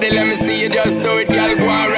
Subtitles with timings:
[0.00, 1.56] body, let me see you just do it, girl.
[1.56, 1.97] Go and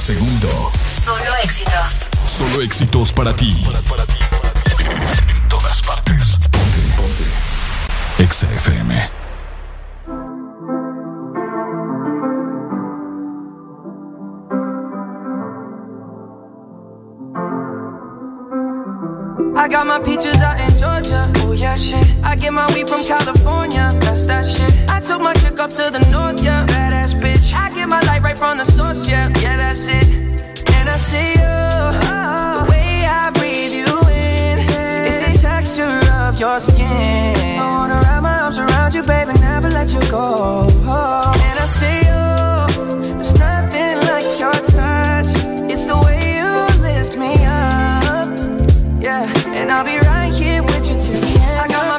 [0.00, 0.72] segundo.
[1.04, 2.08] Solo éxitos.
[2.26, 3.54] Solo éxitos para ti.
[5.28, 6.38] En todas partes.
[6.50, 7.24] Ponte, ponte.
[8.18, 9.10] Exa FM.
[19.56, 21.30] I got my peaches out in Georgia.
[21.44, 22.06] Oh yeah, shit.
[22.24, 23.94] I get my weed from California.
[24.00, 24.72] That's that shit.
[24.88, 26.64] I took my chick up to the north, yeah.
[26.66, 27.39] Badass bitch.
[27.80, 29.32] Get my light right from the source, yeah.
[29.40, 30.04] Yeah, that's it.
[30.76, 31.56] And I see you.
[32.58, 34.58] The way I breathe you in.
[35.08, 37.34] It's the texture of your skin.
[37.58, 40.68] I wanna wrap my arms around you, baby, never let you go.
[40.68, 43.14] And I see you.
[43.16, 44.52] There's nothing like your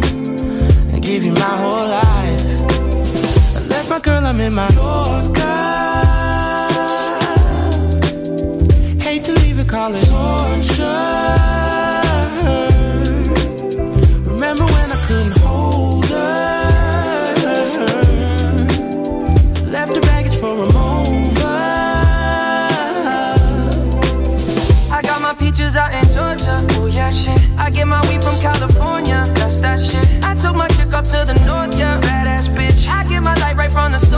[1.11, 2.41] give you my whole life.
[3.57, 5.41] I left my girl, I'm in my Yorker.
[9.03, 10.07] Hate to leave it, call it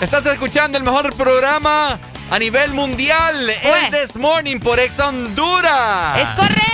[0.00, 1.98] Estás escuchando el mejor programa
[2.30, 3.90] a nivel mundial, el Pues.
[3.90, 6.18] This Morning por Ex Honduras.
[6.18, 6.64] ¡Es correcto!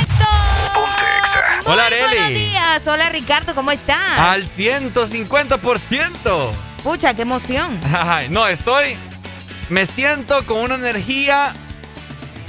[1.65, 2.09] Hola, Muy Areli.
[2.19, 2.83] buenos días.
[2.87, 4.19] Hola, Ricardo, ¿cómo estás?
[4.19, 6.51] Al 150%.
[6.83, 7.79] Pucha, qué emoción.
[7.95, 8.97] Ay, no, estoy.
[9.69, 11.53] Me siento con una energía.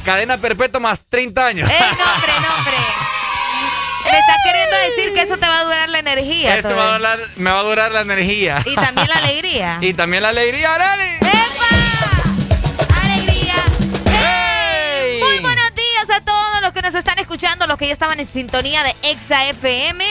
[0.04, 1.70] Cadena perpetua más 30 años.
[1.70, 2.02] ¡Ey, nombre, nombre!
[2.02, 2.48] Me estás queriendo
[4.90, 6.56] decir que eso te va a durar la energía.
[6.56, 8.62] Esto me va, a durar, me va a durar la energía.
[8.66, 9.78] Y también la alegría.
[9.82, 11.10] Y también la alegría, Areli.
[11.22, 13.02] ¡Epa!
[13.04, 13.54] ¡Alegría!
[14.06, 15.20] ¡Ey!
[15.22, 18.28] Muy buenos días a todos los que nos están escuchando, los que ya estaban en
[18.28, 20.04] sintonía de Exa FM.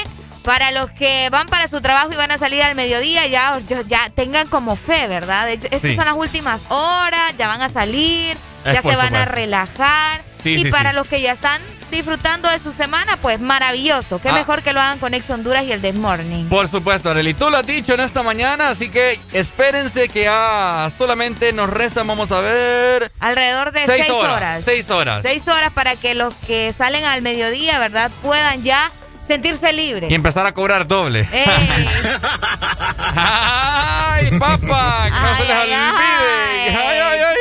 [0.45, 3.83] Para los que van para su trabajo y van a salir al mediodía, ya, ya,
[3.83, 5.49] ya tengan como fe, ¿verdad?
[5.49, 5.95] Estas Sí.
[5.95, 10.25] son las últimas horas, ya van a salir, Es ya se van a relajar.
[10.43, 14.21] Sí, y sí, para los que ya están disfrutando de su semana, pues maravilloso.
[14.21, 14.33] Qué Ah.
[14.33, 16.47] mejor que lo hagan con Ex Honduras y el This Morning.
[16.49, 17.35] Por supuesto, Areli.
[17.35, 22.07] Tú lo has dicho en esta mañana, así que espérense que ya solamente nos restan,
[22.07, 23.13] vamos a ver.
[23.21, 24.63] Alrededor de Seis seis, horas, horas.
[24.65, 25.23] seis horas.
[25.23, 28.11] Seis horas para que los que salen al mediodía, ¿verdad?
[28.23, 28.91] Puedan ya
[29.33, 30.11] sentirse libres.
[30.11, 31.27] Y empezar a cobrar doble.
[31.33, 31.45] ¡Ey!
[32.99, 35.05] ¡Ay, papá!
[35.07, 35.75] Que no se les olvide.
[35.75, 36.69] ay.
[36.69, 37.37] ¡Ay, ay, ay,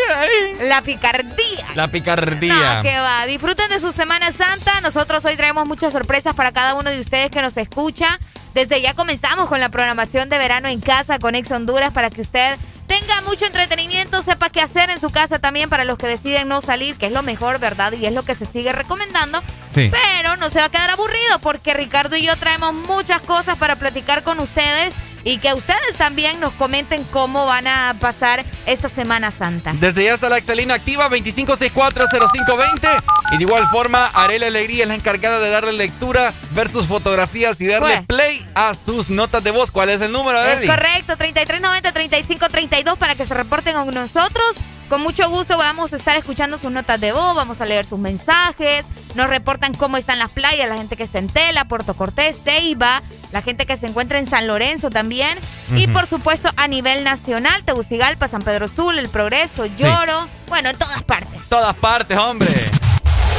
[0.59, 0.67] ay!
[0.69, 1.65] La picardía.
[1.75, 2.75] La picardía.
[2.75, 3.25] No, que va.
[3.25, 4.81] Disfruten de su Semana Santa.
[4.81, 8.19] Nosotros hoy traemos muchas sorpresas para cada uno de ustedes que nos escucha.
[8.53, 12.21] Desde ya comenzamos con la programación de verano en casa con Ex Honduras para que
[12.21, 16.49] usted tenga mucho entretenimiento, sepa qué hacer en su casa también para los que deciden
[16.49, 17.93] no salir, que es lo mejor, ¿verdad?
[17.93, 19.41] Y es lo que se sigue recomendando.
[19.73, 19.89] Sí.
[19.89, 23.77] Pero no se va a quedar aburrido porque Ricardo y yo traemos muchas cosas para
[23.77, 24.93] platicar con ustedes
[25.23, 29.73] y que ustedes también nos comenten cómo van a pasar esta Semana Santa.
[29.79, 34.95] Desde ya está la Excelina activa 25640520 y de igual forma Arela Alegría es la
[34.95, 38.05] encargada de darle lectura, ver sus fotografías y darle Pues.
[38.05, 39.71] play a sus notas de voz.
[39.71, 44.55] ¿Cuál es el número, Es correcto, 3390-3532 para que se reporten con nosotros.
[44.91, 47.97] Con mucho gusto vamos a estar escuchando sus notas de voz, vamos a leer sus
[47.97, 52.35] mensajes, nos reportan cómo están las playas, la gente que está en Tela, Puerto Cortés,
[52.43, 55.39] Ceiba, la gente que se encuentra en San Lorenzo también.
[55.77, 60.77] Y por supuesto a nivel nacional, Tegucigalpa, San Pedro Sul, El Progreso, Lloro, bueno, en
[60.77, 61.41] todas partes.
[61.47, 62.53] Todas partes, hombre.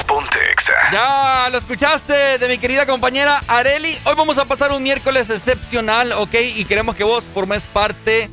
[0.07, 0.73] Ponte Exa.
[0.91, 3.99] Ya lo escuchaste de mi querida compañera Areli.
[4.05, 6.35] Hoy vamos a pasar un miércoles excepcional, ¿ok?
[6.57, 8.31] Y queremos que vos formes parte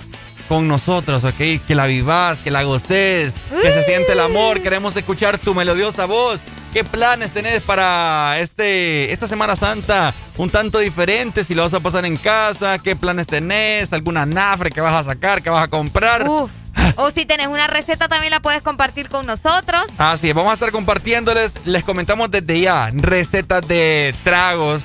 [0.50, 1.38] con nosotros, ¿ok?
[1.66, 4.62] Que la vivas, que la goces, que se siente el amor.
[4.62, 6.42] Queremos escuchar tu melodiosa voz.
[6.74, 10.14] ¿Qué planes tenés para este, esta Semana Santa?
[10.38, 13.94] Un tanto diferente, si lo vas a pasar en casa, ¿qué planes tenés?
[13.94, 16.28] ¿Alguna nafre que vas a sacar, que vas a comprar?
[16.28, 16.52] Uf.
[16.96, 19.84] O si tenés una receta también la puedes compartir con nosotros.
[19.98, 24.82] Así es, vamos a estar compartiéndoles, les comentamos desde ya, recetas de tragos,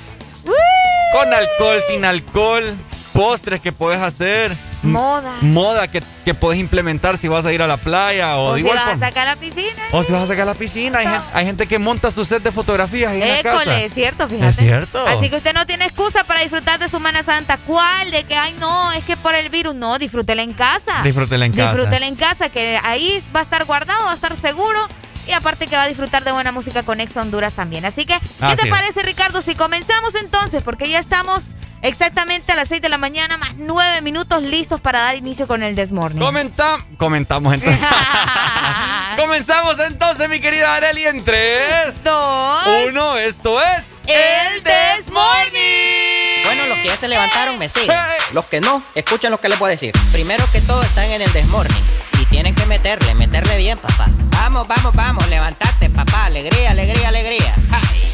[1.13, 2.75] con alcohol, sin alcohol,
[3.15, 5.37] postres que puedes hacer, Moda.
[5.41, 8.61] moda que, que puedes implementar si vas a ir a la playa o, O de
[8.61, 9.83] si igual vas a sacar la piscina.
[9.93, 12.25] O si vas a sacar a la piscina, hay, gen- hay gente que monta su
[12.25, 13.63] set de fotografías ahí en la casa.
[13.63, 14.51] École, es cierto, fíjate.
[14.51, 15.07] Es cierto.
[15.07, 17.57] Así que usted no tiene excusa para disfrutar de su Semana Santa.
[17.59, 18.11] ¿Cuál?
[18.11, 19.75] De que, ay, no, es que por el virus.
[19.75, 21.01] No, disfrútela en casa.
[21.03, 21.73] Disfrútela en casa.
[21.75, 24.79] Disfrútela en casa, que ahí va a estar guardado, va a estar seguro.
[25.27, 27.85] y aparte que va a disfrutar de buena música con Ex Honduras también.
[27.87, 29.41] Así que, ¿qué te parece, Ricardo?
[29.41, 31.45] Si comenzamos entonces, porque ya estamos
[31.85, 35.63] exactamente a las 6 de la mañana, más 9 minutos listos para dar inicio con
[35.63, 36.21] el Desmorning.
[36.21, 37.81] Comenta comentamos entonces.
[39.17, 43.17] Comenzamos entonces, mi querida Areli, en 3, 2, 1.
[43.19, 46.45] Esto es el Desmorning.
[46.45, 47.97] Bueno, los que ya se levantaron me siguen.
[48.33, 49.93] Los que no, escuchen lo que les voy a decir.
[50.13, 51.85] Primero que todo, están en el Desmorning.
[52.21, 54.07] Y tienen que meterle, meterle bien, papá.
[54.33, 56.27] Vamos, vamos, vamos, levantate, papá.
[56.27, 57.55] Alegría, alegría, alegría.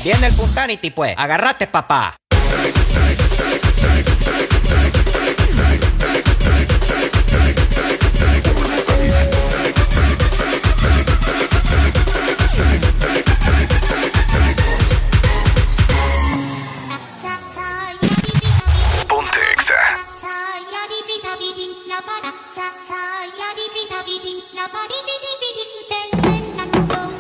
[0.03, 1.15] Viene el Punsanity, pues.
[1.17, 2.17] Agarrate, papá.
[24.61, 25.00] nobody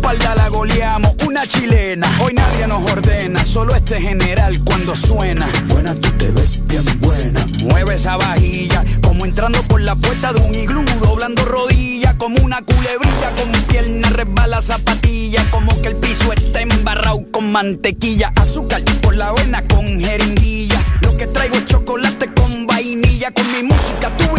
[0.00, 2.06] espalda la goleamos, una chilena.
[2.22, 5.46] Hoy nadie nos ordena, solo este general cuando suena.
[5.68, 7.46] Buena, tú te ves bien buena.
[7.64, 12.62] Mueve esa vajilla, como entrando por la puerta de un iglú, doblando rodillas, como una
[12.62, 19.14] culebrilla, con pierna resbala zapatilla, como que el piso está embarrado con mantequilla, azúcar por
[19.14, 20.80] la vena con jeringuilla.
[21.02, 24.38] Lo que traigo es chocolate con vainilla, con mi música tú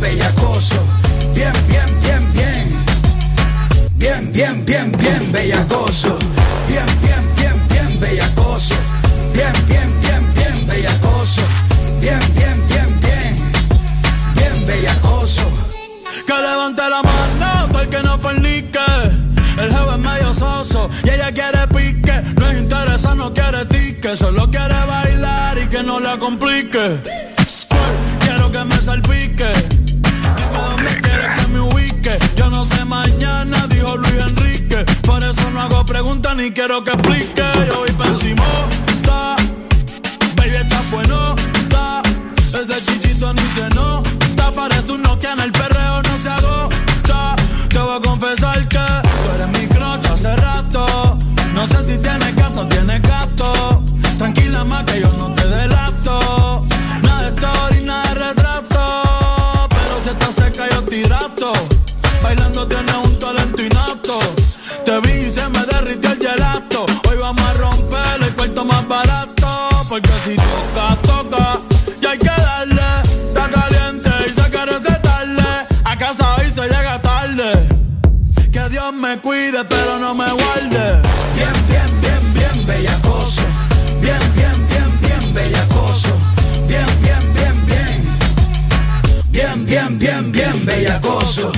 [0.00, 0.76] bellacoso.
[1.34, 2.84] Bien, bien, bien, bien.
[3.96, 6.18] Bien, bien, bien, bien bellacoso.
[6.68, 8.74] Bien, bien, bien, bien bellacoso.
[9.32, 11.42] Bien, bien, bien, bien bellacoso.
[12.00, 13.36] Bien, bien, bien, bien.
[14.34, 15.42] Bien bellacoso.
[16.26, 18.78] Que levante la mano, el que no fornique.
[19.58, 22.22] El es medio soso y ella quiere pique.
[22.36, 24.16] No es interesa, no quiere tique.
[24.16, 27.00] Solo quiere bailar y que no la complique.
[28.20, 29.73] Quiero que me salpique.
[32.36, 34.84] Yo no sé mañana, dijo Luis Enrique.
[35.02, 37.42] Por eso no hago preguntas ni quiero que explique.
[37.66, 37.94] Yo voy
[70.34, 71.60] Si toca, toca.
[72.02, 72.82] Y hay que darle.
[73.28, 75.42] Está caliente y se recetarle.
[75.84, 77.68] A casa hoy se llega tarde.
[78.50, 81.02] Que Dios me cuide, pero no me guarde.
[81.36, 83.42] Bien, bien, bien, bien bellacoso.
[84.00, 86.08] Bien, bien, bien, bien bellacoso.
[86.66, 88.08] Bien, bien, bien, bien.
[89.30, 91.52] Bien, bien, bien, bien bellacoso.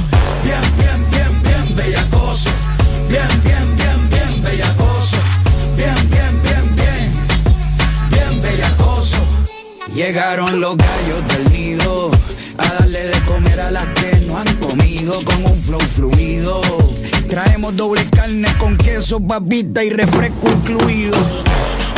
[9.96, 12.10] Llegaron los gallos del nido
[12.58, 16.60] a darle de comer a las que no han comido con un flow fluido.
[17.30, 21.16] Traemos doble carne con queso, papita y refresco incluido.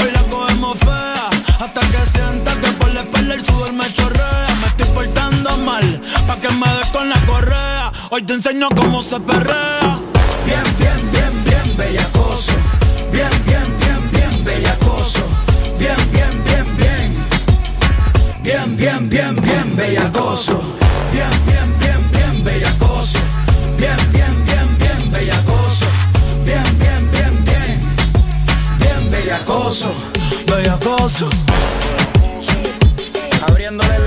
[0.00, 1.28] Hoy la cogemos fea
[1.58, 4.46] hasta que sienta que por la espalda el sudor me chorrea.
[4.60, 7.92] Me estoy portando mal pa' que me des con la correa.
[8.12, 9.98] Hoy te enseño cómo se perrea.
[10.46, 12.52] Bien, bien, bien, bien bellacoso.
[13.10, 15.18] Bien, bien, bien, bien bellacoso.
[15.80, 16.47] Bien, bien, bien, bien.
[18.48, 20.58] Bien, bien, bien, bien bellacoso.
[21.12, 23.18] Bien, bien, bien, bien bellacoso.
[23.76, 25.84] Bien, bien, bien, bien bellacoso.
[26.46, 27.78] Bien, bien, bien, bien.
[28.78, 29.92] Bien bellacoso.
[30.46, 31.28] Bellacoso.
[33.46, 33.98] Abriéndole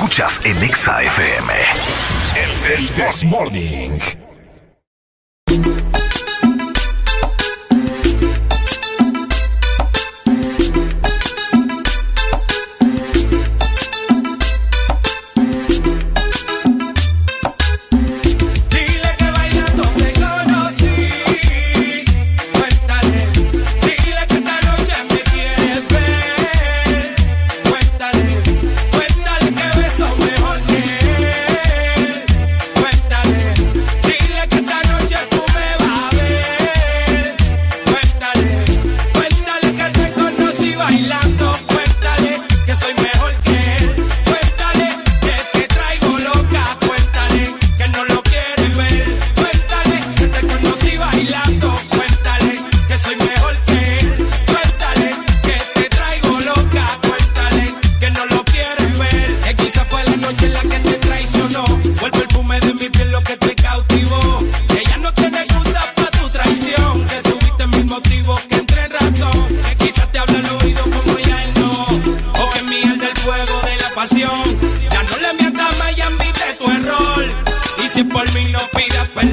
[0.00, 1.52] escuchas en Exa FM.
[2.34, 4.19] El This Morning.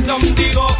[0.07, 0.76] el ombligo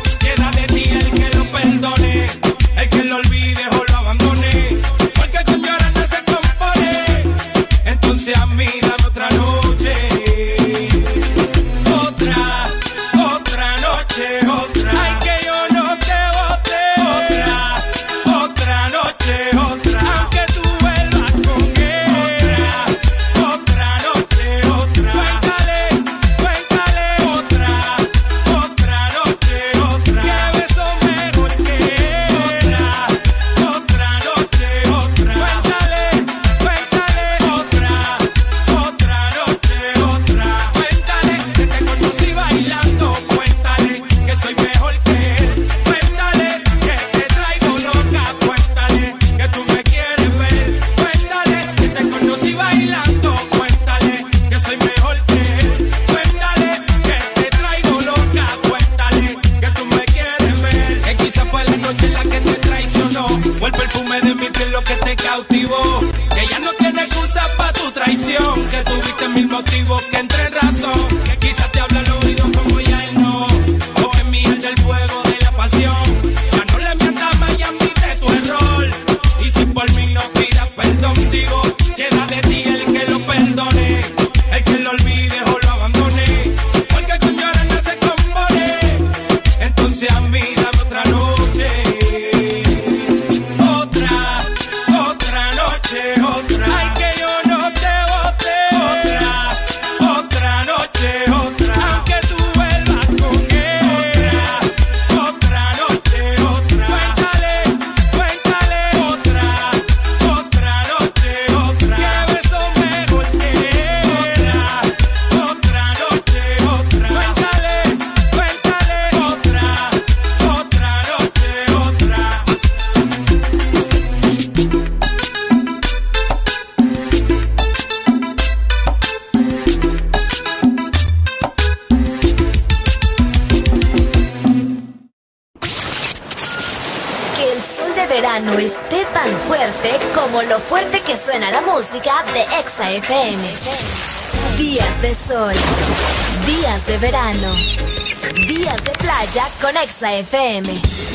[150.19, 150.67] FM.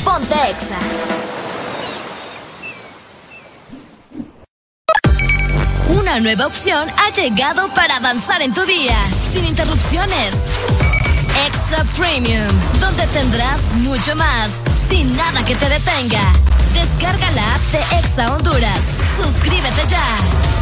[0.04, 0.78] Ponte Exa.
[5.88, 8.96] Una nueva opción ha llegado para avanzar en tu día,
[9.32, 10.34] sin interrupciones.
[11.46, 12.48] Exa Premium,
[12.80, 14.50] donde tendrás mucho más,
[14.88, 16.32] sin nada que te detenga.
[16.74, 18.80] Descarga la app de Exa Honduras.
[19.22, 20.61] Suscríbete ya.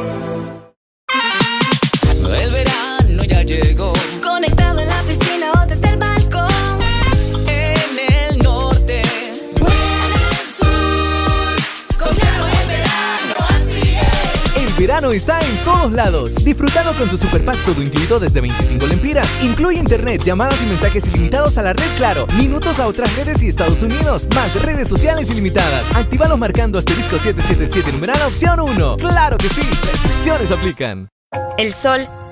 [15.09, 16.35] Está en todos lados.
[16.45, 19.27] Disfrutando con tu super pack todo incluido desde 25 lempiras.
[19.43, 23.47] Incluye internet, llamadas y mensajes ilimitados a la red Claro, minutos a otras redes y
[23.47, 25.83] Estados Unidos, más redes sociales ilimitadas.
[25.95, 28.97] Actívalos marcando asterisco 777 numeral opción 1.
[28.97, 29.61] ¡Claro que sí!
[29.61, 31.09] Restricciones aplican.
[31.57, 32.05] El sol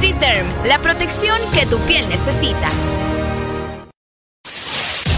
[0.00, 2.70] Nutriterm, la protección que tu piel necesita.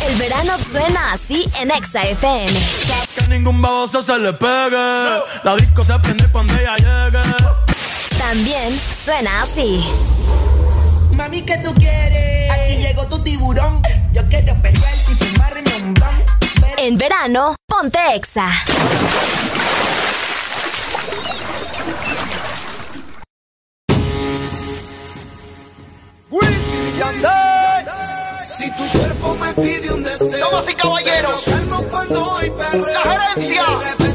[0.09, 2.53] El verano suena así en Exa FM.
[3.15, 5.23] Que ningún baboso se le pegue.
[5.45, 7.23] La disco se prende cuando ella llegue.
[8.19, 9.85] También suena así.
[11.13, 12.51] Mami, ¿qué tú quieres?
[12.51, 13.83] Aquí llegó tu tiburón.
[14.13, 16.35] Yo quiero pegarte y fumarme un blanco.
[16.77, 18.49] En verano, ponte Exa.
[26.33, 27.87] Wisin Yandel.
[28.47, 30.51] Si tu cuerpo me pide un deseo.
[30.51, 31.45] Damas y caballeros.
[31.91, 34.12] Cuando hoy La gerencia.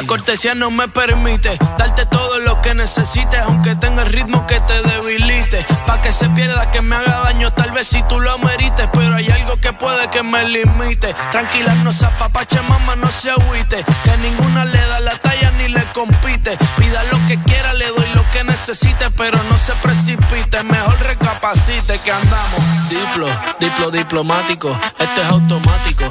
[0.00, 4.58] La cortesía no me permite darte todo lo que necesites, aunque tenga el ritmo que
[4.60, 5.62] te debilite.
[5.86, 9.16] Pa' que se pierda, que me haga daño, tal vez si tú lo merites, pero
[9.16, 11.14] hay algo que puede que me limite.
[11.30, 13.84] Tranquila, no se apapache, mamá, no se agüite.
[14.04, 16.56] Que ninguna le da la talla ni le compite.
[16.78, 20.62] Pida lo que quiera, le doy lo que necesite, pero no se precipite.
[20.62, 22.88] Mejor recapacite que andamos.
[22.88, 23.26] Diplo,
[23.58, 26.10] diplo diplomático, este es automático.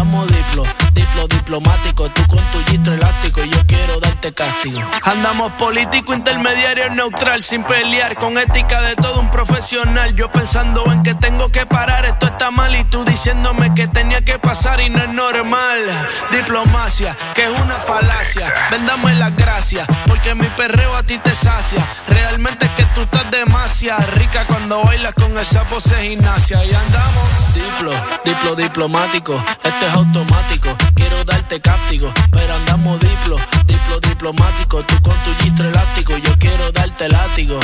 [0.01, 2.09] diplo, diplo diplomático.
[2.11, 4.81] Tú con tu gistro elástico, yo quiero darte castigo.
[5.03, 10.15] Andamos político, intermediario, neutral, sin pelear, con ética de todo un profesional.
[10.15, 14.21] Yo pensando en que tengo que parar, esto está mal y tú diciéndome que tenía
[14.21, 16.07] que pasar y no es normal.
[16.31, 18.51] Diplomacia, que es una falacia.
[18.71, 21.87] Vendame las gracias, porque mi perreo a ti te sacia.
[22.07, 26.63] Realmente es que tú estás demasiado rica cuando bailas con esa pose gimnasia.
[26.65, 27.91] Y andamos diplo,
[28.25, 29.43] diplo diplomático,
[29.81, 30.69] este es automático.
[30.93, 34.83] Quiero darte castigo, pero andamos diplo, diplo diplomático.
[34.83, 37.59] Tú con tu gistro elástico, yo quiero darte látigo.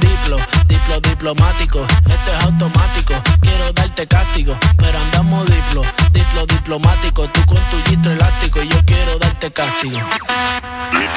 [0.00, 3.14] Diplo, diplo diplomático, este es automático.
[3.42, 7.28] Quiero darte castigo, pero andamos diplo, diplo diplomático.
[7.28, 9.98] Tú con tu gistro elástico, yo quiero darte castigo.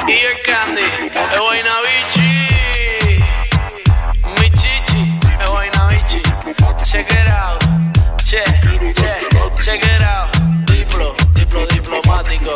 [0.06, 0.82] Y el candy,
[1.14, 2.28] es Guaynabichi.
[4.38, 6.20] Mi chichi, es Guaynabichi.
[6.84, 7.62] Check it out,
[8.24, 8.42] che,
[8.92, 8.99] che,
[9.60, 10.30] check it out.
[10.66, 12.50] Diplo, diplo diplomático.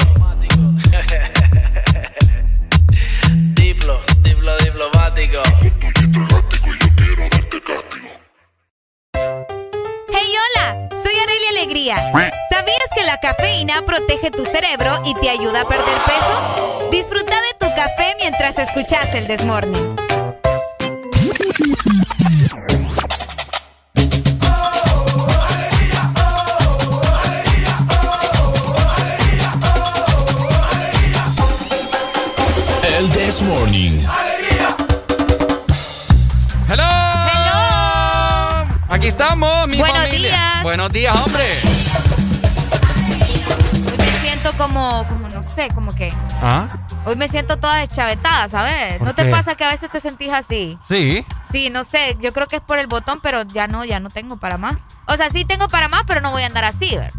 [3.54, 5.42] diplo, diplo diplomático.
[10.12, 11.96] Hey, hola, soy Arelia Alegría.
[12.50, 16.88] ¿Sabías que la cafeína protege tu cerebro y te ayuda a perder peso?
[16.90, 19.96] Disfruta de tu café mientras escuchas el Desmorning.
[33.34, 33.98] This Morning.
[36.68, 36.84] ¡Hello!
[38.88, 40.28] Aquí estamos, mi Buenos familia.
[40.28, 40.62] días.
[40.62, 41.44] Buenos días, hombre.
[43.90, 46.12] Hoy me siento como, como no sé, como que.
[46.42, 46.68] ¿Ah?
[47.06, 48.98] Hoy me siento toda deschavetada, ¿sabes?
[48.98, 50.78] ¿Por ¿No te pasa que a veces te sentís así?
[50.88, 51.26] Sí.
[51.50, 54.10] Sí, no sé, yo creo que es por el botón, pero ya no, ya no
[54.10, 54.76] tengo para más.
[55.08, 57.12] O sea, sí tengo para más, pero no voy a andar así, ¿ver?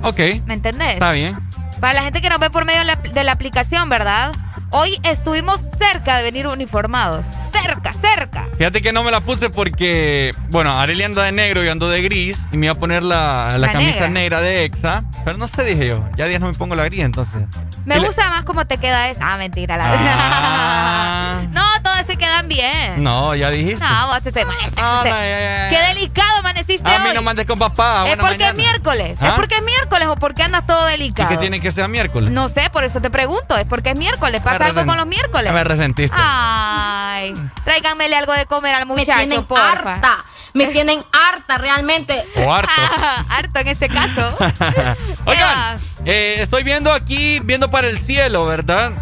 [0.00, 0.44] Ok.
[0.46, 0.92] ¿Me entendés?
[0.92, 1.36] Está bien.
[1.80, 4.30] Para la gente que nos ve por medio de la, de la aplicación, ¿verdad?
[4.70, 7.26] Hoy estuvimos cerca de venir uniformados.
[7.52, 8.46] Cerca, cerca.
[8.58, 12.02] Fíjate que no me la puse porque, bueno, Arely anda de negro y ando de
[12.02, 14.08] gris y me iba a poner la, la La camisa negra.
[14.08, 14.40] negra.
[14.42, 15.04] de Exa.
[15.28, 16.02] Pero no sé, dije yo.
[16.16, 17.42] Ya días no me pongo la gris, entonces.
[17.84, 19.34] Me Y le- gusta más cómo te queda esa.
[19.34, 19.76] Ah, mentira.
[19.76, 21.40] La Ah.
[21.52, 23.04] no, todas se quedan bien.
[23.04, 23.84] No, ya dijiste.
[23.84, 24.72] No, vos te te molestas.
[24.78, 25.10] Ah, no.
[25.10, 27.14] Qué delicado amaneciste A mí hoy.
[27.14, 28.08] no mandes con papá.
[28.08, 29.18] ¿Es porque es miércoles?
[29.20, 29.26] ¿Ah?
[29.28, 31.28] ¿Es porque es miércoles o porque andas todo ¿Y delicado?
[31.28, 32.30] qué tiene que ser miércoles?
[32.32, 33.58] No sé, por eso te pregunto.
[33.58, 34.40] ¿Es porque es miércoles?
[34.40, 35.52] ¿Pasa Me algo con los miércoles?
[35.52, 36.16] Me resentiste.
[36.18, 39.72] Ay, tráiganmele algo de comer al muchacho, tienen porfa.
[39.72, 40.24] harta.
[40.58, 42.24] Me tienen harta realmente.
[42.34, 42.72] O harto.
[43.28, 44.36] harto en este caso.
[45.24, 48.92] Oigan, eh, estoy viendo aquí, viendo para el cielo, ¿verdad?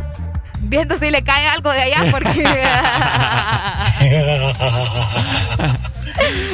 [0.61, 2.45] Viendo si le cae algo de allá porque...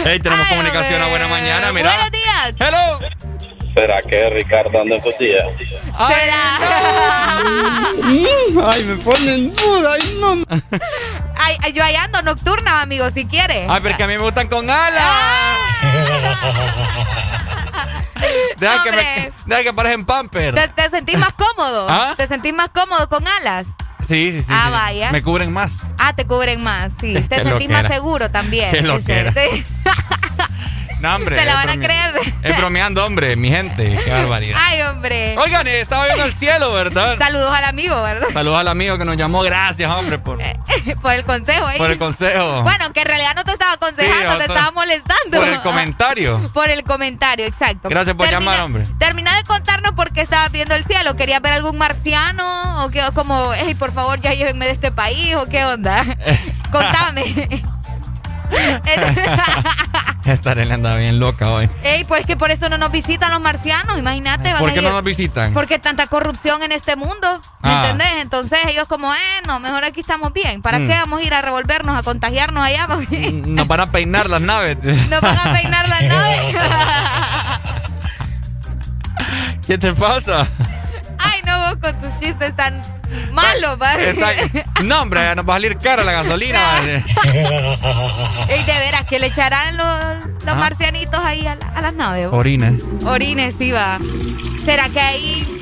[0.04, 1.92] Hey, tenemos Ay, comunicación a buena mañana, mira.
[1.92, 2.54] Buenos días.
[2.58, 2.98] Hello.
[3.74, 5.44] ¿Será que Ricardo anda en día?
[8.64, 9.94] Ay, me ponen duda.
[9.94, 10.44] Ay, no.
[11.36, 13.66] Ay, ay, yo ahí ando nocturna, amigo, si quiere.
[13.68, 15.02] Ay, pero es que a mí me gustan con alas.
[18.58, 20.54] Deja, que me, deja que parecen pamper.
[20.54, 21.86] ¿Te, te sentís más cómodo?
[21.90, 22.14] ¿Ah?
[22.16, 23.66] ¿Te sentís más cómodo con alas?
[24.06, 24.48] Sí, sí, sí.
[24.50, 24.72] Ah, sí.
[24.72, 25.12] vaya.
[25.12, 25.72] Me cubren más.
[25.98, 27.14] Ah, te cubren más, sí.
[27.28, 28.70] Te sentís más seguro también.
[28.70, 29.32] Qué Sí, loquera.
[29.32, 29.64] sí.
[31.02, 31.34] No, hombre.
[31.36, 32.14] Te la van a creer.
[32.42, 34.00] Es bromeando, hombre, mi gente.
[34.04, 34.56] Qué barbaridad.
[34.64, 35.36] Ay, hombre.
[35.36, 37.18] Oigan, eh, estaba viendo el cielo, ¿verdad?
[37.18, 38.28] Saludos al amigo, ¿verdad?
[38.32, 39.42] Saludos al amigo que nos llamó.
[39.42, 40.38] Gracias, hombre, por,
[41.02, 41.78] por el consejo ahí.
[41.78, 42.62] por el consejo.
[42.62, 45.38] Bueno, que en realidad no te estaba aconsejando, Sí, te estaba molestando.
[45.38, 46.40] Por el comentario.
[46.52, 47.88] Por el comentario, exacto.
[47.88, 48.84] Gracias por llamar, hombre.
[48.98, 51.16] Termina de contarnos por qué estabas viendo el cielo.
[51.16, 52.84] ¿Querías ver algún marciano?
[52.84, 55.34] ¿O qué, como, hey, por favor, ya llévenme de este país?
[55.34, 56.04] ¿O qué onda?
[56.70, 57.24] Contame.
[60.24, 61.68] Esta Arely anda bien loca hoy.
[61.82, 64.54] Ey, pues que por eso no nos visitan los marcianos, imagínate.
[64.54, 65.52] ¿Por qué no nos visitan?
[65.52, 67.82] Porque tanta corrupción en este mundo, ¿me Ah.
[67.82, 68.12] entendés?
[68.20, 70.62] Entonces ellos como, eh, no, mejor aquí estamos bien.
[70.62, 70.86] ¿Para Mm.
[70.86, 72.86] qué vamos a ir a revolvernos, a contagiarnos allá?
[73.10, 73.54] bien?
[73.56, 74.78] Nos van a peinar las naves.
[75.10, 76.56] Nos van a peinar las naves.
[79.66, 80.46] ¿Qué te pasa?
[81.18, 82.80] Ay, no, vos con tus chistes tan
[83.78, 84.10] ¿vale?
[84.10, 84.32] Está-
[84.82, 86.60] No, hombre, ya nos va a salir cara la gasolina.
[88.48, 92.28] Ey, de veras, que le echarán los, los marcianitos ahí a, la- a las naves.
[92.30, 92.72] Orina.
[93.04, 93.98] Orines, sí va.
[94.64, 95.58] ¿Será que hay,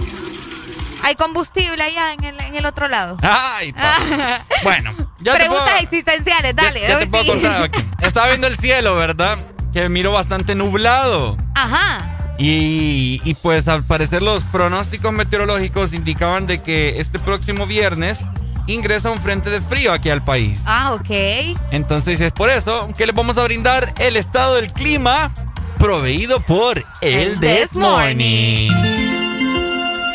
[1.02, 3.16] hay combustible allá en el, en el otro lado?
[3.22, 3.74] Ay,
[4.62, 6.80] Bueno, ya te Preguntas puedo- existenciales, dale.
[6.80, 7.70] ya, ya te puedo contar.
[8.00, 9.38] Estaba viendo el cielo, ¿verdad?
[9.72, 11.36] Que miro bastante nublado.
[11.54, 12.16] Ajá.
[12.40, 18.20] Y, y pues al parecer los pronósticos meteorológicos indicaban de que este próximo viernes
[18.66, 20.58] ingresa un frente de frío aquí al país.
[20.64, 21.58] Ah, ok.
[21.70, 25.32] Entonces es por eso que les vamos a brindar el estado del clima
[25.78, 28.68] proveído por el, This Morning.
[28.70, 28.70] Morning.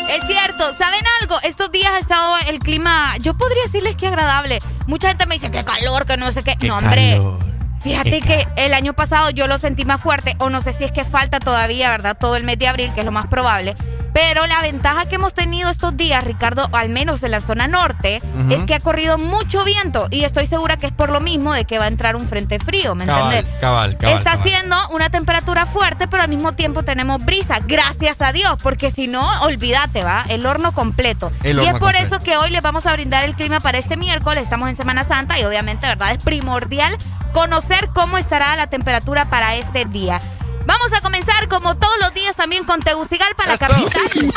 [0.09, 1.35] Es cierto, ¿saben algo?
[1.43, 4.59] Estos días ha estado el clima, yo podría decirles que agradable.
[4.87, 6.55] Mucha gente me dice que calor, que no sé qué.
[6.59, 7.17] Qué no, hombre.
[7.17, 7.54] calor.
[7.85, 10.91] Fíjate que el año pasado yo lo sentí más fuerte, o no sé si es
[10.91, 12.17] que falta todavía, ¿verdad?
[12.19, 13.75] Todo el mes de abril, que es lo más probable.
[14.15, 18.21] Pero la ventaja que hemos tenido estos días, Ricardo, al menos en la zona norte,
[18.49, 20.07] es que ha corrido mucho viento.
[20.09, 22.57] Y estoy segura que es por lo mismo de que va a entrar un frente
[22.59, 23.59] frío, ¿me Cabal, entiendes?
[23.59, 24.17] cabal, cabal.
[24.17, 27.59] Está haciendo una temperatura fuerte, pero al mismo tiempo tenemos brisa.
[27.67, 30.23] Gracias a Dios, porque si no, olvídate, ¿va?
[30.29, 31.29] El horno completo.
[31.43, 32.15] El y es por completo.
[32.15, 34.45] eso que hoy les vamos a brindar el clima para este miércoles.
[34.45, 36.11] Estamos en Semana Santa y obviamente, ¿verdad?
[36.11, 36.97] Es primordial
[37.33, 40.21] conocer cómo estará la temperatura para este día.
[40.65, 44.33] Vamos a comenzar como todos los días también con Tegucigalpa, la capital.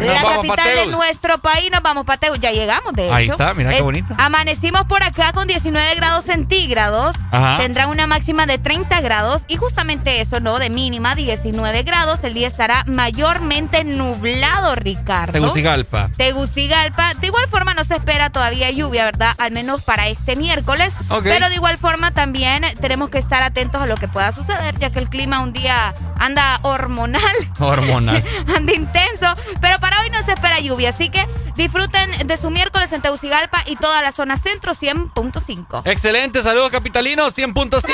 [0.00, 2.18] La capital de nuestro país, nos vamos para.
[2.40, 3.14] Ya llegamos, de hecho.
[3.14, 4.14] Ahí está, mira qué bonito.
[4.18, 7.16] Amanecimos por acá con 19 grados centígrados.
[7.30, 7.58] Ajá.
[7.58, 10.58] Tendrá una máxima de 30 grados y justamente eso, ¿no?
[10.58, 12.22] De mínima 19 grados.
[12.24, 15.32] El día estará mayormente nublado, Ricardo.
[15.32, 16.10] Tegucigalpa.
[16.16, 17.14] Tegucigalpa.
[17.14, 19.34] De igual forma no se espera todavía lluvia, ¿verdad?
[19.38, 20.92] Al menos para este miércoles.
[21.22, 24.90] Pero de igual forma también tenemos que estar atentos a lo que pueda suceder, ya
[24.90, 27.20] que el clima un día anda hormonal.
[27.58, 28.24] Hormonal.
[28.56, 29.26] anda intenso,
[29.60, 33.62] pero para hoy no se espera lluvia, así que disfruten de su miércoles en Tegucigalpa
[33.66, 35.82] y toda la zona centro 100.5.
[35.84, 37.84] Excelente, saludos capitalinos, 100.5.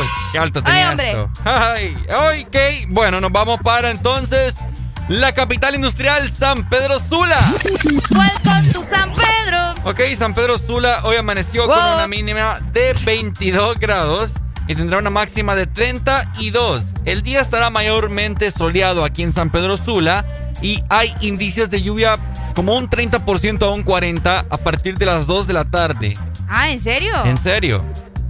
[0.00, 1.10] Uy, qué alto tenía Ay, hombre.
[1.12, 1.30] esto.
[1.44, 1.96] Ay,
[2.44, 4.54] ok, bueno, nos vamos para entonces
[5.08, 7.40] la capital industrial, San Pedro Sula.
[8.10, 9.74] Welcome to San Pedro.
[9.84, 14.32] Ok, San Pedro Sula hoy amaneció con una mínima de 22 grados
[14.68, 16.94] y tendrá una máxima de 32.
[17.06, 20.24] El día estará mayormente soleado aquí en San Pedro Sula
[20.62, 22.16] y hay indicios de lluvia
[22.54, 26.16] como un 30% a un 40% a partir de las 2 de la tarde.
[26.48, 27.12] Ah, ¿en serio?
[27.24, 27.84] En serio.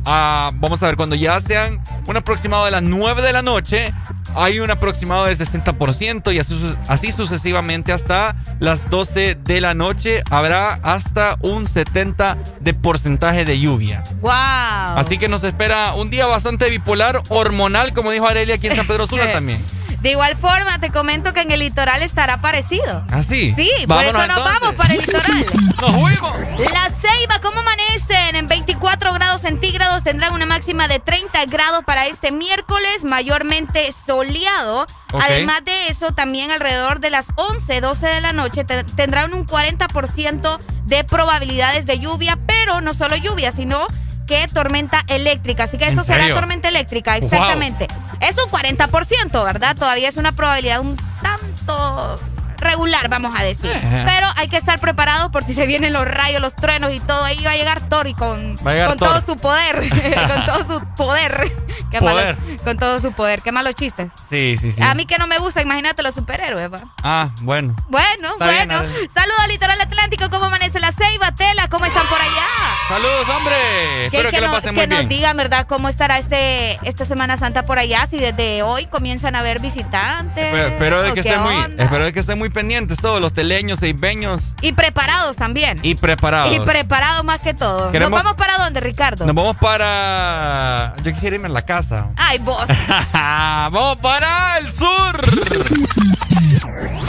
[0.04, 3.92] Ah, vamos a ver, cuando ya sean un aproximado de las 9 de la noche,
[4.34, 9.74] hay un aproximado del 60% y así, su- así sucesivamente hasta las 12 de la
[9.74, 14.02] noche habrá hasta un 70% de porcentaje de lluvia.
[14.20, 14.30] Wow.
[14.32, 18.86] Así que nos espera un día bastante bipolar, hormonal, como dijo Arelia aquí en San
[18.86, 19.64] Pedro Sula también.
[20.00, 23.04] De igual forma, te comento que en el litoral estará parecido.
[23.10, 23.52] ¿Ah, sí?
[23.56, 24.60] Sí, por eso nos entonces.
[24.60, 25.46] vamos para el litoral.
[25.80, 26.36] ¡Nos fuimos!
[26.72, 28.36] La Ceiba, ¿cómo amanecen?
[28.36, 34.86] En 24 grados centígrados tendrán una máxima de 30 grados para este miércoles, mayormente soleado.
[35.20, 39.46] Además de eso, también alrededor de las 11, 12 de la noche te- tendrán un
[39.46, 43.86] 40% de probabilidades de lluvia, pero no solo lluvia, sino
[44.28, 45.64] que tormenta eléctrica.
[45.64, 47.24] Así que ¿En esto será tormenta eléctrica, Wow.
[47.24, 47.88] exactamente.
[48.20, 49.74] Es un 40%, ¿verdad?
[49.76, 52.14] Todavía es una probabilidad un tanto
[52.58, 53.70] regular, vamos a decir.
[53.74, 54.04] Eh.
[54.06, 57.24] Pero hay que estar preparados por si se vienen los rayos, los truenos y todo.
[57.24, 59.08] Ahí va a llegar Tori con, llegar con Thor.
[59.22, 59.88] todo su poder.
[60.28, 61.52] con todo su poder.
[61.90, 62.36] Qué Poder.
[62.36, 63.40] malos- con todo su poder.
[63.40, 64.08] Qué malos chistes.
[64.28, 64.82] Sí, sí, sí.
[64.82, 66.78] A mí que no me gusta, imagínate los superhéroes, va.
[67.02, 67.74] Ah, bueno.
[67.88, 68.74] Bueno, Está bueno.
[69.14, 70.28] Saludos al litoral atlántico.
[70.30, 71.68] ¿Cómo amanece la ceiba, Tela?
[71.68, 72.46] ¿Cómo están por allá?
[72.88, 74.06] Saludos, hombre.
[74.06, 75.66] Espero que, lo nos, que nos digan, ¿verdad?
[75.66, 78.06] ¿Cómo estará este esta Semana Santa por allá?
[78.10, 80.48] Si desde hoy comienzan a haber visitantes.
[80.50, 83.32] Pero, espero de ¿o que qué estén muy, espero de que muy pendientes todos los
[83.32, 85.78] teleños, seibeños Y preparados también.
[85.82, 86.54] y preparados.
[86.54, 87.92] Y preparados más que todo.
[87.92, 89.26] ¿Nos vamos para dónde, Ricardo?
[89.26, 90.94] Nos vamos para.
[91.02, 92.10] Yo quisiera irme a la casa.
[92.16, 92.68] Ay, vos.
[93.12, 95.20] vamos para el sur.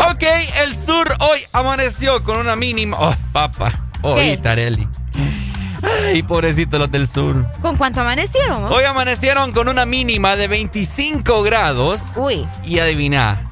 [0.09, 0.23] Ok,
[0.63, 2.97] el sur hoy amaneció con una mínima.
[2.99, 3.71] Oh, papá.
[4.01, 4.37] Oh, ¿Qué?
[4.37, 4.87] Tarelli.
[6.05, 7.45] Ay, pobrecitos los del sur.
[7.61, 8.65] ¿Con cuánto amanecieron?
[8.65, 12.01] Hoy amanecieron con una mínima de 25 grados.
[12.15, 12.47] Uy.
[12.65, 13.48] Y adivina,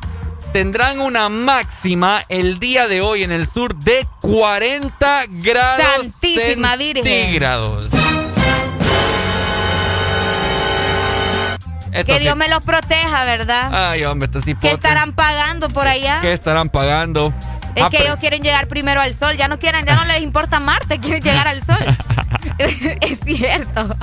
[0.54, 7.90] tendrán una máxima el día de hoy en el sur de 40 grados Santísima centígrados.
[7.90, 8.08] Virgen.
[12.06, 12.20] Que.
[12.20, 13.90] Dios me los proteja, ¿verdad?
[13.92, 16.20] Ay, hombre, estos sí ¿Qué estarán pagando por allá?
[16.22, 17.34] ¿Qué estarán pagando?
[17.78, 20.22] Es Ah, que ellos quieren llegar primero al sol, ya no quieren, ya no les
[20.22, 21.78] importa Marte, quieren llegar al sol.
[22.58, 23.96] es cierto.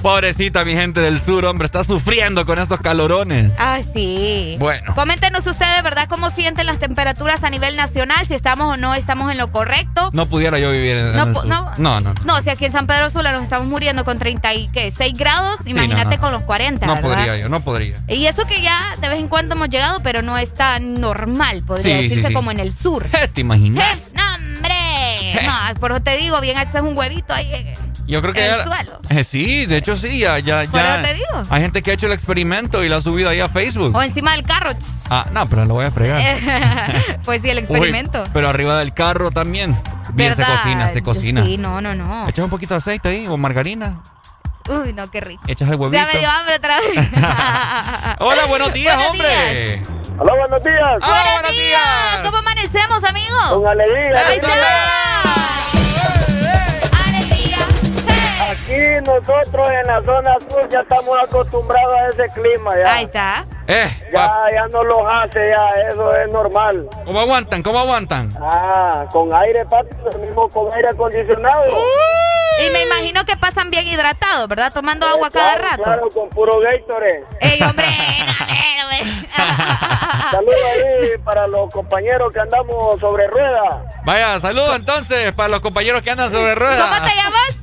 [0.00, 3.52] Pobrecita mi gente del sur, hombre, está sufriendo con estos calorones.
[3.58, 4.56] Ah, sí.
[4.58, 4.94] Bueno.
[4.94, 6.08] Coméntenos ustedes, ¿verdad?
[6.08, 8.26] ¿Cómo sienten las temperaturas a nivel nacional?
[8.26, 10.10] Si estamos o no estamos en lo correcto.
[10.12, 11.46] No pudiera yo vivir en, en No el sur.
[11.46, 11.70] no.
[11.76, 12.42] no, no.
[12.42, 16.32] si aquí en San Pedro Sula nos estamos muriendo con 36 grados, imagínate no, con
[16.32, 17.08] los 40, No ¿verdad?
[17.10, 17.96] podría yo, no podría.
[18.08, 21.62] Y eso que ya de vez en cuando hemos llegado, pero no es tan normal,
[21.66, 22.34] podría sí, decirse sí.
[22.34, 23.01] como en el sur.
[23.34, 24.12] ¿Te imaginas?
[24.12, 25.46] ¡Eh, ¡No, hombre!
[25.46, 27.52] No, por eso te digo, bien haces un huevito ahí.
[27.52, 27.74] eh.
[28.06, 29.00] Yo creo que En el suelo.
[29.10, 30.94] Eh, sí, de hecho sí, ya, ya, Por ya.
[30.96, 31.42] eso te digo.
[31.50, 33.94] Hay gente que ha hecho el experimento y lo ha subido ahí a Facebook.
[33.94, 34.72] O encima del carro.
[35.08, 36.20] Ah, no, pero lo voy a fregar.
[37.24, 38.24] pues sí, el experimento.
[38.24, 39.76] Uy, pero arriba del carro también.
[40.14, 41.44] Bien, se cocina, se cocina.
[41.44, 42.28] Sí, no, no, no.
[42.28, 44.02] Echas un poquito de aceite ahí o margarina.
[44.68, 45.42] Uy, no, qué rico.
[45.46, 45.92] Echas el huevito.
[46.02, 46.96] Ya me dio hambre otra vez.
[48.20, 49.82] Hola, buenos días, Buenos hombre.
[50.18, 50.98] Hola, buenos días.
[51.00, 52.20] buenos, días.
[52.24, 53.36] ¿Cómo amanecemos, amigo?
[53.50, 54.26] Con alegría.
[54.28, 54.48] Ahí está.
[58.50, 62.94] Aquí nosotros en la zona sur ya estamos acostumbrados a ese clima ya.
[62.94, 63.46] Ahí está.
[63.66, 66.86] Eh, Ya, ya no los hace ya, eso es normal.
[67.04, 67.62] ¿Cómo aguantan?
[67.62, 68.28] ¿Cómo aguantan?
[68.40, 71.64] Ah, con aire, papi, dormimos con aire acondicionado.
[72.66, 74.72] Y me imagino que pasan bien hidratados, ¿verdad?
[74.72, 75.82] Tomando agua cada Claro, rato.
[75.82, 77.24] Claro, con puro Gatorade.
[77.40, 77.86] Ey, hombre,
[80.30, 83.76] Saludos ahí para los compañeros que andamos sobre ruedas.
[84.04, 86.88] Vaya, saludos entonces para los compañeros que andan sobre ruedas.
[86.88, 87.56] ¿Cómo te llamas?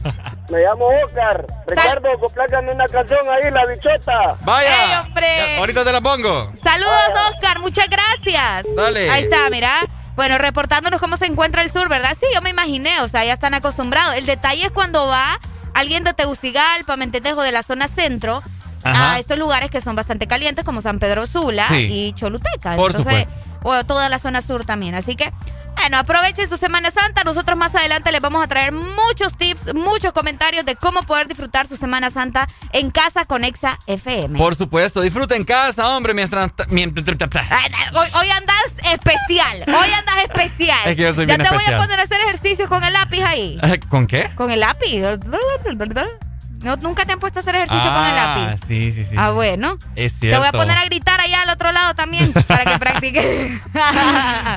[0.50, 1.46] Me llamo Oscar.
[1.68, 4.36] Ricardo, complácame una canción ahí, La Bichota.
[4.42, 4.84] Vaya.
[4.84, 5.28] Ey, hombre.
[5.38, 6.52] Ya, ahorita te la pongo.
[6.64, 7.60] Saludos, Oscar.
[7.60, 8.66] Muchas gracias.
[8.76, 9.10] Dale.
[9.10, 9.82] Ahí está, mira.
[10.20, 12.10] Bueno, reportándonos cómo se encuentra el sur, ¿verdad?
[12.20, 14.16] Sí, yo me imaginé, o sea, ya están acostumbrados.
[14.16, 15.40] El detalle es cuando va
[15.74, 17.36] alguien de Tegucigalpa, ¿me entiendes?
[17.38, 18.44] O de la zona centro,
[18.84, 19.14] Ajá.
[19.14, 21.88] a estos lugares que son bastante calientes, como San Pedro Sula Sí.
[21.90, 22.76] y Choluteca.
[22.76, 23.49] Por Entonces, supuesto.
[23.64, 24.96] O toda la zona sur también.
[24.96, 25.32] Así que,
[25.76, 27.24] bueno, aprovechen su Semana Santa.
[27.24, 31.68] Nosotros más adelante les vamos a traer muchos tips, muchos comentarios de cómo poder disfrutar
[31.68, 34.38] su Semana Santa en casa con Exa FM.
[34.38, 36.52] Por supuesto, disfruta en casa, hombre, mientras...
[36.70, 37.06] mientras-
[37.96, 40.80] Hoy, hoy andas especial, hoy andas especial.
[40.86, 42.94] Es que yo soy ya bien te voy a poner a hacer ejercicio con el
[42.94, 43.60] lápiz ahí.
[43.90, 44.30] ¿Con qué?
[44.36, 45.02] Con el lápiz.
[46.62, 48.60] No, nunca te han puesto a hacer ejercicio con el lápiz.
[48.68, 49.16] sí, sí, sí.
[49.18, 49.78] Ah, bueno.
[49.96, 50.40] Es Te cierto.
[50.40, 53.62] voy a poner a gritar allá al otro lado también para que practiques.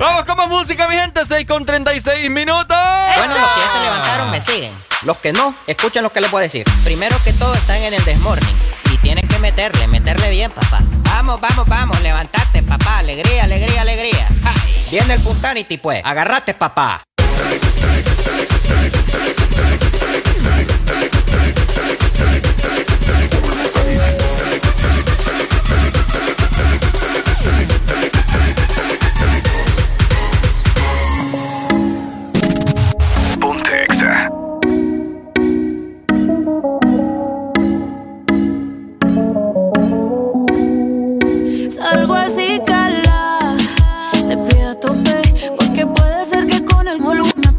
[0.01, 1.21] Vamos con más música, mi gente.
[1.29, 2.77] 6 con 36 minutos.
[3.17, 4.73] Bueno, los que ya se levantaron me siguen.
[5.03, 6.65] Los que no, escuchen lo que les voy a decir.
[6.85, 8.57] Primero que todo están en el desmorning.
[8.93, 10.79] Y tienen que meterle, meterle bien, papá.
[11.05, 12.99] Vamos, vamos, vamos, levantate, papá.
[12.99, 14.29] Alegría, alegría, alegría.
[14.45, 14.55] Ja.
[14.91, 16.03] Viene el Punsanity, pues.
[16.05, 17.03] Agarrate, papá.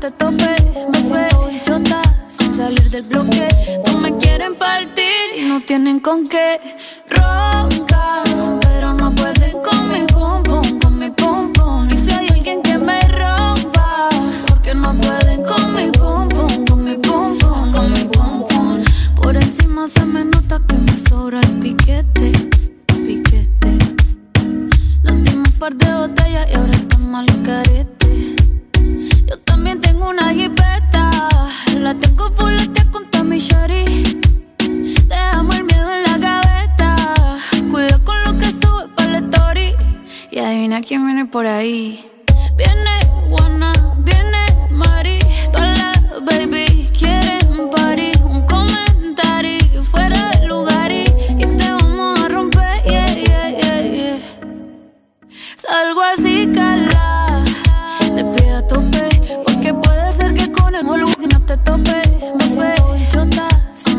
[0.03, 0.53] Te tope.
[0.91, 3.47] Me bichota, sin salir del bloque.
[3.87, 6.59] No me quieren partir y no tienen con qué.
[7.09, 11.87] Roncan, pero no pueden con mi pum pum, con mi pum pum.
[11.89, 14.09] Y si hay alguien que me rompa,
[14.47, 18.83] porque no pueden con mi pum pum, con mi pum pum, con mi pum.
[19.21, 22.31] Por encima se me nota que me sobra el piquete,
[23.07, 23.77] piquete.
[25.03, 28.02] Nos dimos un par de botellas y ahora estamos al carete.
[29.81, 31.09] Tengo una jipeta.
[31.77, 33.85] La tengo fuletea con Tommy Shari.
[35.09, 36.95] Dejamos el miedo en la gaveta.
[37.71, 39.73] Cuida con lo que sube para la story.
[40.31, 42.05] Y adivina quién viene por ahí.
[42.55, 42.99] Viene
[43.29, 45.19] Juana, viene Mari.
[45.51, 48.11] Todas las baby quieren party.
[48.23, 51.05] Un comentario fuera de lugar y,
[51.37, 52.83] y te vamos a romper.
[52.85, 54.19] Yeah, yeah, yeah, yeah.
[55.55, 56.32] Salgo así,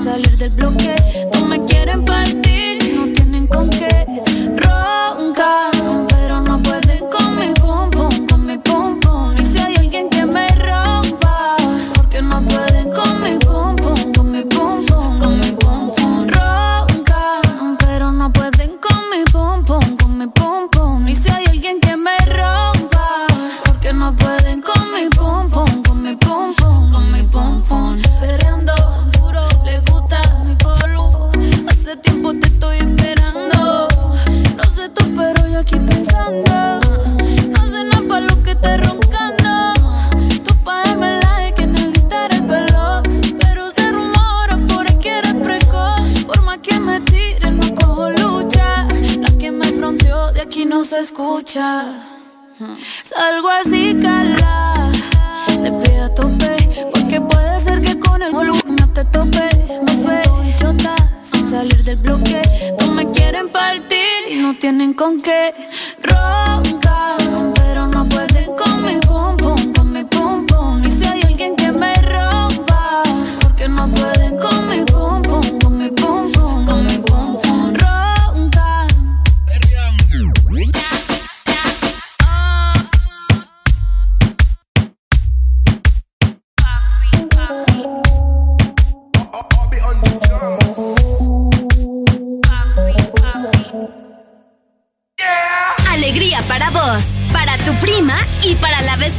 [0.05, 0.95] salir del bloque.
[1.33, 2.54] No me quieren partir,
[50.83, 51.85] se escucha.
[53.05, 54.91] Salgo así, cala.
[55.63, 56.57] Te pido a tope.
[56.93, 59.49] Porque puede ser que con el volumen no te tope.
[59.87, 62.43] Me suelto chota sin salir del bloque.
[62.81, 65.55] No me quieren partir y no tienen con qué.
[66.03, 67.17] Ronca,
[67.55, 70.83] pero no pueden con mi pum pum, con mi pum pum.
[70.85, 71.94] Y si hay alguien que me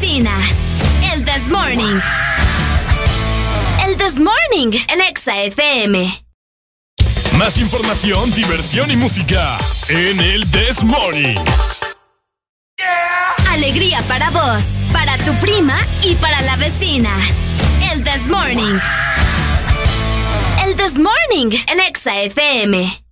[0.02, 2.02] El This Morning.
[3.86, 6.26] El This Morning, el Exa FM.
[7.38, 11.38] Más información, diversión y música en el This Morning.
[13.52, 17.16] Alegría para vos, para tu prima y para la vecina.
[17.94, 18.78] El This Morning.
[20.66, 23.05] El This Morning, el Exa FM.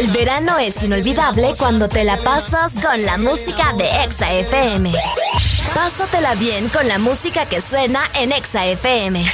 [0.00, 4.94] El verano es inolvidable cuando te la pasas con la música de Exa FM.
[5.74, 9.30] Pásatela bien con la música que suena en Exa FM.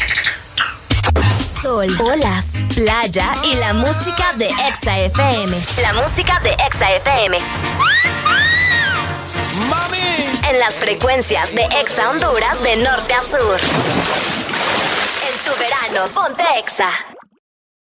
[1.62, 5.56] Sol, olas, playa y la música de Exa FM.
[5.82, 7.38] La música de Exa FM.
[9.70, 10.40] ¡Mami!
[10.50, 13.60] En las frecuencias de Exa Honduras de norte a sur.
[15.28, 16.90] En tu verano, ponte Exa.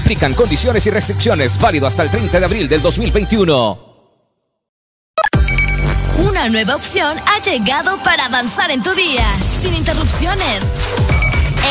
[0.00, 3.78] Aplican condiciones y restricciones válido hasta el 30 de abril del 2021.
[6.18, 9.24] Una nueva opción ha llegado para avanzar en tu día,
[9.60, 10.64] sin interrupciones.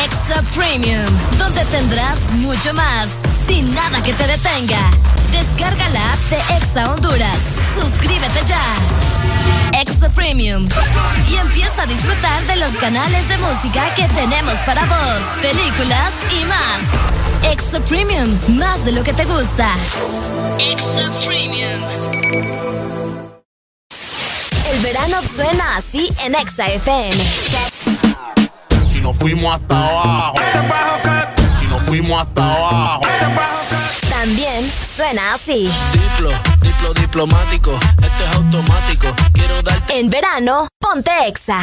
[0.04, 1.04] Extra Premium,
[1.38, 3.08] donde tendrás mucho más,
[3.48, 4.90] sin nada que te detenga.
[5.32, 7.38] Descarga la app de Exa Honduras.
[7.80, 8.62] Suscríbete ya.
[9.80, 10.68] Extra Premium.
[11.30, 16.44] Y empieza a disfrutar de los canales de música que tenemos para vos, películas y
[16.44, 17.50] más.
[17.50, 19.74] Extra Premium, más de lo que te gusta.
[20.58, 21.80] Extra Premium.
[24.70, 27.16] El verano suena así en Exa FM.
[28.94, 30.34] Y nos fuimos hasta abajo.
[31.62, 33.59] Y nos fuimos hasta abajo.
[34.20, 35.72] También suena así.
[35.94, 37.72] Diplo, diplo diplomático.
[38.02, 39.06] Esto es automático.
[39.32, 39.98] Quiero darte.
[39.98, 41.62] En verano, ponte Exa.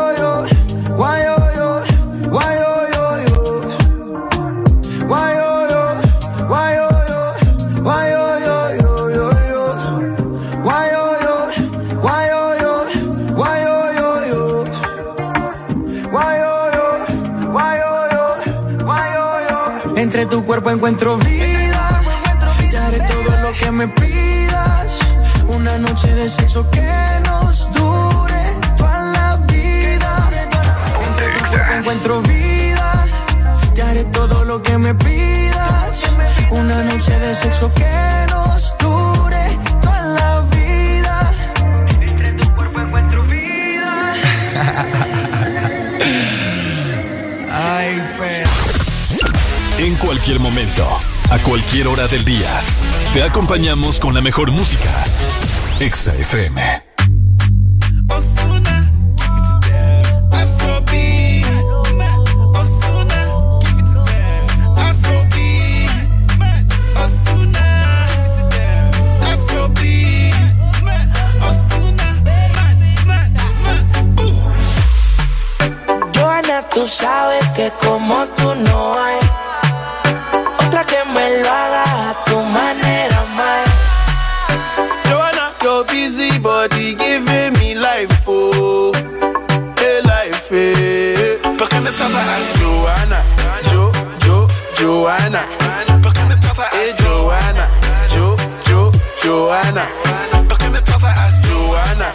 [20.31, 22.01] tu cuerpo encuentro vida.
[22.69, 24.97] Te haré todo lo que me pidas.
[25.49, 26.89] Una noche de sexo que
[27.25, 28.41] nos dure
[28.77, 30.29] toda la vida.
[31.05, 33.05] Entre tu cuerpo encuentro vida.
[33.75, 36.01] Te haré todo lo que me pidas.
[36.51, 38.10] Una noche de sexo que
[50.31, 50.87] cualquier momento,
[51.29, 52.61] a cualquier hora del día,
[53.13, 54.89] te acompañamos con la mejor música.
[55.77, 56.61] Exa FM.
[58.09, 60.31] Osuna, give it to them.
[60.31, 61.21] Afrobeat,
[92.01, 93.19] tratas así, Joanna?
[93.71, 93.91] Jo,
[94.25, 94.47] Jo,
[94.79, 95.41] Joanna.
[96.01, 97.67] ¿Por qué me tratas así, Joanna?
[98.13, 98.35] Jo,
[98.67, 98.91] Jo,
[99.23, 99.87] Joanna.
[100.47, 102.07] ¿Por qué me tratas así, Joanna?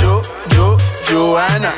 [0.00, 0.22] Jo,
[0.54, 0.76] Jo,
[1.08, 1.72] Joanna.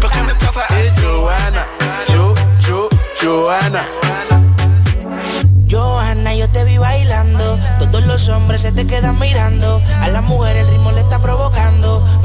[0.00, 1.66] ¿Por qué me tratas así, Joanna?
[2.12, 2.34] Jo,
[2.66, 2.88] Jo,
[3.20, 3.86] Joanna.
[5.68, 7.58] Johanna, yo te vi bailando.
[7.80, 9.80] Todos los hombres se te quedan mirando.
[10.00, 11.69] A la mujer el ritmo le está provocando.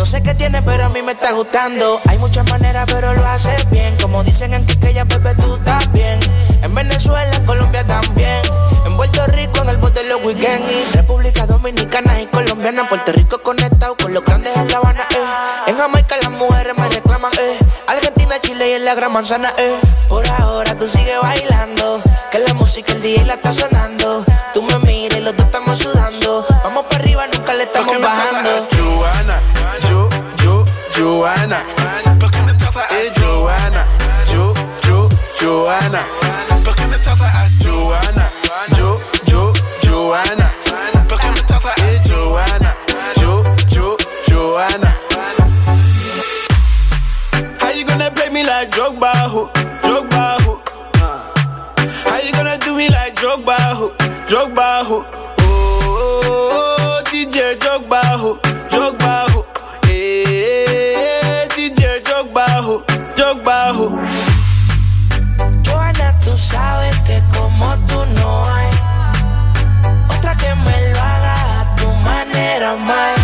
[0.06, 2.00] No sé qué tiene, pero a mí me está gustando.
[2.08, 3.92] Hay muchas maneras, pero lo haces bien.
[4.00, 6.20] Como dicen en Quiqueya, bebé, tú estás bien.
[6.62, 8.40] En Venezuela, en Colombia también.
[8.86, 10.72] En Puerto Rico, en el bote de los weekends.
[10.72, 12.88] Y República Dominicana y Colombiana.
[12.88, 15.72] Puerto Rico conectado con los grandes en La Habana, eh.
[15.72, 17.58] En Jamaica las mujeres me reclaman, eh.
[17.88, 19.76] Argentina, Chile y en la Gran Manzana, eh.
[20.08, 22.00] Por ahora tú sigues bailando.
[22.30, 24.24] Que la música, el día la está sonando.
[24.54, 26.46] Tú me miras y los dos estamos sudando.
[26.64, 29.55] Vamos para arriba, nunca le estamos ¿Por qué me bajando.
[30.98, 31.62] Joanna.
[32.20, 33.86] ¿Por qué me tratas así, Joanna?
[34.34, 34.54] Jo,
[34.88, 35.10] Jo,
[35.42, 36.02] Joanna.
[36.64, 38.30] ¿Por qué me tratas así, Joanna?
[38.78, 39.00] Jo.
[47.60, 48.92] How you gonna play me like ho?
[48.92, 49.50] Uh.
[52.06, 53.38] How you gonna do me like ho?
[54.28, 55.06] Drogba, ho?
[55.40, 58.40] Oh, oh, oh, oh DJ Drogba, ho?
[58.70, 59.26] Drogba,
[59.84, 60.65] DJ
[62.68, 62.84] Ho?
[65.64, 68.70] Joana, tú sabes que como tú no hay
[70.10, 73.20] otra que me lo haga a tu manera, más.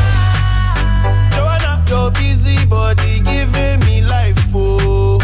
[1.36, 5.18] Joanna, your busy body giving me life, oh,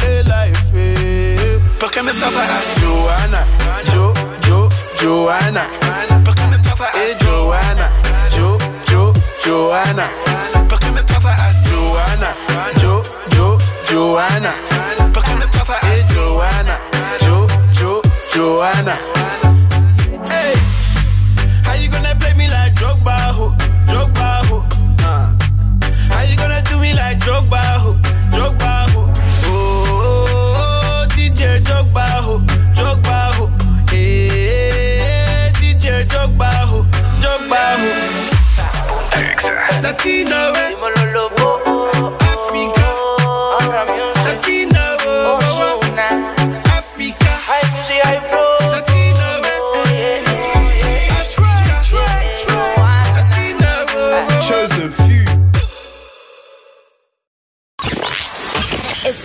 [0.00, 1.60] hey life, eh.
[1.78, 3.44] ¿Por qué me tratas así, Joanna?
[3.92, 4.14] Jo,
[4.48, 4.68] Jo,
[4.98, 5.68] Joanna.
[6.24, 7.90] ¿Por qué me tratas así, Joanna?
[8.34, 8.56] Jo,
[8.90, 9.12] Jo,
[9.44, 10.25] Joanna.
[13.96, 14.54] Jo, Joanna.
[15.14, 16.78] ¿Por qué me tratas así, Joanna?
[17.22, 17.46] Jo,
[17.80, 18.02] Jo,
[18.34, 19.15] Joanna.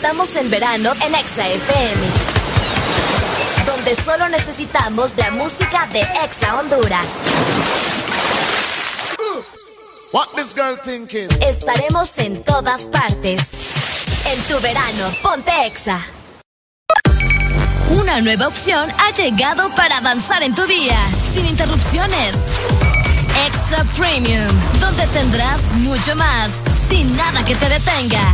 [0.02, 2.02] Estamos en verano en Exa FM.
[3.68, 7.06] Donde solo necesitamos la música de Exa Honduras.
[10.12, 11.30] What this girl thinking?
[11.40, 13.44] Estaremos en todas partes.
[14.26, 16.04] En tu verano, ponte Exa.
[17.90, 20.98] Una nueva opción ha llegado para avanzar en tu día,
[21.32, 22.36] sin interrupciones.
[23.46, 24.50] Exa Premium,
[24.80, 26.50] donde tendrás mucho más,
[26.90, 28.34] sin nada que te detenga.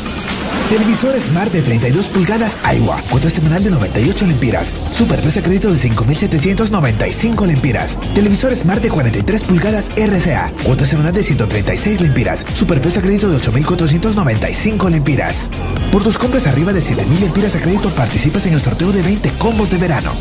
[0.71, 2.97] Televisor Smart de 32 pulgadas Aiwa.
[3.09, 4.73] Cuota semanal de 98 lempiras.
[4.89, 7.97] Superprecio a crédito de 5.795 lempiras.
[8.15, 10.49] Televisor Smart de 43 pulgadas RCA.
[10.63, 12.45] Cuota semanal de 136 lempiras.
[12.53, 15.49] Superprecio a crédito de 8.495 lempiras.
[15.91, 19.29] Por tus compras arriba de 7.000 lempiras a crédito participas en el sorteo de 20
[19.31, 20.13] combos de verano.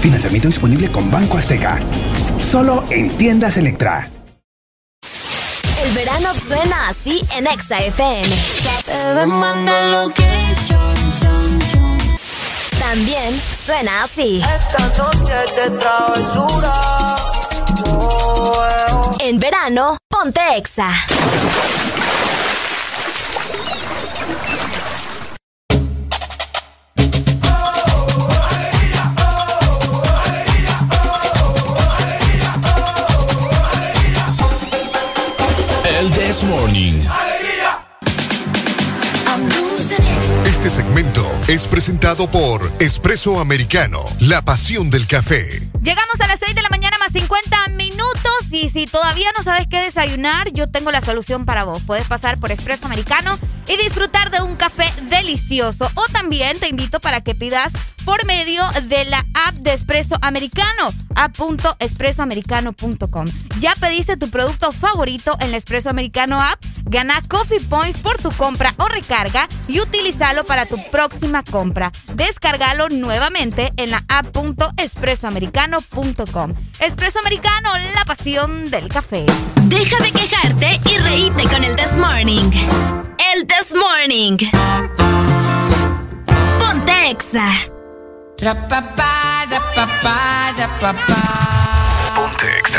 [0.00, 1.82] Financiamiento disponible con Banco Azteca.
[2.38, 4.08] Solo en tiendas Electra.
[5.88, 8.28] El verano suena así en Exa FM.
[12.78, 14.42] También suena así.
[14.42, 16.72] Esta noche de travesura.
[19.20, 20.90] En verano, ponte Exa.
[36.38, 36.94] This Morning.
[40.46, 45.60] Este segmento es presentado por Espresso Americano, la pasión del café.
[45.82, 47.97] Llegamos a las 6 de la mañana más 50 minutos
[48.60, 51.82] y si todavía no sabes qué desayunar, yo tengo la solución para vos.
[51.86, 53.38] Puedes pasar por Espresso Americano
[53.68, 55.90] y disfrutar de un café delicioso.
[55.94, 57.72] O también te invito para que pidas
[58.04, 63.26] por medio de la app de Espresso Americano, app.espressoamericano.com.
[63.60, 66.58] ¿Ya pediste tu producto favorito en la Espresso Americano app?
[66.84, 71.92] Gana Coffee Points por tu compra o recarga y utilízalo para tu próxima compra.
[72.14, 76.54] Descárgalo nuevamente en la app.espressoamericano.com.
[76.80, 79.26] Espresso Americano, la pasión del café.
[79.62, 82.52] Deja de quejarte y reíte con el This Morning.
[83.34, 84.36] El This Morning.
[86.60, 87.48] Ponte Exa.
[88.40, 91.38] Rapapá, rapapá, rapapá.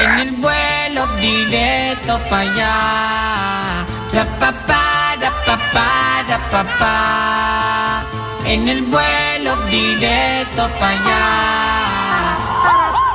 [0.02, 3.86] En el vuelo directo para allá.
[4.14, 8.06] Rapapá, rapapá, rapapá.
[8.46, 11.89] En el vuelo directo para allá.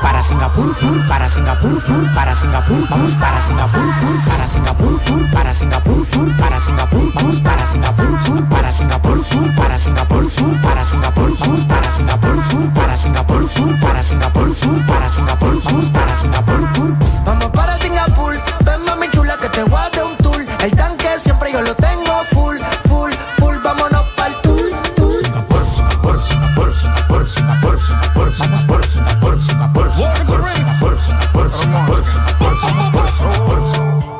[0.04, 5.30] Para Singapur, pur, para Singapur, pur, para Singapur, vamos para Singapur, pur, para Singapur, pur,
[5.32, 10.60] para Singapur, pur, para Singapur, vamos para Singapur, pur, para Singapur, pur, para Singapur, pur,
[10.60, 15.90] para Singapur, vamos para Singapur, pur, para Singapur, pur, para Singapur, pur, para Singapur, vamos
[15.90, 16.96] para Singapur, pur.
[17.24, 20.44] Vamos para Singapur, ven mami chula que te voy a dar un tour.
[20.60, 25.12] El tanque siempre yo lo tengo full, full, full, vámonos pa'l tour, tour.
[25.24, 27.80] Singapur, Singapur, Singapur, Singapur, Singapur,
[28.12, 28.83] por Singapur,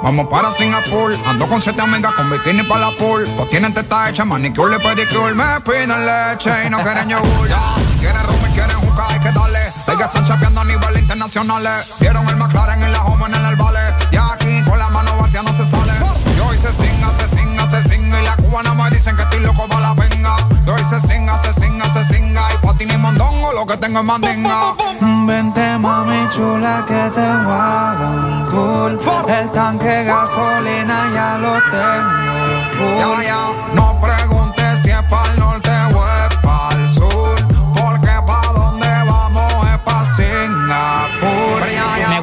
[0.04, 3.24] Vamos para Singapur, ando con siete amigas con bikini para la pool.
[3.38, 5.32] Pues tienen teta hecha, manicure y pedicure.
[5.32, 7.48] Me piden leche y no quieren yogur.
[7.48, 9.60] Ya, quieren rum y quieren jugar, hay que darle.
[9.60, 11.66] Ellas están chapeando a nivel internacional.
[12.00, 13.80] Vieron el McLaren en la home en el vale.
[14.12, 15.94] Y aquí con la mano vacía no se sale.
[16.36, 18.20] Yo hice singa, se singa, se singa.
[18.20, 20.36] Y la cubana me dicen que estoy loco para la venga.
[20.66, 22.42] Yo hice singa, se singa, se singa.
[22.52, 24.74] Y patín y mondongo, lo que tengo es mandinga.
[25.26, 28.74] Vente mami chula que te voy a dar un tour.
[29.28, 32.24] El tanque de gasolina ya lo tengo
[32.98, 33.40] Ya, ya,
[33.74, 34.23] no preguntes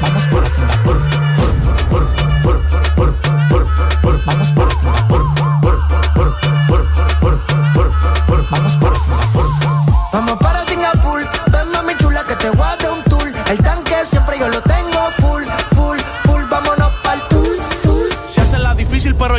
[0.00, 0.96] Vamos para Singapur.
[1.36, 1.50] Pur,
[1.90, 2.04] pur,
[2.42, 2.58] pur,
[2.96, 3.14] pur,
[3.48, 3.66] pur,
[4.02, 4.20] pur.
[4.26, 5.22] Vamos para Singapur.
[5.62, 5.76] Pur,
[6.14, 6.36] pur,
[6.68, 6.86] pur,
[7.20, 7.38] pur,
[7.74, 7.90] pur,
[8.26, 8.46] pur.
[8.50, 9.46] Vamos para Singapur.
[10.12, 10.45] Vamos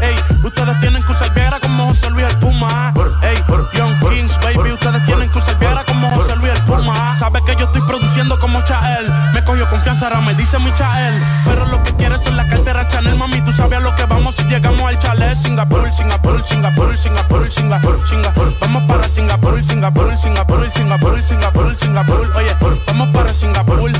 [0.00, 2.92] Ey, ustedes tienen que usar Viagra como José Luis el Puma.
[3.22, 3.36] Ey,
[3.74, 7.16] Young Kings, baby, ustedes tienen que usar Viagra como José Luis el Puma.
[7.18, 9.10] Sabe que yo estoy produciendo como Chael.
[9.32, 11.22] Me cogió confianza, ahora me dice mi Chael.
[11.44, 14.34] Pero lo que quieres es la cartera Chanel, mami, tú sabes a lo que vamos
[14.34, 15.34] si llegamos al chalet.
[15.36, 18.58] Singapur, Singapur, Singapur, Singapur, Singapur, Singapur.
[18.60, 22.30] Vamos para Singapur, Singapur, Singapur, Singapur, Singapur, Singapur.
[22.36, 23.90] Oye, vamos para Singapur.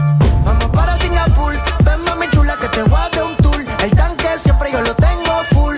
[0.44, 1.52] Vamos para Singapur,
[1.84, 3.64] ven mami chula que te voy a dar un tour.
[3.82, 5.76] El tanque siempre yo lo tengo full.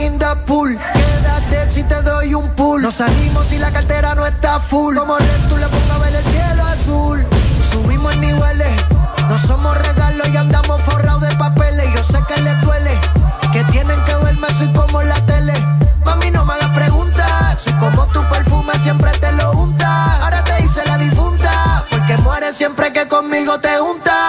[0.00, 0.76] in the pool.
[0.94, 2.82] Quédate si te doy un pool.
[2.82, 4.96] No salimos si la cartera no está full.
[4.96, 7.26] Como Red tú le pongo a ver el cielo azul.
[7.60, 8.72] Subimos en niveles,
[9.28, 11.86] no somos regalos y andamos forrados de papeles.
[11.94, 12.98] Yo sé que les duele,
[13.52, 15.54] que tienen que verme así como la tele.
[16.04, 17.62] Mami, no me hagas preguntas.
[17.62, 20.22] Soy como tu perfume, siempre te lo unta.
[20.22, 24.28] Ahora te hice la difunta, porque mueres siempre que conmigo te unta.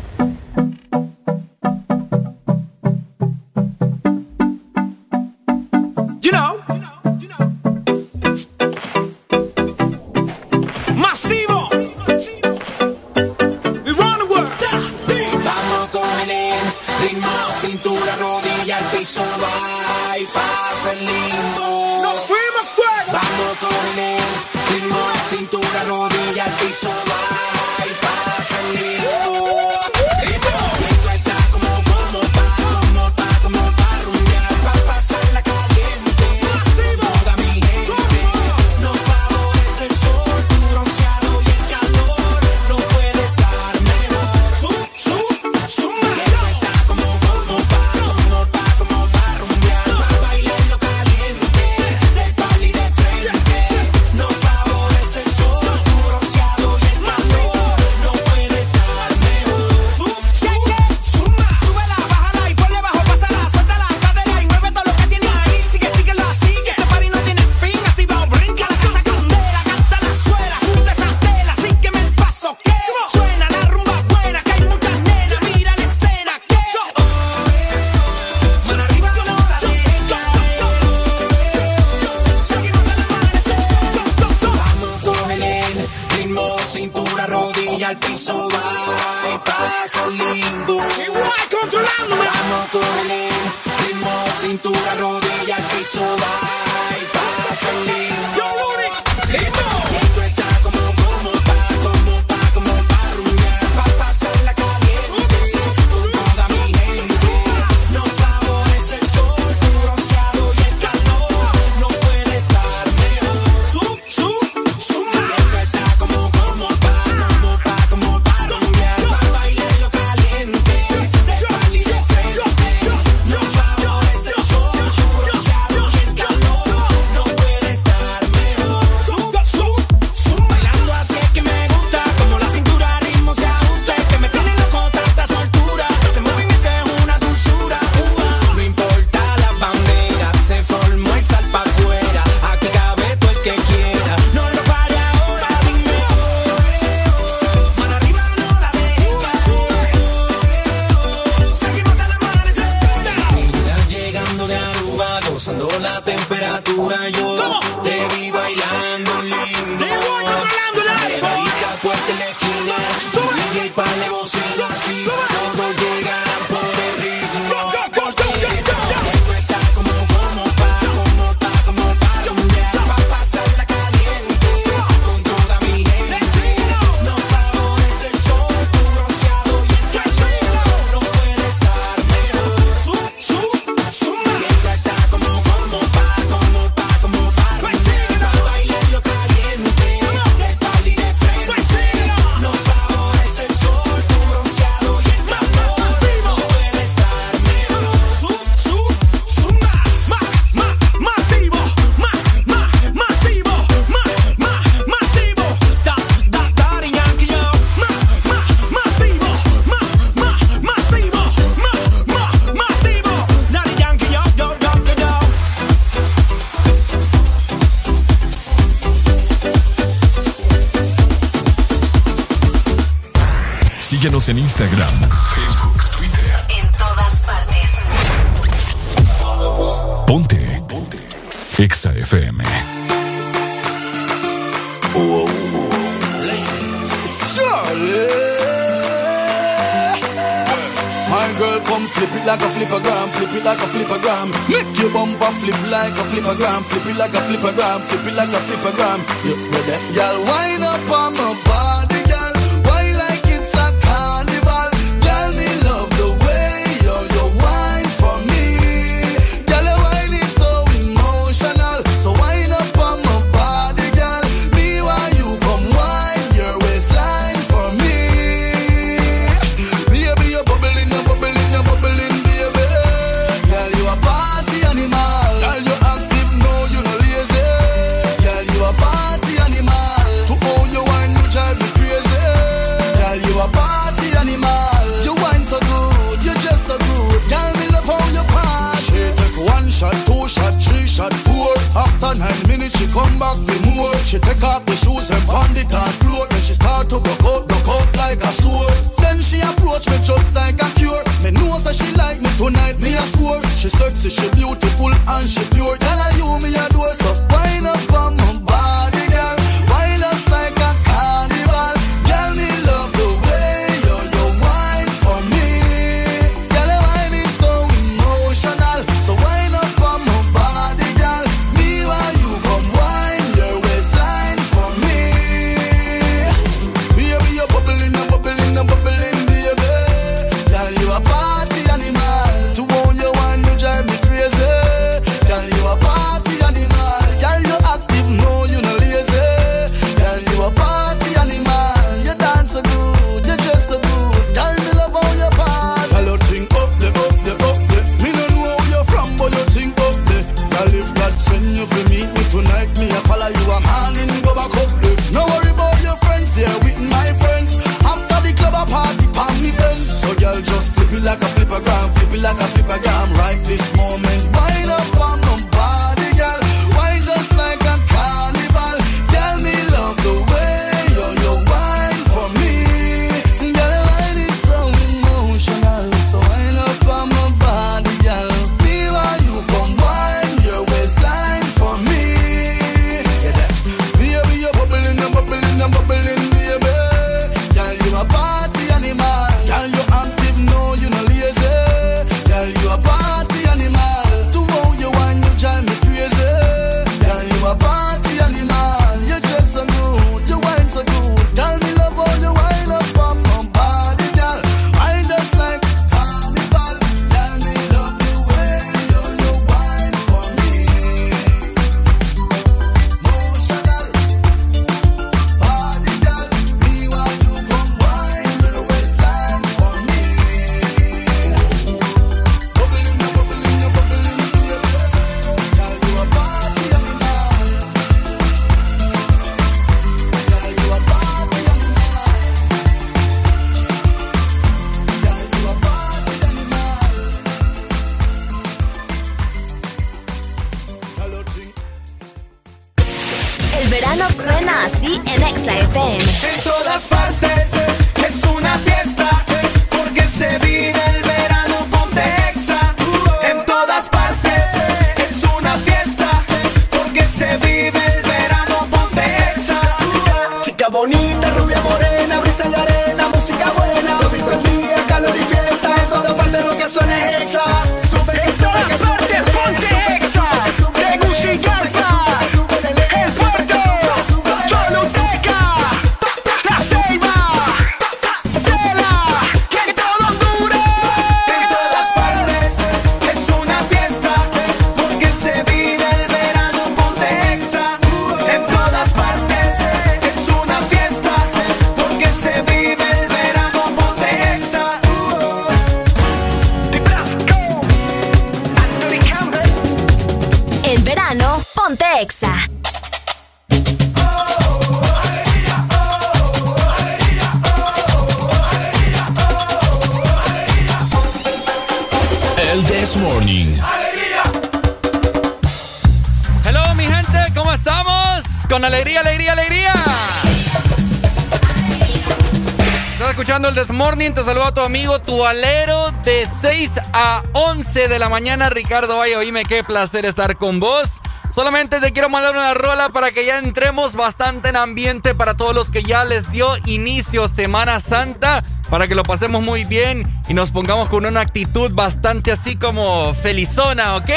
[528.01, 528.49] la mañana.
[528.49, 530.89] Ricardo Valle, oíme qué placer estar con vos.
[531.35, 535.53] Solamente te quiero mandar una rola para que ya entremos bastante en ambiente para todos
[535.53, 540.33] los que ya les dio inicio Semana Santa, para que lo pasemos muy bien y
[540.33, 544.09] nos pongamos con una actitud bastante así como felizona, ¿ok?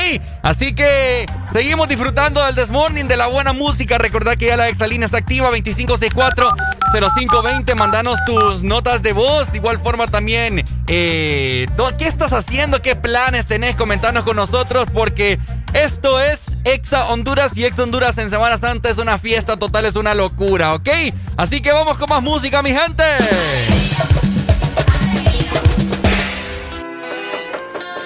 [0.42, 3.98] Así que seguimos disfrutando del Desmorning, de la buena música.
[3.98, 7.74] Recordad que ya la exalina está activa, 2564-0520.
[7.74, 9.52] Mandanos tus notas de voz.
[9.52, 11.66] De igual forma también, eh,
[11.98, 12.82] ¿qué estás haciendo?
[12.82, 13.76] ¿Qué planes tenés?
[13.76, 15.38] Comentanos con nosotros porque
[15.72, 19.96] esto es Exa Honduras y Exa Honduras en Semana Santa es una fiesta total, es
[19.96, 20.88] una locura, ¿ok?
[21.36, 23.02] Así que vamos con más música, mi gente.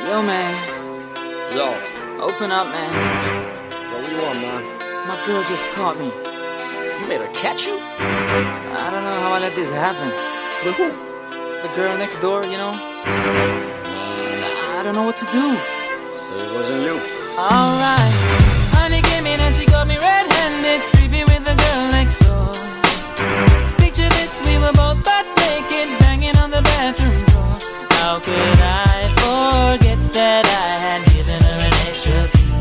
[0.08, 0.54] Yo, man.
[1.54, 1.74] Yo.
[2.24, 2.90] Open up, man.
[3.22, 4.62] Yo, what you want, man?
[5.06, 6.10] My girl just caught me.
[7.00, 7.78] You made her catch you?
[8.00, 10.10] I don't know how I let this happen.
[10.64, 11.07] But who?
[11.62, 12.72] The girl next door, you know?
[14.78, 15.56] I don't know what to do.
[16.14, 16.94] So it wasn't you.
[17.34, 18.14] Alright.
[18.78, 22.54] Honey came in and she got me red-handed, creepy with the girl next door.
[23.82, 27.58] Picture this, we were both butt naked, banging on the bathroom floor.
[27.98, 32.54] How could I forget that I had given her an extra key?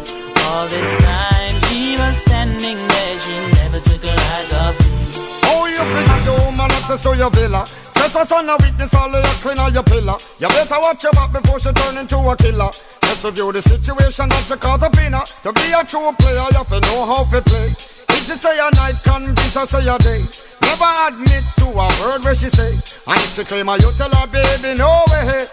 [0.49, 5.21] All this time she was standing there, she never took her eyes off me.
[5.53, 7.61] Oh, you bring the woman access to your villa.
[8.08, 10.16] Trespass on a witness, all of your clean on your pillar.
[10.39, 12.72] You better watch your back before she turn into a killer.
[13.03, 15.28] Just review the situation that you caught up in her.
[15.43, 17.68] To be a true player, you have to know how to play.
[17.68, 20.24] If she say a night, convince her say a day.
[20.64, 22.80] Never admit to a word where she say.
[23.12, 25.43] And if she claim her, you tell her, baby, no way.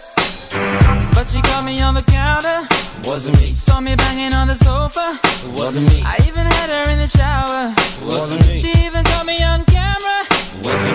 [1.11, 2.63] But she caught me on the counter.
[3.03, 3.51] Wasn't me.
[3.51, 5.19] Saw me banging on the sofa.
[5.59, 6.07] Wasn't me.
[6.07, 7.75] I even had her in the shower.
[8.07, 8.55] Wasn't me.
[8.55, 10.23] She even caught me on camera.
[10.63, 10.94] Wasn't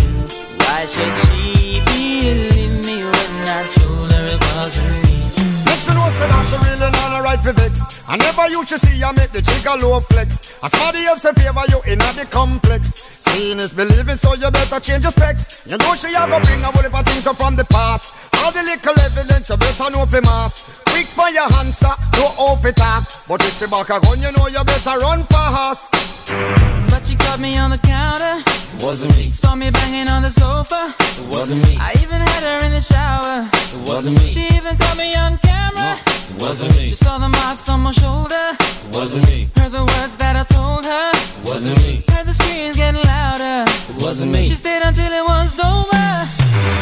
[6.47, 8.03] She really not a right for vex.
[8.07, 10.57] I never you to see her make the jigger low flex.
[10.63, 13.10] As somebody else in favor you in the complex.
[13.31, 15.65] Seeing is believing, so you better change your specs.
[15.65, 18.13] You know she a go bring a whole heap of things up from the past.
[18.43, 20.83] All the little evidence you better know for mass.
[20.91, 23.07] Quick for your answer, no off it talk.
[23.27, 25.95] But if she back a gun, you know you better run fast.
[26.91, 28.43] But she caught me on the counter.
[28.83, 29.29] Wasn't me.
[29.29, 30.93] Saw me banging on the sofa.
[31.31, 31.77] Wasn't me.
[31.79, 33.47] I even had her in the shower.
[33.87, 34.27] Wasn't me.
[34.27, 35.97] She even caught me on camera.
[36.37, 36.89] Wasn't me.
[36.89, 38.57] She saw the marks on my shoulder.
[38.91, 39.47] Wasn't me.
[39.55, 41.11] Heard the words that I told her.
[41.47, 42.10] Wasn't me.
[42.31, 43.65] The screams getting louder.
[43.99, 44.45] Wasn't me.
[44.45, 46.80] She stayed until it was over.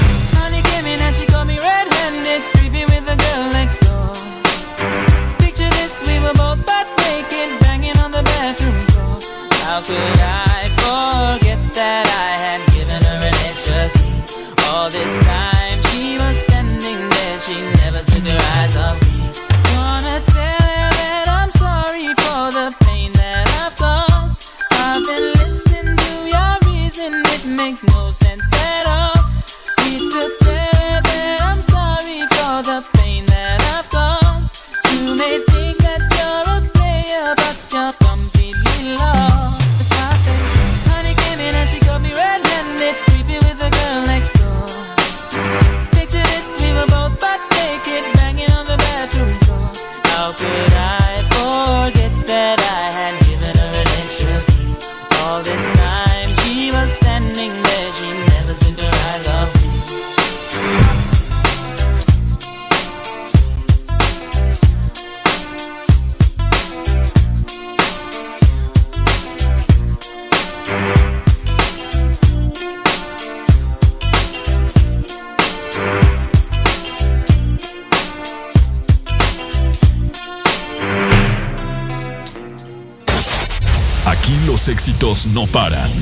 [84.70, 85.90] Éxitos no paran.
[85.92, 86.02] En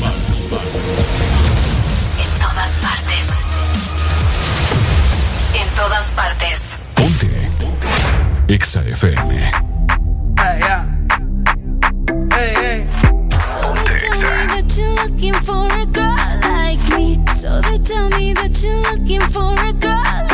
[2.39, 3.25] todas partes.
[5.53, 6.75] En todas partes.
[6.93, 7.49] Ponte.
[8.47, 9.35] Exa FM.
[9.35, 10.85] Hey, yeah.
[12.31, 12.87] Hey, hey.
[13.45, 17.19] So they tell me that you're looking for a girl like me.
[17.33, 20.26] So they tell me that you're looking for a girl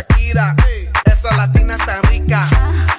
[0.00, 0.56] Shakira.
[1.04, 2.46] Esa latina está rica.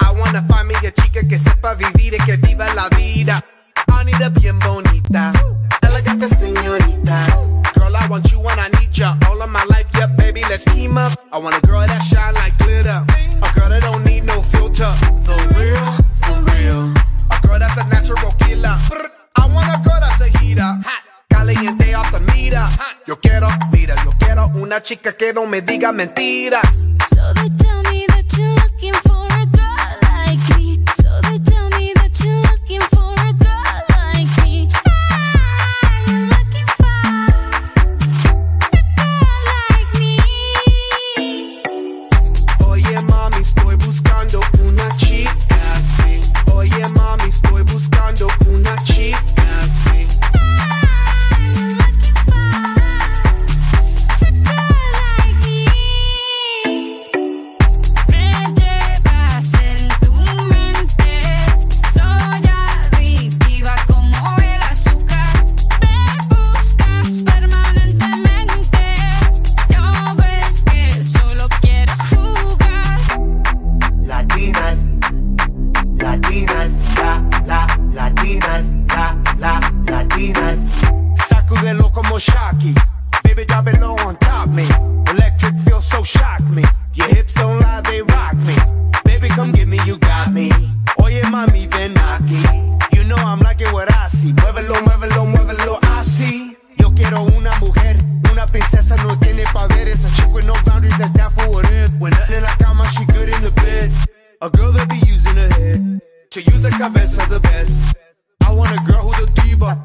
[0.01, 3.41] I wanna find me a chica que sepa vivir y que viva la vida.
[3.87, 5.33] Anita bien bonita.
[5.81, 7.25] Elegante señorita.
[7.73, 9.17] Girl, I want you when I need ya.
[9.29, 11.13] All of my life, yeah, baby, let's team up.
[11.31, 12.60] I want a girl that shine like
[23.11, 26.87] Yo quiero, mira, yo quiero una chica que no me diga mentiras.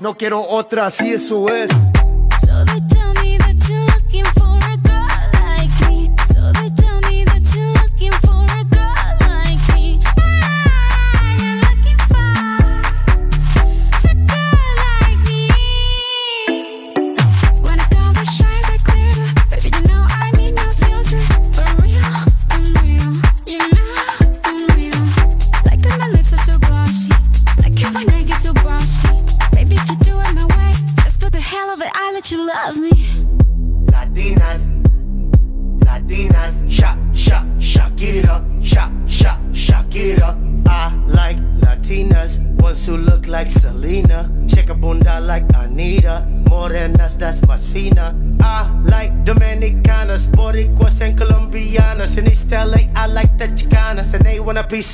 [0.06, 1.68] No quiero otra, así eso es.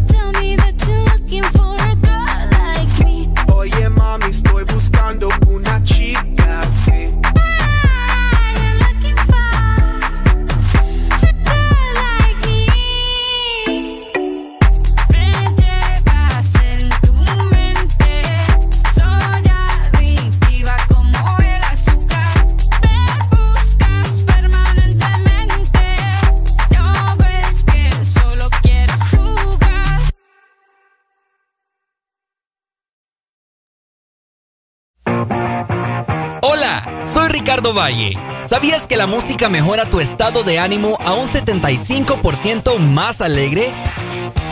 [37.75, 38.17] Valle.
[38.47, 43.73] ¿Sabías que la música mejora tu estado de ánimo a un 75% más alegre?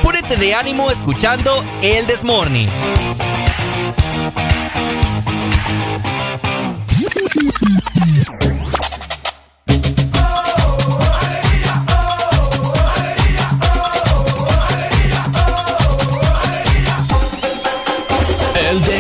[0.04, 2.70] Púrete de ánimo escuchando El Desmorning.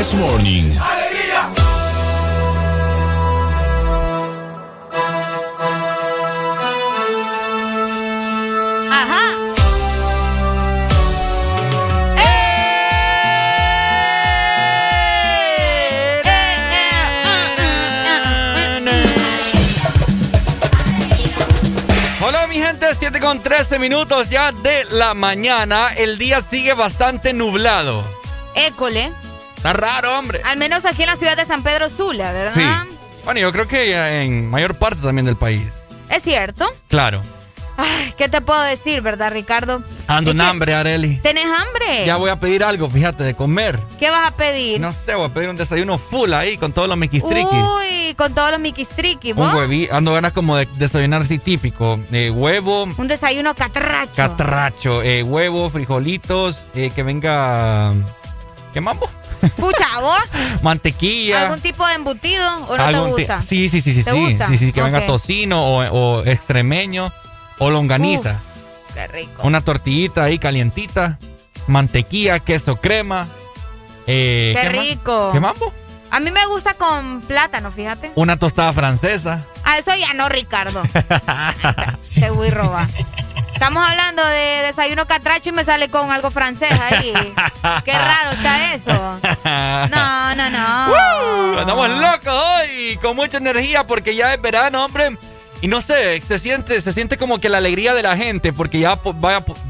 [0.04, 0.93] This Morning.
[23.34, 25.89] Gente, 7 con 13 minutos ya de la mañana.
[25.95, 28.03] El día sigue bastante nublado.
[28.55, 29.11] École.
[29.55, 30.41] Está raro, hombre.
[30.43, 32.53] Al menos aquí en la ciudad de San Pedro Sula, ¿verdad?
[32.53, 32.89] Sí.
[33.23, 35.61] Bueno, yo creo que en mayor parte también del país.
[36.10, 36.68] Es cierto.
[36.89, 37.22] Claro.
[37.77, 39.81] Ay, ¿qué te puedo decir, verdad, Ricardo?
[40.07, 41.18] Ando en hambre, Areli.
[41.18, 42.06] ¿Tenés hambre?
[42.06, 43.80] Ya voy a pedir algo, fíjate, de comer.
[43.99, 44.80] ¿Qué vas a pedir?
[44.80, 47.48] No sé, voy a pedir un desayuno full ahí con todos los miquistriquis.
[47.52, 49.48] Uy, con todos los miquistriquis, ¿vos?
[49.49, 51.99] Un hueví, ando ganas como de desayunar así típico.
[52.11, 54.11] Eh, huevo, Un desayuno catracho.
[54.15, 57.91] catracho, eh, huevo, frijolitos, eh, que venga...
[58.73, 59.07] ¿Qué mambo?
[59.57, 60.18] Pucha, ¿vos?
[60.64, 61.44] mantequilla.
[61.44, 63.41] ¿Algún tipo de embutido o no te gusta?
[63.41, 64.18] Sí, sí, sí, sí, ¿Te sí.
[64.18, 64.48] gusta?
[64.48, 65.84] Sí, sí, que venga tocino o,
[66.19, 67.11] o extremeño
[67.59, 68.39] o longaniza.
[68.93, 69.41] Qué rico.
[69.43, 71.17] Una tortillita ahí calientita,
[71.67, 73.27] mantequilla, queso crema.
[74.07, 75.30] eh, Qué rico.
[75.34, 75.73] ¿Qué mambo?
[76.11, 78.11] A mí me gusta con plátano, fíjate.
[78.13, 79.43] Una tostada francesa.
[79.63, 80.84] Ah, eso ya no, Ricardo.
[82.13, 82.88] Te voy a robar.
[83.51, 87.13] Estamos hablando de desayuno catracho y me sale con algo francés ahí.
[87.85, 89.19] Qué raro está eso.
[89.43, 90.88] No, no, no.
[91.53, 91.59] ¡Woo!
[91.59, 95.17] Andamos locos hoy, con mucha energía porque ya es verano, hombre.
[95.64, 98.80] Y no sé, se siente, se siente como que la alegría de la gente porque
[98.80, 99.15] ya, po-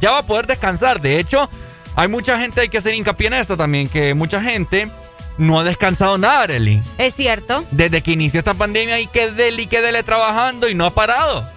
[0.02, 0.99] ya va a poder descansar.
[0.99, 1.48] De hecho,
[1.95, 4.90] hay mucha gente, hay que hacer hincapié en esto también, que mucha gente
[5.38, 6.82] no ha descansado nada, Arely.
[6.98, 10.74] Es cierto, Desde que inició esta pandemia y que dele y que dele trabajando y
[10.74, 11.48] no ha parado.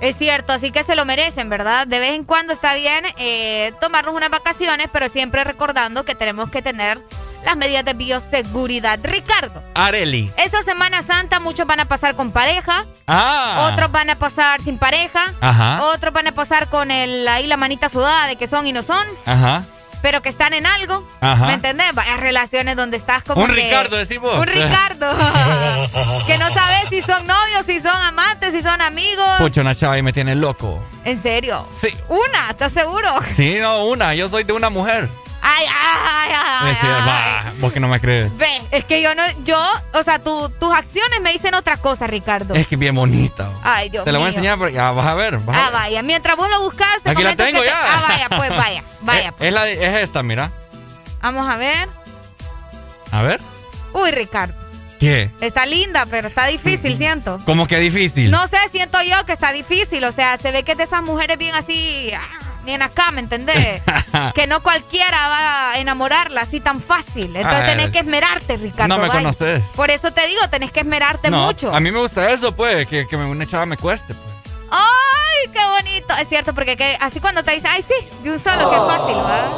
[0.00, 1.86] es cierto, así que se lo merecen, ¿verdad?
[1.86, 6.50] De vez en cuando está bien eh, tomarnos unas vacaciones, pero siempre recordando que tenemos
[6.50, 6.98] que tener
[7.46, 8.98] las medidas de bioseguridad.
[9.02, 10.30] Ricardo, Areli.
[10.36, 13.70] esta Semana Santa muchos van a pasar con pareja, Ah.
[13.72, 15.80] otros van a pasar sin pareja, Ajá.
[15.94, 18.82] otros van a pasar con el, ahí la manita sudada de que son y no
[18.82, 19.06] son.
[19.24, 19.64] Ajá.
[20.02, 21.04] pero que están en algo.
[21.20, 21.46] Ajá.
[21.46, 21.92] ¿Me entendés?
[21.92, 23.40] Varias relaciones donde estás como.
[23.42, 24.38] Un que- Ricardo, decís vos.
[24.38, 25.08] Un Ricardo.
[26.26, 29.26] que no sabes si son novios, si son amantes, si son amigos.
[29.38, 30.80] Pucha, una chava ahí me tiene loco.
[31.04, 31.66] ¿En serio?
[31.80, 31.88] Sí.
[32.08, 33.08] Una, ¿estás seguro?
[33.34, 34.14] Sí, no, una.
[34.14, 35.08] Yo soy de una mujer.
[35.48, 38.36] Ay, ay, ay, Es decir, ay, va, vos que no me crees.
[38.36, 39.56] Ve, es que yo no, yo,
[39.94, 42.54] o sea, tu- tus acciones me dicen otra cosa, Ricardo.
[42.54, 43.50] Es que es bien bonita.
[43.62, 45.38] Ay, Dios Te la voy a enseñar, pero ya vas a ver.
[45.38, 45.72] vas a Ah, ver.
[45.72, 47.80] vaya, mientras vos lo buscas, te Aquí la tengo que te- ya.
[47.98, 49.34] Ah, vaya, pues vaya, vaya.
[49.38, 50.50] Es, la, es esta, mira.
[51.22, 51.88] Vamos a ver.
[53.12, 53.40] A ver.
[53.92, 54.54] Uy, Ricardo,
[54.98, 55.30] ¿Qué?
[55.40, 57.38] está linda, pero está difícil, siento.
[57.44, 58.30] Como que difícil.
[58.30, 60.04] No sé, siento yo que está difícil.
[60.04, 63.20] O sea, se ve que es de esas mujeres bien así, ah, bien acá, ¿me
[63.20, 63.82] entendés?
[64.34, 67.34] que no cualquiera va a enamorarla así tan fácil.
[67.34, 68.88] Entonces Ah, tenés que esmerarte, Ricardo.
[68.94, 69.20] no me vaya.
[69.20, 69.62] conoces.
[69.74, 71.74] Por eso te digo, tenés que esmerarte No, mucho.
[71.74, 74.12] A mí me gusta eso, pues, que, que una chava me cueste.
[74.12, 74.36] Pues.
[75.44, 76.14] ¡Ay, qué bonito!
[76.20, 79.16] Es cierto, porque que- así cuando te dice, ay, sí, de un solo, qué fácil,
[79.16, 79.50] ¿verdad?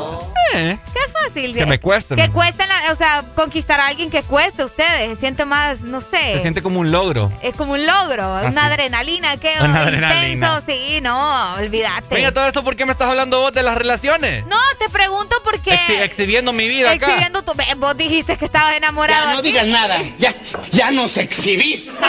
[0.54, 1.54] Eh, Qué fácil.
[1.54, 5.10] Que me cueste, Que cueste, la- o sea, conquistar a alguien que cueste a ustedes.
[5.10, 6.32] Se siente más, no sé.
[6.32, 7.30] Se siente como un logro.
[7.42, 10.62] Es como un logro, una adrenalina, que Una intenso, adrenalina.
[10.66, 12.14] sí, no, olvídate.
[12.14, 14.46] Oiga, todo esto, ¿por qué me estás hablando vos de las relaciones?
[14.46, 15.72] No, te pregunto porque.
[15.72, 17.06] Exhi- exhibiendo mi vida acá.
[17.08, 17.52] Exhibiendo tu.
[17.76, 19.26] Vos dijiste que estabas enamorado.
[19.28, 19.98] Ya, no digas nada.
[20.18, 20.32] Ya,
[20.70, 21.92] ya nos exhibiste.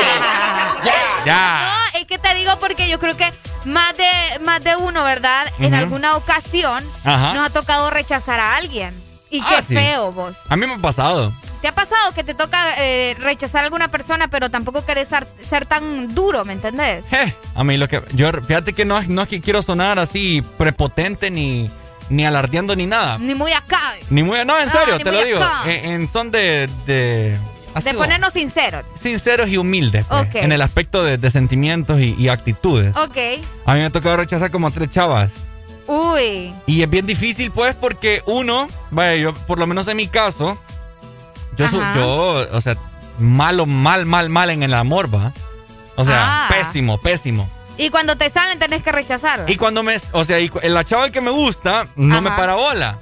[1.25, 1.89] Ya.
[1.93, 3.31] No, es que te digo porque yo creo que
[3.65, 5.47] más de, más de uno, ¿verdad?
[5.59, 7.33] En alguna ocasión Ajá.
[7.33, 8.93] nos ha tocado rechazar a alguien.
[9.31, 9.75] Y Ah, qué sí.
[9.75, 10.35] feo vos.
[10.49, 11.31] A mí me ha pasado.
[11.61, 15.27] ¿Te ha pasado que te toca eh, rechazar a alguna persona, pero tampoco querés ser,
[15.49, 17.05] ser tan duro, ¿me entendés?
[17.11, 18.01] Eh, a mí lo que.
[18.13, 21.69] Yo, fíjate que no, es- no es que quiero sonar así prepotente ni,
[22.09, 23.17] ni alardeando ni nada.
[23.19, 23.93] Ni muy acá.
[24.09, 24.43] Ni muy.
[24.45, 25.41] No, en Ah, serio, te lo digo.
[25.65, 26.69] En, en son de.
[26.85, 27.37] de
[27.73, 28.83] así De ponernos sinceros.
[29.01, 30.05] sinceros y humildes.
[30.07, 30.35] pues, Ok.
[30.35, 32.95] En el aspecto de, de sentimientos y, y actitudes.
[32.95, 33.17] Ok.
[33.65, 35.31] A mí me ha tocado rechazar como a tres chavas.
[35.87, 36.53] Uy.
[36.67, 40.57] Y es bien difícil, pues, porque uno, vaya, yo, por lo menos en mi caso,
[41.57, 41.65] yo,
[41.95, 42.75] yo o sea,
[43.17, 45.33] malo, mal, mal, mal en el amor, va.
[45.95, 46.47] O sea, Ah.
[46.49, 47.49] pésimo, pésimo.
[47.77, 49.45] Y cuando te salen tenés que rechazar.
[49.47, 52.21] Y cuando me, o sea, y la chava que me gusta, no Ajá.
[52.21, 52.97] me para bola.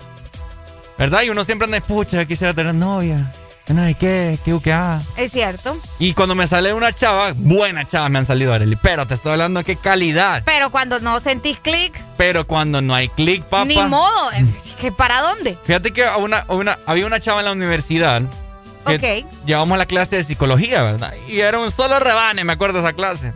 [0.98, 1.24] ¿Verdad?
[1.24, 3.32] Y uno siempre anda, pucha, quisiera tener novia.
[3.70, 4.40] No, ¿y qué?
[4.46, 4.58] ¿Qué?
[4.64, 4.72] ¿Qué?
[4.72, 5.02] Ah.
[5.18, 5.78] Es cierto.
[6.00, 8.78] Y cuando me sale una chava, buena chava me han salido, Arely.
[8.78, 10.44] Pero te estoy hablando de qué calidad.
[10.46, 13.66] Pero cuando no sentís clic, Pero cuando no hay click, papá.
[13.66, 14.32] ni modo.
[14.32, 14.46] eh,
[14.80, 15.58] ¿Que ¿Para dónde?
[15.66, 18.22] Fíjate que una, una- había una chava en la universidad.
[18.86, 19.26] Ok.
[19.46, 21.14] Llevamos la clase de psicología, ¿verdad?
[21.28, 23.34] Y era un solo rebane, me acuerdo de esa clase.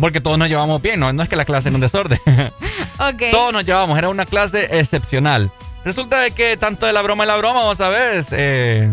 [0.00, 2.18] Porque todos nos llevamos bien, no, no es que la clase era un desorden.
[2.98, 3.24] Ok.
[3.30, 5.50] todos nos llevamos, era una clase excepcional.
[5.84, 8.90] Resulta de que tanto de la broma y la broma, vos sabés, eh,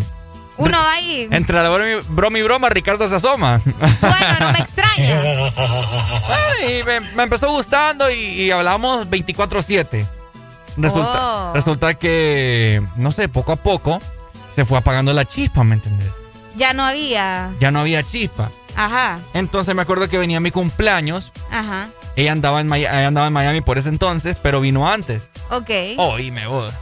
[0.58, 1.28] Uno va ahí.
[1.32, 3.60] entre la broma y, broma y broma, Ricardo se asoma.
[3.66, 5.22] Bueno, no me extraña.
[6.80, 10.06] y me, me empezó gustando y, y hablamos 24-7.
[10.78, 11.54] Resulta, Oh.
[11.54, 14.00] resulta que, no sé, poco a poco
[14.56, 16.10] se fue apagando la chispa, ¿me entendés?
[16.56, 17.52] Ya no había.
[17.60, 18.50] Ya no había chispa.
[18.76, 19.20] Ajá.
[19.34, 21.32] Entonces me acuerdo que venía mi cumpleaños.
[21.52, 21.90] Ajá.
[22.16, 25.24] Ella andaba en, Maya- ella andaba en Miami por ese entonces, pero vino antes.
[25.50, 25.70] Ok.
[25.98, 26.74] Oíme vos.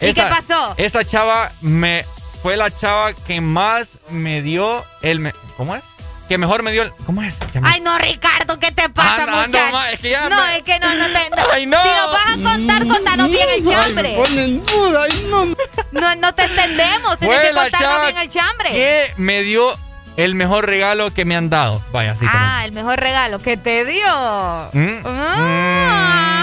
[0.00, 0.74] ¿Y qué pasó?
[0.76, 2.04] Esa chava me
[2.42, 5.84] fue la chava que más me dio el me- ¿cómo es?
[6.28, 7.36] Que mejor me dio el ¿cómo es?
[7.54, 9.72] Me- Ay, no, Ricardo, ¿qué te pasa, Anda, anda, muchacho?
[9.72, 11.18] ma, es que ya no, me- es que no, no te.
[11.52, 11.82] Ay, no.
[11.82, 14.16] Si nos vas a contar, contanos bien el chambre.
[14.16, 15.46] duda no.
[15.92, 17.18] No, no te entendemos.
[17.18, 18.70] Tienes que contarnos bien el chambre.
[18.72, 19.74] que me dio
[20.18, 21.82] el mejor regalo que me han dado.
[21.92, 24.06] Vaya, así Ah, el mejor regalo que te dio.
[24.74, 25.02] Mm.
[25.06, 26.37] Ah.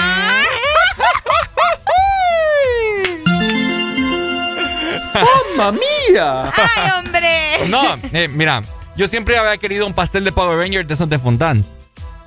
[5.58, 6.52] ¡Mamma mía!
[6.56, 7.68] ¡Ay, hombre!
[7.68, 8.62] No, eh, mira,
[8.96, 11.66] yo siempre había querido un pastel de Power Ranger de esos de fondant.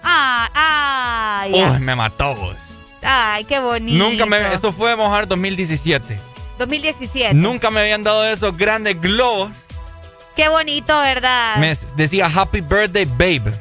[0.03, 1.73] Ah, ay, ya.
[1.73, 2.35] Uy, me mató.
[2.35, 2.57] vos.
[3.03, 4.05] Ay, qué bonito.
[4.05, 4.53] Nunca me.
[4.53, 6.19] Esto fue mojar 2017.
[6.59, 7.35] 2017.
[7.35, 9.51] Nunca me habían dado esos grandes globos.
[10.35, 11.57] Qué bonito, ¿verdad?
[11.57, 13.53] Me decía Happy Birthday, babe.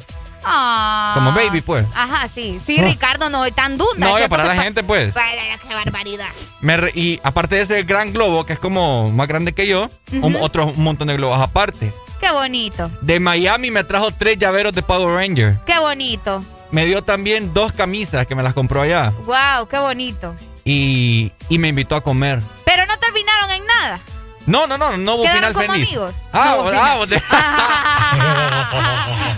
[0.50, 1.12] Ah.
[1.16, 1.86] Como baby, pues.
[1.94, 2.60] Ajá, sí.
[2.66, 4.08] Sí, Ricardo, no, tan dunda.
[4.20, 5.14] No, para la Que- gente, pues.
[5.14, 6.28] Qué barbaridad.
[6.62, 9.90] Me re- y aparte de ese gran globo, que es como más grande que yo,
[10.14, 10.44] un, Ujú.
[10.44, 11.92] otro un montón de globos aparte.
[12.22, 12.90] Qué bonito.
[13.02, 15.60] De Miami me trajo tres llaveros de Power Ranger.
[15.66, 16.44] Qué bonito.
[16.72, 19.12] Me dio también dos camisas que me las compró allá.
[19.26, 20.36] Wow, qué bonito.
[20.66, 22.42] Y, y me invitó a comer.
[22.66, 24.00] Pero no terminaron en nada.
[24.46, 25.88] No, no, no, no hubo Quedaron final como feliz.
[25.90, 26.16] amigos.
[26.34, 27.08] Ah, No hubo vos- ah, vos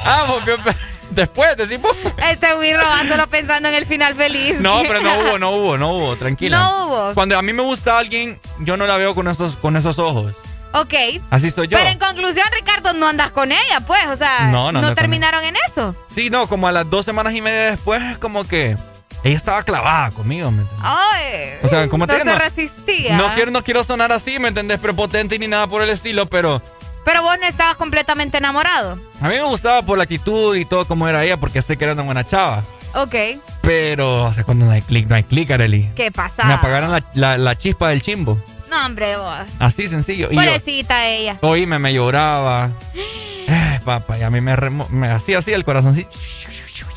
[0.05, 0.75] ah, vos-
[1.19, 1.95] después decimos.
[2.29, 4.59] Este Wii robándolo pensando en el final feliz.
[4.59, 6.57] No, pero no hubo, no hubo, no hubo, tranquila.
[6.57, 7.13] No hubo.
[7.13, 10.33] Cuando a mí me gusta alguien, yo no la veo con esos, con esos ojos.
[10.71, 10.93] Ok.
[11.31, 11.77] Así soy yo.
[11.77, 14.05] Pero en conclusión, Ricardo, no andas con ella, pues.
[14.07, 15.95] O sea, No, no con terminaron en eso.
[16.13, 18.77] Sí, no, como a las dos semanas y media después, es como que
[19.23, 20.85] ella estaba clavada conmigo, ¿me entiendes?
[20.87, 21.57] Ay.
[21.63, 23.17] O sea, como te no digo, se no- resistía.
[23.17, 24.79] No quiero, no quiero sonar así, ¿me entendés?
[24.79, 26.61] Prepotente ni nada por el estilo, pero
[27.05, 28.99] Pero vos no estabas completamente enamorado.
[29.21, 31.83] a mí me gustaba por la actitud y todo como era ella, porque sé que
[31.85, 32.63] era una buena chava.
[32.95, 33.15] Ok.
[33.61, 35.91] Pero, o sea, cuando no hay clic, no hay clic, Arely.
[35.95, 36.43] ¿Qué pasa?
[36.45, 38.41] Me apagaron la, la- la chispa del chimbo.
[38.69, 39.35] No, hombre, vos.
[39.59, 40.27] Así sencillo.
[40.31, 41.37] Y yo, Pobrecita ella.
[41.41, 42.69] oíme, me lloraba.
[43.85, 45.95] Papá, y a mí me, remo- me hacía así el corazón.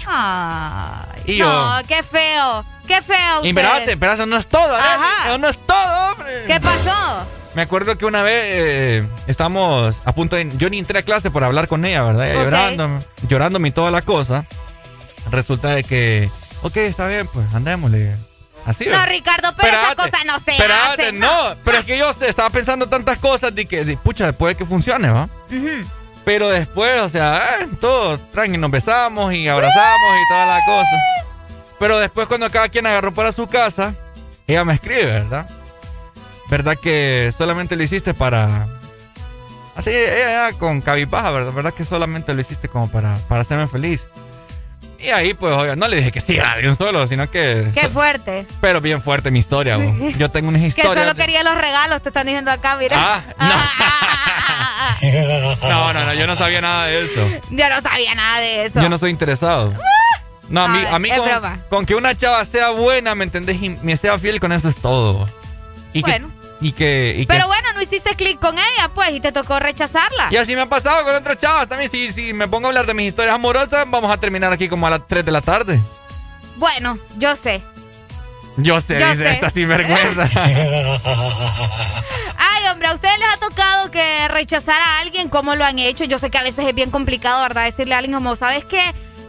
[0.07, 1.23] Ay.
[1.27, 2.65] Y yo- No, qué feo.
[2.87, 3.45] Qué feo.
[3.45, 3.63] Y usted.
[3.63, 5.05] espérate, pero eso no es todo, Arely.
[5.05, 5.39] Ajá.
[5.39, 6.45] No es todo, hombre.
[6.47, 7.27] ¿Qué pasó?
[7.55, 10.51] Me acuerdo que una vez eh, estábamos a punto de...
[10.57, 12.27] Yo ni entré a clase por hablar con ella, ¿verdad?
[12.31, 12.45] Ella Ok.
[12.47, 14.47] Llorándome, llorándome y toda la cosa.
[15.31, 16.31] Resulta de que...
[16.63, 18.17] Ok, está bien, pues andémosle.
[18.65, 19.05] Así, No.
[19.05, 21.13] Ricardo, pero esa Espérate, cosa no se Espérate, hace.
[21.13, 21.55] no.
[21.65, 25.11] Pero es que yo estaba pensando tantas cosas de que, de, pucha, puede que funcione,
[25.11, 25.29] ¿va?
[25.51, 25.87] Ujú.
[26.25, 31.03] Pero después, o sea, eh, todos tranqui, nos besamos y abrazamos y toda la cosa.
[31.81, 33.93] Pero después cuando cada quien agarró para su casa,
[34.47, 35.47] ella me escribe, ¿verdad?
[36.53, 38.69] ¿Verdad que solamente lo hiciste para...
[39.75, 41.51] Así, ella ella con cabipaja, ¿verdad?
[41.51, 44.07] ¿Verdad que solamente lo hiciste como para, para hacerme feliz?
[44.99, 47.71] Y ahí, pues, oiga, no le dije que sí, ah, de un solo, sino que...
[47.73, 48.45] Qué fuerte.
[48.61, 50.11] Pero bien fuerte mi historia, bo.
[50.19, 50.95] Yo tengo unas Que historias...
[50.95, 52.99] solo quería los regalos, te están diciendo acá, mira.
[52.99, 53.23] Ah,
[55.63, 57.27] No, no, no, yo no sabía nada de eso.
[57.51, 58.81] Yo no sabía nada de eso.
[58.81, 59.73] Yo no soy interesado.
[60.51, 61.09] No, a mí, a mí
[61.71, 63.61] con, que una chava sea buena, ¿me entendés?
[63.63, 65.27] Y me sea fiel, con eso es todo.
[65.95, 66.29] Y Bueno.
[66.29, 67.15] Que, y que...
[67.19, 70.29] Y, que- Pero bueno, no hiciste clic con ella, pues, y te tocó rechazarla.
[70.31, 71.91] y así me ha pasado con otras chavas también.
[71.91, 74.87] Si, si me pongo a hablar de mis historias amorosas, vamos a terminar aquí como
[74.87, 75.81] a las 3 de la tarde.
[76.57, 77.63] Bueno, yo sé.
[78.59, 79.31] Yo sé, Yo dice sé.
[79.31, 80.29] esta sinvergüenza.
[80.35, 80.95] Ay,
[82.71, 85.29] hombre, ¿a ustedes les ha tocado que rechazar a alguien?
[85.29, 86.05] ¿Cómo lo han hecho?
[86.05, 87.65] Yo sé que a veces es bien complicado, ¿verdad?
[87.65, 88.83] Decirle a alguien como, ¿sabes qué?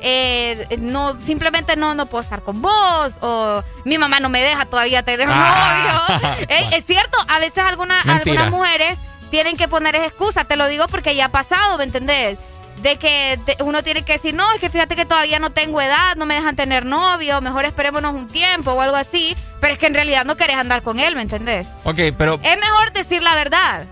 [0.06, 4.66] Eh, no, simplemente no, no puedo estar con vos o mi mamá no me deja
[4.66, 6.10] todavía tener Ah.
[6.20, 6.46] novio.
[6.50, 9.00] es, es cierto, a veces alguna- algunas mujeres
[9.32, 12.38] tienen que poner excusa, te lo digo porque ya ha pasado, ¿me entendés?
[12.82, 16.16] De que uno tiene que decir, no, es que fíjate que todavía no tengo edad,
[16.18, 19.88] no me dejan tener novio, mejor esperémonos un tiempo o algo así, pero es que
[19.88, 21.66] en realidad no querés andar con él, ¿me entendés?
[21.86, 22.40] ok, pero...
[22.44, 23.86] Es mejor decir la verdad.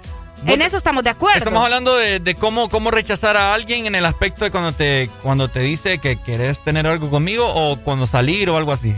[0.46, 1.38] En eso estamos de acuerdo.
[1.38, 5.10] Estamos hablando de, de cómo, cómo rechazar a alguien en el aspecto de cuando te,
[5.22, 8.96] cuando te dice que querés tener algo conmigo o cuando salir o algo así.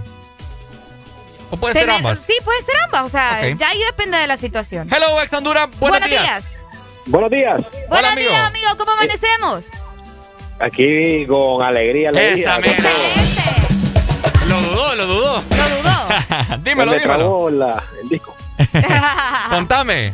[1.52, 2.20] O puede ser ambas.
[2.26, 3.04] Sí, puede ser ambas.
[3.04, 4.90] O sea, ya ahí depende de la situación.
[4.92, 5.68] Hello, ex Honduras.
[5.80, 6.46] Buenos, días.
[7.06, 7.62] Buenos días.
[7.90, 8.68] Buenos días, amigo.
[8.78, 9.66] ¿Cómo amanecemos?
[10.60, 12.10] Aquí con alegría.
[12.10, 12.34] alegría.
[12.34, 12.90] Esa mera.
[14.48, 15.34] Lo dudó, lo dudó.
[15.36, 16.58] Lo dudó.
[16.64, 17.50] dímelo, Me dímelo.
[18.02, 18.36] el disco.
[19.50, 20.14] Contame.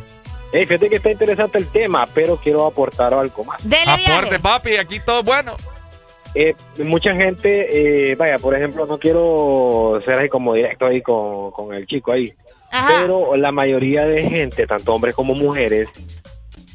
[0.51, 3.61] Hey, fíjate que está interesante el tema, pero quiero aportar algo más.
[3.87, 4.77] Aporte, papi.
[4.77, 5.55] Aquí todo bueno.
[6.35, 6.53] Eh,
[6.85, 11.73] mucha gente, eh, vaya, por ejemplo, no quiero ser ahí como directo ahí con, con
[11.73, 12.31] el chico ahí,
[12.87, 15.89] pero la mayoría de gente, tanto hombres como mujeres,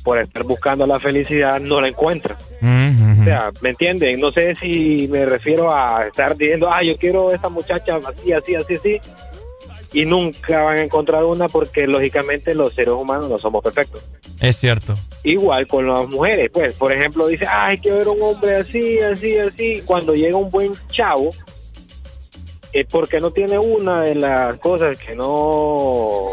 [0.03, 2.37] por estar buscando la felicidad, no la encuentran.
[3.21, 4.21] O sea, ¿me entienden?
[4.21, 8.55] No sé si me refiero a estar diciendo, ah, yo quiero esta muchacha así, así,
[8.57, 9.01] así, así.
[9.95, 14.05] Y nunca van a encontrar una porque lógicamente los seres humanos no somos perfectos.
[14.41, 14.93] Es cierto.
[15.23, 19.39] Igual con las mujeres, pues, por ejemplo, dice, ay, quiero ver un hombre así, así,
[19.39, 19.83] así.
[19.87, 21.31] Cuando llega un buen chavo,
[22.73, 26.31] es porque no tiene una de las cosas que no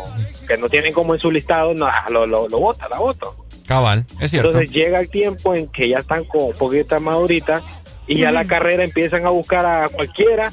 [0.48, 3.28] que no tienen como en su listado, no, ah, lo, lo, lo bota, la bota.
[3.68, 4.50] Cabal, es cierto.
[4.50, 7.64] Entonces llega el tiempo en que ya están con un poquito maduritas
[8.08, 10.52] y ya la carrera empiezan a buscar a cualquiera,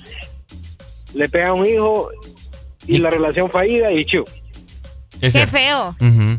[1.15, 2.11] le pegan un hijo
[2.89, 4.25] y la relación fallida y chu.
[5.21, 5.53] Es Qué cierto.
[5.53, 5.97] feo.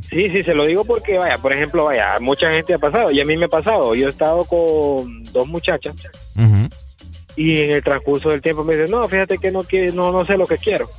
[0.10, 3.20] Sí, sí, se lo digo porque, vaya, por ejemplo, vaya, mucha gente ha pasado, y
[3.20, 3.94] a mí me ha pasado.
[3.94, 5.96] Yo he estado con dos muchachas
[7.36, 10.26] y en el transcurso del tiempo me dicen, no, fíjate que no, que no, no
[10.26, 10.90] sé lo que quiero.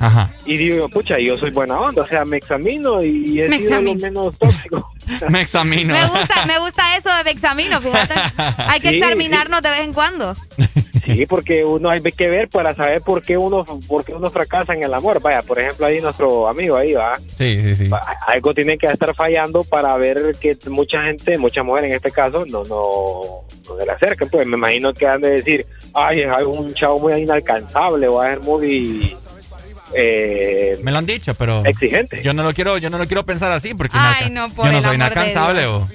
[0.00, 0.32] Ajá.
[0.46, 3.80] Y digo, pucha, yo soy buena onda, o sea, me examino y he Me sido
[3.80, 4.92] lo menos tóxico.
[5.30, 5.94] Me examino.
[5.94, 8.14] Me gusta, me gusta eso de me examino, fíjate.
[8.68, 10.34] Hay que Sí, examinarnos de vez en cuando.
[11.14, 14.74] Sí, porque uno hay que ver para saber por qué uno por qué uno fracasa
[14.74, 15.20] en el amor.
[15.20, 17.18] Vaya, por ejemplo, ahí nuestro amigo ahí va.
[17.36, 17.90] Sí, sí, sí.
[18.26, 22.44] Algo tiene que estar fallando para ver que mucha gente, muchas mujeres en este caso,
[22.46, 24.28] no no, no se le acerquen.
[24.28, 28.40] Pues me imagino que han de decir, ay, es un chavo muy inalcanzable o es
[28.42, 29.16] muy
[29.94, 31.64] eh, Me lo han dicho, pero.
[31.64, 32.22] Exigente.
[32.22, 34.82] Yo no lo quiero, yo no lo quiero pensar así porque Ay, no, yo no
[34.82, 35.66] soy inalcanzable.
[35.66, 35.88] O-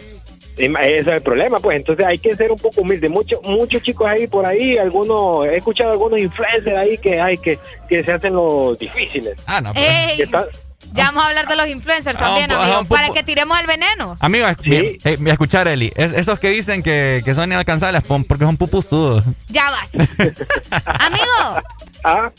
[0.58, 3.10] Ese es el problema, pues entonces hay que ser un poco humilde.
[3.10, 7.58] Muchos muchos chicos ahí por ahí, algunos he escuchado algunos influencers ahí que hay que,
[7.90, 9.36] que se hacen los difíciles.
[9.48, 10.46] Ah, no, Ey, Que están-
[10.92, 13.66] ya vamos a hablar de los influencers Ah, también, amigo, poco- para que tiremos el
[13.66, 14.16] veneno.
[14.20, 15.92] Amigo, es- mira, eh, escuchar, Eli.
[15.96, 19.24] Es, esos que dicen que, que son inalcanzables pon- porque son pupusudos.
[19.48, 19.90] Ya vas.
[20.86, 21.62] Amigo.
[22.04, 22.32] Ah.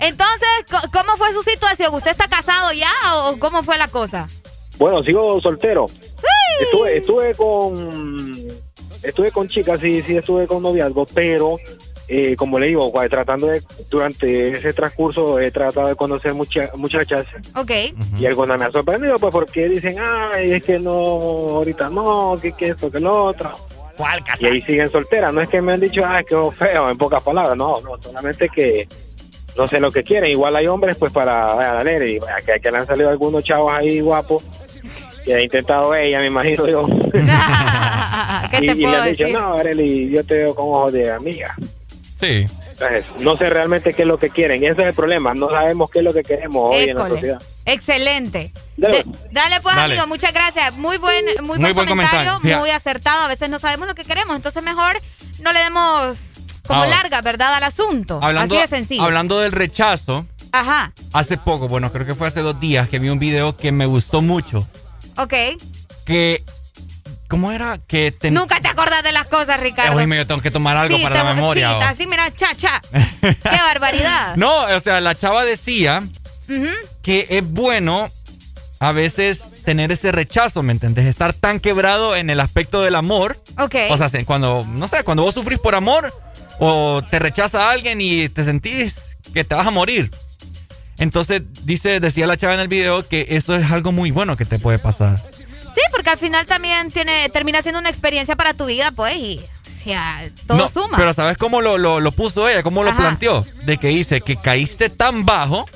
[0.00, 0.48] Entonces,
[0.92, 1.92] ¿cómo fue su situación?
[1.94, 2.90] ¿Usted está casado ya
[3.24, 4.26] o cómo fue la cosa?
[4.78, 5.86] Bueno, sigo soltero.
[6.60, 8.34] Estuve, estuve con
[9.02, 11.56] estuve con chicas, sí, sí estuve con noviazgo, pero
[12.08, 17.26] eh, como le digo, tratando de durante ese transcurso he tratado de conocer mucha, muchachas
[17.54, 17.70] Ok.
[18.18, 22.52] y algunas me han sorprendido, pues porque dicen, ay, es que no, ahorita no, que,
[22.52, 23.52] que esto, que lo otro.
[23.96, 25.32] ¿Cuál Y ahí siguen solteras.
[25.32, 27.56] No es que me han dicho, ay, qué feo, en pocas palabras.
[27.56, 28.86] No, no, solamente que
[29.58, 30.30] no sé lo que quieren.
[30.30, 33.72] Igual hay hombres, pues para vaya, darle, y que, que le han salido algunos chavos
[33.76, 34.42] ahí guapos.
[35.24, 36.82] Que ha intentado ella, me imagino yo.
[38.50, 39.38] ¿Qué y, te y le puedo han dicho, decir?
[39.38, 41.54] no, Arely, yo te veo con ojos de amiga.
[42.18, 42.46] Sí.
[42.70, 44.62] Entonces, no sé realmente qué es lo que quieren.
[44.62, 45.34] Y ese es el problema.
[45.34, 47.42] No sabemos qué es lo que queremos hoy en la sociedad.
[47.66, 48.52] Excelente.
[48.76, 48.98] Dale.
[48.98, 49.94] De- dale pues, Dale.
[49.94, 50.76] amigo, muchas gracias.
[50.76, 52.58] Muy buen, muy, buen, buen comentario, comentario.
[52.60, 53.24] Muy acertado.
[53.24, 54.96] A veces no sabemos lo que queremos, entonces mejor
[55.42, 56.37] no le demos
[56.68, 57.54] como larga, ¿verdad?
[57.54, 58.20] Al asunto.
[58.22, 59.02] Hablando, Así de sencillo.
[59.02, 63.08] hablando del rechazo, Ajá, hace poco, bueno, creo que fue hace dos días que vi
[63.08, 64.66] un video que me gustó mucho.
[65.16, 65.34] ok.
[66.04, 66.42] Que.
[67.28, 67.76] ¿Cómo era?
[67.86, 69.94] Que ten- Nunca te acordás de las cosas, Ricardo.
[69.98, 71.68] oíme, yo tengo que tomar algo Sí, para te la memoria.
[71.68, 72.80] Sí, o- así, mira, cha, cha.
[73.20, 73.36] Qué
[73.66, 74.34] barbaridad.
[74.36, 76.02] No, o sea, la chava decía
[77.02, 78.10] que es bueno
[78.80, 81.04] a veces tener ese rechazo, ¿me entendés?
[81.04, 83.38] Estar tan quebrado en el aspecto del amor.
[83.58, 83.74] Ok.
[83.90, 86.10] O sea, se- cuando, no sé, cuando vos sufrís por amor
[86.58, 90.10] o te rechaza alguien y te sentís que te vas a morir.
[90.98, 94.44] Entonces, dice, decía la chava en el video que eso es algo muy bueno que
[94.44, 95.16] te puede pasar.
[95.32, 99.38] Sí, porque al final también tiene, termina siendo una experiencia para tu vida, pues, y
[99.40, 100.96] o sea, todo No, suma.
[100.96, 102.64] Pero ¿sabes cómo lo, lo- lo puso ella?
[102.64, 103.46] ¿Cómo lo planteó?
[103.64, 105.66] De que dice que caíste tan bajo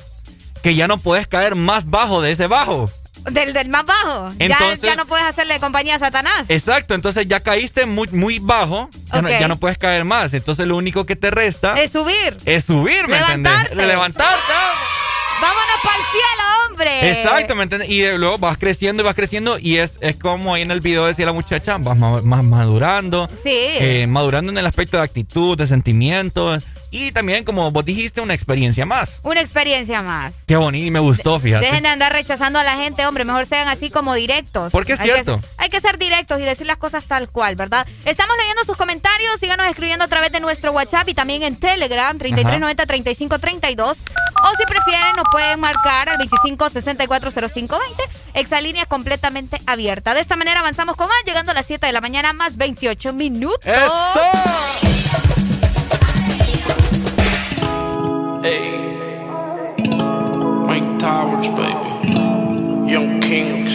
[0.61, 2.89] que ya no puedes caer más bajo de ese bajo.
[3.31, 4.29] Del, del más bajo.
[4.39, 6.45] Entonces- ya, ya no puedes hacerle compañía a Satanás.
[6.49, 9.35] Exacto, entonces ya caíste muy, muy bajo, ya, no, Ok.
[9.39, 10.33] ya no puedes caer más.
[10.33, 12.35] Entonces lo único que te resta Es subir.
[12.45, 13.61] es subir, ¿me Levantarte.
[13.61, 13.87] entiendes?
[13.87, 14.53] Levantarte.
[15.41, 16.42] Vámonos para el cielo,
[16.73, 17.09] hombre.
[17.09, 17.89] Exacto, ¿me entiendes?
[17.89, 21.05] Y luego vas creciendo y vas creciendo y es, es como ahí en el video
[21.05, 23.27] decía la muchacha, vas más madurando.
[23.43, 23.51] Sí.
[23.53, 28.35] eh, madurando en el aspecto de actitud, de sentimientos y también, como vos dijiste, una
[28.35, 29.19] experiencia más.
[29.23, 30.31] Una experiencia más.
[30.45, 31.65] Qué bonito y me gustó, fíjate.
[31.65, 33.25] Dejen de andar rechazando a la gente, hombre.
[33.25, 34.71] Mejor sean así como directos.
[34.71, 35.41] Porque es Hay que- cierto.
[35.57, 37.87] hay que ser directos y decir las cosas tal cual, ¿verdad?
[38.05, 39.39] Estamos leyendo sus comentarios.
[39.39, 43.97] Síganos escribiendo a través de nuestro WhatsApp y también en Telegram, 3390-3532.
[44.45, 46.17] O si prefieren, nos pueden marcar al
[46.71, 47.79] 25640520.
[48.33, 50.13] Exalínea completamente abierta.
[50.13, 53.13] De esta manera avanzamos con más, llegando a las 7 de la mañana, más 28
[53.13, 53.59] minutos.
[60.67, 62.91] Mike Towers, baby.
[62.91, 63.71] Young Kings.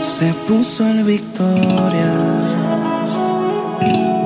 [0.00, 2.14] Se puso el Victoria.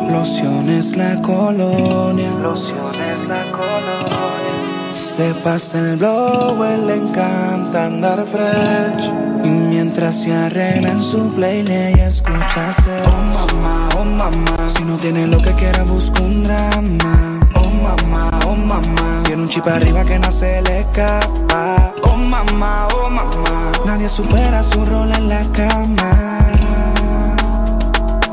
[0.09, 2.31] Lociones la colonia.
[2.43, 4.48] Lociones la colonia.
[4.91, 9.11] Se pasa el blow, él le encanta andar fresh.
[9.45, 13.05] Y mientras se arregla en su playlist, ella escucha hacer.
[13.07, 14.69] Oh mamá, oh mamá.
[14.69, 17.41] Si no tiene lo que quiera, busca un drama.
[17.55, 19.23] Oh mamá, oh mamá.
[19.25, 21.93] Tiene un chip arriba que no se le escapa.
[22.05, 23.73] Oh mamá, oh mamá.
[23.85, 26.48] Nadie supera su rol en la cama.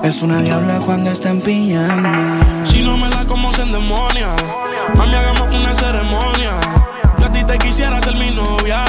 [0.06, 2.40] Es una diabla cuando está en pijama.
[2.68, 4.36] Si no me da como se endemonia,
[4.95, 6.52] mami, hagamos una ceremonia.
[7.18, 8.86] Yo a ti te quisiera ser mi novia.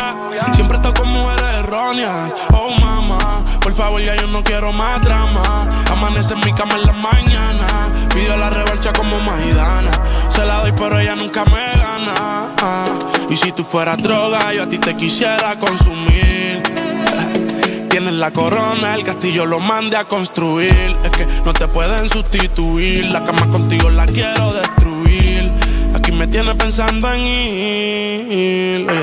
[0.53, 2.33] Siempre estoy con mujeres erróneas.
[2.53, 5.67] Oh, mamá, por favor, ya yo no quiero más drama.
[5.91, 7.67] Amanece en mi cama en la mañana.
[8.15, 9.91] Pido la revancha como Maidana.
[10.29, 12.53] Se la doy, pero ella nunca me gana.
[12.61, 12.99] Ah,
[13.31, 16.16] Y si tú fueras droga, yo a ti te quisiera consumir.
[17.97, 20.95] Tienes la corona, el castillo lo mande a construir.
[21.03, 23.07] Es que no te pueden sustituir.
[23.07, 25.51] La cama contigo la quiero destruir.
[25.95, 28.87] Aquí me tienes pensando en ir.
[28.87, 29.01] Oye.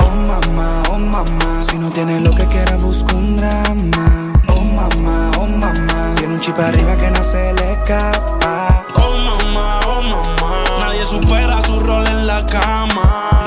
[0.00, 4.34] Oh mamá, oh mamá, si no tienes lo que quieras busca un drama.
[4.48, 8.84] Oh mamá, oh mamá, tiene un chip arriba que no se le escapa.
[8.94, 10.64] Oh mamá, oh mamá.
[10.80, 13.37] Nadie supera su rol en la cama.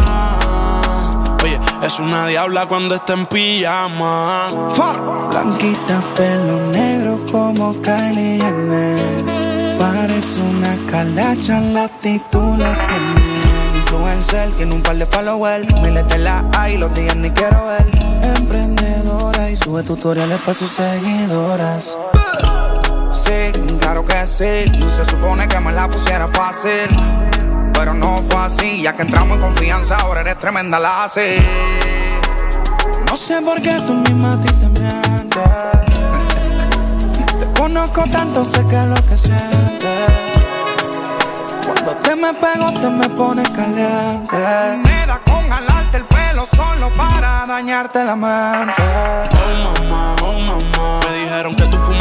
[1.84, 4.50] Es una diabla cuando está en pijama.
[5.32, 9.78] Blanquita, pelo negro como Kylie Jenner.
[9.80, 13.78] Parece una calacha, la actitud la tiene.
[13.78, 15.74] Influencer, tiene un par de followers.
[15.82, 17.88] Miles de la hay, los días ni quiero ver.
[18.38, 21.98] Emprendedora y sube tutoriales para sus seguidoras.
[23.12, 24.72] Sí, claro que sí.
[24.88, 27.31] Se supone que me la pusiera fácil.
[27.74, 31.38] Pero no fue así, ya que entramos en confianza, ahora eres tremenda la así.
[33.06, 35.44] No sé por qué tú misma a ti te mientes.
[37.40, 40.10] Te conozco tanto, sé que es lo que sientes.
[41.66, 44.38] Cuando te me pego, te me pones caliente.
[44.84, 48.84] Me da con jalarte el pelo solo para dañarte la mente.
[49.34, 51.00] Oh mamá, oh mamá.
[51.06, 52.01] Me dijeron que tú fumas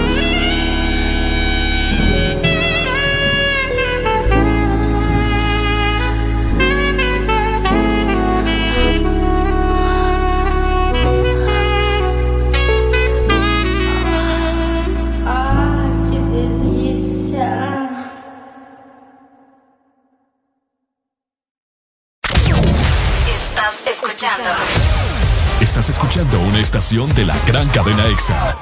[25.91, 28.55] Escuchando una estación de la gran cadena EXA.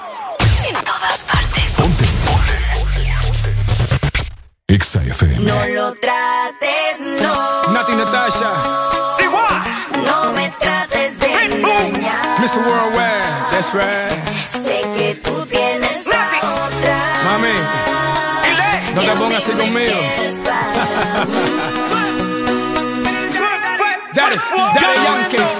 [0.68, 1.64] En todas partes.
[1.78, 2.06] Ponte.
[4.68, 5.40] EXA FM.
[5.40, 7.72] No lo trates, no.
[7.72, 8.52] Nati Natasha.
[10.04, 12.40] No me trates de engañar.
[12.40, 12.58] Mr.
[12.66, 14.10] Worldwide, that's right.
[14.48, 16.30] Sé que tú tienes a
[16.66, 16.98] otra.
[17.26, 17.54] Mami,
[18.96, 20.00] no te pongas así conmigo.
[24.16, 24.38] Daddy,
[24.74, 25.59] Daddy Yankee.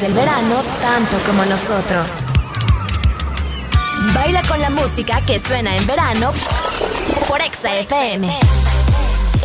[0.00, 2.06] Del verano tanto como nosotros.
[4.12, 6.32] Baila con la música que suena en verano
[7.28, 8.28] por Exa FM.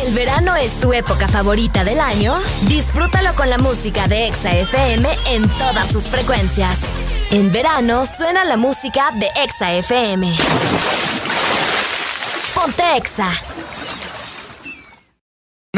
[0.04, 2.36] ¿El verano es tu época favorita del año?
[2.62, 6.78] Disfrútalo con la música de Exa FM en todas sus frecuencias.
[7.30, 10.34] En verano suena la música de Exa FM.
[12.54, 13.30] Ponte Exa.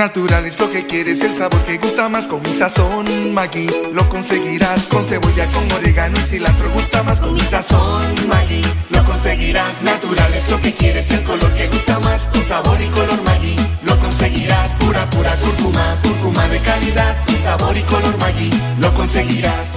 [0.02, 3.70] Natural es lo que quieres, el sabor que gusta más con mi sazón Maggi.
[3.92, 8.62] Lo conseguirás con cebolla, con orégano y cilantro Gusta más con mi sazón Maggi.
[8.90, 12.88] Lo conseguirás, natural es lo que quieres El color que gusta más con sabor y
[12.88, 13.54] color Maggi.
[13.84, 18.50] Lo conseguirás, pura, pura cúrcuma Cúrcuma de calidad, con sabor y color Maggi.
[18.80, 19.68] Lo conseguirás.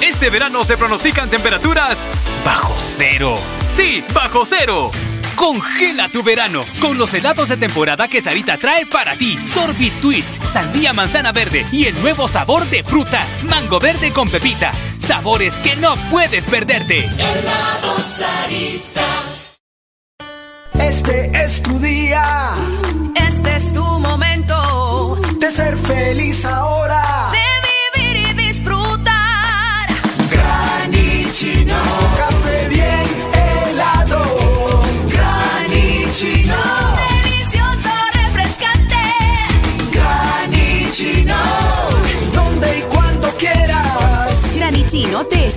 [0.00, 1.96] Este verano se pronostican temperaturas
[2.44, 3.36] bajo cero.
[3.72, 4.90] Sí, bajo cero.
[5.38, 9.38] Congela tu verano con los helados de temporada que Sarita trae para ti.
[9.46, 14.72] Sorbit Twist, sandía manzana verde y el nuevo sabor de fruta, mango verde con pepita.
[14.98, 17.04] Sabores que no puedes perderte.
[17.04, 19.07] Helado Sarita.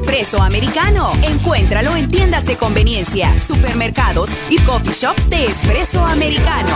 [0.02, 1.14] Espresso americano.
[1.22, 6.76] Encuéntralo en tiendas de conveniencia, supermercados y coffee shops de espresso americano.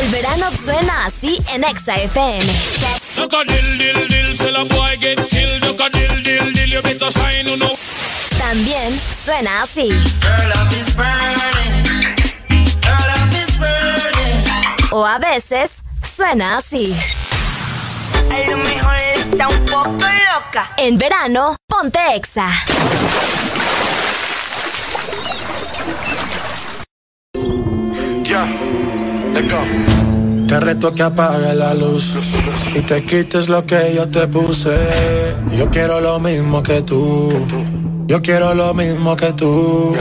[0.00, 2.46] El verano suena así en Exa FM.
[8.38, 9.90] También suena así.
[14.92, 16.96] O a veces suena así.
[18.30, 18.99] A lo mejor
[19.40, 20.70] está un poco loca.
[20.76, 22.50] En verano, ponte Exa.
[28.22, 28.44] Ya,
[29.34, 30.46] let's go.
[30.46, 32.16] Te reto que apague la luz
[32.74, 34.76] y te quites lo que yo te puse.
[35.56, 37.32] Yo quiero lo mismo que tú.
[38.08, 39.94] Yo quiero lo mismo que tú.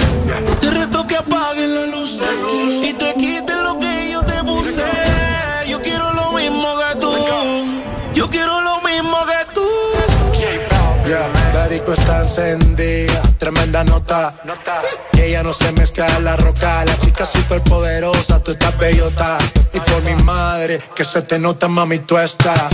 [0.60, 2.20] Te reto que apagues la luz
[2.84, 2.89] y
[11.90, 14.34] la disco está encendida, tremenda nota.
[15.12, 16.86] Que ella no se mezcla en la roca.
[16.86, 19.38] La chica súper poderosa, tú estás bellota.
[19.74, 22.72] Y por mi madre, que se te nota, mami, tú estás.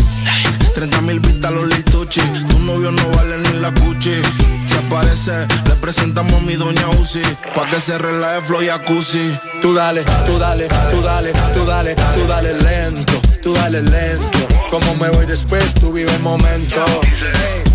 [0.73, 2.21] 30 mil vistas los lituchi.
[2.21, 4.21] Tu novio no vale ni la cuchi.
[4.65, 7.21] Si aparece, le presentamos a mi doña Uzi.
[7.55, 9.37] Pa' que se relaje flow y jacuzzi.
[9.61, 14.39] Tú dale, tú dale, tú dale, tú dale, tú dale lento, tú dale lento.
[14.69, 16.83] Como me voy después, tú vive el momento.
[17.03, 17.74] Hey,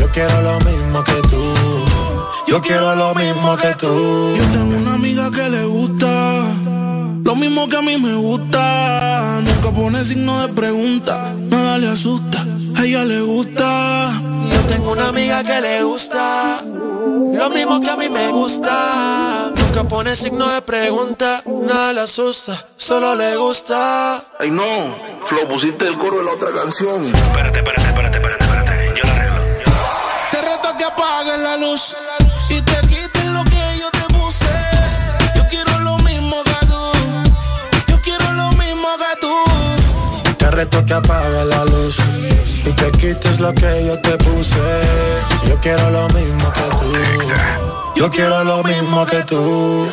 [0.00, 1.54] Yo quiero lo mismo que tú.
[2.46, 4.34] Yo quiero lo mismo que tú.
[4.36, 6.44] Yo tengo una amiga que le gusta
[7.26, 9.40] lo mismo que a mí me gusta.
[9.42, 12.46] Nunca pone signo de pregunta, nada le asusta.
[12.76, 14.22] A ella le gusta.
[14.52, 16.62] Yo tengo una amiga que le gusta
[17.36, 19.52] lo mismo que a mí me gusta.
[19.56, 24.22] Nunca pone signo de pregunta, nada le asusta, solo le gusta.
[24.38, 27.04] Ay no, Flow, pusiste el coro de la otra canción.
[27.06, 28.25] Espérate, espérate, espérate, espérate,
[31.36, 31.96] apagues la luz
[32.48, 34.46] y te quites lo que yo te puse.
[35.34, 36.82] Yo quiero lo mismo que tú,
[37.88, 40.34] yo quiero lo mismo que tú.
[40.38, 41.96] Te reto que apagues la luz
[42.64, 44.56] y te quites lo que yo te puse.
[45.48, 48.00] Yo quiero lo mismo que tú.
[48.00, 49.86] Yo quiero lo mismo que tú.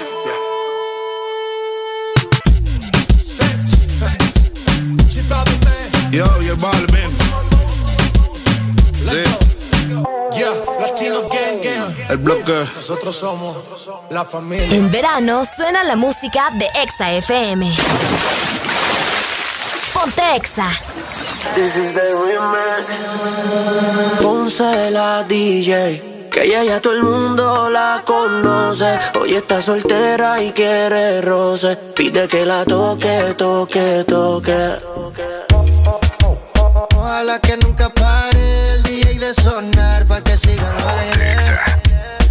[6.11, 7.22] Yo, yo, Balvin.
[12.09, 12.53] El bloque.
[12.75, 13.57] Nosotros somos
[14.09, 14.75] la familia.
[14.77, 17.73] En verano suena la música de Exa FM.
[19.93, 20.69] Ponte Exa.
[21.55, 22.88] This is the remix.
[24.21, 26.30] Ponce la DJ.
[26.31, 28.97] Que ella ya todo el mundo la conoce.
[29.19, 31.75] Hoy está soltera y quiere roce.
[31.75, 34.80] Pide que la toque, toque, toque.
[36.95, 41.22] Ojalá que nunca pare el DJ de sonar pa' que siga el baile.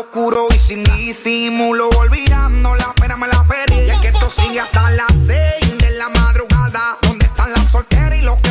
[0.00, 3.80] oscuro y sin disimulo, olvidando la pena me la perdí.
[3.86, 6.98] Y es que esto sigue hasta las 6 de la madrugada.
[7.02, 8.50] ¿Dónde están las solteras y los que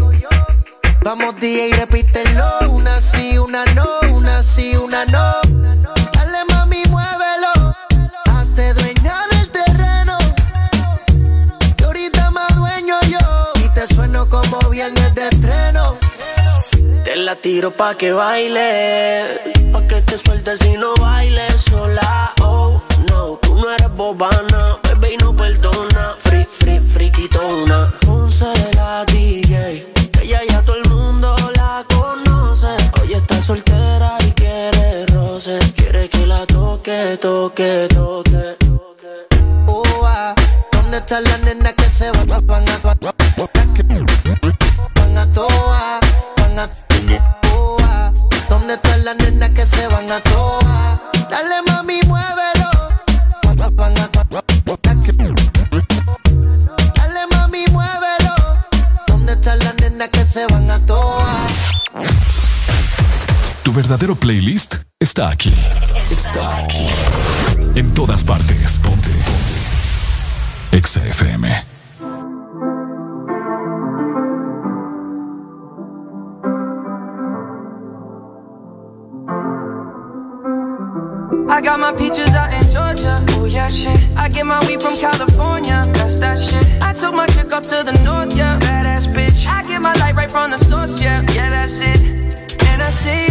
[1.03, 5.41] Vamos DJ, repítelo, una sí, una no, una sí, una no.
[6.13, 7.75] Dale mami, muévelo,
[8.31, 10.15] hazte dueña del terreno.
[11.75, 13.17] Que ahorita más dueño yo,
[13.65, 15.97] y te sueno como viernes de estreno.
[17.03, 19.41] Te la tiro pa' que baile,
[19.73, 22.31] pa' que te sueltes y no bailes sola.
[22.41, 22.79] Oh,
[23.09, 26.15] no, tú no eres bobana, bebé y no perdona.
[26.19, 27.91] Free, free, friquitona.
[28.05, 28.45] Ponce
[28.75, 29.90] la DJ,
[33.51, 38.55] soltera y quiere roce, quiere que la toque, toque, toque.
[39.67, 40.33] Oh, ah,
[40.71, 42.77] ¿Dónde están las nenas que se van, van a
[44.95, 45.99] van a toa,
[46.37, 46.69] van a
[48.49, 51.01] ¿Dónde están las nenas que se van a toa?
[51.29, 52.69] Dale mami, muévelo.
[53.43, 54.11] Van a-
[56.95, 58.33] Dale mami, muévelo.
[59.07, 60.60] ¿Dónde están las nenas que se van
[63.71, 65.53] Tu verdadero playlist está aquí.
[66.11, 66.85] Está aquí.
[67.73, 68.77] En todas partes.
[68.79, 69.07] Ponte.
[69.07, 70.75] Ponte.
[70.75, 71.47] Exa FM.
[81.49, 83.23] I got my peaches out in Georgia.
[83.37, 83.97] Oh yeah, shit.
[84.17, 85.87] I get my weed from California.
[85.93, 86.67] That's that shit.
[86.83, 88.59] I took my chick up to the north, yeah.
[88.59, 89.47] Badass bitch.
[89.47, 92.01] I get my light right from the source, yeah, yeah, that's it.
[92.67, 93.30] And I see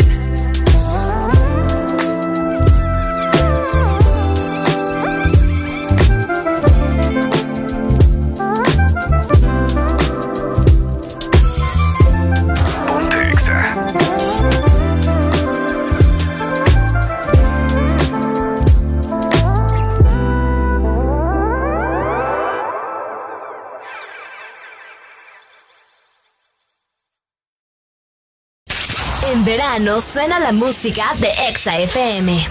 [29.51, 32.47] Verano suena la música de Exa FM.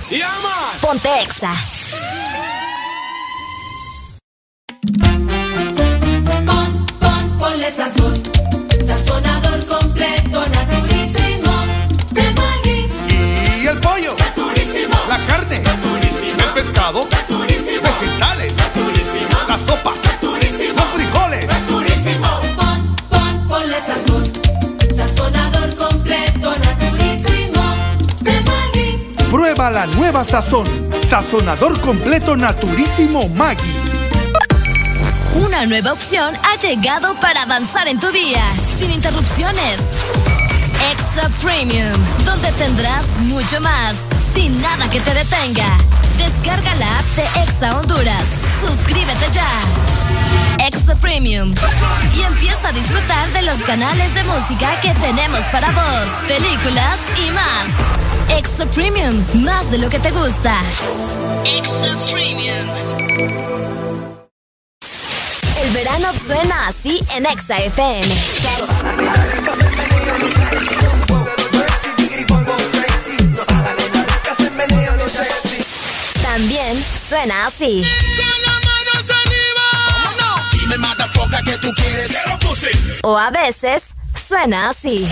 [0.83, 1.55] Ponte Exa.
[6.45, 8.15] Pon, pon, ponle sazón.
[8.87, 11.53] Sazonador completo, naturísimo.
[12.11, 12.79] De Maggi.
[13.63, 14.15] Y el pollo.
[14.19, 14.95] Naturísimo.
[15.09, 15.59] La carne.
[15.59, 16.39] Naturísimo.
[16.39, 17.05] El pescado.
[17.05, 17.30] Naturísimo.
[29.69, 30.67] La nueva sazón.
[31.09, 33.71] Sazonador completo naturísimo Maggi.
[35.35, 38.43] Una nueva opción ha llegado para avanzar en tu día,
[38.79, 39.81] sin interrupciones.
[40.91, 41.93] Extra Premium,
[42.25, 43.97] donde tendrás mucho más,
[44.35, 45.77] sin nada que te detenga.
[46.17, 48.25] Descarga la app de Exa Honduras.
[48.67, 50.10] Suscríbete ya.
[50.67, 51.55] Extra Premium.
[52.15, 57.31] Y empieza a disfrutar de los canales de música que tenemos para vos, películas y
[57.31, 58.39] más.
[58.39, 60.61] Extra Premium, más de lo que te gusta.
[61.45, 62.69] Extra Premium.
[65.63, 68.15] El verano suena así en Exa FM.
[76.23, 77.83] También suena así.
[80.81, 82.11] Motherfucker, que tú quieres.
[83.03, 85.09] O a veces suena así.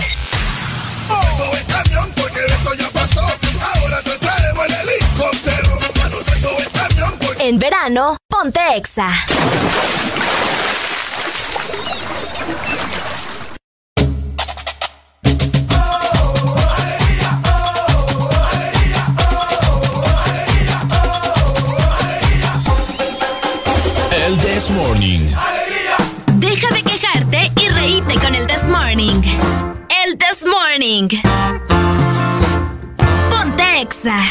[1.07, 3.21] Tengo el camión porque eso ya pasó.
[3.21, 5.79] Ahora te traemos el helicóptero.
[5.95, 9.09] Ya no tengo el camión porque En verano, ponte Exa.
[24.11, 25.58] El This Morning.
[26.39, 29.21] Deja de quejarte y reíte con el This Morning.
[30.05, 31.09] El This Morning.
[33.29, 34.21] Ponte Exa.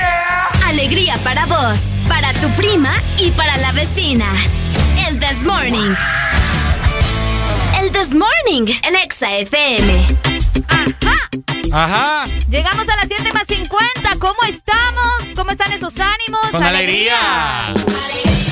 [0.66, 4.26] Alegría para vos, para tu prima y para la vecina.
[5.06, 5.94] El This Morning.
[7.80, 10.04] El This Morning, el Exa FM.
[11.72, 12.24] Ajá.
[12.50, 14.16] Llegamos a las 7 más 50.
[14.18, 15.12] ¿Cómo estamos?
[15.36, 16.40] ¿Cómo están esos ánimos?
[16.50, 17.68] Con alegría.
[17.68, 18.43] Hello,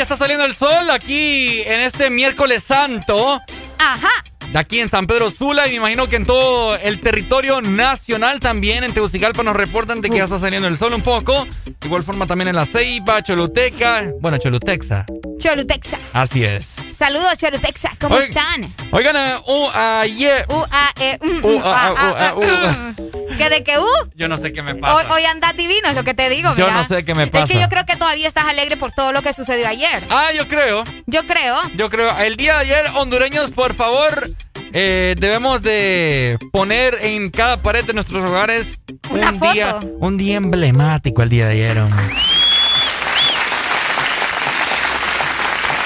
[0.00, 3.38] ya está saliendo el sol aquí en este miércoles santo.
[3.78, 4.08] Ajá.
[4.50, 8.40] De aquí en San Pedro Sula y me imagino que en todo el territorio nacional
[8.40, 8.82] también.
[8.82, 11.46] En Tegucigalpa nos reportan de que ya está saliendo el sol un poco.
[11.66, 14.06] De igual forma también en La Ceiba, Choluteca.
[14.22, 15.04] Bueno, Cholutexa.
[15.38, 15.98] Cholutexa.
[16.14, 16.89] Así es.
[17.00, 17.92] Saludos, Cholutexa.
[17.98, 18.74] ¿Cómo Oiga- están?
[18.92, 19.16] Oigan,
[19.46, 19.70] uh, uh,
[20.02, 20.44] ayer.
[20.50, 23.36] U, A, E, mm, Uh, ah, uh, uh.
[23.38, 23.86] ¿Que de que U?
[24.16, 25.10] Yo no sé qué me Hoy, pasa.
[25.14, 26.50] hoy andas divino, es lo que te digo.
[26.56, 26.76] Yo mira.
[26.76, 27.46] no sé qué me Es pasa.
[27.46, 30.02] que yo creo que todavía estás alegre por todo lo que sucedió ayer.
[30.10, 30.84] Ah, yo creo.
[31.06, 31.56] Yo creo.
[31.74, 32.18] Yo creo.
[32.18, 34.28] El día de ayer, hondureños, por favor,
[34.74, 38.78] eh, debemos de poner en cada pared de nuestros hogares
[39.08, 39.52] Una un foto.
[39.54, 41.78] día, un día emblemático el día de ayer.
[41.78, 42.04] hombre.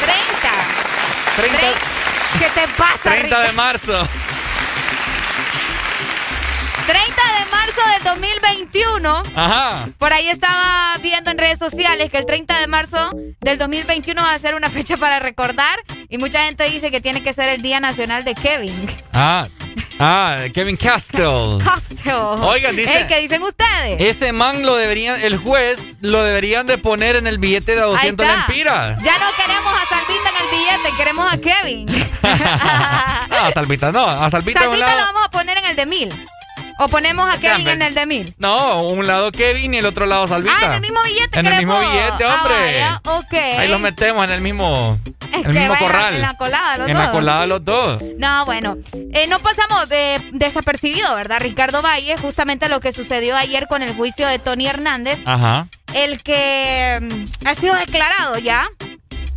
[0.01, 0.51] 30.
[1.37, 1.59] 30,
[2.39, 4.09] ¿Qué te pasa, 30 de marzo.
[6.87, 9.23] 30 de marzo del 2021.
[9.35, 9.89] Ajá.
[9.99, 14.35] Por ahí estaba viendo en redes sociales que el 30 de marzo del 2021 va
[14.35, 15.79] a ser una fecha para recordar
[16.09, 18.75] y mucha gente dice que tiene que ser el Día Nacional de Kevin.
[19.13, 19.47] Ah,
[19.99, 21.59] ah, Kevin Castle.
[21.65, 22.15] Hostel.
[22.15, 23.97] Oigan, dice- ¿Qué dicen ustedes?
[24.01, 27.85] Ese man lo deberían, el juez lo deberían de poner en el billete de a
[27.85, 28.47] 200 Ahí está.
[28.47, 29.03] lempiras.
[29.03, 31.87] Ya no queremos a Salvita en el billete, queremos a Kevin.
[33.31, 36.27] No, a Salvita no, a Salvita Salvita lo vamos a poner en el de mil.
[36.79, 38.35] O ponemos a Kevin en el de mil.
[38.39, 40.55] No, un lado Kevin y el otro lado Salvita.
[40.61, 41.95] Ah, en el mismo billete En el mismo queremos.
[41.95, 43.19] billete, Ah, hombre.
[43.19, 43.59] ok.
[43.61, 44.99] Ahí los metemos en el mismo,
[45.33, 46.15] Es en el mismo corral.
[46.15, 47.05] En la colada, los en dos.
[47.07, 48.03] la colada de los dos.
[48.19, 48.77] No, bueno,
[49.13, 51.39] eh, no pasamos eh, desapercibido, ¿verdad?
[51.41, 55.69] Ricardo Valle, justamente lo que sucedió ayer con el juicio de Tony Hernández, Ajá.
[55.93, 58.67] el que mm, ha sido declarado ya.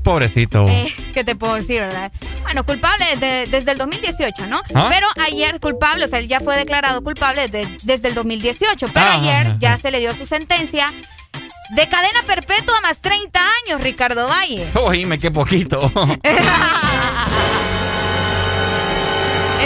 [0.07, 0.65] Pobrecito.
[0.69, 2.13] Eh, ¿Qué te puedo decir, verdad?
[2.43, 4.61] Bueno, culpable de- desde el 2018, ¿no?
[4.73, 4.87] ¿Ah?
[4.89, 9.05] Pero ayer culpable, o sea, él ya fue declarado culpable de- desde el 2018, pero
[9.05, 10.93] Ajá, ayer ya se le dio su sentencia
[11.75, 14.65] de cadena perpetua más 30 años, Ricardo Valle.
[14.75, 15.91] Oíme, qué poquito.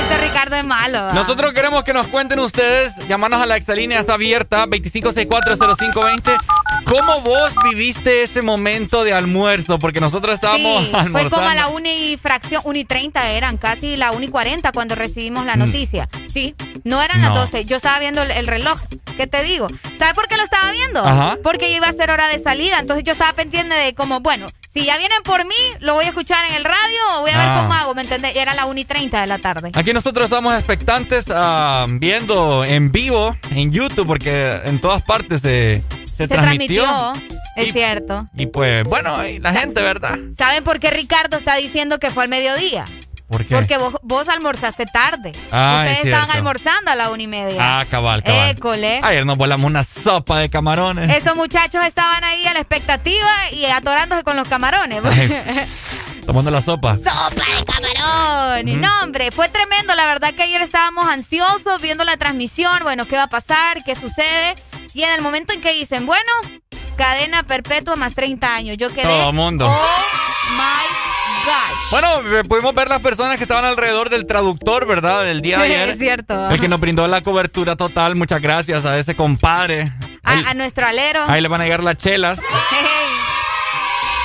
[0.02, 1.14] Este Ricardo es malo.
[1.14, 6.38] Nosotros queremos que nos cuenten ustedes, llamarnos a la exalínea, está abierta, 25640520.
[6.86, 9.80] ¿Cómo vos viviste ese momento de almuerzo?
[9.80, 13.58] Porque nosotros estábamos Sí, fue como a la 1 y fracción, 1 y 30 eran,
[13.58, 15.60] casi la 1 y 40 cuando recibimos la Mm.
[15.60, 16.10] noticia.
[16.28, 17.30] Sí, no eran No.
[17.30, 17.66] las 12.
[17.66, 18.82] Yo estaba viendo el, el reloj.
[19.16, 19.68] ¿Qué te digo?
[20.00, 21.06] ¿Sabes por qué lo estaba viendo?
[21.06, 21.38] Ajá.
[21.44, 22.80] Porque iba a ser hora de salida.
[22.80, 26.10] Entonces yo estaba pendiente de como, bueno, si ya vienen por mí, lo voy a
[26.10, 26.78] escuchar en el radio
[27.18, 27.58] o voy a ver Ah.
[27.62, 28.36] cómo hago, ¿me entendés?
[28.36, 29.72] Y Era la 1 y 30 de la tarde.
[29.74, 35.82] Aquí nosotros estamos expectantes ah, viendo en vivo en YouTube porque en todas partes se,
[36.06, 36.84] se Se transmitió.
[36.84, 38.28] transmitió, es cierto.
[38.36, 40.18] Y pues, bueno, y la gente, ¿verdad?
[40.38, 42.86] ¿Saben por qué Ricardo está diciendo que fue al mediodía?
[43.32, 43.56] ¿Por qué?
[43.56, 45.32] Porque vos, vos almorzaste tarde.
[45.54, 47.80] Ah, Ustedes es estaban almorzando a la una y media.
[47.80, 48.50] Ah, cabal, cabal.
[48.50, 49.00] École.
[49.02, 51.16] Ayer nos volamos una sopa de camarones.
[51.16, 55.02] Estos muchachos estaban ahí a la expectativa y atorándose con los camarones.
[55.06, 56.98] Ay, tomando la sopa.
[56.98, 58.76] ¡Sopa de camarones!
[58.76, 58.82] Mm.
[58.82, 59.96] No, hombre, fue tremendo.
[59.96, 62.84] La verdad que ayer estábamos ansiosos viendo la transmisión.
[62.84, 63.82] Bueno, ¿qué va a pasar?
[63.86, 64.56] ¿Qué sucede?
[64.94, 66.32] Y en el momento en que dicen, bueno,
[66.98, 69.04] cadena perpetua más 30 años, yo quedé.
[69.04, 69.68] Todo mundo.
[69.70, 71.92] Oh my gosh.
[71.92, 75.24] Bueno, eh, pudimos ver las personas que estaban alrededor del traductor, ¿verdad?
[75.24, 75.90] Del día de ayer.
[75.92, 76.50] Es cierto.
[76.50, 78.16] El que nos brindó la cobertura total.
[78.16, 79.92] Muchas gracias a ese compadre.
[80.24, 81.24] Ahí, A, nuestro alero.
[81.28, 82.40] ahí le van a llegar las chelas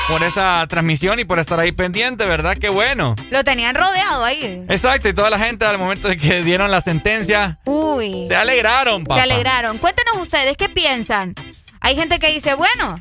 [0.09, 2.57] por esa transmisión y por estar ahí pendiente, ¿verdad?
[2.61, 3.17] Qué bueno.
[3.31, 4.65] lo tenían rodeado ahí.
[4.69, 8.27] Exacto, y toda la gente al momento de que dieron la sentencia Uy.
[8.29, 9.17] se alegraron, papá.
[9.17, 9.79] Se alegraron.
[9.79, 11.35] Cuéntenos ustedes, ¿qué piensan?
[11.81, 13.01] Hay gente que dice, bueno,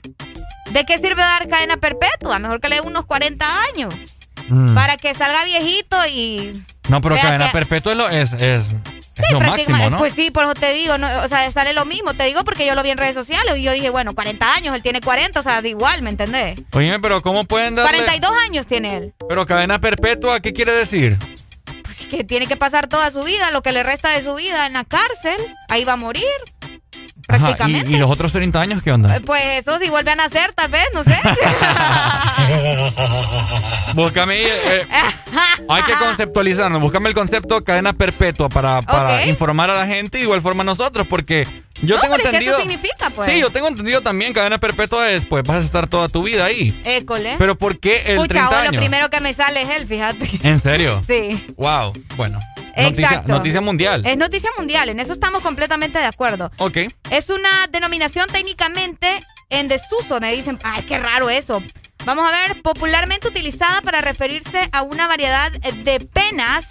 [0.76, 2.38] ¿de qué sirve dar cadena perpetua?
[2.38, 3.93] Mejor que le dé unos 40 años.
[4.49, 4.76] Mm.
[4.76, 6.52] Para que salga viejito y...
[6.89, 8.64] No, pero cadena que- perpetua es, es, es,
[9.15, 9.97] Es lo máximo, ¿no?
[9.97, 12.14] Pues sí, por eso te digo, no, o sea, sale lo mismo.
[12.14, 14.76] Te digo porque yo lo vi en redes sociales y yo dije, bueno, 40 años,
[14.76, 16.60] él tiene 40, o sea, da igual, ¿me entendés?
[16.73, 17.99] Oye, pero ¿cómo pueden darle...?
[18.03, 19.14] 42 años tiene él.
[19.27, 21.18] Pero cadena perpetua, ¿qué quiere decir?
[21.84, 24.68] Pues que tiene que pasar toda su vida, lo que le resta de su vida
[24.68, 25.38] en la cárcel.
[25.69, 26.26] Ahí va a morir.
[27.27, 27.56] Ajá.
[27.68, 29.15] ¿y, y los otros 30 años qué onda?
[29.18, 31.15] Eh, Pues eso, si vuelve a nacer, tal vez, no sé.
[33.93, 34.88] Búscame, eh,
[35.69, 40.22] hay que conceptualizarnos, búscame el concepto cadena perpetua para, para informar a la gente y
[40.22, 41.47] de igual forma a nosotros, porque
[41.81, 42.52] yo No, tengo pero es que entendido...
[42.57, 43.30] eso significa, pues.
[43.31, 46.45] Sí, yo tengo entendido también cadena perpetua es, pues vas a estar toda tu vida
[46.45, 46.80] ahí.
[46.85, 47.35] École.
[47.38, 48.81] Pero ¿por qué el Pucha, 30 ahora lo años?
[48.81, 50.30] primero que me sale es él, fíjate.
[50.43, 51.02] ¿En serio?
[51.06, 51.45] Sí.
[51.57, 52.39] Wow, bueno.
[52.76, 53.31] Exacto.
[53.34, 54.06] noticia mundial.
[54.06, 56.52] Es noticia mundial, en eso estamos completamente de acuerdo.
[56.57, 56.77] Ok.
[57.10, 59.19] Es una denominación técnicamente
[59.49, 60.60] en desuso, me dicen.
[60.64, 61.61] Ay, qué raro eso.
[62.06, 66.65] Vamos a ver, popularmente utilizada para referirse a una variedad de penas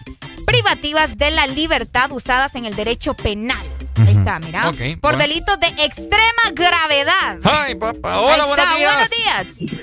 [0.47, 3.65] privativas de la libertad usadas en el derecho penal.
[3.97, 4.69] Ahí está, mira.
[4.69, 5.19] Ok, Por bueno.
[5.19, 7.39] delitos de extrema gravedad.
[7.45, 8.15] Ay, papá.
[8.15, 8.93] Ahí Hola, buenos está, días.
[8.93, 9.81] buenos días.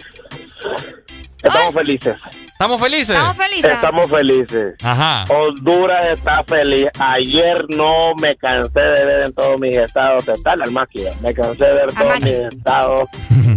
[1.44, 2.16] Estamos felices.
[2.46, 3.10] ¿Estamos felices?
[3.10, 3.72] Estamos felices.
[3.72, 4.76] Estamos felices.
[4.84, 5.26] Ajá.
[5.34, 6.88] Honduras está feliz.
[7.00, 10.28] Ayer no me cansé de ver en todos mis estados.
[10.28, 11.10] Está la máquina.
[11.22, 13.10] Me cansé de ver todos mis estados.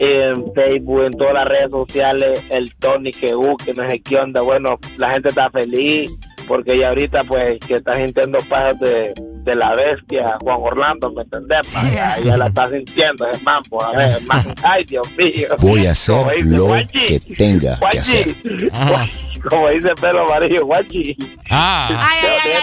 [0.00, 4.16] en Facebook, en todas las redes sociales, el Tony que uh, que no sé qué
[4.16, 4.42] onda.
[4.42, 6.12] Bueno, la gente está feliz
[6.48, 9.12] porque ya ahorita, pues, que está sintiendo pasos de,
[9.48, 11.72] de la bestia Juan Orlando, ¿me entendés?
[11.94, 14.18] Ya, la está sintiendo, hermano, a ver,
[14.62, 15.48] ay, Dios mío.
[15.58, 18.36] Voy a hacer dice, lo guachi, que tenga guachi, que hacer.
[18.70, 21.16] Guachi, como dice pelo amarillo, guachi.
[21.50, 21.88] Ah.
[21.88, 22.62] Ay, ay, ay,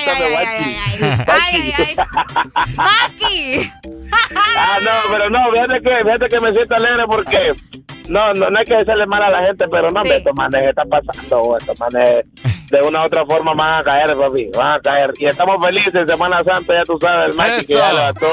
[1.27, 1.73] ay,
[3.19, 3.71] ay,
[4.57, 7.53] Ah, no, pero no, fíjate que, fíjate que me siento alegre porque
[8.09, 10.81] no, no, no hay que hacerle mal a la gente, pero no, estos manes está
[10.83, 12.25] pasando, estos manes
[12.69, 15.13] de una u otra forma van a caer, papi, van a caer.
[15.19, 18.27] Y estamos felices, Semana Santa, ya tú sabes, el Maki que ya levantó,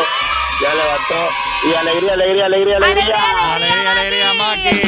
[0.61, 1.32] ya levantó.
[1.65, 3.05] Y alegría, alegría, alegría, alegría.
[3.55, 4.81] Alegría, alegría, Maki.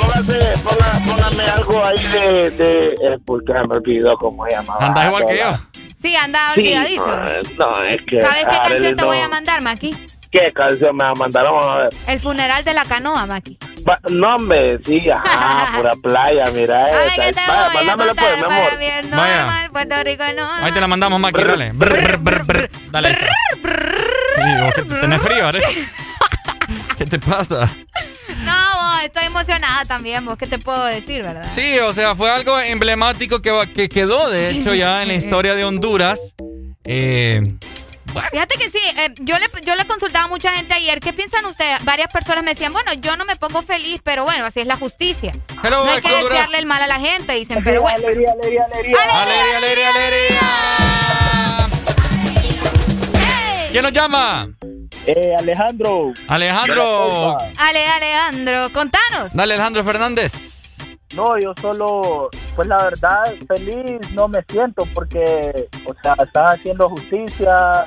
[0.00, 4.86] Póngase, ponga- póngame algo ahí de, de eh, porque me olvidó cómo se llamaba.
[4.86, 5.52] Andas igual que yo.
[6.00, 7.06] Sí, anda Sí, olvidadizo.
[7.06, 8.20] no, no, es que...
[8.20, 9.96] ¿Sabes qué Arely, canción te voy a mandar, Maki?
[10.32, 11.44] ¿Qué canción me va a mandar?
[11.44, 11.94] Vamos a ver.
[12.08, 13.58] El funeral de la canoa, Maki.
[13.88, 17.22] Va- no, hombre, sí, ajá, pura playa, mira Ay, esa.
[17.26, 18.48] que te Vaya, voy a pues, mi amor.
[18.48, 19.36] para bien Vaya.
[19.38, 20.52] normal, Puerto Rico no.
[20.64, 21.72] Ahí te la mandamos, Maki, dale.
[21.72, 22.70] Brr, brr, brr.
[22.90, 23.08] Dale.
[23.08, 23.26] ahí está.
[24.36, 25.60] Sí, vos que tenés frío, ¿eh?
[26.98, 27.70] ¿Qué te pasa?
[28.44, 31.46] No, vos, estoy emocionada también, vos, ¿qué te puedo decir, verdad?
[31.54, 35.14] Sí, o sea, fue algo emblemático que, va- que quedó, de hecho, ya en la
[35.14, 36.18] historia de Honduras.
[36.84, 37.54] Eh,
[38.30, 41.44] Fíjate que sí, eh, yo, le, yo le consultaba a mucha gente ayer, ¿qué piensan
[41.46, 41.84] ustedes?
[41.84, 44.76] Varias personas me decían, bueno, yo no me pongo feliz, pero bueno, así es la
[44.76, 45.32] justicia.
[45.62, 46.30] Hello, no hay que Honduras.
[46.30, 47.96] desearle el mal a la gente, dicen, pero bueno.
[47.98, 48.96] Alegría, alegría, alegría.
[49.22, 50.40] ¡Alegría, alegría, alegría!
[53.70, 54.48] ¿Quién nos llama?
[55.06, 56.12] Eh, Alejandro.
[56.28, 57.38] Alejandro.
[57.58, 59.32] Ale, Alejandro, contanos.
[59.32, 60.32] Dale, Alejandro Fernández.
[61.14, 66.88] No, yo solo, pues la verdad, feliz no me siento porque, o sea, están haciendo
[66.88, 67.86] justicia,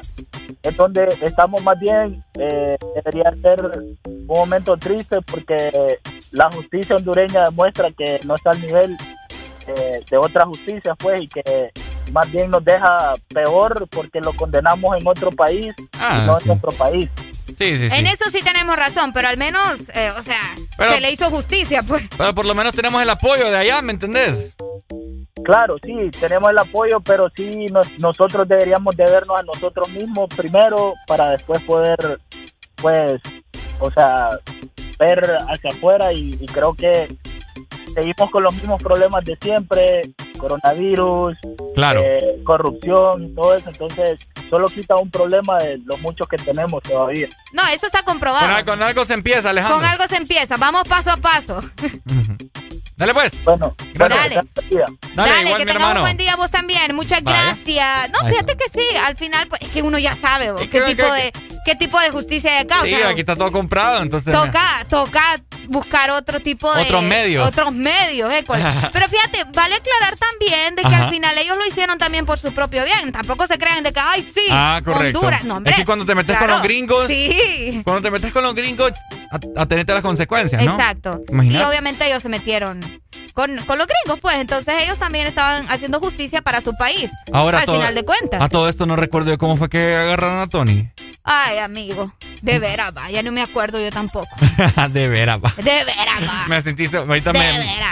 [0.61, 3.61] en donde estamos más bien, eh, debería ser
[4.07, 5.97] un momento triste porque
[6.31, 8.95] la justicia hondureña demuestra que no está al nivel
[9.67, 11.71] eh, de otra justicia, pues, y que
[12.11, 16.43] más bien nos deja peor porque lo condenamos en otro país Ah, y no sí.
[16.43, 17.09] en nuestro país.
[17.57, 17.95] Sí, sí, sí.
[17.95, 20.39] En eso sí tenemos razón, pero al menos, eh, o sea,
[20.77, 22.03] Pero- se le hizo justicia, pues.
[22.17, 24.55] Pero por lo menos tenemos el apoyo de allá, ¿me entendés?
[25.43, 30.27] Claro, sí, tenemos el apoyo, pero sí nos- nosotros deberíamos de vernos a nosotros mismos
[30.35, 32.19] primero para después poder,
[32.77, 33.21] pues,
[33.79, 34.29] o sea,
[34.97, 37.07] ver hacia afuera y, y creo que
[37.93, 40.01] seguimos con los mismos problemas de siempre,
[40.39, 41.37] coronavirus,
[41.75, 42.01] Claro.
[42.03, 44.19] eh, corrupción y todo eso, entonces
[44.49, 47.27] solo quita un problema de los muchos que tenemos todavía.
[47.53, 48.45] No, eso está comprobado.
[48.45, 49.77] Con, al- con algo se empieza, Alejandro.
[49.79, 51.61] Con algo se empieza, vamos paso a paso.
[52.97, 53.33] Dale pues.
[53.43, 54.19] Bueno, gracias.
[54.19, 54.35] Dale.
[54.35, 56.95] Dale, Dale, igual, que tengas un buen día vos también.
[56.95, 57.43] Muchas Vaya.
[57.55, 58.09] gracias.
[58.11, 60.81] No, fíjate que sí, al final pues, es que uno ya sabe vos, qué que-
[60.81, 61.33] tipo que- de
[61.65, 62.81] qué tipo de justicia hay acá.
[62.81, 64.33] o Sí, sea, aquí está todo comprado, entonces.
[64.33, 65.35] Toca, toca
[65.67, 66.83] buscar otro tipo de...
[66.83, 67.47] Otros medios.
[67.47, 68.43] Otros medios, eh.
[68.93, 71.05] Pero fíjate, vale aclarar también de que Ajá.
[71.05, 73.11] al final ellos lo hicieron también por su propio bien.
[73.11, 75.19] Tampoco se crean de que, ay, sí, Ah, correcto.
[75.19, 75.43] Honduras.
[75.43, 77.07] No, hombre, es que cuando te metes con los gringos.
[77.07, 77.81] Sí.
[77.83, 78.91] Cuando te metes con los gringos,
[79.31, 80.71] a, a tenerte las consecuencias, ¿no?
[80.71, 81.21] Exacto.
[81.29, 81.63] Imagínate.
[81.63, 83.01] Y obviamente ellos se metieron
[83.33, 84.37] con, con los gringos, pues.
[84.37, 87.11] Entonces ellos también estaban haciendo justicia para su país.
[87.33, 88.41] Ahora al todo- final de cuentas.
[88.41, 90.89] A todo esto no recuerdo yo cómo fue que agarraron a Tony.
[91.23, 92.13] Ay, amigo.
[92.41, 93.09] De veras, va.
[93.09, 94.27] Ya no me acuerdo yo tampoco.
[94.89, 95.53] de veras, va.
[95.57, 96.47] De veras, va.
[96.47, 97.49] Me sentiste, ahorita De me,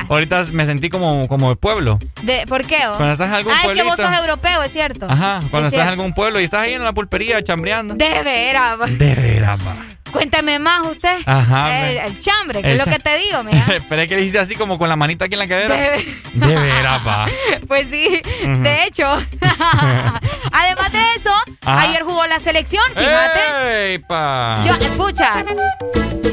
[0.10, 2.00] ahorita me sentí como, como de pueblo.
[2.24, 2.78] De, ¿Por qué?
[2.98, 4.10] Cuando estás en algún ah, es que vos pueblito.
[4.12, 5.08] sos europeo, es cierto.
[5.10, 7.96] Ajá, cuando Es estás en algún pueblo y estás ahí en la pulpería chambreando.
[7.96, 8.86] De veras, va.
[8.88, 9.76] De veras, va.
[10.12, 11.18] Cuénteme más usted.
[11.26, 13.66] Ajá, El, el chambre, que el es lo que te digo, mira.
[13.90, 15.74] Pero es que le hiciste así como con la manita aquí en la cadera.
[15.76, 17.28] De- De veras, pa.
[17.68, 19.06] Pues sí, de hecho.
[20.52, 21.32] Además de eso,
[21.62, 21.82] Ajá.
[21.82, 23.92] ayer jugó la selección, fíjate.
[23.94, 24.62] ¡Ey, pa!
[24.66, 25.44] Yo, escucha,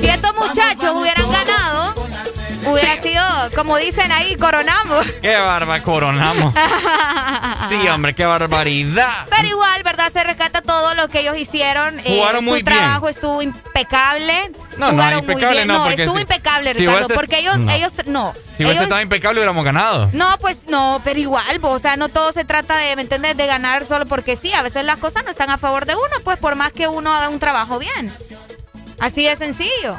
[0.00, 1.94] si estos muchachos hubieran ganado,
[2.66, 3.22] hubiera sido,
[3.56, 5.06] como dicen ahí, coronamos.
[5.22, 6.54] ¡Qué barba coronamos!
[7.68, 9.26] Sí, hombre, qué barbaridad.
[9.30, 10.12] Pero igual, ¿verdad?
[10.12, 11.98] Se rescata todo lo que ellos hicieron.
[12.00, 12.78] Eh, Jugaron muy su bien.
[12.78, 14.50] trabajo estuvo impecable.
[14.76, 15.68] No, no, Jugaron impecable muy bien.
[15.68, 16.98] no, No, estuvo si- impecable, si Ricardo.
[17.06, 17.72] hubiese- porque ellos, no.
[17.72, 18.32] ellos, no.
[18.56, 20.10] Si hubiese estado impecable, hubiéramos ganado.
[20.12, 23.36] No, pues no, pero igual, vos, o sea, no todo se trata de, ¿me entiendes?
[23.36, 26.04] De ganar solo porque sí, a veces las cosas no están a favor de uno,
[26.24, 28.12] pues por más que uno haga un trabajo bien.
[29.00, 29.96] Así de sencillo.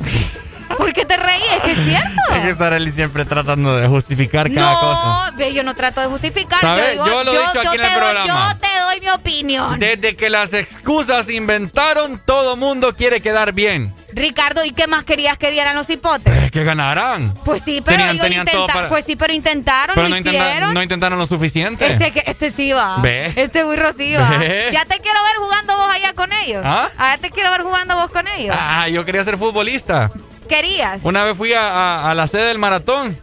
[0.78, 1.42] ¿Por qué te reís?
[1.56, 2.20] Es que es cierto.
[2.30, 5.30] Hay que estar él siempre tratando de justificar cada cosa.
[5.32, 6.60] No, ve, yo no trato de justificar.
[6.60, 6.96] ¿Sabes?
[6.96, 8.26] Yo, digo, Yo lo he dicho aquí en te el doy- programa.
[8.52, 9.78] yo te doy mi opinión.
[9.80, 13.94] Desde que las excusas se inventaron, todo mundo quiere quedar bien.
[14.14, 16.36] Ricardo, ¿y qué más querías que dieran los hipotes?
[16.36, 17.32] Es que ganarán.
[17.44, 18.66] Pues sí, pero Tenían- tenían todo intentaron.
[18.68, 20.74] para- Pues sí, pero intentaron, Pero lo no, intenta- hicieron.
[20.74, 21.86] no intentaron lo suficiente.
[21.86, 22.98] Este, que- este sí va.
[22.98, 23.32] Ve.
[23.36, 24.20] Este muy rocío.
[24.20, 24.28] va.
[24.38, 24.68] Ve.
[24.70, 26.62] Ya te quiero ver jugando vos allá con ellos.
[26.66, 26.90] ¿Ah?
[26.98, 28.54] Ya te quiero ver jugando vos con ellos.
[28.58, 30.10] Ah, yo quería ser futbolista.
[30.54, 31.00] Querías.
[31.02, 33.18] Una vez fui a, a- a la sede del maratón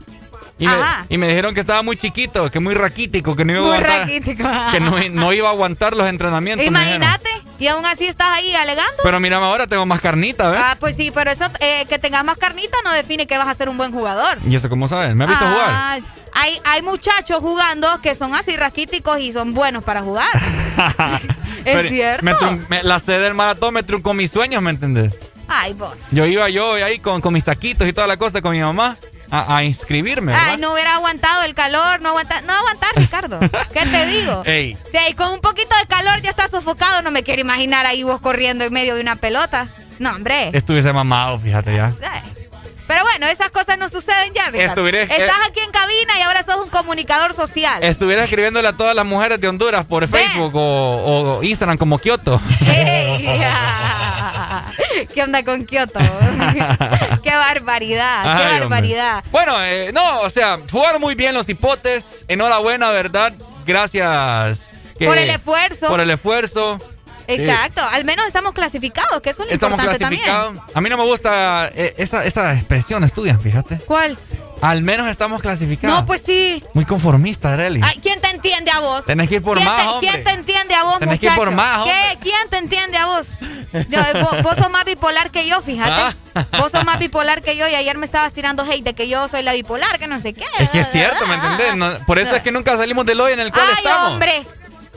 [0.57, 1.05] y me, Ajá.
[1.07, 3.75] y me dijeron que estaba muy chiquito, que muy raquítico, que no iba a Muy
[3.77, 4.43] aguantar, raquítico.
[4.71, 6.65] que no, no iba a aguantar los entrenamientos.
[6.67, 7.29] Imagínate.
[7.59, 8.93] Y aún así estás ahí alegando.
[9.03, 10.59] Pero mírame ahora, tengo más carnita, ¿ves?
[10.63, 13.53] Ah, pues sí, pero eso, eh, que tengas más carnita no define que vas a
[13.55, 14.37] ser un buen jugador.
[14.47, 15.13] ¿Y eso cómo sabes?
[15.15, 15.67] ¿Me has visto jugar?
[15.69, 15.99] Ah,
[16.33, 20.27] Hay, hay muchachos jugando que son así raquíticos y son buenos para jugar.
[21.63, 22.23] Pero cierto.
[22.25, 25.13] me trun- me- la sede del maratón me truncó mis sueños, ¿me entendés?
[25.49, 25.93] Ay, vos.
[26.11, 28.97] Yo iba yo ahí con, con mis taquitos y toda la cosa con mi mamá
[29.31, 30.47] a, a inscribirme, ¿verdad?
[30.51, 33.39] Ay, no hubiera aguantado el calor, no aguantar, no aguantar, Ricardo.
[33.73, 34.43] ¿Qué te digo?
[34.45, 34.77] Ey,
[35.07, 38.21] Si con un poquito de calor ya estás sofocado, no me quiero imaginar ahí vos
[38.21, 39.67] corriendo en medio de una pelota.
[39.99, 40.49] No, hombre.
[40.53, 41.93] estuviese mamado, fíjate ya.
[42.09, 42.21] Ay.
[42.87, 44.65] Pero bueno, esas cosas no suceden ya, Ricardo.
[44.87, 47.83] Estuviera- Estás aquí en cabina y ahora sos un comunicador social.
[47.83, 52.41] Estuviera escribiéndole a todas las mujeres de Honduras por Facebook o, o Instagram como Kioto.
[52.65, 53.27] Ey,
[55.13, 55.99] ¿Qué onda con Kioto?
[57.23, 58.59] qué barbaridad, qué hombre.
[58.59, 59.23] barbaridad.
[59.31, 62.25] Bueno, eh, no, o sea, jugaron muy bien los hipotes.
[62.27, 63.33] Enhorabuena, ¿verdad?
[63.65, 64.69] Gracias.
[64.97, 65.87] que- Por el esfuerzo.
[65.87, 66.77] Por el esfuerzo.
[67.33, 70.55] Exacto, al menos estamos clasificados, que eso es lo Estamos importante clasificados.
[70.55, 70.77] también.
[70.77, 73.77] A mí no me gusta eh, esa, esa expresión, estudian, fíjate.
[73.85, 74.17] ¿Cuál?
[74.61, 75.99] Al menos estamos clasificados.
[76.01, 76.61] No, pues sí.
[76.73, 77.79] Muy conformista, Arely.
[77.83, 79.05] Ay, ¿Quién te entiende a vos?
[79.05, 80.09] Tenés que ir por ¿Quién más, te, hombre.
[80.09, 81.93] ¿Quién te entiende a vos, Tenés que ir por más, hombre.
[82.11, 82.17] ¿Qué?
[82.23, 83.27] ¿Quién te entiende a vos?
[83.87, 86.15] Yo, vos, vos sos más bipolar que yo, fíjate.
[86.35, 86.45] Ah.
[86.57, 89.27] Vos sos más bipolar que yo y ayer me estabas tirando hate de que yo
[89.29, 90.43] soy la bipolar, que no sé qué.
[90.59, 91.75] Es que es cierto, ¿me entendés?
[91.75, 94.11] No- por eso es que nunca salimos del hoy en el cual Ay, estamos.
[94.11, 94.45] hombre.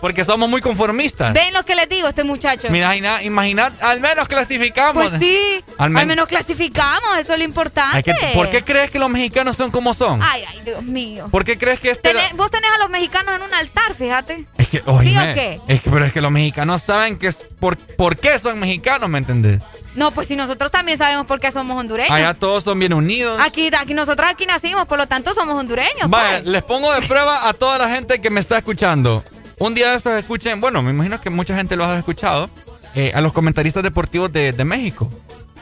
[0.03, 1.33] Porque somos muy conformistas.
[1.33, 2.67] Ven lo que les digo a este muchacho.
[2.71, 4.95] Mira, ina- imaginad, al menos clasificamos.
[5.11, 8.03] Pues sí, Al al, men- menos clasificamos, eso es lo importante.
[8.03, 10.21] Que- ¿Por qué crees que los mexicanos son como son?
[10.21, 11.29] Ay, ay, Dios mío.
[11.31, 12.13] ¿Por qué crees que este...
[12.13, 14.45] Tenés- vos tenés a los mexicanos en un altar, fíjate.
[14.59, 15.61] Es que, oíme, o qué?
[15.69, 19.09] Es que, pero es que los mexicanos saben que es por, por qué son mexicanos,
[19.09, 19.63] ¿me entendés?
[19.95, 22.11] No, pues si nosotros también sabemos por qué somos hondureños.
[22.11, 23.39] Allá todos son bien unidos.
[23.41, 26.09] Aquí, aquí nosotros aquí nacimos, por lo tanto somos hondureños.
[26.09, 26.47] Vaya, pues.
[26.47, 29.23] les pongo de prueba a toda la gente que me está escuchando.
[29.63, 32.51] Un día de estos escuchen, bueno, me imagino que mucha gente lo ha escuchado,
[32.97, 35.09] eh, a los comentaristas deportivos de, de México.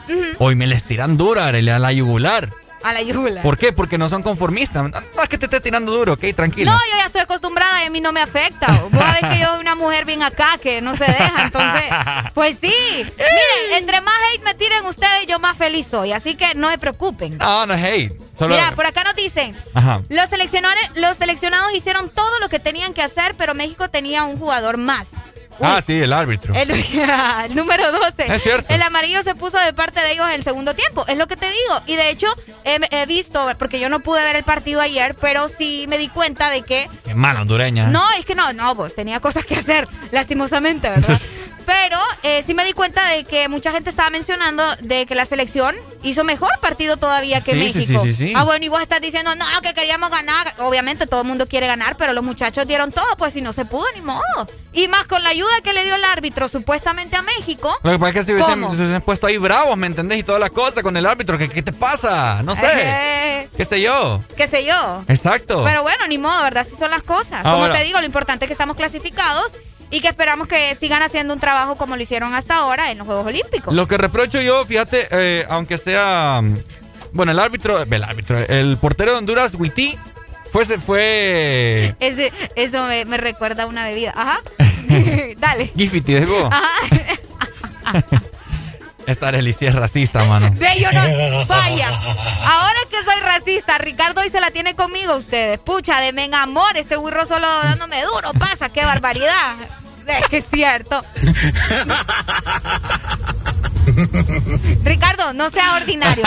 [0.09, 0.25] Ujú.
[0.39, 2.49] Hoy me les tiran duro, Arely, a la yugular.
[2.81, 3.43] A la yugula.
[3.43, 3.73] ¿Por qué?
[3.73, 4.89] Porque no son conformistas.
[4.89, 6.71] No es que te esté tirando duro, ok, tranquilo.
[6.71, 8.71] No, yo ya estoy acostumbrada y a mí no me afecta.
[8.89, 11.83] Vos sabés que yo soy una mujer bien acá que no se deja, entonces,
[12.33, 12.73] pues sí.
[13.03, 16.11] Miren, entre más hate me tiren ustedes, yo más feliz soy.
[16.11, 17.37] Así que no se preocupen.
[17.37, 18.30] No, no es hate.
[18.41, 20.01] Solo- Mira, por acá nos dicen, Ajá.
[20.09, 24.35] los seleccionadores, los seleccionados hicieron todo lo que tenían que hacer, pero México tenía un
[24.37, 25.09] jugador más.
[25.59, 26.55] Uy, Ah, sí, el árbitro.
[26.55, 28.33] El, el número 12.
[28.33, 28.73] Es cierto.
[28.73, 31.05] El amarillo se puso de parte de ellos en el segundo tiempo.
[31.07, 31.81] Es lo que te digo.
[31.85, 32.25] Y de hecho,
[32.63, 36.07] he, he visto, porque yo no pude ver el partido ayer, pero sí me di
[36.07, 36.89] cuenta de que.
[37.03, 37.89] Qué mala hondureña.
[37.89, 41.19] No, es que no, no, pues tenía cosas que hacer, lastimosamente, ¿verdad?
[41.65, 45.25] Pero eh, sí me di cuenta de que mucha gente estaba mencionando de que la
[45.25, 48.01] selección hizo mejor partido todavía que Sí, México.
[48.03, 48.33] sí, sí, sí.
[48.35, 50.53] Ah, bueno, y vos estás diciendo, no, que queríamos ganar.
[50.59, 53.65] Obviamente todo el mundo quiere ganar, pero los muchachos dieron todo, pues si no se
[53.65, 54.21] pudo, ni modo.
[54.73, 57.77] Y más con la ayuda que le dio el árbitro supuestamente a México.
[57.83, 60.19] Lo que pasa es que si hubiesen, se hubiesen puesto ahí bravos, ¿me entendés?
[60.19, 62.41] Y toda la cosa con el árbitro, ¿qué, qué te pasa?
[62.43, 62.61] No sé.
[62.73, 64.21] Eh, ¿Qué sé yo?
[64.37, 65.03] qué sé yo.
[65.07, 65.63] Exacto.
[65.63, 66.65] Pero bueno, ni modo, ¿verdad?
[66.67, 67.43] Así son las cosas.
[67.43, 69.51] Como te digo, lo importante es que estamos clasificados
[69.91, 73.05] y que esperamos que sigan haciendo un trabajo como lo hicieron hasta ahora en los
[73.05, 73.73] Juegos Olímpicos.
[73.73, 76.41] Lo que reprocho yo, fíjate, eh, aunque sea.
[77.11, 77.83] Bueno, el árbitro.
[77.83, 78.39] El árbitro.
[78.39, 79.97] El portero de Honduras, Witty,
[80.51, 80.65] fue.
[80.65, 84.13] se fue Ese, eso me, me recuerda a una bebida.
[84.15, 84.39] Ajá.
[85.37, 85.71] Dale.
[85.75, 86.49] Gifity, digo.
[86.51, 88.01] Ajá.
[89.07, 90.51] Esta Arely es racista, mano.
[90.53, 91.45] Ve, yo no.
[91.47, 91.89] Vaya.
[91.89, 95.59] Ahora que soy racista, Ricardo hoy se la tiene conmigo ustedes.
[95.59, 98.31] Pucha, de men amor, este burro solo dándome duro.
[98.33, 99.55] Pasa, qué barbaridad.
[100.31, 101.03] Es cierto.
[104.83, 106.23] Ricardo, no sea ordinario.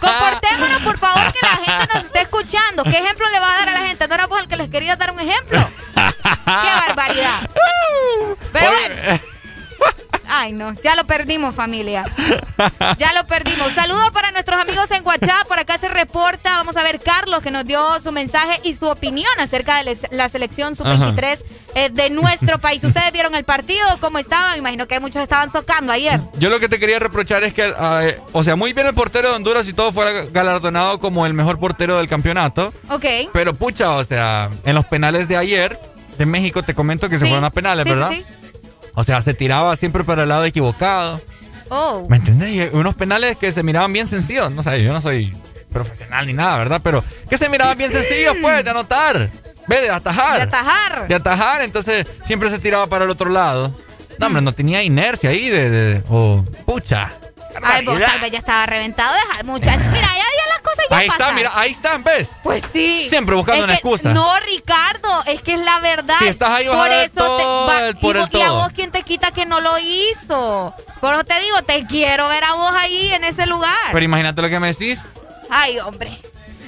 [0.00, 2.84] Comportémonos, por favor, que la gente nos esté escuchando.
[2.84, 4.06] ¿Qué ejemplo le va a dar a la gente?
[4.08, 5.58] ¿No era vos el que les quería dar un ejemplo?
[5.94, 7.50] ¡Qué barbaridad!
[8.52, 9.20] Pero bueno.
[10.28, 12.04] Ay, no, ya lo perdimos, familia.
[12.98, 13.72] Ya lo perdimos.
[13.72, 15.46] Saludos para nuestros amigos en WhatsApp.
[15.46, 16.56] Por acá se reporta.
[16.58, 20.28] Vamos a ver Carlos que nos dio su mensaje y su opinión acerca de la
[20.28, 21.38] selección sub-23
[21.74, 22.82] eh, de nuestro país.
[22.84, 23.84] ¿Ustedes vieron el partido?
[24.00, 24.58] ¿Cómo estaban?
[24.58, 26.20] Imagino que muchos estaban socando ayer.
[26.38, 29.30] Yo lo que te quería reprochar es que, eh, o sea, muy bien el portero
[29.30, 32.72] de Honduras y todo fuera galardonado como el mejor portero del campeonato.
[32.90, 33.04] Ok.
[33.32, 35.78] Pero pucha, o sea, en los penales de ayer
[36.18, 38.10] de México te comento que se fueron a penales, sí, ¿verdad?
[38.10, 38.24] sí.
[38.94, 41.20] O sea, se tiraba siempre para el lado equivocado.
[41.70, 42.06] Oh.
[42.08, 42.50] ¿Me entendés?
[42.72, 44.50] Y unos penales que se miraban bien sencillos.
[44.50, 45.34] No sé, yo no soy
[45.72, 46.80] profesional ni nada, ¿verdad?
[46.82, 49.28] Pero que se miraban bien sencillos, pues, de anotar.
[49.66, 50.36] Ve, de atajar.
[50.36, 51.08] De atajar.
[51.08, 53.74] De atajar, entonces siempre se tiraba para el otro lado.
[54.18, 55.70] No, hombre, no tenía inercia ahí de...
[55.70, 57.12] de, de- oh, pucha.
[57.62, 59.14] Ay, vos tal vez ya estaba reventado.
[59.14, 59.86] Deja, muchachos.
[59.92, 61.34] Mira, ya, ya las cosas ya Ahí está, pasan.
[61.34, 62.28] mira, ahí están, ¿ves?
[62.42, 63.06] Pues sí.
[63.08, 64.12] Siempre buscando Es una que- excusa.
[64.12, 66.16] No, Ricardo, es que es la verdad.
[66.20, 68.68] Si estás ahí, vas por eso te va- por y, el vos- y a vos
[68.74, 70.74] quién te quita que no lo hizo.
[71.00, 73.76] Por eso te digo, te quiero ver a vos ahí en ese lugar.
[73.92, 75.00] Pero imagínate lo que me decís.
[75.50, 76.18] Ay, hombre.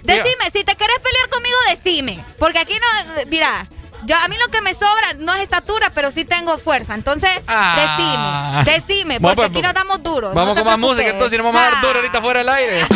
[0.03, 2.25] Decime, si te querés pelear conmigo, decime.
[2.39, 3.67] Porque aquí no, mira,
[4.07, 6.95] yo, a mí lo que me sobra no es estatura, pero sí tengo fuerza.
[6.95, 8.63] Entonces, Ah.
[8.65, 10.35] decime, decime, Bueno, porque pues, aquí nos damos duros.
[10.35, 11.81] Vamos no con más música, entonces nos vamos a dar Ah.
[11.83, 12.87] duro ahorita fuera del aire.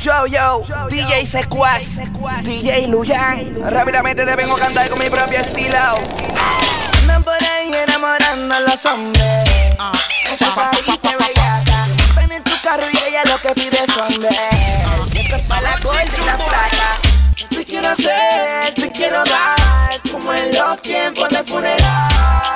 [0.00, 1.96] Yo, yo, DJ Secuaz,
[2.42, 3.56] DJ Luyan.
[3.70, 5.76] Rápidamente te vengo a cantar con mi propio estilo.
[7.00, 9.24] Andan por ahí enamorando a los hombres.
[10.32, 11.86] Esa parita bellaca.
[12.16, 14.28] Ven en tu carro y ella lo que pide son de.
[15.20, 17.07] Esto es para la gorda y la placa.
[17.78, 20.00] Quiero hacer, te quiero dar.
[20.10, 22.47] Como en los tiempos de funeral.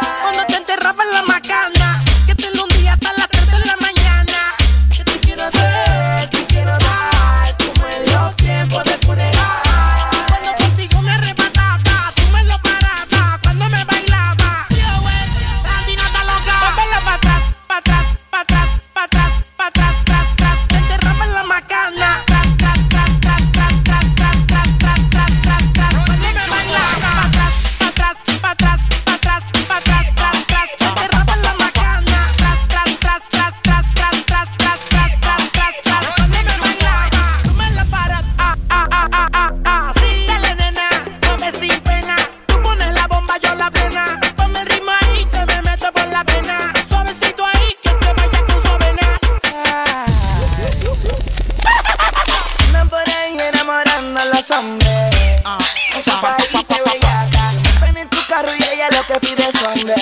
[59.06, 59.94] te pide sangre.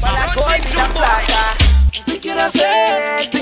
[0.00, 1.54] Para la corte y la plata.
[2.06, 3.41] ¿Qué quiero hacer?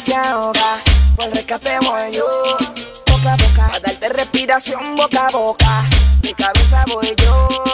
[0.00, 0.78] Se ahoga,
[1.16, 1.30] por
[2.10, 2.24] yo.
[3.10, 5.84] Boca a boca, a darte respiración boca a boca.
[6.20, 7.65] De cabeza voy yo.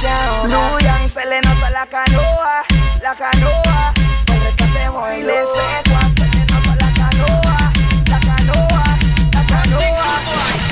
[0.00, 0.48] Se ahoga.
[0.48, 2.64] Luyan se le nota la canoa,
[3.02, 3.92] la canoa.
[4.26, 7.72] El rescate voy le seco, se le nota la canoa,
[8.10, 8.84] la canoa,
[9.32, 10.20] la canoa.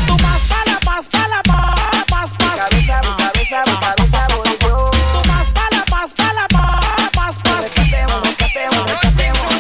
[0.07, 1.75] Tú vas pa' la, vas pa' la, pa-
[2.11, 2.57] vas, vas.
[2.57, 4.91] Cabeza, cabeza, cabeza voy yo.
[4.91, 6.81] Tú vas pa' la, vas pa' la, pa-
[7.17, 7.61] vas, vas.
[7.63, 9.53] Rescatemos, rescatemos, rescatemos.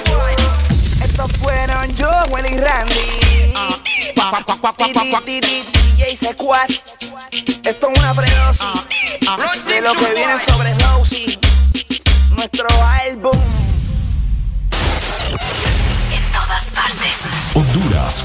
[1.02, 3.24] Estos fueron yo, Willy Randy.
[5.72, 6.70] DJ Secuaz.
[7.64, 8.12] Esto es una
[9.24, 11.38] de lo que viene sobre Rosie.
[12.36, 12.68] Nuestro
[13.08, 13.38] álbum.
[16.12, 17.20] En todas partes.
[17.54, 18.24] Honduras.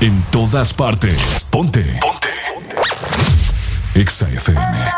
[0.00, 1.46] En todas partes.
[1.50, 1.98] Ponte.
[2.00, 2.76] Ponte.
[3.94, 4.92] Exa FM.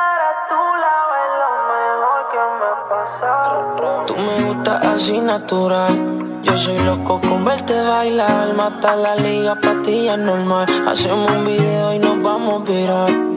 [4.07, 6.41] Tú me gustas así natural.
[6.43, 8.55] Yo soy loco con verte bailar.
[8.57, 10.67] Mata la liga, patilla normal.
[10.89, 13.34] Hacemos un video y nos vamos a virar.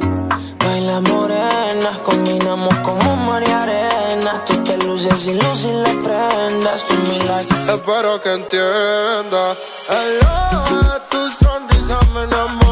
[0.97, 4.43] Baila morena, combinamos como mar y arena.
[4.45, 6.83] Tú te luces y luces las prendas.
[6.85, 7.53] Tú mi like.
[7.71, 9.55] Espero que entienda.
[9.89, 12.66] Hello, tu sonrisa me enamora.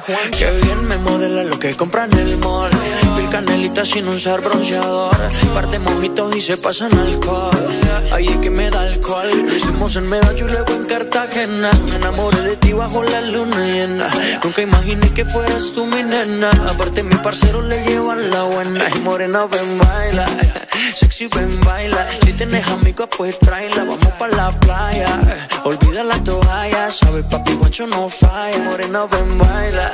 [0.00, 0.14] Pa.
[0.36, 2.70] Qué bien me modela lo que compra en el mall.
[3.16, 5.16] Pil canelita sin usar bronceador.
[5.54, 7.50] Par de mojitos y se pasan alcohol.
[8.12, 9.28] Ay, es que me da alcohol.
[9.54, 11.70] Hicimos en Medallo y luego en Cartagena.
[11.88, 14.08] Me enamoré de ti bajo la luna llena.
[14.42, 16.50] Nunca imaginé que fueras tú mi nena.
[16.68, 18.84] Aparte, mi parcero le llevan la buena.
[18.94, 20.26] Y morena, ven, baila.
[20.98, 22.08] Sexy, ven, baila.
[22.24, 23.84] Si tienes amigos, pues tráela.
[23.84, 25.20] Vamos pa' la playa.
[25.62, 26.90] Olvida la toalla.
[26.90, 28.58] Sabes, papi, guancho no falla.
[28.58, 29.92] Morena, ven, baila.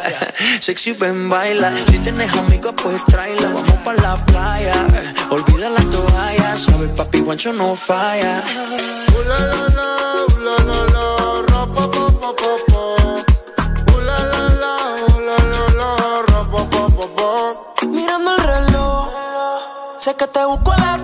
[0.60, 1.70] Sexy, ven, baila.
[1.88, 3.48] Si tienes amigos, pues tráela.
[3.48, 4.72] Vamos pa' la playa.
[5.28, 6.56] Olvida la toalla.
[6.56, 8.42] Sabes, papi, guancho no falla.
[8.56, 10.13] La, la, la, la, la,
[20.04, 21.03] sé que te busco a las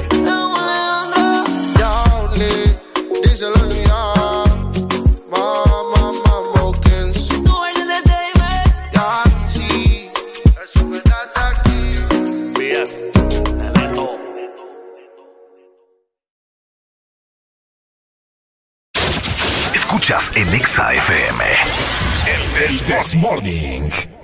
[20.11, 20.53] Escuchas en
[20.93, 21.43] FM.
[22.27, 24.20] El This Morning.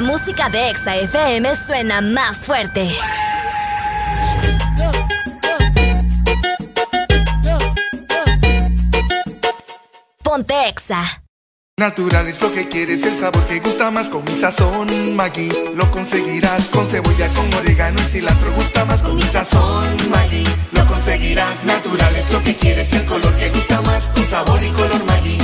[0.00, 2.90] La música de Exa FM suena más fuerte.
[10.22, 11.22] Ponte Exa.
[11.76, 15.50] Natural es lo que quieres, el sabor que gusta más con mi sazón Maggi.
[15.74, 18.52] Lo conseguirás con cebolla, con orégano y cilantro.
[18.52, 20.44] Gusta más con mi sazón Maggi.
[20.72, 21.64] Lo conseguirás.
[21.64, 25.39] Natural es lo que quieres, el color que gusta más con sabor y color Maggi.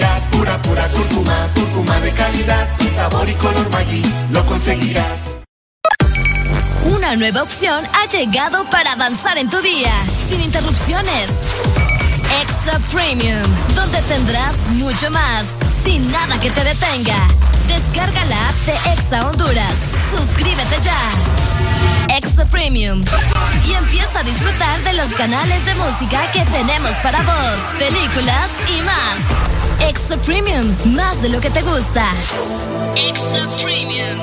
[0.00, 0.22] Conseguirás.
[0.30, 2.68] Pura, pura cúrcuma, cúrcuma de calidad.
[2.94, 4.02] Sabor y color Maggi.
[4.30, 5.18] Lo conseguirás.
[6.84, 9.92] Una nueva opción ha llegado para avanzar en tu día,
[10.28, 11.30] sin interrupciones.
[12.42, 13.42] Exa Premium,
[13.74, 15.44] donde tendrás mucho más,
[15.84, 17.26] sin nada que te detenga.
[17.68, 19.74] Descarga la app de Exa Honduras.
[20.16, 21.00] Suscríbete ya.
[22.16, 23.04] Exa Premium.
[23.66, 28.82] Y empieza a disfrutar de los canales de música que tenemos para vos, películas y
[28.82, 29.49] más.
[29.88, 32.10] Exa Premium, más de lo que te gusta.
[32.96, 34.18] Exa Premium.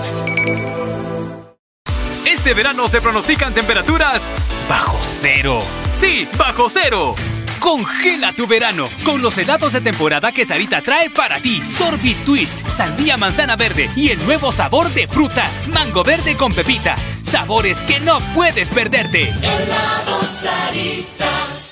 [2.25, 4.21] Este verano se pronostican temperaturas
[4.69, 5.59] bajo cero.
[5.93, 7.15] Sí, bajo cero.
[7.59, 11.61] Congela tu verano con los helados de temporada que Sarita trae para ti.
[11.69, 16.95] Sorbit Twist, sandía manzana verde y el nuevo sabor de fruta, mango verde con pepita.
[17.21, 19.23] Sabores que no puedes perderte.
[19.23, 21.66] Helado Sarita.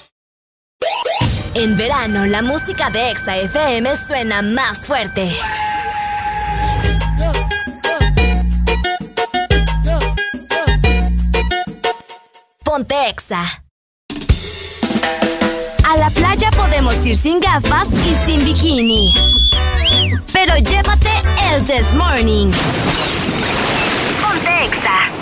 [1.58, 5.32] En verano, la música de Exa FM suena más fuerte.
[12.61, 13.64] Ponte Exa.
[15.88, 19.14] A la playa podemos ir sin gafas y sin bikini.
[20.34, 21.09] Pero llévate
[21.53, 22.51] el This Morning.
[24.22, 25.15] Ponte Exa.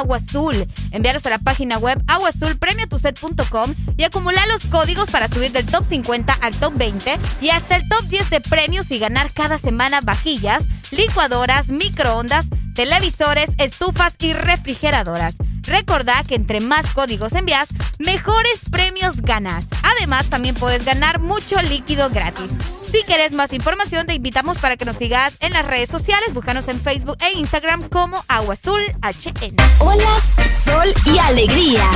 [0.00, 0.66] Agua Azul.
[0.90, 6.32] Enviarlos a la página web aguazulpremiotuset.com y acumular los códigos para subir del top 50
[6.32, 10.62] al top 20 y hasta el top 10 de premios y ganar cada semana vajillas,
[10.90, 15.34] licuadoras, microondas, televisores, estufas y refrigeradoras.
[15.62, 19.66] Recordá que entre más códigos envías, mejores premios ganas.
[19.82, 22.50] Además, también puedes ganar mucho líquido gratis.
[22.90, 26.34] Si quieres más información, te invitamos para que nos sigas en las redes sociales.
[26.34, 29.54] Búscanos en Facebook e Instagram como Agua Azul HN.
[29.78, 30.22] Olas,
[30.64, 31.88] sol y alegría.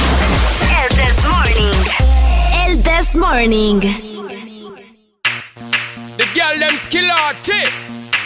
[0.83, 1.85] El This Morning.
[2.67, 3.81] El This Morning.
[6.17, 7.65] The girl them skill arty.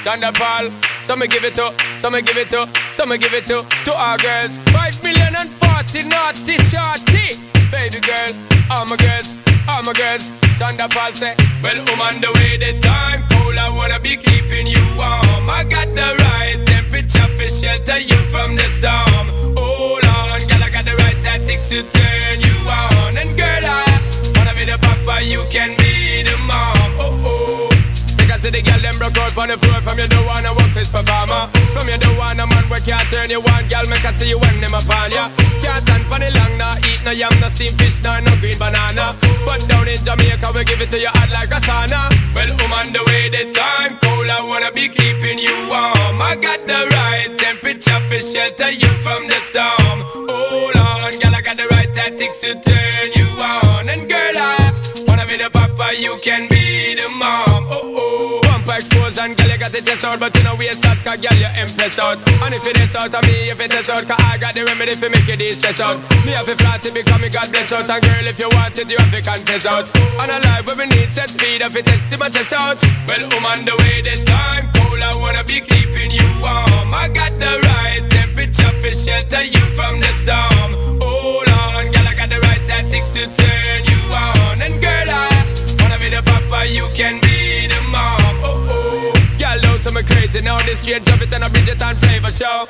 [0.04, 0.70] Thunder Paul.
[1.04, 1.72] Some me give it to,
[2.02, 4.58] some me give it to, some me give it to, to our girls.
[4.72, 7.32] Five million and forty naughty shorty.
[7.70, 8.30] Baby girl,
[8.70, 9.34] all my girls,
[9.66, 10.37] all my girls.
[10.58, 13.54] Thunder Paul say, well, I'm on the way, the time cold.
[13.54, 15.46] I wanna be keeping you warm.
[15.46, 19.54] I got the right temperature for shelter you from the storm.
[19.54, 23.14] Hold on, girl, I got the right tactics to turn you on.
[23.14, 23.86] And girl, I
[24.34, 26.74] wanna be the papa, you can be the mom.
[26.98, 27.68] Oh oh.
[28.18, 30.74] Because see the girl them broke out on the floor From you don't wanna work
[30.74, 34.12] this performer From you don't a man where can't turn you on Girl, make I
[34.12, 35.47] see you when them upon ya
[36.08, 39.14] For the long, nah eat no yam, no fish, nah no green banana.
[39.46, 42.10] But down in Jamaica, we give it to you hot like a sauna.
[42.34, 46.20] Well, I'm on the way, the time cold, I wanna be keeping you warm.
[46.20, 49.98] I got the right temperature for shelter you from the storm.
[50.28, 53.88] Hold on, girl, I got the right tactics to turn you on.
[53.88, 54.72] And girl, I
[55.06, 57.64] wanna be the papa, you can be the mom.
[57.70, 61.18] Oh oh, bumper exposed and got the chest out, but you know we out, cause
[61.18, 62.16] girl, you impressed out.
[62.46, 64.64] And if it is out of me, if it is out, cause I got the
[64.64, 65.98] remedy for make it stress out.
[66.22, 68.78] Me have a flat to become me God bless out, and girl, if you want
[68.78, 69.90] it, you have to confess out.
[70.22, 72.78] And a life where we need set speed, if it is to my chest out.
[73.10, 76.94] Well, I'm on the way, this time cold, I wanna be keeping you warm.
[76.94, 81.02] I got the right temperature for shelter you from the storm.
[81.02, 84.62] Hold on, girl, I got the right tactics to turn you on.
[84.62, 85.26] And girl, I
[85.82, 87.37] wanna be the papa, you can be
[89.88, 90.58] say me crazy now.
[90.62, 92.66] This straight drop it and a Bridget and flavor show.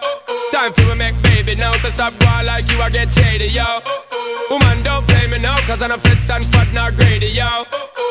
[0.53, 1.73] Time for we make baby now.
[1.83, 3.81] So stop going like you, I get shady, yo.
[4.51, 7.65] Woman, don't play me now, cause I'm a fits and fat, not greedy, yo.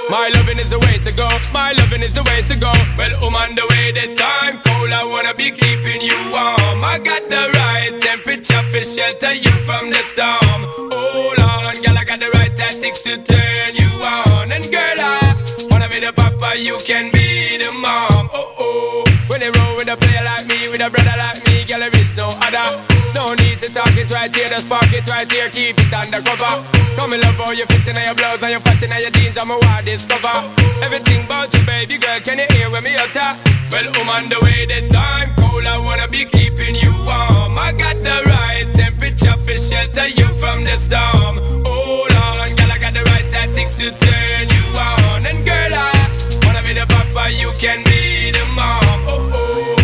[0.10, 1.28] My loving is the way to go.
[1.54, 2.72] My loving is the way to go.
[2.98, 4.92] Well, on the way, the time cold.
[4.92, 6.84] I wanna be keeping you warm.
[6.84, 10.62] I got the right temperature for shelter you from the storm.
[10.92, 14.52] Hold on, girl, I got the right tactics to turn you on.
[14.52, 17.27] And girl, I wanna be the papa, you can be
[17.62, 18.30] the mom.
[18.34, 19.04] Oh oh.
[19.28, 21.94] When they roll with a player like me, with a brother like me, girl, there
[21.94, 22.82] is no other.
[23.14, 26.64] No need to talk it right here, just park it right here, keep it undercover.
[26.98, 29.38] Come and love how you fit in your blouse and you fat in your jeans,
[29.38, 30.38] I'm a wild discover.
[30.82, 33.38] Everything about you, baby girl, can you hear when me utter?
[33.70, 37.58] Well, I'm on the way, the time cold, I wanna be keeping you warm.
[37.58, 41.38] I got the right temperature for shelter you from the storm.
[41.66, 44.67] Hold on, girl, I got the right tactics to turn you
[46.78, 48.86] the papa, you can be the mom.
[49.10, 49.76] Oh oh.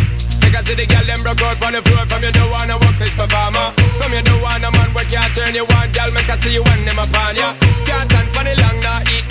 [0.42, 2.78] Take I see the girl them broke out on the floor from you don't wanna
[2.78, 3.74] work this performer.
[3.98, 6.64] From you don't wanna man where can't turn you on, girl make I see you
[6.64, 7.58] when them upon ya.
[7.90, 8.33] Can't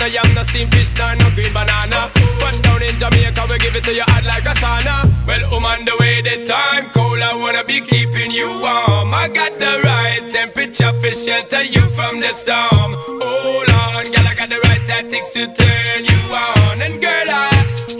[0.03, 2.11] no yam, no steamed fish, nah, no green banana.
[2.39, 5.07] But down in Jamaica we give it to you hot like a sauna.
[5.27, 9.13] Well, I'm on the way, the time cold, I wanna be keeping you warm.
[9.13, 12.91] I got the right temperature for shelter you from the storm.
[13.23, 16.81] Hold on, girl, I got the right tactics to turn you on.
[16.81, 17.47] And girl, I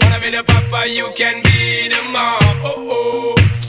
[0.02, 2.56] wanna be the papa, you can be the mom.
[2.68, 3.63] Oh oh.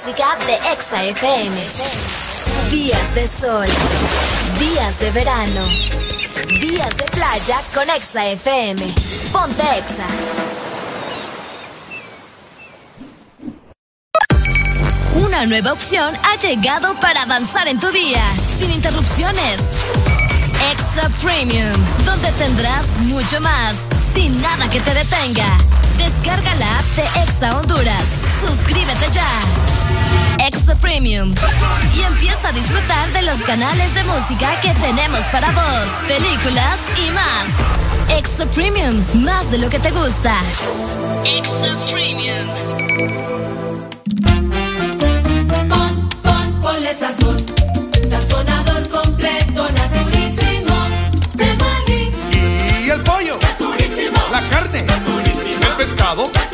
[0.00, 1.56] Música de Exa FM.
[2.70, 3.66] Días de sol,
[4.58, 5.66] días de verano,
[6.58, 8.82] días de playa con Exa FM.
[9.30, 10.06] Ponte Exa.
[15.16, 18.22] Una nueva opción ha llegado para avanzar en tu día,
[18.58, 19.60] sin interrupciones.
[20.72, 23.74] Extra Premium, donde tendrás mucho más,
[24.14, 25.58] sin nada que te detenga.
[25.98, 28.04] Descarga la app de Exa Honduras.
[28.46, 29.69] Suscríbete ya.
[30.46, 31.34] Extra Premium.
[31.94, 37.10] Y empieza a disfrutar de los canales de música que tenemos para vos, películas y
[37.10, 38.18] más.
[38.18, 40.40] Extra Premium, más de lo que te gusta.
[41.24, 42.48] Extra Premium.
[45.68, 47.36] Pon, pon, ponle sazón.
[48.08, 50.74] Sazonador completo, naturísimo.
[51.34, 52.12] De Maggi.
[52.86, 53.38] Y el pollo.
[53.42, 54.18] Naturísimo.
[54.32, 54.82] La carne.
[54.82, 55.66] Naturísimo.
[55.66, 56.49] El pescado.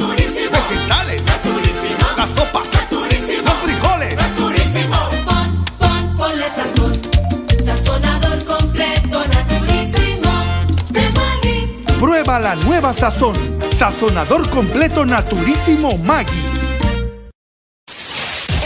[12.27, 13.37] Prueba la nueva sazón.
[13.79, 16.43] Sazonador completo naturísimo Maggi.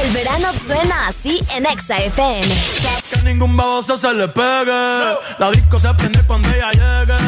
[0.03, 2.49] El verano suena así en Exa FM.
[3.11, 5.15] Que ningún baboso se le pegue.
[5.39, 7.19] La disco se prende cuando ella llegue.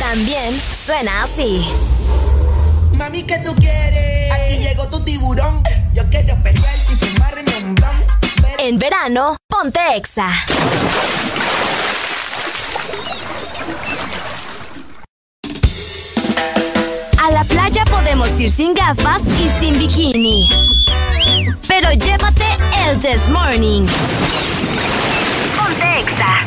[0.00, 1.64] También suena así.
[2.94, 4.32] Mami, ¿qué tú quieres?
[4.32, 5.62] Aquí llegó tu tiburón.
[5.94, 8.04] Yo quiero pegarte y fumarme un blon.
[8.58, 10.28] En verano, ponte Exa.
[17.26, 20.48] A la playa podemos ir sin gafas y sin bikini.
[21.66, 22.44] Pero llévate
[22.86, 23.84] el This Morning.
[25.56, 26.44] Ponte Exa.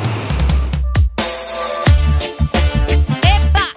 [3.28, 3.68] ¡Epa!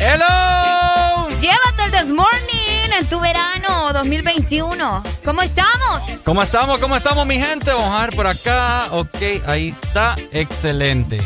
[0.00, 1.28] ¡Hello!
[1.38, 3.20] Llévate el This Morning en tu
[4.48, 5.02] Sí, uno.
[5.26, 6.02] ¿Cómo estamos?
[6.24, 6.78] ¿Cómo estamos?
[6.78, 7.70] ¿Cómo estamos, mi gente?
[7.70, 8.86] Vamos a ver por acá.
[8.92, 10.14] Ok, ahí está.
[10.32, 11.20] Excelente.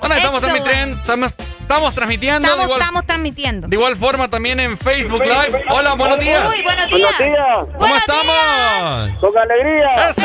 [0.00, 0.64] Bueno, estamos Excellent.
[0.64, 1.00] transmitiendo.
[1.00, 1.34] Estamos,
[1.64, 2.40] estamos transmitiendo.
[2.40, 3.68] de Estamos, igual, estamos transmitiendo.
[3.68, 5.64] de igual forma también en Facebook Live.
[5.70, 6.44] Hola, buenos días.
[6.48, 7.12] Uy, buenos días.
[7.18, 9.18] ¿Cómo Buenos estamos?
[9.20, 10.08] Con alegría.
[10.10, 10.22] ¡Eso!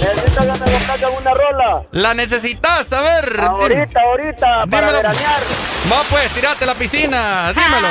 [0.00, 1.82] Necesito que me compartan una rola.
[1.92, 3.40] La necesitas, a ver.
[3.40, 4.92] Ahorita, ahorita, para Dímelo.
[4.98, 5.40] veranear.
[5.92, 7.52] Va pues, tirate a la piscina.
[7.54, 7.88] Dímelo.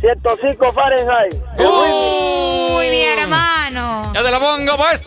[0.00, 1.34] 105 Fahrenheit.
[1.58, 4.10] Uy, mi hermano.
[4.14, 5.02] Ya te la pongo, pues.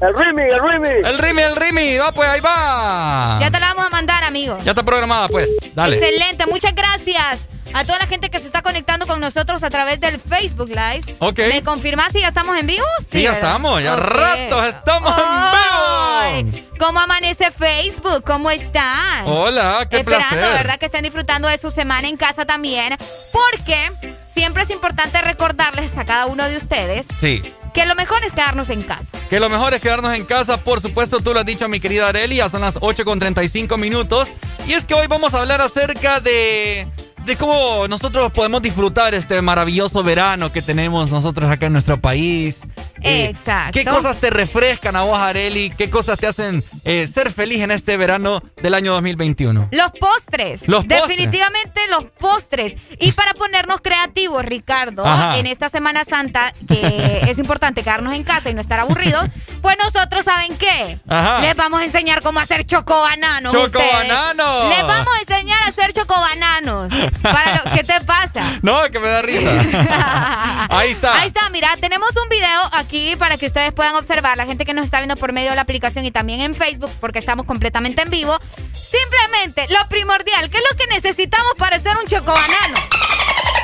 [0.00, 1.08] El Rimi, el Rimi.
[1.08, 1.96] El Rimi, el Rimi.
[1.98, 3.38] Va pues, ahí va.
[3.40, 4.56] Ya te la vamos a mandar, amigo.
[4.64, 5.48] Ya está programada, pues.
[5.74, 5.96] Dale.
[5.96, 7.42] Excelente, muchas gracias
[7.72, 11.16] a toda la gente que se está conectando con nosotros a través del Facebook Live.
[11.20, 11.38] Ok.
[11.48, 12.84] ¿Me confirmas si ya estamos en vivo?
[13.10, 14.00] Sí, ya estamos, ya Ok.
[14.00, 16.68] ratos estamos en vivo.
[16.78, 18.24] ¿Cómo amanece Facebook?
[18.26, 19.26] ¿Cómo están?
[19.26, 20.52] Hola, qué Esperando, placer.
[20.52, 20.78] ¿verdad?
[20.78, 22.96] Que estén disfrutando de su semana en casa también.
[23.32, 23.90] Porque
[24.34, 27.40] siempre es importante recordarles a cada uno de ustedes Sí.
[27.74, 29.08] Que lo mejor es quedarnos en casa.
[29.28, 32.08] Que lo mejor es quedarnos en casa, por supuesto, tú lo has dicho, mi querida
[32.08, 34.30] Areli, ya son las 8 con 35 minutos.
[34.66, 36.86] Y es que hoy vamos a hablar acerca de,
[37.26, 42.60] de cómo nosotros podemos disfrutar este maravilloso verano que tenemos nosotros acá en nuestro país.
[43.04, 43.72] Eh, Exacto.
[43.72, 45.70] ¿Qué cosas te refrescan a vos, Areli?
[45.70, 49.68] ¿Qué cosas te hacen eh, ser feliz en este verano del año 2021?
[49.70, 50.66] Los postres.
[50.68, 51.02] Los postres.
[51.02, 52.74] Definitivamente los postres.
[52.98, 55.38] Y para ponernos creativos, Ricardo, Ajá.
[55.38, 59.26] en esta Semana Santa, que es importante quedarnos en casa y no estar aburridos,
[59.60, 60.98] pues nosotros, ¿saben qué?
[61.08, 61.40] Ajá.
[61.40, 63.52] Les vamos a enseñar cómo hacer chocobananos.
[63.52, 64.68] ¡Chocobananos!
[64.70, 66.88] Les vamos a enseñar a hacer chocobananos.
[67.22, 68.52] Para lo- ¿Qué te pasa?
[68.62, 69.50] No, que me da risa.
[70.70, 71.20] Ahí está.
[71.20, 74.72] Ahí está, mira, tenemos un video aquí para que ustedes puedan observar, la gente que
[74.72, 78.02] nos está viendo por medio de la aplicación y también en Facebook, porque estamos completamente
[78.02, 78.38] en vivo.
[78.72, 82.78] Simplemente, lo primordial, ¿qué es lo que necesitamos para hacer un chocobanano?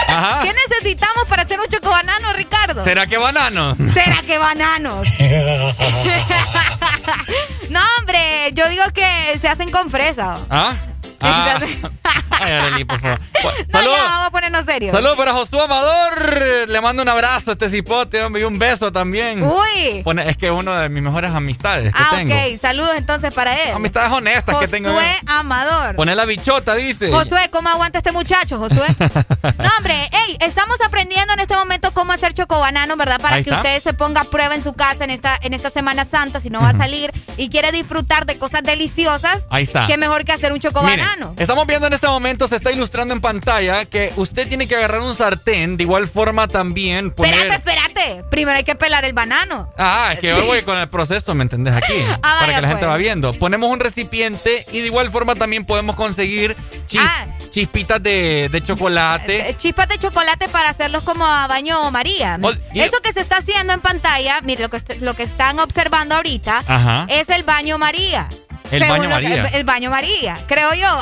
[0.09, 0.42] Ajá.
[0.42, 2.83] ¿Qué necesitamos para hacer un chocobanano, Ricardo?
[2.83, 3.76] ¿Será que banano?
[3.94, 5.07] ¿Será que bananos?
[7.70, 10.34] no, hombre, yo digo que se hacen con fresa.
[10.50, 10.75] ¿Ah?
[11.20, 11.58] Ah.
[12.42, 13.20] Ay, Arely, por favor.
[13.73, 14.92] No, ya, vamos a ponernos serios.
[14.92, 16.68] Saludos para Josué Amador.
[16.68, 19.42] Le mando un abrazo a este cipote, hombre, y un beso también.
[19.42, 20.02] Uy.
[20.05, 22.34] Pone- es que es uno de mis mejores amistades que Ah, tengo.
[22.34, 22.60] ok.
[22.60, 23.74] Saludos entonces para él.
[23.74, 24.90] Amistades honestas que tengo.
[24.90, 25.97] Josué Amador.
[25.97, 27.10] Poner la bichota, dice.
[27.10, 28.86] Josué, ¿cómo aguanta este muchacho, Josué?
[29.58, 33.20] No, hombre, ey, estamos aprendiendo en este momento cómo hacer chocobanano, ¿verdad?
[33.20, 33.62] Para Ahí que está.
[33.62, 36.50] usted se ponga a prueba en su casa en esta, en esta Semana Santa, si
[36.50, 39.44] no va a salir y quiere disfrutar de cosas deliciosas.
[39.50, 39.86] Ahí está.
[39.86, 41.09] Qué mejor que hacer un chocobanano.
[41.39, 45.00] Estamos viendo en este momento, se está ilustrando en pantalla que usted tiene que agarrar
[45.00, 47.34] un sartén, de igual forma también poner...
[47.34, 48.24] Espérate, espérate.
[48.30, 49.72] Primero hay que pelar el banano.
[49.78, 51.74] Ah, es que yo voy con el proceso, ¿me entendés?
[51.74, 51.94] Aquí.
[52.22, 52.90] para vaya, que la gente pues.
[52.92, 53.32] va viendo.
[53.34, 56.56] Ponemos un recipiente y de igual forma también podemos conseguir
[56.86, 57.26] chis- Ah.
[57.50, 59.50] chispitas de, de chocolate.
[59.50, 62.39] Eh, Chispas de chocolate para hacerlos como a baño María.
[62.72, 66.14] Y- Eso que se está haciendo en pantalla, mire, lo que, lo que están observando
[66.14, 67.06] ahorita Ajá.
[67.08, 68.28] es el baño María.
[68.70, 69.47] El Según baño que- María.
[69.52, 70.99] el, baño María, creo yo.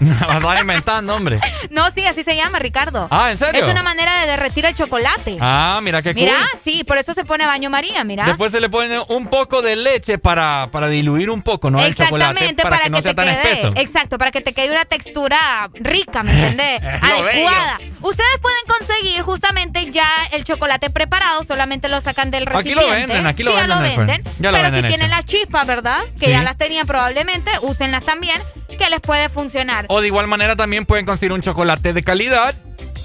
[0.42, 1.38] Van inventando, hombre.
[1.70, 3.08] no, sí, así se llama, Ricardo.
[3.10, 3.64] Ah, ¿en serio?
[3.64, 5.38] Es una manera de derretir el chocolate.
[5.40, 6.60] Ah, mira qué mira, cool.
[6.64, 8.24] sí, por eso se pone baño María, mira.
[8.26, 11.80] Después se le pone un poco de leche para, para diluir un poco, ¿no?
[11.82, 13.72] El chocolate Exactamente, para, que no sea te tan quede, espeso.
[13.76, 16.82] exacto, para que te quede una textura rica, ¿me entendés?
[16.82, 17.78] Adecuada.
[18.02, 22.82] Ustedes pueden conseguir justamente ya el chocolate preparado, solamente lo sacan del Aquí recipiente.
[22.84, 24.06] lo venden, aquí lo Sí, ya venden, lo después.
[24.06, 24.34] venden.
[24.40, 25.98] Ya lo pero venden si tienen las chispas, ¿verdad?
[26.18, 26.32] Que Sí.
[26.32, 28.40] ya las tenían probablemente, úsenlas también,
[28.78, 29.84] que les puede funcionar.
[29.88, 32.54] O de igual manera también pueden conseguir un chocolate de calidad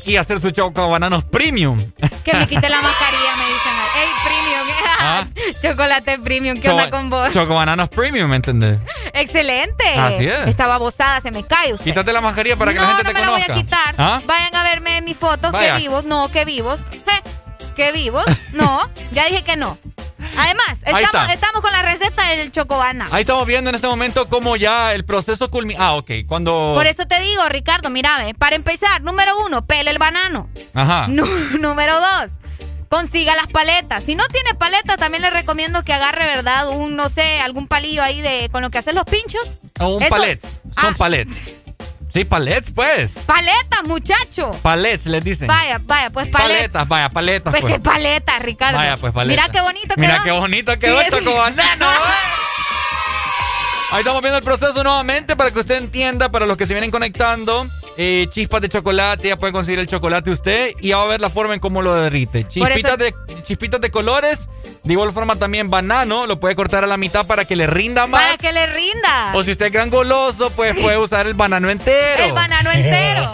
[0.06, 1.76] y hacer su choco bananos premium.
[2.24, 3.72] Que me quite la mascarilla, me dicen.
[4.00, 4.60] ¡Ey, premium!
[5.02, 5.26] Ah.
[5.62, 7.32] Chocolate premium, ¿qué onda con vos?
[7.34, 8.78] Choco bananos premium, ¿me entendés?
[9.14, 9.86] Excelente.
[9.98, 10.46] Así es.
[10.48, 11.86] Esta babosada se me cae usted.
[11.86, 13.54] Quítate la mascarilla para que no, la gente no te me la voy conozca.
[13.54, 13.96] a quitar.
[13.98, 14.22] ¿Ah?
[14.26, 15.74] Vayan a verme en mis fotos, Vaya.
[15.76, 16.04] que vivos.
[16.04, 16.82] No, que vivos.
[16.92, 18.26] Je, que vivos.
[18.54, 19.78] No, ya dije que no.
[20.38, 23.08] Además, estamos, con la receta del chocobana.
[23.12, 25.80] Ahí estamos viendo en este momento cómo ya el proceso culmina.
[25.88, 26.12] Ah, ok.
[26.28, 26.74] Cuando.
[26.76, 30.50] Por eso te digo, Ricardo, mira, para empezar, número uno, pele el banano.
[30.74, 31.08] Ajá.
[31.60, 32.32] Número dos,
[32.90, 34.04] consiga las paletas.
[34.04, 36.70] Si no tiene paletas, también le recomiendo que agarre, ¿verdad?
[36.70, 39.58] Un, no sé, algún palillo ahí de con lo que hacen los pinchos.
[39.80, 40.42] O un Eso- palet.
[40.44, 40.96] Son Ah.
[40.98, 41.38] palets.
[42.14, 43.12] Sí, palets, pues.
[43.26, 44.50] Paletas, muchacho.
[44.64, 45.48] Palets, les dicen.
[45.48, 46.58] Vaya, vaya, pues paletas.
[46.58, 47.52] Paletas, vaya, paletas.
[47.52, 48.78] Pues Pues, qué paleta, Ricardo.
[48.78, 49.42] Vaya, pues paleta.
[49.44, 50.02] Mira qué bonito quedó.
[50.08, 51.26] Mira qué bonito quedó Sí, el sí.
[51.26, 51.88] chocobanano.
[53.92, 56.92] Ahí estamos viendo el proceso nuevamente para que usted entienda, para los que se vienen
[56.92, 57.66] conectando.
[58.02, 61.20] Eh, chispas de chocolate, ya puede conseguir el chocolate usted y ya va a ver
[61.20, 62.48] la forma en cómo lo derrite.
[62.48, 63.14] Chispitas, de,
[63.44, 64.48] chispitas de colores,
[64.86, 68.08] de igual forma también banano, lo puede cortar a la mitad para que le rinda
[68.08, 68.24] más.
[68.24, 69.32] Para que le rinda.
[69.34, 72.24] O si usted es gran goloso, pues puede usar el banano entero.
[72.24, 73.30] El banano entero.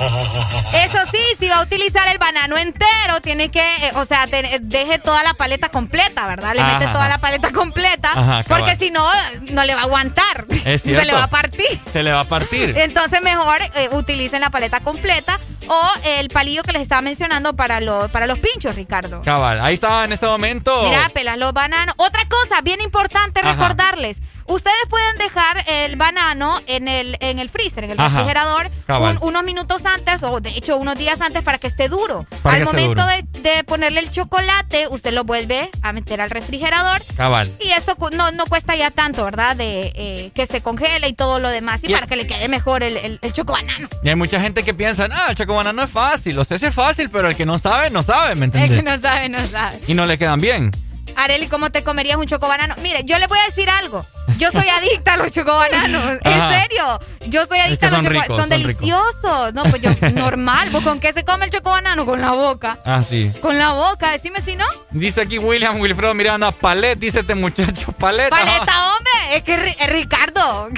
[0.73, 4.57] Eso sí, si va a utilizar el banano entero, tiene que, eh, o sea, te-
[4.61, 6.55] deje toda la paleta completa, ¿verdad?
[6.55, 9.07] Le Ajá, mete toda la paleta completa, Ajá, porque si no,
[9.51, 10.45] no le va a aguantar.
[10.65, 11.05] Es Se cierto.
[11.05, 11.79] le va a partir.
[11.93, 12.75] Se le va a partir.
[12.77, 17.81] Entonces mejor eh, utilicen la paleta completa o el palillo que les estaba mencionando para
[17.81, 19.21] los, para los pinchos, Ricardo.
[19.21, 20.83] Cabal, ahí está en este momento.
[20.83, 21.93] Mira, pelas los bananos.
[21.97, 23.51] Otra cosa, bien importante Ajá.
[23.51, 24.15] recordarles.
[24.47, 28.09] Ustedes pueden dejar el banano en el, en el freezer, en el Ajá.
[28.09, 32.27] refrigerador, un- unos minutos antes o de hecho unos días antes para que esté duro.
[32.43, 33.05] Para al momento duro.
[33.07, 37.01] de, de ponerle el chocolate, usted lo vuelve a meter al refrigerador.
[37.17, 37.51] Cabal.
[37.59, 39.55] Y esto no, no cuesta ya tanto, ¿verdad?
[39.55, 41.79] De eh, que se congele y todo lo demás.
[41.83, 43.87] Y Y- para que le quede mejor el, el, el chocobanano.
[44.03, 46.37] Y hay mucha gente que piensa, ah, el chocobanano es fácil.
[46.37, 48.77] O sea, sí es fácil, pero el que no sabe, no sabe, ¿me El entiendes?
[48.77, 49.81] que no sabe, no sabe.
[49.87, 50.71] Y no le quedan bien.
[51.15, 52.75] Areli, ¿cómo te comerías un chocobanano?
[52.81, 54.05] Mire, yo le voy a decir algo.
[54.37, 56.19] Yo soy adicta a los chocobananos.
[56.23, 56.99] En serio.
[57.27, 58.27] Yo soy Es adicta que a los chocobananos.
[58.27, 58.49] Son, son ricos.
[58.49, 59.53] deliciosos.
[59.53, 60.69] No, pues yo, normal.
[60.71, 62.05] ¿Vos con qué se come el chocobanano?
[62.05, 62.79] Con la boca.
[62.83, 63.31] Ah, sí.
[63.41, 64.11] Con la boca.
[64.11, 64.65] Decime si no.
[64.91, 68.29] Dice aquí William Wilfredo Miranda, palet, dice este muchacho, paleta.
[68.29, 69.37] Paleta, hombre.
[69.37, 70.69] Es que es Ricardo.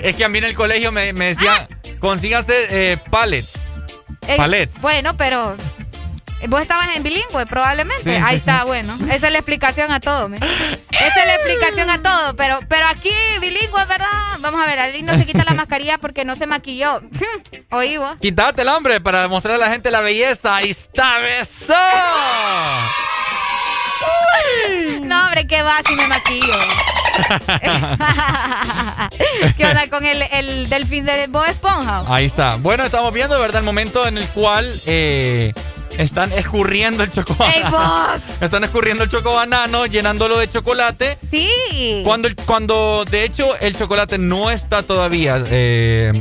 [0.00, 3.54] Es que a mí en el colegio me, me decían, consígase eh, pallets.
[4.28, 4.80] Eh, Palets.
[4.80, 5.56] Bueno, pero.
[6.48, 8.16] Vos estabas en bilingüe, probablemente.
[8.16, 8.40] Sí, Ahí sí.
[8.40, 8.94] está, bueno.
[9.10, 10.36] Esa es la explicación a todo, me.
[10.38, 12.36] Esa es la explicación a todo.
[12.36, 14.06] Pero, pero aquí, bilingüe, ¿verdad?
[14.40, 17.02] Vamos a ver, Arely no se quita la mascarilla porque no se maquilló.
[17.70, 18.16] Oí vos.
[18.20, 20.56] Quítate el hombre para mostrar a la gente la belleza.
[20.56, 21.74] Ahí está, beso.
[25.02, 26.54] No, hombre, ¿qué va si me maquillo?
[29.56, 32.04] ¿Qué onda con el, el delfín de Bob Esponja?
[32.08, 32.56] Ahí está.
[32.56, 33.58] Bueno, estamos viendo, ¿verdad?
[33.58, 35.52] El momento en el cual eh,
[35.98, 38.22] están escurriendo el chocobanano.
[38.40, 41.18] Están escurriendo el chocobanano, llenándolo de chocolate.
[41.30, 42.02] Sí.
[42.04, 46.12] Cuando, cuando de hecho el chocolate no está todavía eh,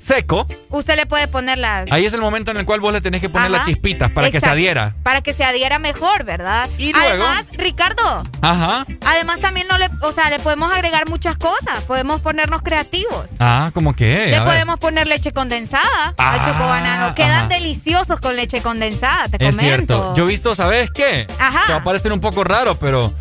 [0.00, 1.84] seco, Usted le puede poner la...
[1.90, 3.58] ahí es el momento en el cual vos le tenés que poner Ajá.
[3.58, 4.94] las chispitas para que se adhiera.
[5.02, 6.68] Para que se adhiera mejor, ¿verdad?
[6.78, 8.86] Y luego- Además, Ricardo, Ajá.
[9.06, 11.84] además también no le, o sea, le podemos agregar muchas cosas.
[11.86, 13.26] Podemos ponernos creativos.
[13.38, 14.26] Ah, ¿cómo que?
[14.28, 14.48] Le A ver.
[14.52, 17.14] podemos poner leche condensada al Ah, chocobanano.
[17.14, 17.48] Quedan ajá.
[17.48, 19.94] deliciosos con leche condensada, te Es comento.
[19.94, 20.14] cierto.
[20.16, 21.26] Yo he visto, ¿sabes qué?
[21.38, 21.62] Ajá.
[21.66, 23.12] Que va a parecer un poco raro, pero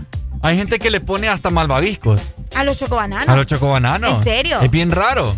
[0.41, 2.21] hay gente que le pone hasta malvaviscos
[2.55, 3.27] A los chocobananos.
[3.27, 4.17] a los chocobananos.
[4.19, 4.59] ¿En serio?
[4.61, 5.35] Es bien raro.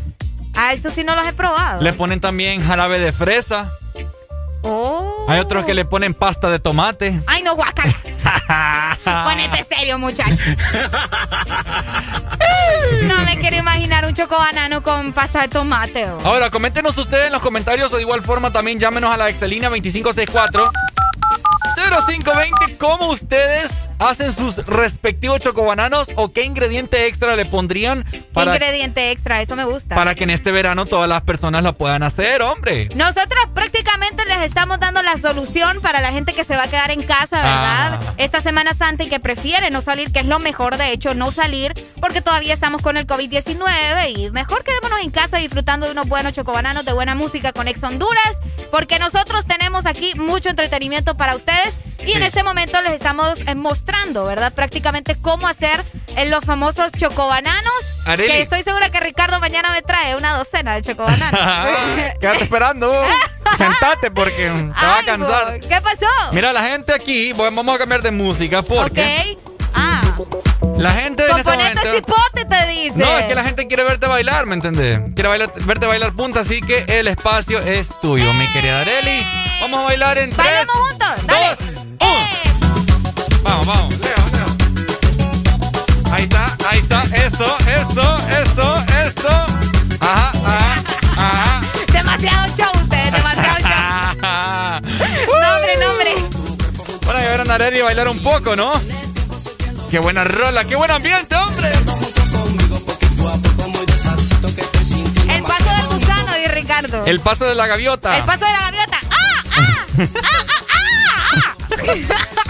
[0.56, 1.82] Ah, eso sí no los he probado.
[1.82, 3.72] Le ponen también jarabe de fresa.
[4.62, 5.26] Oh.
[5.28, 7.20] Hay otros que le ponen pasta de tomate.
[7.28, 7.94] Ay, no, guacala.
[9.26, 10.42] Ponete serio, muchacho.
[13.04, 16.06] no me quiero imaginar un chocobanano con pasta de tomate.
[16.10, 16.18] oh.
[16.26, 19.68] Ahora, coméntenos ustedes en los comentarios o de igual forma también llámenos a la Excelina
[19.70, 20.72] 2564
[21.90, 29.12] 0520 cómo ustedes hacen sus respectivos chocobananos o qué ingrediente extra le pondrían ¿Qué ingrediente
[29.12, 29.42] extra?
[29.42, 29.96] Eso me gusta.
[29.96, 32.90] para que en este verano todas las personas lo puedan hacer, hombre.
[32.96, 36.92] Nosotros prácticamente les estamos dando la solución para la gente que se va a quedar
[36.92, 38.00] en casa, ¿verdad?
[38.02, 38.14] Ah.
[38.18, 41.32] Esta Semana Santa y que prefiere no salir, que es lo mejor, de hecho, no
[41.32, 46.08] salir, porque todavía estamos con el COVID-19 y mejor quedémonos en casa disfrutando de unos
[46.08, 48.40] buenos chocobananos, de buena música con Ex Honduras,
[48.72, 51.73] porque nosotros tenemos aquí mucho entretenimiento para ustedes
[52.06, 54.54] y en este momento les estamos eh, mostrando, ¿verdad?
[54.54, 55.82] Prácticamente cómo hacer
[56.18, 57.74] eh, los famosos chocobananos,
[58.06, 58.30] Arely.
[58.30, 61.40] que estoy segura que Ricardo mañana me trae una docena de chocobananos.
[62.20, 62.92] Quédate esperando.
[63.58, 64.48] Sentate porque
[64.80, 65.60] te va a cansar.
[65.60, 66.08] ¿Qué pasó?
[66.32, 69.40] Mira, la gente aquí, vamos a cambiar de música porque Ok.
[69.76, 70.02] Ah,
[70.78, 71.82] la gente en este momento...
[71.96, 72.94] cipote te dice.
[72.96, 75.00] No, es que la gente quiere verte bailar, ¿me entendés?
[75.16, 79.26] Quiere bailar- verte bailar punta, así que el espacio es tuyo, mi querida Areli.
[79.64, 81.08] Vamos a bailar en tres, juntos.
[81.26, 81.56] Dale.
[81.56, 81.58] dos,
[82.02, 82.28] uno.
[83.44, 86.12] Vamos, vamos, Leo, Leo.
[86.12, 89.30] Ahí está, ahí está, eso, eso, eso, eso.
[90.02, 90.84] Ajá, ajá,
[91.16, 91.62] ajá.
[91.94, 93.72] Demasiado show ustedes, demasiado show.
[95.42, 96.16] no, hombre, no, hombre.
[97.06, 98.82] Bueno, ya ver a Areli bailar un poco, ¿no?
[99.90, 101.72] Qué buena rola, qué buen ambiente, hombre.
[105.30, 107.06] El paso del gusano, di Ricardo.
[107.06, 108.18] El paso de la gaviota.
[108.18, 108.63] El paso de la gaviota.
[110.00, 110.08] ¡Ah!
[110.24, 110.96] ¡Ah!
[111.34, 111.56] ¡Ah!
[112.10, 112.28] ¡Ah!
[112.38, 112.44] ¡Ah!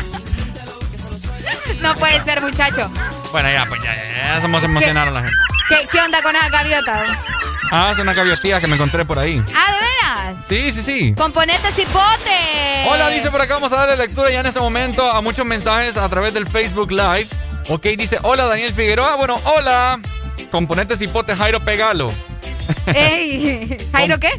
[1.82, 2.92] no puede ser, muchacho.
[3.32, 5.36] Bueno, ya, pues ya, ya, hacemos emocionar a la gente.
[5.70, 7.06] ¿Qué, qué onda con esa gaviota?
[7.72, 9.44] Ah, es una gaviotilla que me encontré por ahí.
[9.56, 10.46] Ah, ¿de veras?
[10.48, 11.16] Sí, sí, sí.
[11.16, 12.86] Componente cipote.
[12.88, 15.98] Hola, dice por acá, vamos a darle lectura ya en este momento a muchos mensajes
[15.98, 17.28] a través del Facebook Live.
[17.70, 20.00] Ok, dice, hola Daniel Figueroa, bueno, hola.
[20.52, 22.12] Componentes hipote Jairo Pegalo.
[22.94, 24.30] Ey, ¿Jairo qué?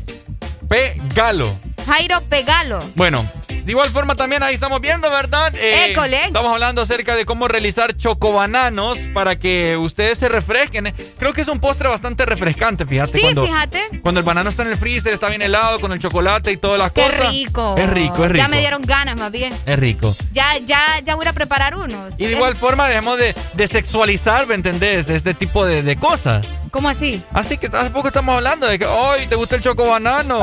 [0.69, 1.59] Pegalo.
[1.87, 2.79] Jairo Pegalo.
[2.95, 5.55] Bueno, de igual forma también ahí estamos viendo, ¿verdad?
[5.55, 6.25] Eh, École.
[6.27, 10.93] Estamos hablando acerca de cómo realizar chocobananos para que ustedes se refresquen.
[11.19, 13.13] Creo que es un postre bastante refrescante, fíjate.
[13.19, 13.83] Sí, cuando, fíjate.
[14.03, 16.79] Cuando el banano está en el freezer, está bien helado, con el chocolate y todas
[16.79, 17.31] las Qué cosas.
[17.31, 17.75] rico.
[17.79, 18.43] Es rico, es rico.
[18.45, 19.53] Ya me dieron ganas, más bien.
[19.67, 20.15] Es rico.
[20.33, 22.09] Ya, ya, ya voy a preparar uno.
[22.19, 25.09] Y de igual forma dejemos de, de sexualizar, ¿me entendés?
[25.11, 26.47] Este tipo de, de cosas.
[26.71, 27.23] ¿Cómo así?
[27.33, 30.39] Así que hace poco estamos hablando de que, ¡ay, te gusta el chocobanano!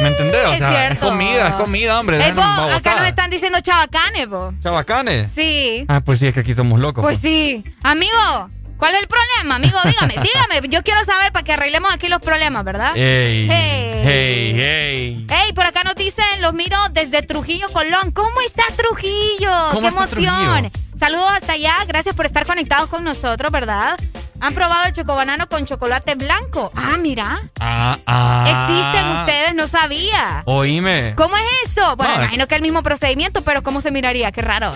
[0.00, 0.46] ¿Me entendés?
[0.46, 1.08] O Es sea, es cierto.
[1.08, 2.16] comida, es comida, hombre.
[2.16, 4.54] Ey, dejen vos, acá nos están diciendo chavacanes, vos.
[4.62, 5.30] ¿Chabacanes?
[5.30, 5.84] Sí.
[5.88, 7.02] Ah, pues sí, es que aquí somos locos.
[7.02, 7.62] Pues sí.
[7.82, 8.48] Amigo,
[8.78, 9.56] ¿cuál es el problema?
[9.56, 10.68] Amigo, dígame, dígame.
[10.68, 12.96] Yo quiero saber para que arreglemos aquí los problemas, ¿verdad?
[12.96, 13.46] ¡Ey!
[13.50, 14.02] Hey.
[14.06, 14.60] ¡Ey!
[14.60, 15.26] ¡Ey!
[15.28, 18.10] Ey, por acá nos dicen, los miro desde Trujillo, Colón.
[18.12, 19.52] ¿Cómo está Trujillo?
[19.72, 20.62] ¿Cómo ¡Qué está emoción!
[20.62, 20.70] Trujillo?
[20.98, 23.96] Saludos hasta allá, gracias por estar conectados con nosotros, ¿verdad?
[24.40, 26.72] ¿Han probado el chocobanano con chocolate blanco?
[26.74, 27.50] Ah, mira.
[27.60, 28.44] Ah, ah.
[28.46, 30.42] Existen ustedes, no sabía.
[30.46, 31.14] Oíme.
[31.16, 31.96] ¿Cómo es eso?
[31.96, 34.32] Bueno, No, imagino que es el mismo procedimiento, pero ¿cómo se miraría?
[34.32, 34.70] Qué raro.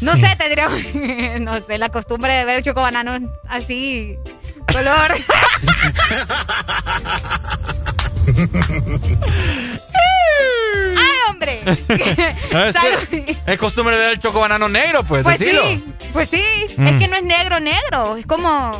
[0.00, 0.68] No sé, tendría,
[1.40, 3.18] no sé, la costumbre de ver el chocobanano
[3.48, 4.16] así,
[4.72, 5.14] color.
[13.46, 15.62] Es, costumbre de ver el chocobanano negro, pues, Pues decilo.
[15.66, 16.42] sí, pues sí.
[16.76, 16.86] Mm.
[16.86, 18.16] Es que no es negro, negro.
[18.16, 18.70] Es como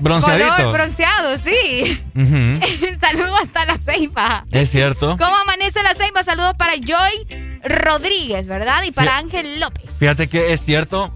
[0.00, 0.54] Bronceadito.
[0.56, 2.02] color bronceado, sí.
[2.14, 2.96] Ujú.
[3.00, 4.44] Saludos hasta la ceiba.
[4.50, 5.16] Es cierto.
[5.18, 6.22] ¿Cómo amanece la ceiba?
[6.24, 8.82] Saludos para Joy Rodríguez, ¿verdad?
[8.84, 9.84] Y para Ángel López.
[9.98, 11.12] Fíjate que es cierto.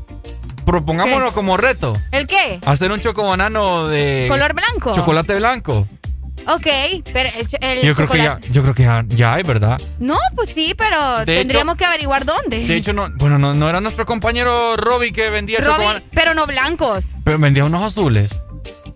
[0.65, 1.35] Propongámonos ¿Qué?
[1.35, 1.97] como reto.
[2.13, 2.61] ¿El qué?
[2.65, 4.27] Hacer un chocobanano de...
[4.29, 4.95] ¿Color blanco?
[4.95, 5.89] Chocolate blanco.
[6.49, 6.67] Ok,
[7.13, 7.31] pero
[7.61, 9.81] el, yo creo que ya, chocolate- yo creo que ya, ya hay, ¿verdad?
[9.99, 12.67] No, pues sí, pero De tendríamos hecho- que averiguar dónde.
[12.67, 16.05] De hecho, no, bueno, no, no era nuestro compañero Robbie que vendía chocobanano.
[16.13, 17.05] pero no blancos.
[17.25, 18.31] Pero vendía unos azules.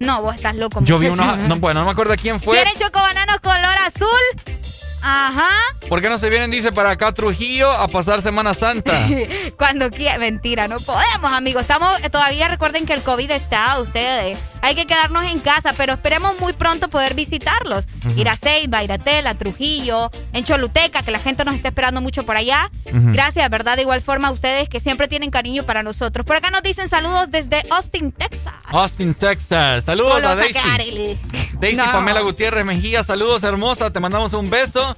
[0.01, 0.81] No, vos estás loco.
[0.83, 1.39] Yo vi unos.
[1.43, 2.57] No, bueno, no me acuerdo quién fue.
[2.57, 4.55] ¿Quieren chocobananos color azul?
[5.03, 5.51] Ajá.
[5.89, 9.07] ¿Por qué no se vienen, dice, para acá a Trujillo a pasar Semana Santa?
[9.57, 10.19] Cuando quiera.
[10.19, 11.63] Mentira, no podemos, amigos.
[11.63, 14.37] Estamos eh, todavía, recuerden que el COVID está, ustedes.
[14.67, 17.87] Hay que quedarnos en casa, pero esperemos muy pronto poder visitarlos.
[18.05, 18.19] Ujú.
[18.19, 22.01] Ir a Ceiba, ir a Tela, Trujillo, en Choluteca, que la gente nos está esperando
[22.01, 22.73] mucho por allá.
[22.85, 23.77] Gracias, ¿verdad?
[23.77, 26.27] De igual forma a ustedes que siempre tienen cariño para nosotros.
[26.27, 28.55] Por acá nos dicen saludos desde Austin, Texas.
[28.65, 29.85] Austin, Texas.
[29.85, 31.17] Saludos a Golosa Daisy.
[31.61, 31.93] Daisy No.
[31.93, 34.97] Pamela Gutiérrez Mejía, saludos hermosa, te mandamos un beso.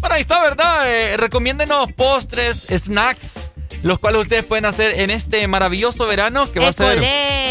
[0.00, 0.90] Bueno, ahí está, ¿verdad?
[0.90, 3.52] Eh, recomiéndenos postres, snacks,
[3.84, 6.98] los cuales ustedes pueden hacer en este maravilloso verano, que va a ser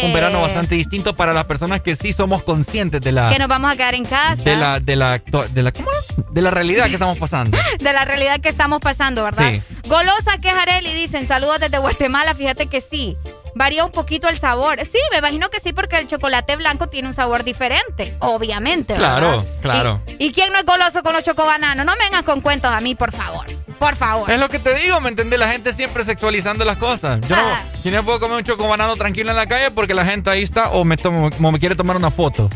[0.02, 3.30] un verano bastante distinto para las personas que sí somos conscientes de la...
[3.30, 4.42] Que nos vamos a quedar en casa.
[4.42, 6.16] De la, de la, de la, ¿cómo es?
[6.32, 7.56] De la realidad que estamos pasando.
[7.78, 9.48] de la realidad que estamos pasando, ¿verdad?
[9.48, 9.62] Sí.
[9.88, 13.16] Golosa que es Areli, dicen saludos desde Guatemala, fíjate que sí.
[13.54, 14.78] Varía un poquito el sabor.
[14.84, 18.94] Sí, me imagino que sí, porque el chocolate blanco tiene un sabor diferente, obviamente.
[18.94, 19.18] ¿verdad?
[19.18, 20.02] Claro, claro.
[20.18, 21.86] ¿Y quién no es goloso con los chocobananos?
[21.86, 23.46] No me vengan con cuentos a mí, por favor.
[23.78, 24.30] Por favor.
[24.30, 25.38] Es lo que te digo, ¿me entiendes?
[25.38, 27.20] La gente siempre sexualizando las cosas.
[27.28, 27.60] Yo Ah.
[27.84, 30.42] no, yo no puedo comer un chocobanano tranquilo en la calle porque la gente ahí
[30.42, 32.48] está o me, tomo- o me quiere tomar una foto.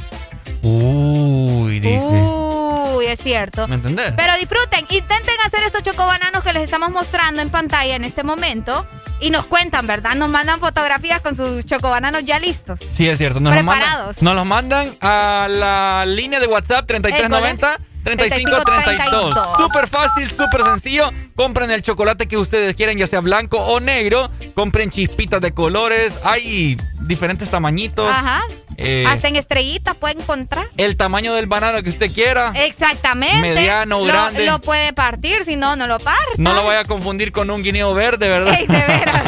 [0.63, 1.99] Uy, dice.
[2.05, 3.67] Uy, es cierto.
[3.69, 4.13] ¿Me entendés?
[4.17, 8.87] Pero disfruten, intenten hacer estos chocobananos que les estamos mostrando en pantalla en este momento.
[9.21, 10.15] Y nos cuentan, ¿verdad?
[10.15, 12.79] Nos mandan fotografías con sus chocobananos ya listos.
[12.97, 13.41] Sí, es cierto.
[13.41, 19.39] Nos los, mandan, nos los mandan a la línea de WhatsApp 3390 3532.
[19.57, 21.11] Súper fácil, súper sencillo.
[21.35, 24.31] Compren el chocolate que ustedes quieran, ya sea blanco o negro.
[24.55, 26.21] Compren chispitas de colores.
[26.25, 28.11] Hay diferentes tamañitos.
[28.11, 28.43] Ajá.
[28.81, 30.69] Eh, Hacen estrellitas, pueden encontrar.
[30.77, 32.53] el tamaño del banano que usted quiera.
[32.55, 33.41] Exactamente.
[33.41, 34.47] Mediano, Lo- grande.
[34.47, 36.35] Lo puede partir, si no, no lo parte.
[36.37, 38.55] No lo vaya a confundir con un guineo verde, ¿verdad?
[38.57, 39.23] Ey, de veras.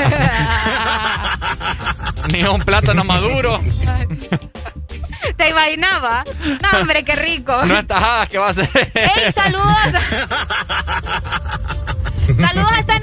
[2.33, 3.61] Ni un plátano maduro.
[5.37, 6.25] ¿Te imaginaba?
[6.63, 7.65] No, hombre, qué rico.
[7.65, 8.69] No es tajadas que va a ser.
[8.95, 9.67] ¡Ey, saludos!
[12.41, 13.00] Saludos hasta.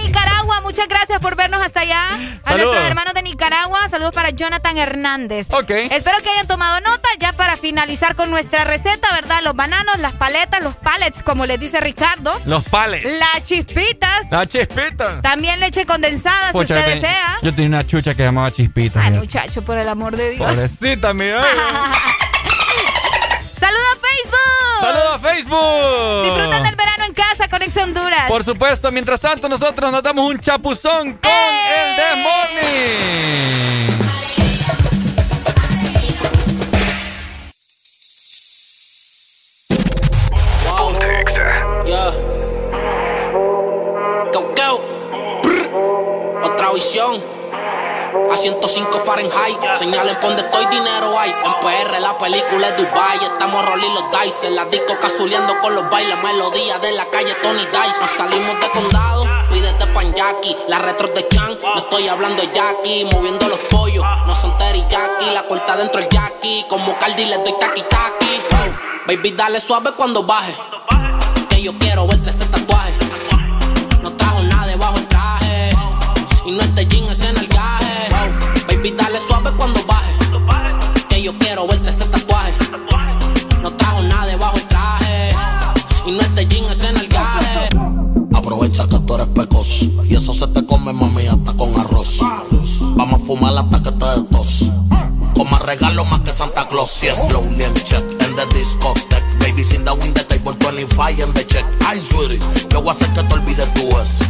[0.68, 2.04] Muchas gracias por vernos hasta allá.
[2.10, 2.18] A
[2.50, 2.66] Saludos.
[2.66, 3.88] nuestros hermanos de Nicaragua.
[3.90, 5.48] Saludos para Jonathan Hernández.
[5.50, 5.70] Ok.
[5.70, 9.40] Espero que hayan tomado nota ya para finalizar con nuestra receta, ¿verdad?
[9.44, 12.38] Los bananos, las paletas, los pallets, como les dice Ricardo.
[12.46, 13.02] Los pales.
[13.06, 14.30] Las chispitas.
[14.30, 15.22] La chispita.
[15.22, 17.38] También leche condensada, si usted desea.
[17.42, 19.00] Yo tenía una chucha que llamaba Chispita.
[19.02, 19.22] Ay, mira.
[19.22, 20.52] muchacho, por el amor de Dios.
[20.52, 21.46] Pobrecita, mira.
[23.58, 24.82] ¡Saludos a Facebook!
[24.82, 26.24] ¡Saludos a Facebook!
[26.26, 26.97] Disfrutan del verano
[27.38, 28.28] en casa con Ex Honduras.
[28.28, 33.58] Por supuesto, mientras tanto nosotros nos damos un chapuzón con el The Morning.
[41.86, 42.12] Yeah.
[44.34, 44.82] Go, go.
[45.42, 46.44] Brr.
[46.44, 47.22] Otra visión.
[48.32, 49.58] Haciendo 105 Fahrenheit.
[49.78, 51.30] Señalen ponde estoy, dinero hay.
[51.30, 53.18] En PR la película es Dubai.
[53.24, 54.50] Estamos rolling los dice.
[54.52, 56.18] La disco cazuleando con los bailes.
[56.24, 58.02] Melodía de la calle Tony Dice.
[58.02, 59.26] Nos salimos de condado.
[59.50, 60.56] Pídete pan Jackie.
[60.68, 61.58] La retro de Chan.
[61.76, 63.06] No estoy hablando de Jackie.
[63.12, 64.04] Moviendo los pollos.
[64.26, 65.26] No son teriyaki.
[65.34, 66.66] La corta dentro el Jackie.
[66.70, 67.84] Como Cardi le doy taki.
[68.52, 68.76] Wow.
[69.08, 70.54] Baby, dale suave cuando baje.
[71.50, 72.32] Que yo quiero verte
[90.10, 92.18] y eso se te come, mami, hasta con arroz.
[92.80, 94.64] Vamos a fumar hasta que te des tos.
[95.36, 96.90] Con más regalo más que Santa Claus.
[96.90, 99.24] Si es slowly and check en the discotheque.
[99.40, 101.66] Baby, sin the win the table 25 en the check.
[101.86, 102.40] Ay, sweetie,
[102.70, 104.24] yo voy a hacer que te olvides tú eso.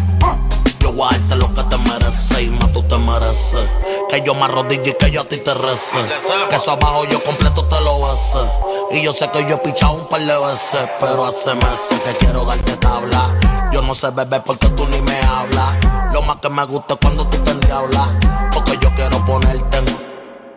[0.87, 3.69] Yo lo que te mereces y más tú te mereces.
[4.07, 5.97] Que yo me arrodille y que yo a ti te rece.
[6.49, 8.97] Que eso abajo yo completo te lo bese.
[8.97, 10.89] Y yo sé que yo he pichado un par de veces.
[11.01, 13.37] Pero hace meses que quiero darte tabla.
[13.73, 15.75] Yo no sé beber porque tú ni me hablas.
[16.13, 18.07] Lo más que me gusta es cuando tú te endiablas.
[18.53, 19.85] Porque yo quiero ponerte en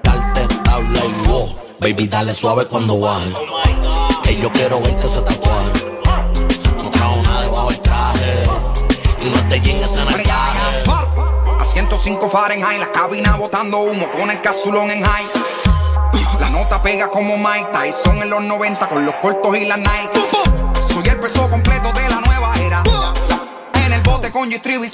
[0.05, 1.57] darte tabla y wow.
[1.81, 3.35] Baby, dale suave cuando baje.
[4.23, 5.50] Que yo quiero verte ese tatuaje.
[9.99, 15.27] A 105 Fahrenheit, la cabina botando humo con el casulón en high.
[16.39, 20.29] La nota pega como Mike Tyson en los 90 con los cortos y la Nike.
[20.87, 22.83] Soy el peso completo de la nueva era.
[23.85, 24.91] En el bote con G-Tribu y.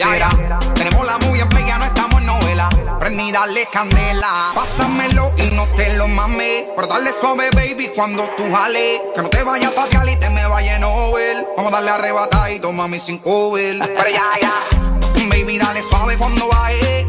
[0.75, 2.16] Tenemos la movie en play, ya no estamos
[2.57, 2.99] en novela.
[2.99, 4.53] Prendí, dale candela.
[4.55, 6.67] Pásamelo y no te lo mames.
[6.75, 9.01] Pero dale suave, baby, cuando tú jales.
[9.15, 11.47] Que no te vayas pa' Cali y te me vaya en Nobel.
[11.57, 13.79] Vamos a darle arrebatadito, mami, sin cover.
[13.79, 14.53] Pero ya, ya.
[15.31, 17.07] Baby, dale suave cuando baje.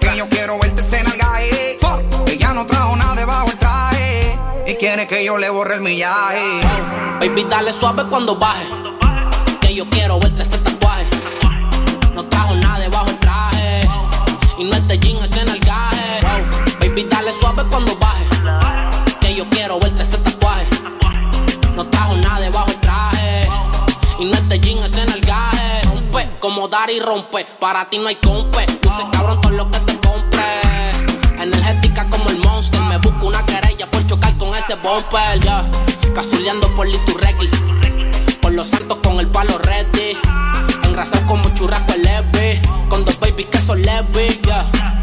[0.00, 1.78] Que yo quiero verte en el gaje.
[2.26, 4.38] Ella no trajo nada debajo el traje.
[4.66, 6.60] Y quiere que yo le borre el millaje.
[7.20, 8.66] Baby, dale suave cuando baje.
[9.60, 10.58] Que yo quiero verte ese
[14.66, 16.20] Y no este jean es en el gaje.
[16.80, 18.24] Baby, dale suave cuando baje.
[19.20, 20.66] Que yo quiero verte ese tatuaje.
[21.76, 23.48] No trajo nada debajo el traje.
[24.18, 25.82] Y no este jean es en gaje.
[25.84, 27.46] Rompe como dar y rompe.
[27.60, 28.66] Para ti no hay compe.
[28.82, 30.42] Luce cabrón todo lo que te compre.
[31.40, 32.80] Energética como el monster.
[32.80, 35.38] Me busco una querella por chocar con ese bumper.
[35.44, 35.64] Ya.
[36.12, 37.48] Cazuleando por Liturregui.
[38.42, 40.18] Por los santos con el palo ready.
[40.82, 42.04] Engrasado como churrasco el
[43.18, 44.04] babies que son ya.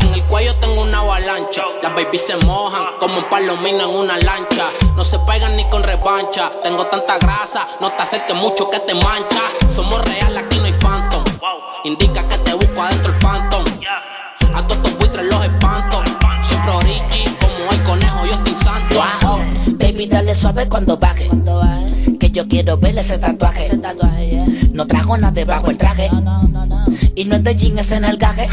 [0.02, 1.64] En el cuello tengo una avalancha.
[1.82, 4.66] Las babies se mojan como un palomino en una lancha.
[4.96, 6.52] No se pegan ni con revancha.
[6.64, 9.42] Tengo tanta grasa, no te acerques mucho que te mancha.
[9.74, 11.24] Somos real, aquí no hay phantom.
[11.84, 13.64] Indica que te busco adentro el phantom.
[14.54, 16.04] A todos tus buitres los espanto.
[16.44, 19.04] Siempre origi, como el conejo, yo estoy santo.
[19.68, 21.30] Baby, dale suave cuando baje.
[22.20, 23.70] Que yo quiero ver ese tatuaje.
[24.72, 26.10] No trajo nada debajo el traje.
[27.16, 28.48] Y no es de jean, es en el gaje.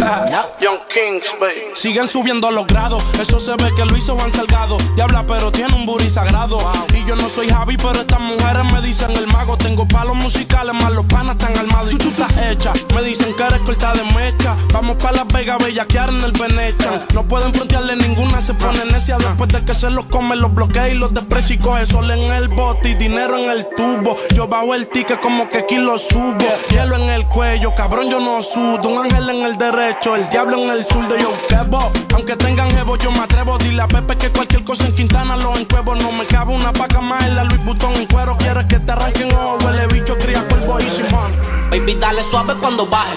[0.61, 1.63] Young Kings, baby.
[1.73, 3.03] Siguen subiendo los grados.
[3.19, 4.77] Eso se ve que lo hizo Juan Salgado.
[4.97, 6.59] Diabla, pero tiene un booty sagrado.
[6.95, 9.57] Y yo no soy Javi, pero estas mujeres me dicen el mago.
[9.57, 11.95] Tengo palos musicales, más los panas están armados.
[11.95, 12.73] Y tú estás hecha.
[12.95, 14.55] Me dicen que eres corta de mecha.
[14.75, 17.03] Vamos para Las Vegas, bellaquear en el Venetian.
[17.15, 19.17] No pueden frontearle ninguna, se pone necia.
[19.17, 22.31] Después de que se los come, los bloquea y los desprecia y coge sol en
[22.31, 24.17] el bote y dinero en el tubo.
[24.35, 26.37] Yo bajo el ticket como que aquí lo subo.
[26.71, 28.89] Hielo en el cuello, cabrón, yo no sudo.
[28.89, 31.93] Un ángel en el derecho, el diablo en el sur de yo quebo.
[32.15, 33.57] Aunque tengan jevo, yo me atrevo.
[33.59, 35.95] Dile a Pepe que cualquier cosa en Quintana lo encuevo.
[35.95, 38.37] No me cabe una paca más en la Louis Vuitton en cuero.
[38.39, 41.33] Quieres que te arranquen ojo, huele bicho, cría polvo y Simón.
[41.71, 43.17] Baby, dale suave cuando baje.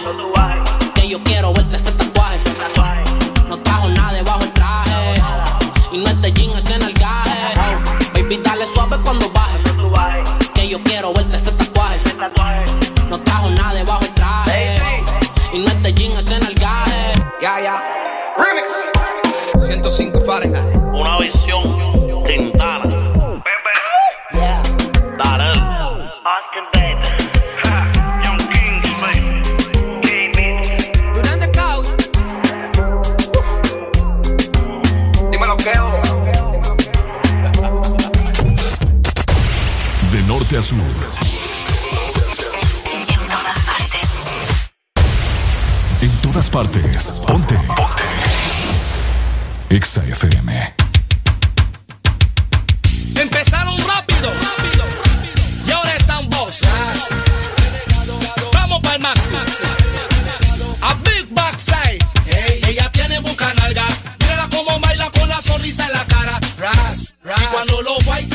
[0.94, 2.40] Que yo quiero verte ese tatuaje.
[3.50, 5.22] No trajo nada debajo el traje.
[5.92, 7.32] Y no este jean es en el gaje.
[8.14, 9.58] Baby, dale suave cuando baje.
[10.54, 12.00] Que yo quiero verte ese tatuaje.
[40.54, 41.06] norte.
[42.94, 44.02] En todas partes.
[46.02, 47.12] En todas partes.
[47.26, 47.56] Ponte.
[47.56, 48.04] Ponte.
[49.70, 50.76] Exa FM.
[53.16, 54.32] Empezaron rápido.
[54.32, 54.86] rápido, rápido.
[55.68, 56.62] Y ahora están vos.
[58.54, 59.40] Vamos para el máximo.
[60.82, 61.98] A Big Backside.
[62.28, 63.88] Hey, ella tiene bucanalga.
[64.20, 66.40] Mírala cómo baila con la sonrisa en la cara.
[66.60, 67.42] Ras, ras.
[67.42, 68.33] Y cuando lo baila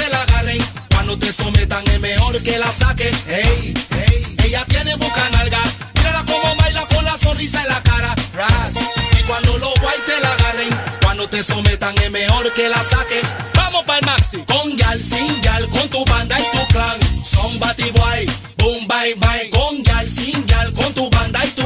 [1.09, 3.17] nalga, te sometan es mejor que la saques.
[3.27, 5.63] Hey, hey, ella tiene boca nalga.
[5.95, 8.15] Mírala como baila con la sonrisa en la cara.
[8.35, 8.75] Ras.
[9.19, 10.69] Y cuando los guay te la agarren,
[11.03, 13.35] cuando te sometan es mejor que la saques.
[13.55, 14.39] Vamos para el maxi.
[14.47, 17.25] Con gal, sin gal, con tu banda y tu clan.
[17.25, 18.27] Son bati boy,
[18.59, 19.51] boom, bye, bye.
[19.51, 21.58] Con gal, sin gal, con tu banda y.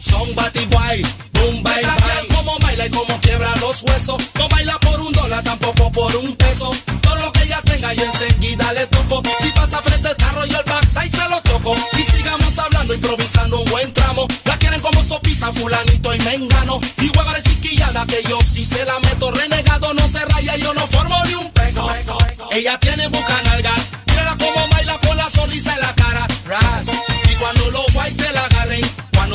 [0.00, 1.02] Son bati boy,
[1.32, 2.36] boom, bye, bye.
[2.36, 4.22] como baila y como quiebra los huesos.
[4.36, 6.70] No baila por un dólar, tampoco por un peso.
[7.00, 9.22] Todo lo que ella tenga yo enseguida le toco.
[9.40, 11.74] Si pasa frente al carro y el backside se lo choco.
[11.98, 14.26] Y sigamos hablando, improvisando un buen tramo.
[14.44, 16.80] La quieren como sopita, fulanito y mengano.
[17.00, 19.30] Y hueva de chiquillada que yo sí se la meto.
[19.32, 21.88] Renegado no se raya, yo no formo ni un peco.
[22.52, 23.74] Ella tiene boca nalga.
[24.06, 25.94] Mírala como baila con la sonrisa en la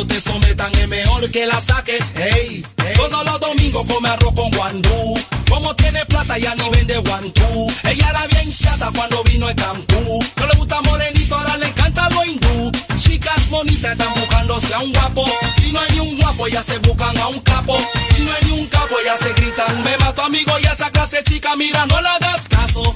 [0.08, 2.12] te sometan es mejor que la saques.
[2.16, 2.66] Hey,
[2.96, 5.20] todos los domingos come arroz con guandú.
[5.50, 7.72] Como tiene plata ya ni vende guantú.
[7.84, 10.20] Ella era bien chata cuando vino a Cancún.
[10.38, 12.72] No le gusta morenito, ahora le encanta lo hindú.
[13.00, 15.26] Chicas bonitas están buscándose a un guapo.
[15.58, 17.78] Si no hay un guapo, ya se buscan a un capo.
[18.10, 19.84] Si no hay ni un capo, ya se gritan.
[19.84, 22.96] Me mato amigo y esa clase chica, mira, no le hagas caso.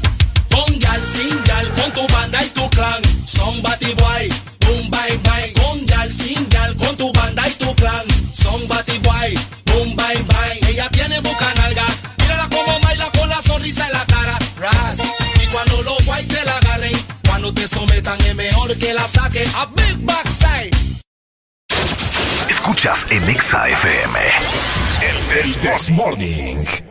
[0.49, 3.01] Con gal, sin gal, con tu banda y tu clan.
[3.25, 4.29] Son bati boy,
[4.61, 5.56] boom, bye.
[8.37, 9.33] Son bati boy,
[9.65, 10.69] boom, bye, bye.
[10.69, 11.85] Ella tiene boca nalga.
[12.19, 14.37] Mírala como baila con la sonrisa en la cara.
[14.59, 14.99] Ras.
[15.43, 16.95] Y cuando los guay te la agarren,
[17.27, 19.53] cuando te sometan es mejor que la saques.
[19.55, 20.71] A big backside.
[22.47, 24.19] Escuchas en Exa FM.
[25.01, 26.86] El, el This Morning.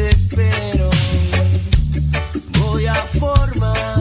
[0.00, 0.88] Te espero.
[2.58, 3.99] Voy a formar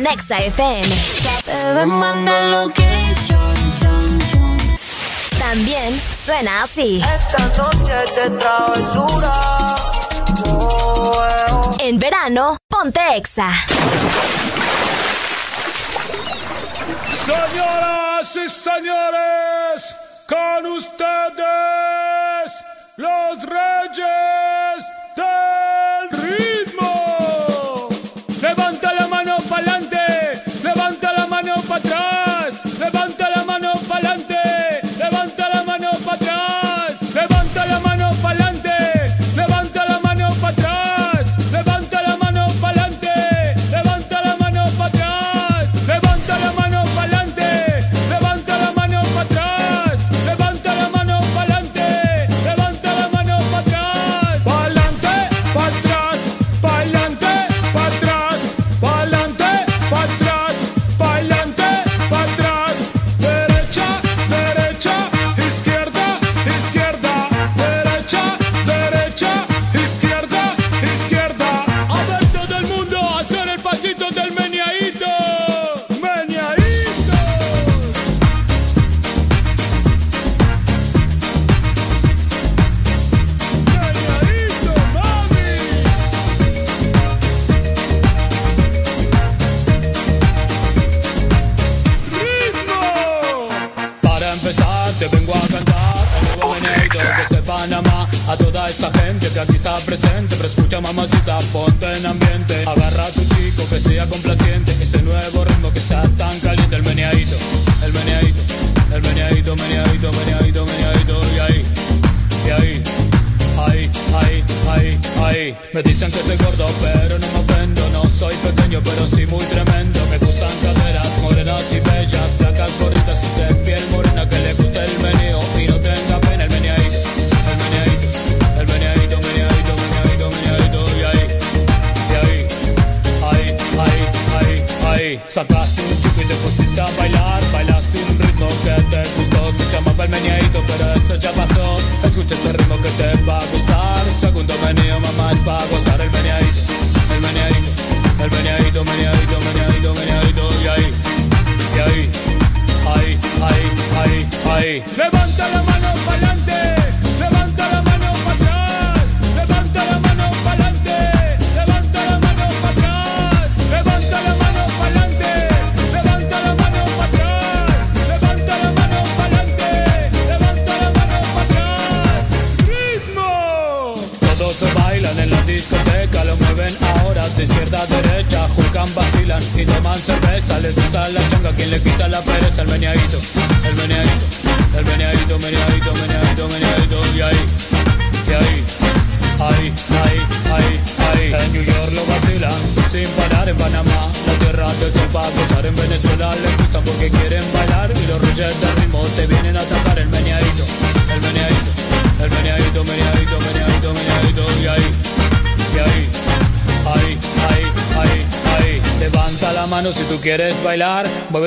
[0.00, 0.88] en Exa FM.
[5.38, 7.02] También suena así.
[7.18, 9.32] Esta noche de travesura.
[11.80, 13.50] En verano, ponte Exa.
[17.26, 21.04] Señoras y señores, con ustedes,
[22.96, 24.90] los Reyes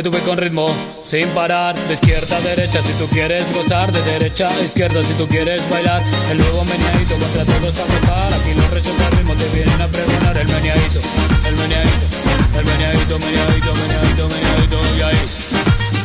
[0.04, 0.68] tuve con ritmo,
[1.02, 1.80] sin parar.
[1.88, 5.68] De izquierda a derecha si tú quieres gozar, de derecha a izquierda si tú quieres
[5.70, 6.04] bailar.
[6.30, 8.34] El nuevo meneadito contra todos a gozar.
[8.34, 10.38] Aquí los rechos del ritmo te vienen a pregonar.
[10.38, 11.00] El meneadito,
[11.48, 12.06] el meneadito,
[12.60, 14.82] el meneadito, meneadito, meneadito, meneadito.
[14.98, 15.22] Y ahí,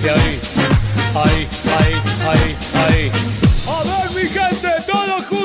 [0.04, 0.40] y ahí,
[1.14, 1.94] ahí, ahí,
[2.28, 3.12] ahí, ahí.
[3.66, 5.37] A ver, mi gente, todos juntos.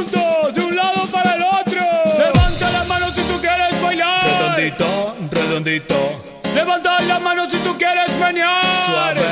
[8.24, 9.23] Manioli!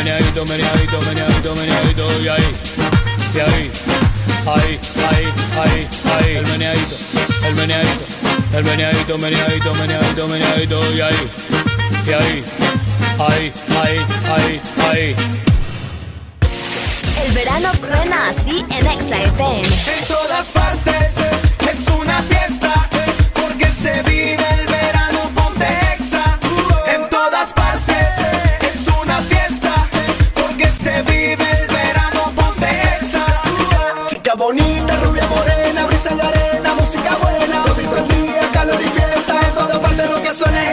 [0.00, 2.48] Meneadito, meneadito, meneadito, meneadito, y ahí,
[3.34, 3.70] y ahí,
[4.46, 4.78] ahí,
[5.10, 5.26] ahí,
[5.60, 6.96] ahí, ahí, el meneadito,
[7.46, 8.04] el meneadito,
[8.56, 11.30] el meneadito, meneadito, meneadito, meneadito, y ahí,
[12.06, 12.44] y ahí,
[13.18, 15.16] ahí, ahí, ahí, ahí.
[17.26, 19.66] El verano suena así en Exa FM.
[19.66, 20.49] En todas
[36.90, 39.40] música buena, todito el día, calor y fiesta.
[39.46, 40.69] En todas partes lo que suena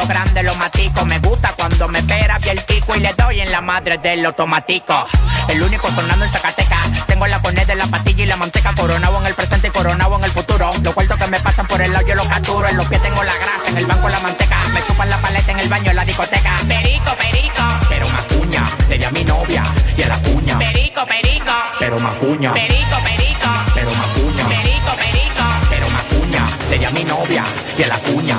[0.00, 1.04] los culos grandes los matico.
[1.04, 4.24] Me gusta cuando me pera bien el pico y le doy en la madre del
[4.24, 5.06] automático.
[5.48, 7.06] El único sonando en Zacatecas.
[7.06, 8.74] Tengo la poned de la pastilla y la manteca.
[8.74, 10.70] Coronado en el presente y coronado en el futuro.
[10.82, 12.66] Los cuartos que me pasan por el lado yo los capturo.
[12.68, 14.58] En los pies tengo la grasa, en el banco la manteca.
[14.72, 16.56] Me chupan la paleta en el baño en la discoteca.
[16.66, 17.62] Perico, perico.
[17.88, 19.64] Pero macuña, le di a mi novia
[19.96, 20.58] y a la cuña.
[20.58, 21.52] Perico, perico.
[21.78, 22.52] Pero macuña.
[22.52, 23.48] Perico, perico.
[23.74, 24.48] Pero macuña.
[24.48, 25.44] Perico, perico.
[25.68, 27.44] Pero macuña, le di a mi novia
[27.76, 28.38] y a la cuña.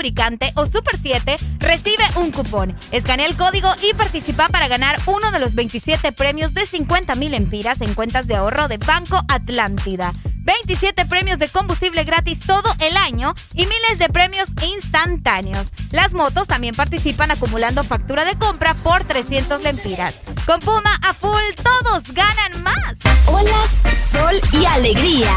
[0.00, 2.74] Lubricante o Super 7, recibe un cupón.
[2.90, 7.32] Escanea el código y participa para ganar uno de los 27 premios de 50 mil
[7.32, 10.12] lempiras en cuentas de ahorro de Banco Atlántida.
[10.24, 15.66] 27 premios de combustible gratis todo el año y miles de premios instantáneos.
[15.90, 20.22] Las motos también participan acumulando factura de compra por 300 lempiras.
[20.46, 22.96] Con Puma a full todos ganan más.
[23.26, 23.68] Olas,
[24.10, 25.36] sol y alegría.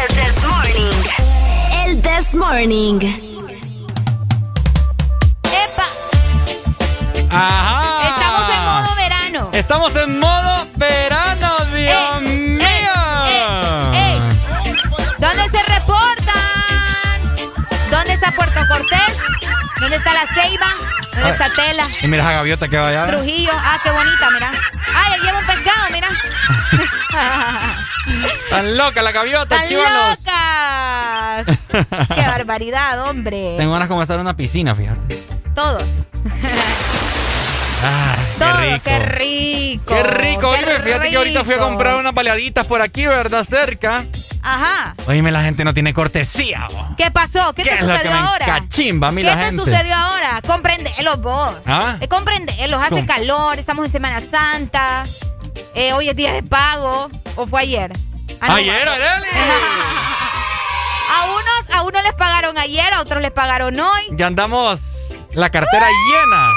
[0.00, 1.02] El This Morning.
[1.84, 3.25] El This Morning.
[22.02, 23.04] Y mira esa gaviota que va allá.
[23.06, 23.16] ¿verdad?
[23.22, 23.50] Trujillo.
[23.54, 24.50] Ah, qué bonita, mira.
[24.94, 26.08] Ay, lleva un pescado, mira.
[28.50, 30.18] Tan loca la gaviota, ¡Tan chivalos.
[30.24, 31.58] locas!
[32.14, 33.54] ¡Qué barbaridad, hombre!
[33.58, 35.26] Tengo ganas como de estar en una piscina, fíjate.
[35.54, 35.84] Todos.
[37.82, 38.80] Ah, Todos.
[38.82, 39.84] qué rico.
[39.94, 40.02] ¡Qué rico!
[40.02, 43.44] Qué rico, qué oíme, fíjate que ahorita fui a comprar unas baleaditas por aquí, ¿verdad?
[43.44, 44.04] Cerca.
[44.42, 44.94] Ajá.
[45.06, 46.66] Oíme, la gente no tiene cortesía.
[46.72, 46.94] bo.
[46.96, 47.52] ¿Qué pasó?
[47.52, 48.46] ¿Qué, ¿Qué te es lo que sucedió ahora?
[48.56, 49.64] encachimba a mí ¿Qué la te gente?
[49.64, 50.05] sucedió ahora?
[51.06, 51.50] Comprendelos vos.
[51.66, 51.96] ¿Ah?
[52.00, 52.80] Eh, comprendelos.
[52.80, 53.06] Hace ¿Cómo?
[53.06, 55.04] calor, estamos en Semana Santa.
[55.74, 57.08] Eh, hoy es día de pago.
[57.36, 57.92] ¿O fue ayer?
[58.40, 58.54] Ah, no.
[58.56, 59.26] Ayer, Arely.
[61.08, 64.00] A unos, a unos les pagaron ayer, a otros les pagaron hoy.
[64.10, 64.80] Ya andamos
[65.32, 66.50] la cartera llena.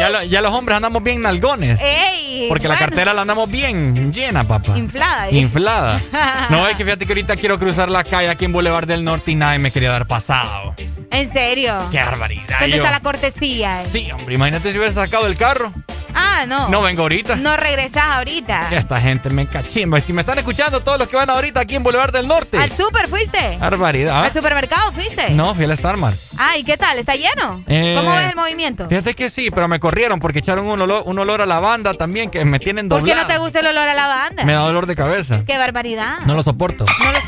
[0.00, 1.80] Ya, lo- ya los hombres andamos bien nalgones.
[1.80, 2.46] ¡Ey!
[2.48, 4.76] Porque la cartera la andamos bien llena, papá.
[4.76, 5.28] Inflada.
[5.28, 5.36] ¿eh?
[5.36, 6.00] Inflada.
[6.50, 9.30] No, es que fíjate que ahorita quiero cruzar la calle aquí en Boulevard del Norte
[9.30, 10.74] y nadie me quería dar pasado.
[11.10, 11.78] ¿En serio?
[11.90, 12.37] Qué barbaridad.
[12.60, 13.82] ¿Dónde está la cortesía?
[13.82, 13.86] eh?
[13.90, 15.72] Sí, hombre, imagínate si hubiese sacado el carro.
[16.14, 16.68] Ah, no.
[16.68, 17.36] No vengo ahorita.
[17.36, 18.68] No regresás ahorita.
[18.72, 20.00] Esta gente me cachimba.
[20.00, 22.58] Si me están escuchando todos los que van ahorita aquí en Boulevard del Norte.
[22.58, 23.56] ¿Al súper fuiste?
[23.58, 24.24] Barbaridad.
[24.24, 25.30] ¿Al supermercado fuiste?
[25.30, 26.16] No, fui al Starmart.
[26.38, 26.98] Ah, ¿y qué tal?
[26.98, 27.62] ¿Está lleno?
[27.68, 28.88] Eh, ¿Cómo ves el movimiento?
[28.88, 32.30] Fíjate que sí, pero me corrieron porque echaron un olor, un olor a lavanda también
[32.30, 33.28] que me tienen ¿Por qué doblado.
[33.28, 34.44] no te gusta el olor a lavanda?
[34.44, 35.42] Me da dolor de cabeza.
[35.46, 36.20] ¡Qué barbaridad!
[36.26, 36.84] No lo soporto.
[37.04, 37.18] No lo-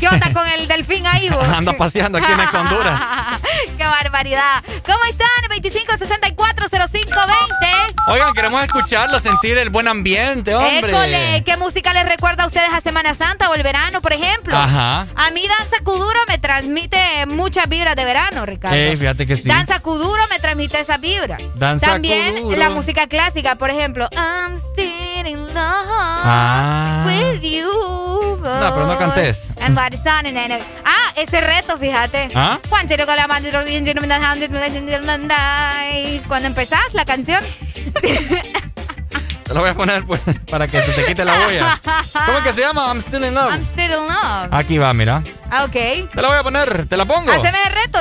[0.00, 1.46] ¿Qué onda con el delfín ahí, vos?
[1.54, 3.00] Anda paseando aquí en Honduras.
[3.90, 4.62] ¡Qué barbaridad!
[4.86, 5.26] ¿Cómo están?
[5.48, 6.39] 25640520.
[8.06, 10.78] Oigan, queremos escucharlo, sentir el buen ambiente, hombre.
[10.90, 14.56] École, ¿qué música les recuerda a ustedes a Semana Santa o el verano, por ejemplo?
[14.56, 15.06] Ajá.
[15.14, 18.76] A mí Danza Kuduro me transmite muchas vibras de verano, Ricardo.
[18.76, 19.48] Ey, fíjate que sí.
[19.48, 21.38] Danza Kuduro me transmite esa vibra.
[21.56, 22.56] Danza También Kuduro.
[22.58, 25.86] la música clásica, por ejemplo, I'm still in love
[26.24, 27.04] Ah.
[27.06, 28.38] with you.
[28.42, 29.38] No, pero no cantes.
[29.60, 32.28] And Ah, ese reto, fíjate.
[32.34, 32.58] ¿Ah?
[36.26, 37.42] Cuando empezás la canción.
[39.50, 41.80] Te lo voy a poner pues, para que se te quite la boya.
[42.26, 42.86] ¿Cómo es que se llama?
[42.86, 43.52] I'm still in love.
[43.52, 44.48] I'm still in love.
[44.52, 45.22] Aquí va, mira.
[45.50, 45.72] Ah, ok.
[45.72, 47.32] Te la voy a poner, te la pongo.
[47.32, 47.98] Haceme el reto.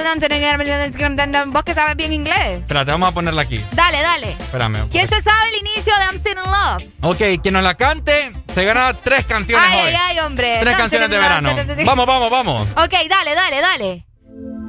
[1.48, 2.60] Vos que sabes bien inglés.
[2.61, 3.64] Espérate, vamos a ponerla aquí.
[3.72, 4.32] Dale, dale.
[4.32, 4.90] Espérame.
[4.90, 6.84] ¿Quién se sabe el inicio de I'm Still in Love?
[7.02, 9.88] Ok, quien nos la cante se gana tres canciones Ay, hoy.
[9.88, 10.58] ay, ay, hombre.
[10.60, 11.53] Tres canciones de verano.
[11.86, 12.68] Vamos, vamos, vamos.
[12.76, 14.09] Ok, dale, dale, dale.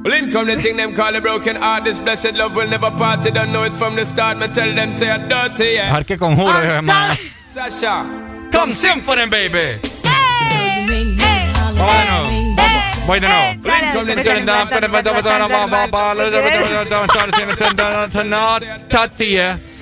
[0.03, 1.83] Well, in come the thing them call a broken heart.
[1.83, 3.23] This blessed love will never part.
[3.23, 4.37] You don't know it from the start.
[4.39, 5.93] Me tell them say I'm dirty, yeah.
[5.93, 7.15] ver qué conjuro, Ah, hermano.
[7.53, 8.03] Sasha.
[8.51, 9.79] Come symphony, baby.
[10.03, 11.85] Vamos de nuevo.
[12.55, 12.83] Vamos.
[13.05, 13.61] Voy de nuevo.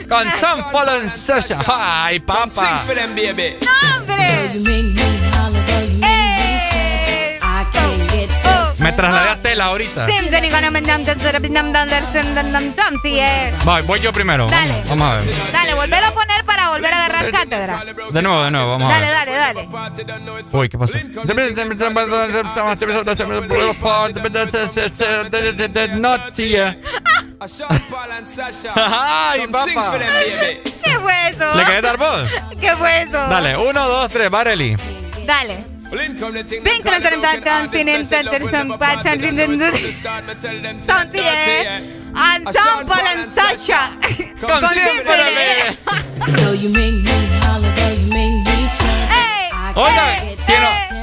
[0.09, 0.27] Con
[0.71, 1.63] Fallen Sasha.
[1.67, 3.55] Ay, sing for them, baby.
[3.95, 4.59] ¡Hombre!
[8.79, 10.05] Me trasladé a tela ahorita.
[13.65, 14.47] Voy, voy yo primero.
[14.47, 14.83] Dale.
[14.87, 15.51] Vamos, vamos a ver.
[15.51, 17.83] Dale, volver a poner para volver a agarrar cátedra.
[18.11, 19.15] De nuevo, de nuevo, vamos a Dale, ver.
[19.15, 20.45] dale, dale.
[20.51, 20.93] Uy, ¿qué pasó?
[25.99, 26.79] Not here.
[27.89, 28.73] Paul and Sasha.
[28.75, 29.91] Ay, Come sing papá.
[29.91, 30.61] for them, baby.
[30.83, 31.55] ¿Qué fue eso?
[31.55, 32.29] ¿Le querés dar voz?
[32.59, 33.17] ¿Qué fue eso?
[33.17, 34.75] Dale, uno, dos, tres, Barely.
[35.25, 35.78] Dale.
[35.91, 37.71] Well, in come the thing Pink, them call a tan, tan, broken tan, heart.
[37.71, 39.03] This sin, blessed tan, love will tan, never tan, part.
[39.03, 40.23] tan, You don't know tan, it from the start.
[40.27, 41.81] Me tell them say I'm Santi, dirty, yeah.
[42.15, 43.81] And A Sean Sean Paul Paul and and Sasha.
[44.39, 45.17] Come Con sing for Symphony.
[45.17, 45.61] them, baby.
[46.41, 47.09] Though you make me
[47.43, 49.09] holler, though you make me sweat.
[49.13, 49.55] Hey, I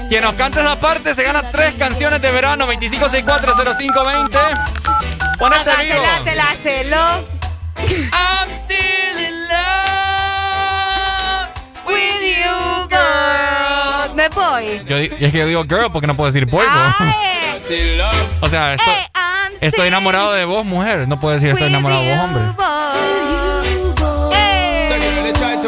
[0.09, 2.65] Quien nos cante esa parte se gana tres canciones de verano.
[2.67, 4.39] 25640520.
[5.39, 6.03] Ponete vivo.
[6.03, 7.21] Hágatela, hágatela,
[8.13, 11.49] I'm still in love
[11.87, 13.26] with you, girl.
[14.17, 14.83] Me voy.
[14.87, 16.65] Yo, es que yo digo girl porque no puedo decir boy.
[18.41, 21.07] O sea, esto- I'm estoy enamorado de vos, mujer.
[21.09, 22.43] No puedo decir estoy enamorado de vos, hombre.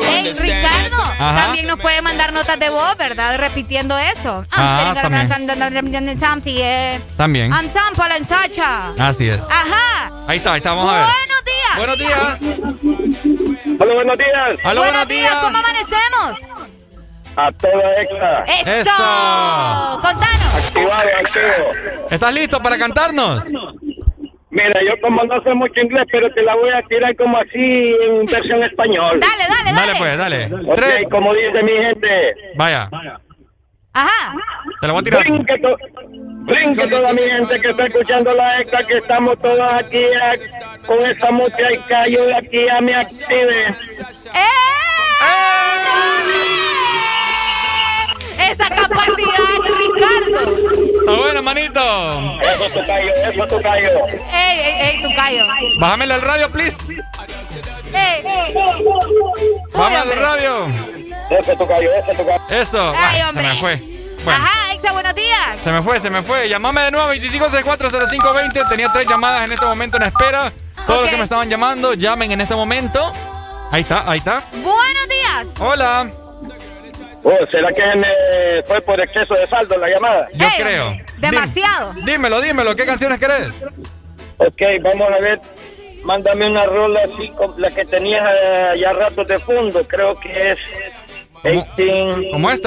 [0.09, 1.43] Ey, Ricardo, Ajá.
[1.45, 3.37] también nos puede mandar notas de voz, ¿verdad?
[3.39, 4.45] Repitiendo eso.
[4.53, 5.29] Ah, también.
[7.17, 7.53] también.
[8.99, 9.41] Así es.
[9.41, 10.11] Ajá.
[10.27, 11.07] Ahí está, ahí está, vamos a ver.
[11.17, 11.77] Buenos días.
[11.77, 12.41] Buenos días.
[13.81, 14.59] Hola, buenos días.
[14.65, 15.35] Aló, buenos días.
[15.43, 16.78] ¿Cómo amanecemos?
[17.41, 18.45] A toda extra.
[18.49, 18.71] ¡Eso!
[18.71, 20.01] Eso.
[20.03, 20.55] Contanos.
[20.67, 22.07] Activado, activo.
[22.11, 23.45] ¿Estás listo para cantarnos?
[24.51, 27.95] Mira, yo como no sé mucho inglés, pero te la voy a tirar como así
[28.03, 29.21] en versión español.
[29.21, 30.71] Dale, dale, Dale, pues, dale.
[30.71, 30.99] Ok, Tres.
[31.11, 32.35] como dice mi gente.
[32.57, 32.91] Vaya,
[33.93, 34.35] Ajá.
[34.81, 35.21] te la voy a tirar.
[35.23, 35.77] Brinque, to-
[36.45, 41.07] brinque toda mi gente que está escuchando la extra, que estamos todos aquí a- con
[41.07, 43.77] esa música y callo de aquí a mi active.
[48.39, 50.57] Esa capacidad, Ricardo.
[51.01, 51.81] Está bueno, manito.
[52.43, 53.89] Eso tu callo, eso tu callo.
[54.33, 55.45] Ey, ey, ey, tu callo.
[55.79, 56.77] Bájamele al radio, please.
[57.93, 58.23] Ey.
[59.75, 60.21] Bájame al hombre.
[60.21, 60.67] radio.
[61.31, 62.43] Eso tu callo, eso tu callo.
[62.49, 62.91] Eso.
[62.97, 63.43] Ay, Ay, se hombre.
[63.49, 63.77] me fue.
[64.25, 65.61] Bueno, Ajá, Exa, buenos días.
[65.63, 66.49] se me fue, se me fue.
[66.49, 68.65] Llamame de nuevo 25640520.
[68.69, 70.53] Tenía tres llamadas en este momento en espera.
[70.87, 73.13] Todos los que me estaban llamando, llamen en este momento.
[73.71, 74.43] Ahí está, ahí está.
[74.53, 75.49] Buenos días.
[75.61, 76.11] Hola.
[77.31, 80.25] Oh, ¿Será que me fue por exceso de saldo la llamada?
[80.35, 80.97] Yo creo.
[81.19, 81.93] Demasiado.
[82.07, 82.75] Dímelo, dímelo.
[82.75, 83.51] ¿Qué canciones querés?
[84.39, 85.39] Ok, vamos a ver.
[86.05, 89.87] Mándame una rola así como la que tenías eh, ya ratos de fondo.
[89.87, 90.59] Creo que es
[91.43, 92.21] ¿Cómo, 18.
[92.33, 92.65] ¿Cómo eight-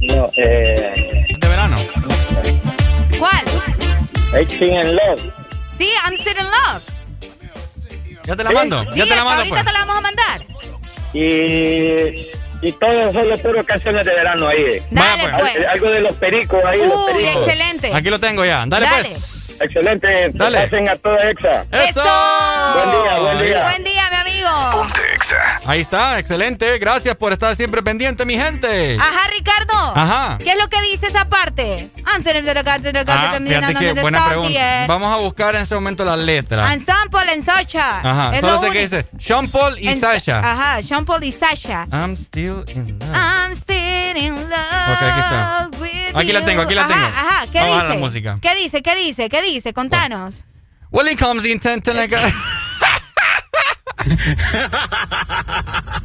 [0.00, 1.26] No, eh.
[1.40, 1.76] De verano.
[3.18, 3.44] ¿Cuál?
[4.32, 5.32] 18 in Love.
[5.76, 6.82] Sí, I'm still in love.
[8.24, 8.82] Ya te la mando.
[8.92, 9.66] Sí, Ya te la mando, ahorita pues.
[9.66, 10.46] te la vamos a mandar.
[11.16, 12.14] Y.
[12.62, 14.64] Y todo solo puro canciones de verano ahí.
[14.90, 15.34] Dale, pues.
[15.34, 15.66] Al- pues.
[15.74, 17.48] Algo de los pericos ahí, los Uy, pericos.
[17.48, 17.90] excelente.
[17.94, 18.64] Aquí lo tengo ya.
[18.66, 19.08] Dale, Dale.
[19.10, 19.35] pues.
[19.60, 20.30] Excelente.
[20.34, 20.60] Dale.
[20.60, 21.66] Pasen a toda exa.
[21.70, 22.02] ¡Eso!
[22.74, 23.62] Buen día, buen día.
[23.62, 24.86] Buen día, mi amigo.
[25.64, 26.78] Ahí está, excelente.
[26.78, 28.96] Gracias por estar siempre pendiente, mi gente.
[29.00, 29.92] Ajá, Ricardo.
[29.94, 30.38] Ajá.
[30.38, 31.90] ¿Qué es lo que dice esa parte?
[32.04, 32.56] Answer the
[33.06, 34.84] Ah, fíjate que buena pregunta.
[34.86, 36.72] Vamos a buscar en este momento la letra.
[36.72, 38.00] Ensample en Sasha.
[38.00, 38.34] Ajá.
[38.34, 40.38] Es Solo lo sé que dice Sean Paul y Sasha.
[40.38, 41.86] Ajá, Sean Paul y Sasha.
[41.92, 43.14] I'm still in love.
[43.14, 44.92] I'm still in love.
[44.92, 45.68] Ok, aquí está.
[46.16, 47.06] Aquí la tengo, aquí la Ajá, tengo.
[47.06, 47.86] Ajá, ¿qué Vamos a dice?
[47.86, 48.38] dar la música.
[48.42, 48.82] ¿Qué dice?
[48.82, 49.28] ¿Qué dice?
[49.28, 49.72] ¿Qué dice?
[49.72, 50.44] Contanos.
[50.90, 52.20] Well, it comes in ten, ten, like a-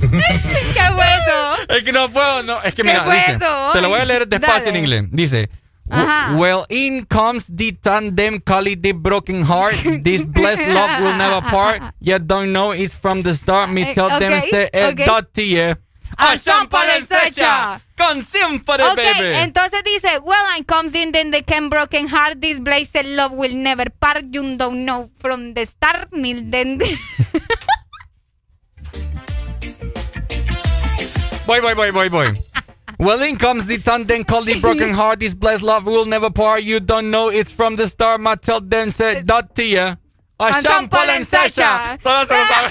[0.00, 1.56] ¿Qué fue eso?
[1.68, 2.60] Es que no puedo, no.
[2.62, 3.38] Es que ¿Qué mira, dice.
[3.72, 4.70] Te lo voy a leer despacio Dale.
[4.70, 5.04] en inglés.
[5.10, 5.50] Dice.
[5.90, 6.34] Ajá.
[6.36, 9.74] Well, in comes the tandem, call it the broken heart.
[10.04, 11.82] This blessed love will never part.
[12.00, 13.70] You don't know it's from the start.
[13.70, 15.04] Me Eh, tell them say el ok.
[15.06, 15.32] dot
[16.18, 16.30] to you.
[16.30, 17.80] A A champal en secha.
[17.96, 19.34] Con Symphony, Ok, baby.
[19.42, 23.52] entonces dice, well, I comes in then the can broken heart, this blazed love will
[23.54, 26.78] never part, you don't know from the start, mil then...
[31.46, 32.38] Voy, voy, voy, voy, voy.
[33.00, 35.20] Well, in comes the tandem, call the broken heart.
[35.20, 36.62] This blessed love will never part.
[36.64, 38.20] You don't know it's from the start.
[38.20, 39.78] My tell them say dot to you.
[39.78, 39.96] A
[40.40, 41.96] A champal en secha.
[42.00, 42.70] Solo se lo sabe.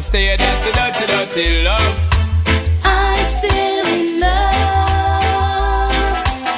[0.00, 0.34] I'm a.
[0.34, 1.98] Dirty, dirty, dirty love.
[2.84, 5.92] I'm still in love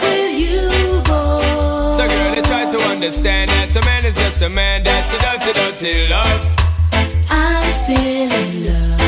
[0.00, 0.70] with you,
[1.02, 1.42] boy.
[1.98, 4.84] So, girl, they try to understand that a man is just a man.
[4.84, 6.46] That's a dirty, dirty love.
[7.30, 9.02] I'm still in love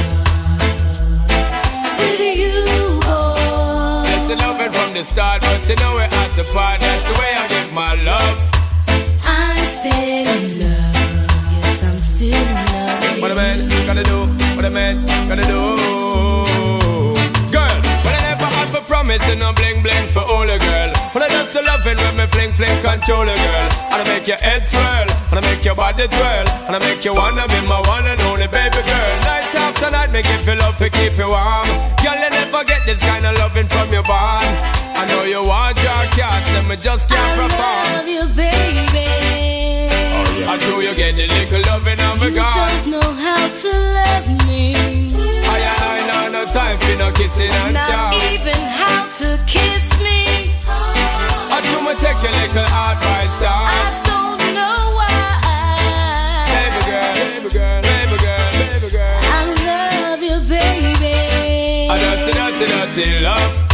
[2.00, 4.02] with you, boy.
[4.02, 6.80] That's the loving from the start, but you know we're at the part.
[6.80, 8.42] That's the way I give my love.
[9.22, 11.22] I'm still in love.
[11.54, 12.73] Yes, I'm still in love.
[13.24, 14.28] What a man gonna do?
[14.52, 15.56] What a man gonna do?
[17.48, 20.92] Girl, when I never had for promise, you know bling bling for all a girl.
[21.16, 23.68] When I dance to loving when me fling fling control a girl.
[23.96, 27.02] And I make your head swirl, and I make your body twirl, and I make
[27.02, 29.12] you wanna be my one and only baby girl.
[29.24, 31.64] Night after night, make you feel love to keep you warm.
[32.04, 34.44] Girl, you never get this kind of loving from your bond.
[34.92, 37.88] I know you want your cat, and me just can't perform.
[37.88, 39.63] love you, baby.
[40.42, 44.26] I do you get the little loving of a You don't know how to love
[44.48, 44.74] me.
[45.46, 48.10] I I know no time for no kissing and Not chow.
[48.32, 50.50] even how to kiss me.
[50.66, 53.66] I do me take your little advice down.
[53.70, 53.78] I
[54.10, 55.12] don't know why.
[56.50, 59.20] Baby girl, baby girl, baby girl, baby girl.
[59.22, 59.40] I
[59.70, 61.14] love you, baby.
[61.90, 63.73] I dirty, dirty, dirty love.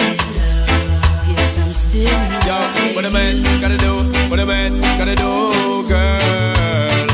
[1.91, 2.07] still
[2.47, 2.57] Yo,
[2.95, 3.93] what a man gotta do,
[4.31, 7.07] what a man gotta do, girl.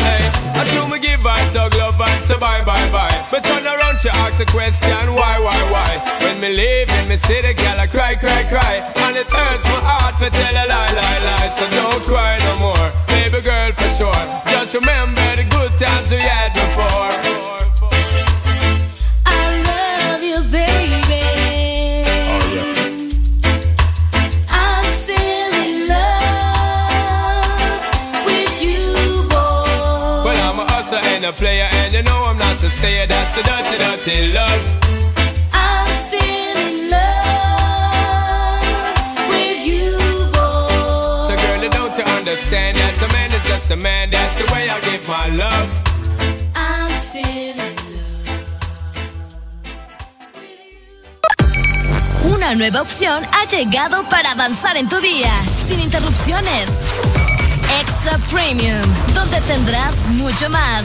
[0.00, 0.22] Hey,
[0.56, 3.12] I do me give her dog love and say bye, bye, bye.
[3.30, 5.90] But turn around, she ask a question, why, why, why?
[6.24, 8.74] When me leave in me city, girl, I cry, cry, cry.
[9.04, 11.50] And it hurts my heart to tell a lie, lie, lie.
[11.56, 14.24] So don't cry no more, baby girl, for sure.
[14.48, 16.91] Just remember the good times we had before.
[31.32, 32.58] A player, and you know I'm not.
[32.58, 34.62] That's the dirty, dirty love.
[42.04, 44.10] Understand that a man is just a man?
[44.10, 45.68] That's the way I give my love.
[46.56, 47.76] I'm still in
[52.32, 55.30] Una nueva opción ha llegado para avanzar en tu día,
[55.68, 56.70] sin interrupciones.
[57.80, 58.82] Extra Premium,
[59.14, 60.84] donde tendrás mucho más,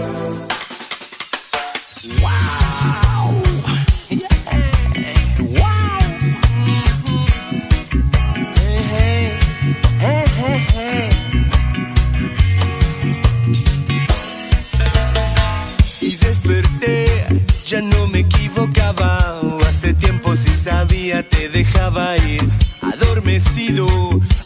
[20.35, 22.41] Sí sabía, te dejaba ir.
[22.81, 23.87] Adormecido,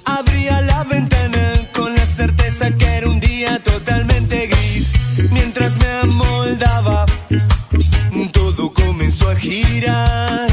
[0.06, 4.94] abría la ventana con la certeza que era un día totalmente gris.
[5.32, 7.06] Mientras me amoldaba,
[8.32, 10.48] todo comenzó a girar.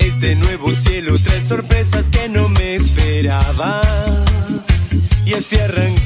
[0.00, 3.80] Este nuevo cielo trae sorpresas que no me esperaba.
[5.24, 5.99] Y así arrancaba,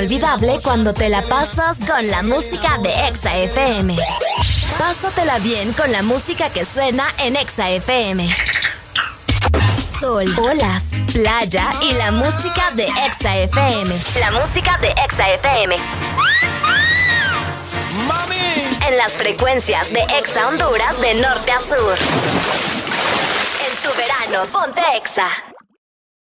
[0.00, 3.98] inolvidable cuando te la pasas con la música de Exa FM.
[4.78, 8.26] Pásatela bien con la música que suena en Exa FM.
[10.00, 13.94] Sol, olas, playa y la música de Exa FM.
[14.18, 15.76] La música de Exa FM.
[18.88, 21.98] En las frecuencias de Exa Honduras de norte a sur.
[23.68, 25.49] En tu verano, ponte Exa.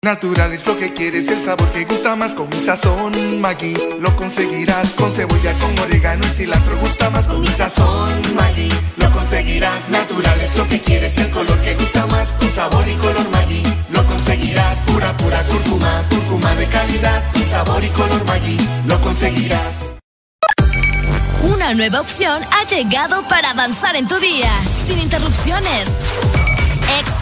[0.06, 3.42] Natural es lo que quieres, el sabor que gusta más con mi sazón.
[3.42, 6.78] Maggi, lo conseguirás con cebolla, con orégano y cilantro.
[6.78, 9.90] Gusta más con mi sazón Maggi, lo conseguirás.
[9.90, 13.64] Natural es lo que quieres, el color que gusta más con sabor y color Maggi,
[13.90, 19.74] lo conseguirás Pura, pura cúrcuma, cúrcuma de calidad con sabor y color Maggi, lo conseguirás.
[21.42, 24.52] Una nueva opción ha llegado para avanzar en tu día,
[24.86, 25.90] sin interrupciones.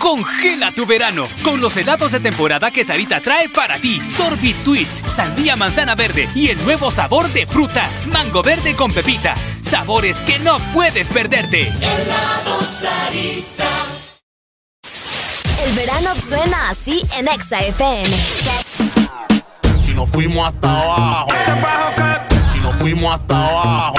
[0.00, 4.00] Congela tu verano con los helados de temporada que Sarita trae para ti.
[4.08, 9.34] Sorbit Twist, sandía manzana verde y el nuevo sabor de fruta, mango verde con pepita.
[9.60, 11.68] Sabores que no puedes perderte.
[11.68, 13.68] Helado Sarita.
[15.66, 18.16] El verano suena así en Exa FM.
[19.94, 21.28] Nos fuimos hasta abajo.
[22.62, 23.98] Nos fuimos hasta abajo.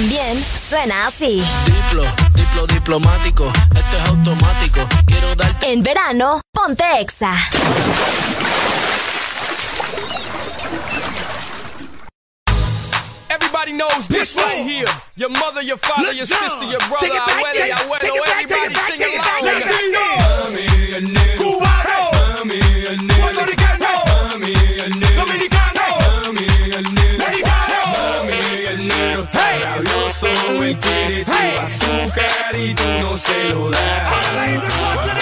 [0.00, 1.44] También suena así.
[1.66, 2.02] Diplo,
[2.34, 4.88] diplo diplomático, esto es automático.
[5.04, 5.70] Quiero darte.
[5.70, 7.36] En verano, ponte Exa.
[13.28, 14.88] Everybody knows this right here.
[15.16, 20.09] Your mother, your father, your sister, your brother, abuela, abuelo, everybody sing along.
[30.78, 35.19] Quiere tu azúcar y tú no se lo das.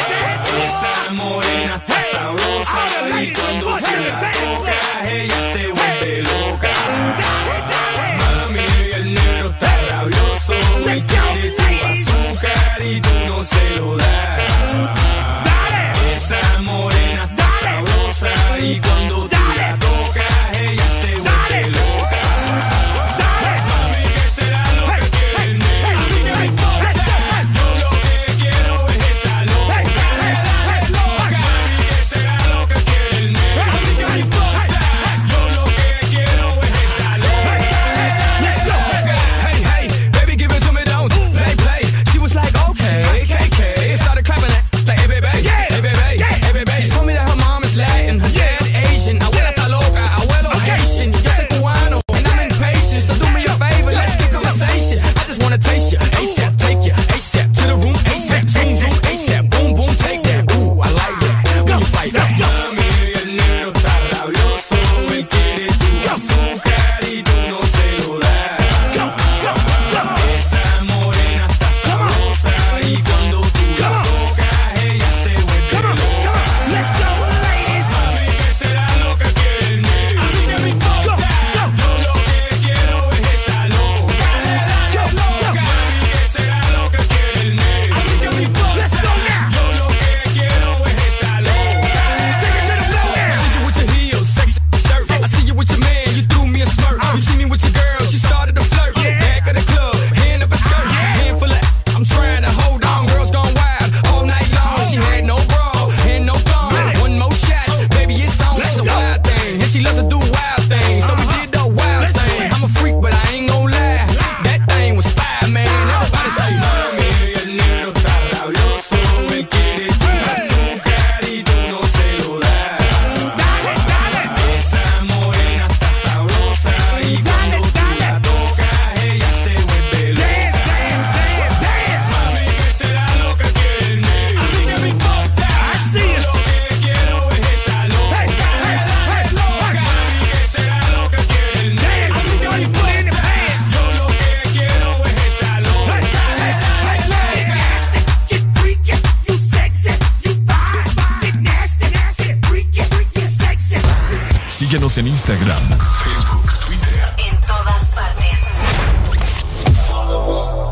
[155.29, 157.05] Instagram, Facebook, Twitter.
[157.19, 158.41] En todas partes.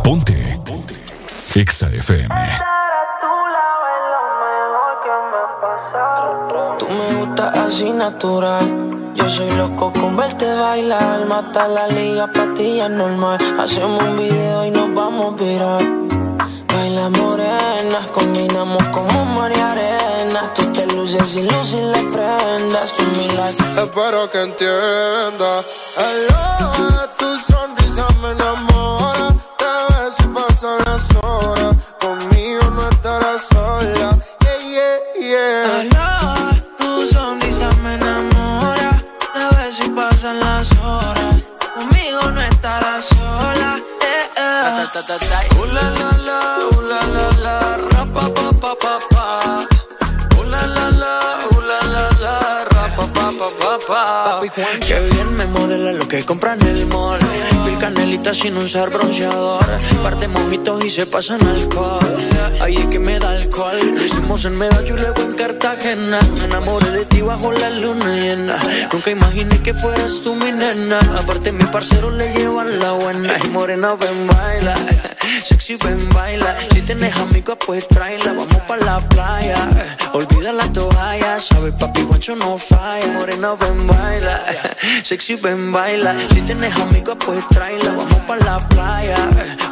[0.03, 0.59] Ponte.
[0.65, 0.95] Ponte.
[1.55, 2.35] Exa FM.
[6.79, 9.13] Tú me gustas así natural.
[9.15, 11.27] Yo soy loco con verte bailar.
[11.29, 13.37] Mata la liga, patilla normal.
[13.61, 15.83] Hacemos un video y nos vamos a virar.
[16.73, 20.51] Baila morena, combinamos como mar y arena.
[20.55, 22.93] Tú luces y luces prendas.
[22.93, 23.63] Tú mi like.
[23.83, 25.65] Espero que entienda.
[25.97, 26.96] Aloha, tu
[53.87, 57.21] Qué bien me modela lo que compran en el mall.
[57.65, 59.65] Pil canelita sin usar bronceador.
[60.03, 62.01] Parte mojitos y se pasan alcohol.
[62.61, 63.79] Ahí es que me da alcohol.
[63.95, 66.19] Lo hicimos en Medallo y luego en Cartagena.
[66.37, 68.57] Me enamoré de ti bajo la luna llena.
[68.93, 70.99] Nunca imaginé que fueras tú mi nena.
[71.17, 73.35] Aparte, mi parcero le llevan la buena.
[73.53, 74.75] Morena, ven, baila.
[75.67, 76.55] Sexy, ven, baila.
[76.71, 78.33] Si tienes amigos, pues tráela.
[78.35, 79.69] Vamos pa' la playa.
[80.13, 81.41] Olvida la toalla.
[81.41, 83.05] Sabes, papi, guancho no falla.
[83.09, 84.45] Morena, ven, baila.
[85.03, 86.15] Sexy, ven, baila.
[86.31, 87.91] Si tienes amigos, pues tráela.
[87.97, 89.17] Vamos pa' la playa.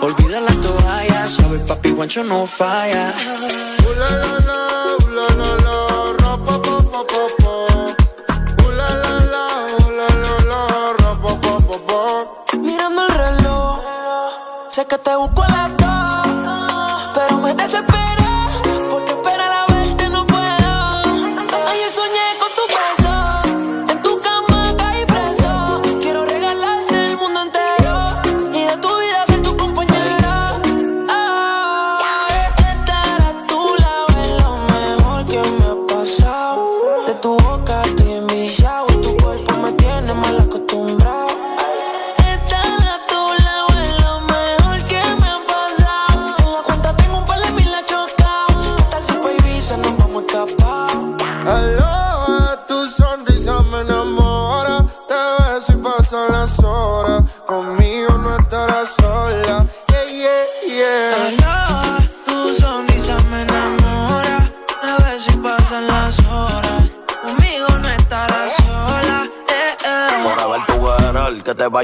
[0.01, 1.29] Olvida la toalla.
[1.29, 3.15] Sabes, papi, guancho no falla.
[3.87, 4.61] Uh, la, la, la,
[4.99, 5.77] uh, la, la, la,
[6.19, 7.55] ra, pa, pa, pa, pa, pa.
[8.79, 9.47] La, la, la,
[9.99, 12.59] la, la, la, ra, pa, pa, pa, pa.
[12.59, 13.79] Mirando el reloj,
[14.69, 15.64] sé que te busco a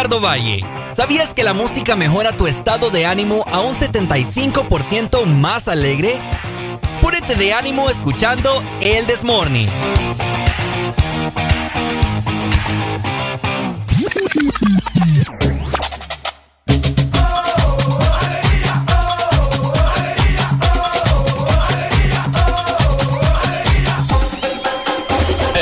[0.00, 0.64] Ricardo Valle.
[0.96, 6.18] ¿Sabías que la música mejora tu estado de ánimo a un 75% más alegre?
[7.02, 9.68] Púrete de ánimo escuchando El Desmorning.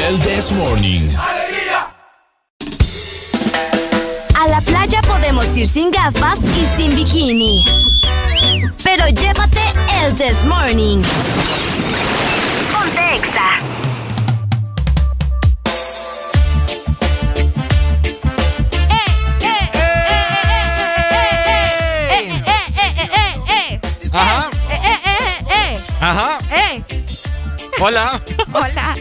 [0.07, 1.38] El This Morning.
[5.49, 7.65] puedes sin gafas y sin bikini.
[8.83, 9.61] Pero llévate
[10.03, 11.03] el This Morning.
[12.73, 13.59] Ponte extra.
[24.13, 24.49] Ajá.
[26.01, 26.39] Ajá.
[27.81, 28.21] Hola.
[28.53, 28.95] Hola.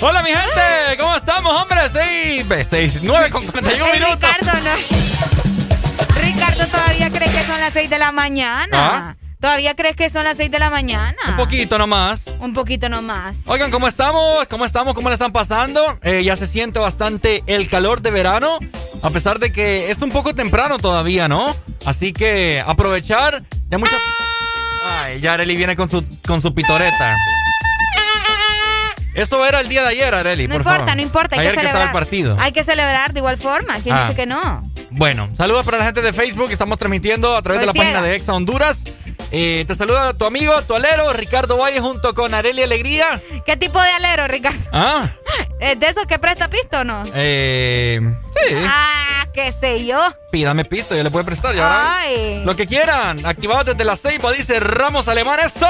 [0.00, 0.96] Hola, mi gente.
[0.98, 1.80] ¿Cómo estamos, hombre?
[1.92, 4.18] 6, 6, 9 con 41 minutos.
[4.20, 5.33] Ricardo, no.
[6.70, 8.68] Todavía cree que son las 6 de la mañana.
[8.72, 9.16] Ah.
[9.44, 11.18] ¿Todavía crees que son las 6 de la mañana?
[11.28, 12.22] Un poquito nomás.
[12.40, 13.36] Un poquito nomás.
[13.44, 14.46] Oigan, ¿cómo estamos?
[14.48, 14.94] ¿Cómo estamos?
[14.94, 15.98] ¿Cómo le están pasando?
[16.02, 18.58] Eh, ya se siente bastante el calor de verano,
[19.02, 21.54] a pesar de que es un poco temprano todavía, ¿no?
[21.84, 23.42] Así que aprovechar.
[23.68, 23.96] Ya mucha...
[25.02, 27.14] Ay, ya Areli viene con su, con su pitoreta.
[29.14, 30.96] Eso era el día de ayer, Areli, No por importa, favor.
[30.96, 31.82] no importa, hay ayer que que celebrar.
[31.86, 32.36] estaba el partido.
[32.40, 33.74] Hay que celebrar de igual forma.
[33.82, 34.02] ¿Quién Ah.
[34.04, 34.62] dice que no?
[34.90, 36.50] Bueno, saludos para la gente de Facebook.
[36.52, 37.86] Estamos transmitiendo a través de la ciega.
[37.92, 38.78] página de Exa Honduras.
[39.32, 43.20] Eh, te saluda tu amigo, tu alero, Ricardo Valle, junto con Areli Alegría.
[43.44, 44.58] ¿Qué tipo de alero, Ricardo?
[44.72, 45.08] Ah,
[45.60, 47.02] ¿Es de esos que presta pisto o no?
[47.14, 48.00] eh,
[48.48, 48.54] sí.
[48.66, 50.00] Ah, qué sé yo.
[50.30, 51.54] Pídame pisto, yo le puedo prestar.
[51.54, 51.98] Ya.
[52.00, 52.42] Ay.
[52.44, 53.24] Lo que quieran.
[53.26, 55.40] Activados desde la ceiba, dice Ramos Alemán.
[55.40, 55.66] ¡Eso!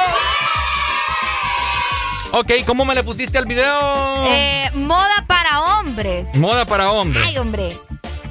[2.36, 4.24] Ok, ¿cómo me le pusiste al video?
[4.26, 6.34] Eh, moda para hombres.
[6.34, 7.24] Moda para hombres.
[7.24, 7.68] Ay, hombre.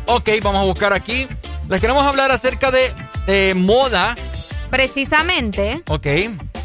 [0.07, 1.25] Ok, vamos a buscar aquí.
[1.69, 2.93] Les queremos hablar acerca de
[3.27, 4.13] eh, moda.
[4.69, 5.83] Precisamente.
[5.87, 6.05] Ok.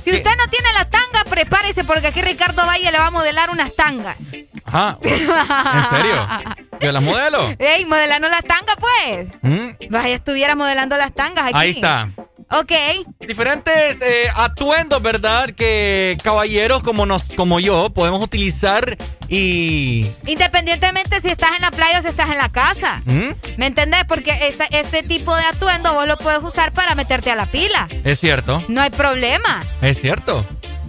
[0.03, 3.51] Si usted no tiene la tanga, prepárese porque aquí Ricardo Valle le va a modelar
[3.51, 4.17] unas tangas.
[4.65, 4.99] Ajá.
[5.03, 6.29] ¿En serio?
[6.81, 7.55] ¿Yo las modelo?
[7.61, 9.29] Ey, modelando las tangas, pues.
[9.43, 9.91] ¿Mm?
[9.91, 11.55] Vaya, estuviera modelando las tangas aquí.
[11.55, 12.09] Ahí está.
[12.51, 12.73] Ok.
[13.21, 15.51] Diferentes eh, atuendos, ¿verdad?
[15.51, 18.97] Que caballeros como, nos, como yo podemos utilizar
[19.29, 20.07] y...
[20.27, 23.03] Independientemente si estás en la playa o si estás en la casa.
[23.05, 23.31] ¿Mm?
[23.59, 24.05] ¿Me entendés?
[24.09, 27.87] Porque esta- este tipo de atuendo vos lo puedes usar para meterte a la pila.
[28.05, 28.63] Es cierto.
[28.69, 29.61] No hay problema.
[29.83, 30.47] Es cierto.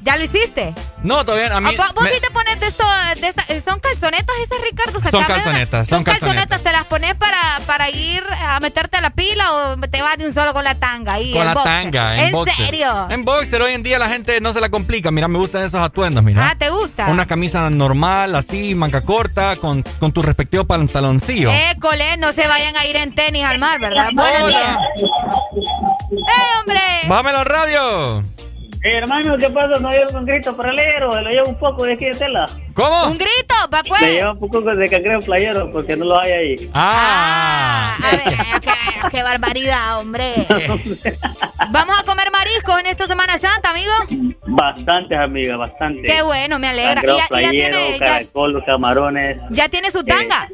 [0.09, 0.73] ¿Ya lo hiciste?
[1.03, 1.75] No, todavía a mí...
[1.77, 2.83] ¿Vos, vos me- sí te pones de eso?
[3.21, 4.93] De esa- ¿Son calzonetas esas, Ricardo?
[4.93, 6.29] Son Sacame calzonetas, son Son calzonetas.
[6.47, 6.63] calzonetas.
[6.63, 10.25] ¿Te las pones para, para ir a meterte a la pila o te vas de
[10.25, 11.13] un solo con la tanga?
[11.13, 11.71] Ahí, Con la boxer?
[11.71, 12.55] tanga, en, ¿En boxer.
[12.55, 13.07] serio?
[13.11, 15.11] En boxer hoy en día la gente no se la complica.
[15.11, 16.49] Mira, me gustan esos atuendos, mira.
[16.49, 17.05] Ah, ¿te gusta?
[17.05, 21.51] Una camisa normal, así, manga corta, con, con tu respectivo pantaloncillo.
[21.71, 24.09] École, no se vayan a ir en tenis al mar, ¿verdad?
[24.13, 24.77] Buenos días.
[26.11, 26.79] ¡Eh, hombre!
[27.07, 28.23] ¡Bájame la radio!
[28.82, 29.77] Eh, hermano, ¿qué pasa?
[29.80, 32.45] No llevo un grito paralelo, lo llevo un poco de aquí de tela.
[32.74, 33.08] ¿Cómo?
[33.08, 34.01] ¡Un grito, va pues!
[34.01, 36.72] Le llevo un poco de cangrejo playero porque no lo hay ahí.
[36.74, 37.98] Ah.
[38.01, 38.72] A ver, qué,
[39.11, 40.33] qué barbaridad, hombre.
[41.72, 44.35] Vamos a comer mariscos en esta Semana Santa, amigo.
[44.48, 46.09] Bastantes, amiga, bastantes.
[46.09, 47.01] Qué bueno, me alegra.
[47.01, 49.41] Cangrejo Y ya, playero, tiene, ya, camarones.
[49.49, 50.48] ya tiene su tanga.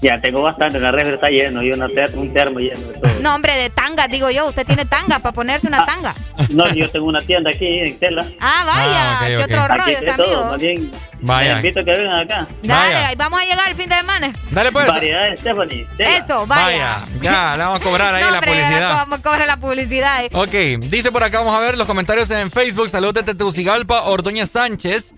[0.00, 3.12] Ya tengo bastante, la refri está lleno y una ter- un termo lleno de todo.
[3.20, 4.46] No, hombre, de tanga, digo yo.
[4.46, 6.14] Usted tiene tanga para ponerse una tanga.
[6.50, 8.24] No, yo tengo una tienda aquí en Tela.
[8.40, 9.12] Ah, vaya.
[9.12, 9.42] Ah, ok, qué ok.
[9.42, 10.44] otro Aquí rollo, todo, amigo.
[10.52, 10.90] más bien.
[11.20, 11.48] Vaya.
[11.48, 12.46] Les invito a que vengan acá.
[12.62, 13.08] Dale, Vaya.
[13.08, 14.32] ahí vamos a llegar el fin de semana.
[14.52, 14.86] Dale pues.
[14.86, 15.86] Variedades, Stephanie.
[15.96, 16.16] Tela.
[16.16, 16.96] Eso, vaya.
[17.20, 18.90] Ya, le vamos a cobrar ahí No, la hombre, publicidad.
[18.94, 20.24] Vamos a cobrar la publicidad.
[20.24, 20.30] eh.
[20.32, 22.88] Ok, dice por acá, vamos a ver los comentarios en Facebook.
[22.88, 25.12] Saludos desde Tegucigalpa, Ordóñez Sánchez.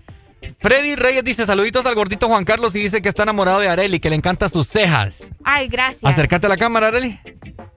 [0.59, 3.99] Freddy Reyes dice saluditos al gordito Juan Carlos y dice que está enamorado de Areli,
[3.99, 5.23] que le encantan sus cejas.
[5.43, 6.03] Ay, gracias.
[6.03, 7.19] Acércate a la cámara, Areli.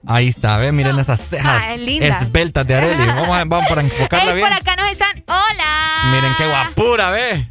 [0.07, 2.19] Ahí está, ve, miren esas cejas Ah, es linda.
[2.21, 3.05] esbeltas de Areli.
[3.07, 4.47] Vamos, a, vamos para enfocarla Ey, bien.
[4.47, 5.23] por acá nos están.
[5.27, 6.11] ¡Hola!
[6.11, 7.49] Miren qué guapura, ve.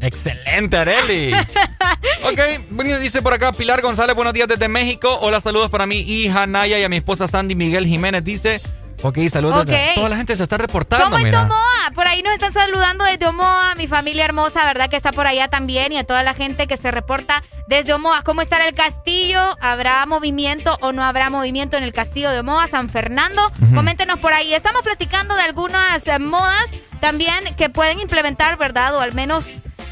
[0.00, 1.32] Excelente, Areli.
[2.24, 5.18] ok, dice por acá Pilar González, buenos días desde México.
[5.20, 8.24] Hola, saludos para mi hija Naya y a mi esposa Sandy Miguel Jiménez.
[8.24, 8.60] Dice,
[9.02, 9.66] ok, saludos.
[9.66, 9.94] desde- Ok.
[9.96, 11.90] Toda la gente se está reportando, ¿Cómo está Omoa?
[11.94, 14.88] Por ahí nos están saludando desde Omoa, mi familia hermosa, ¿verdad?
[14.88, 18.22] Que está por allá también y a toda la gente que se reporta desde Omoa.
[18.22, 19.56] ¿Cómo estará el castillo?
[19.60, 23.42] ¿Habrá movimiento o no habrá movimiento en el castillo de Omoa, San Fernando?
[23.74, 24.54] Coméntenos por ahí.
[24.54, 26.66] Estamos platicando de algunas eh, modas
[27.00, 28.94] también que pueden implementar, ¿verdad?
[28.96, 29.44] O al menos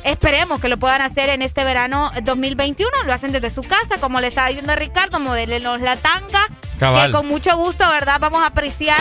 [0.05, 2.91] esperemos que lo puedan hacer en este verano 2021.
[3.05, 6.47] Lo hacen desde su casa, como le estaba diciendo Ricardo, modelenos la tanga.
[6.81, 7.11] Cabal.
[7.11, 8.19] Que con mucho gusto, ¿verdad?
[8.21, 8.99] Vamos a apreciar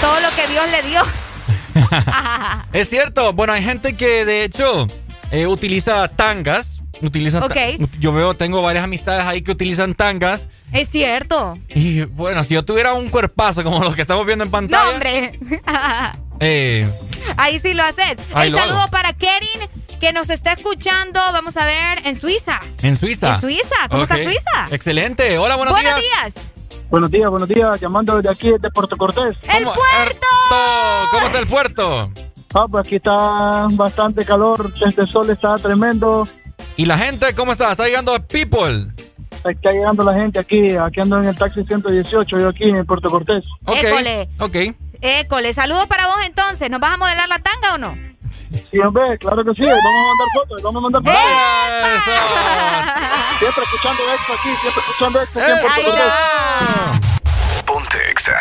[0.00, 1.00] todo lo que Dios le dio.
[2.72, 3.32] Es cierto.
[3.32, 4.86] Bueno, hay gente que de hecho
[5.30, 6.80] eh, utiliza tangas.
[7.00, 7.56] Utiliza ta- Ok.
[7.98, 10.48] Yo veo, tengo varias amistades ahí que utilizan tangas.
[10.72, 11.58] Es cierto.
[11.68, 14.90] Y bueno, si yo tuviera un cuerpazo como los que estamos viendo en No, pantalla.
[14.90, 15.38] hombre.
[16.40, 16.88] eh,
[17.36, 18.16] Ahí sí lo haces.
[18.36, 18.90] El lo saludo hago.
[18.90, 19.68] para Kerin,
[20.00, 21.20] que nos está escuchando.
[21.32, 22.60] Vamos a ver, en Suiza.
[22.82, 23.34] en Suiza.
[23.34, 23.76] En Suiza.
[23.90, 24.22] ¿Cómo está Ok.
[24.22, 24.66] Suiza?
[24.70, 25.38] Excelente.
[25.38, 26.34] Hola, buenos, Buenos días.
[26.34, 26.52] días.
[26.92, 27.80] Buenos días, buenos días.
[27.80, 29.34] Llamando desde aquí, desde Puerto Cortés.
[29.44, 30.26] ¡El puerto!
[31.10, 32.12] ¿Cómo está el puerto?
[32.52, 34.70] Ah, pues aquí está bastante calor.
[34.86, 36.28] Este sol está tremendo.
[36.76, 37.70] ¿Y la gente cómo está?
[37.70, 38.92] ¿Está llegando People?
[39.30, 40.76] Está llegando la gente aquí.
[40.76, 43.42] Aquí ando en el taxi 118, yo aquí en Puerto Cortés.
[43.64, 43.84] Ok.
[43.84, 44.28] École.
[44.40, 44.56] Ok.
[45.00, 46.68] École, saludos para vos entonces.
[46.68, 48.11] ¿Nos vas a modelar la tanga o no?
[48.70, 49.62] Sí, hombre, claro que sí.
[49.62, 51.20] Vamos a mandar fotos, vamos a mandar fotos.
[53.38, 57.11] Siempre escuchando Expo aquí, siempre escuchando Expo aquí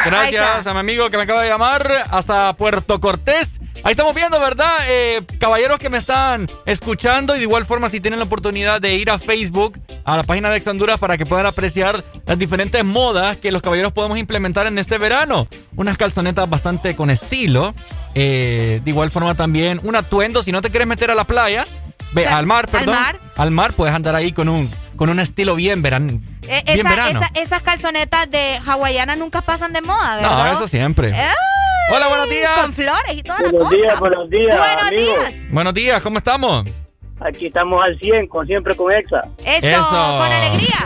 [0.06, 3.60] Gracias a mi amigo que me acaba de llamar hasta Puerto Cortés.
[3.84, 4.72] Ahí estamos viendo, ¿verdad?
[4.88, 8.94] Eh, caballeros que me están escuchando y de igual forma si tienen la oportunidad de
[8.94, 12.86] ir a Facebook, a la página de Ex Honduras para que puedan apreciar las diferentes
[12.86, 15.48] modas que los caballeros podemos implementar en este verano.
[15.76, 17.74] Unas calzonetas bastante con estilo.
[18.14, 20.44] eh, de igual forma también un atuendo.
[20.44, 21.66] Si no te quieres meter a la playa,
[22.12, 22.96] ve, al mar, perdón.
[22.96, 23.20] mar.
[23.36, 26.90] Al mar puedes andar ahí con un, con un estilo bien, veran, Eh, bien esa-
[26.90, 27.22] verano.
[27.22, 30.46] esa- esas calzonetas de hawaianas nunca pasan de moda, ¿verdad?
[30.46, 31.14] No, eso siempre.
[31.14, 31.36] Ay,
[31.94, 32.52] Hola, buenos días.
[32.62, 33.76] Con flores y toda la Buenos cosa.
[33.76, 35.30] días, buenos días, Buenos amigos.
[35.30, 35.52] días.
[35.52, 36.66] Buenos días, ¿cómo estamos?
[37.20, 39.24] Aquí estamos al 100, con siempre con Exa.
[39.46, 40.18] Eso, Eso.
[40.20, 40.78] con alegría.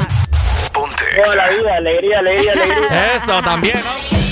[0.73, 3.13] Toda la vida, alegría, alegría, alegría.
[3.15, 4.24] Eso también, ¿no?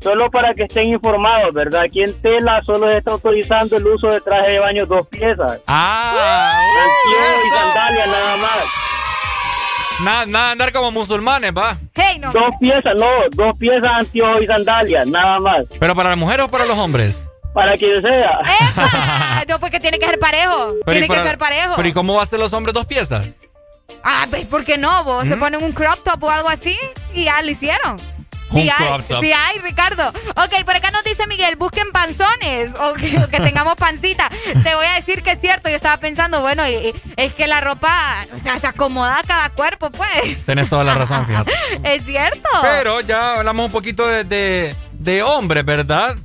[0.00, 1.82] Solo para que estén informados, ¿verdad?
[1.82, 5.60] Aquí en Tela solo se está autorizando el uso de traje de baño dos piezas.
[5.66, 8.58] Ah, Anteojos y sandalias nada más.
[10.00, 11.76] Nada, nada, andar como musulmanes, va.
[11.94, 12.30] Hey, no.
[12.32, 15.64] Dos piezas, no, dos piezas, anteojos y sandalias, nada más.
[15.80, 17.26] ¿Pero para las mujeres o para los hombres?
[17.52, 18.40] Para quien sea.
[18.70, 19.44] ¡Epa!
[19.48, 20.74] No, porque tiene que ser parejo.
[20.84, 21.72] Pero tiene ¿y para- que ser parejo.
[21.74, 23.26] Pero ¿y cómo va a ser los hombres dos piezas?
[24.04, 25.02] Ah, pues, ¿por qué no?
[25.04, 26.78] Vos se ponen un crop top o algo así
[27.14, 27.96] y ya lo hicieron.
[28.50, 29.20] Un hay, crop top.
[29.22, 30.08] sí hay, Ricardo.
[30.08, 34.30] Ok, por acá nos dice Miguel, busquen panzones o que, o que tengamos pancita.
[34.62, 35.68] Te voy a decir que es cierto.
[35.68, 39.22] Yo estaba pensando, bueno, y- y es que la ropa, o sea, se acomoda a
[39.22, 40.44] cada cuerpo, pues.
[40.46, 41.52] Tenés toda la razón, fíjate.
[41.84, 42.48] Es cierto.
[42.62, 46.16] Pero ya hablamos un poquito de, de, de hombres, ¿verdad?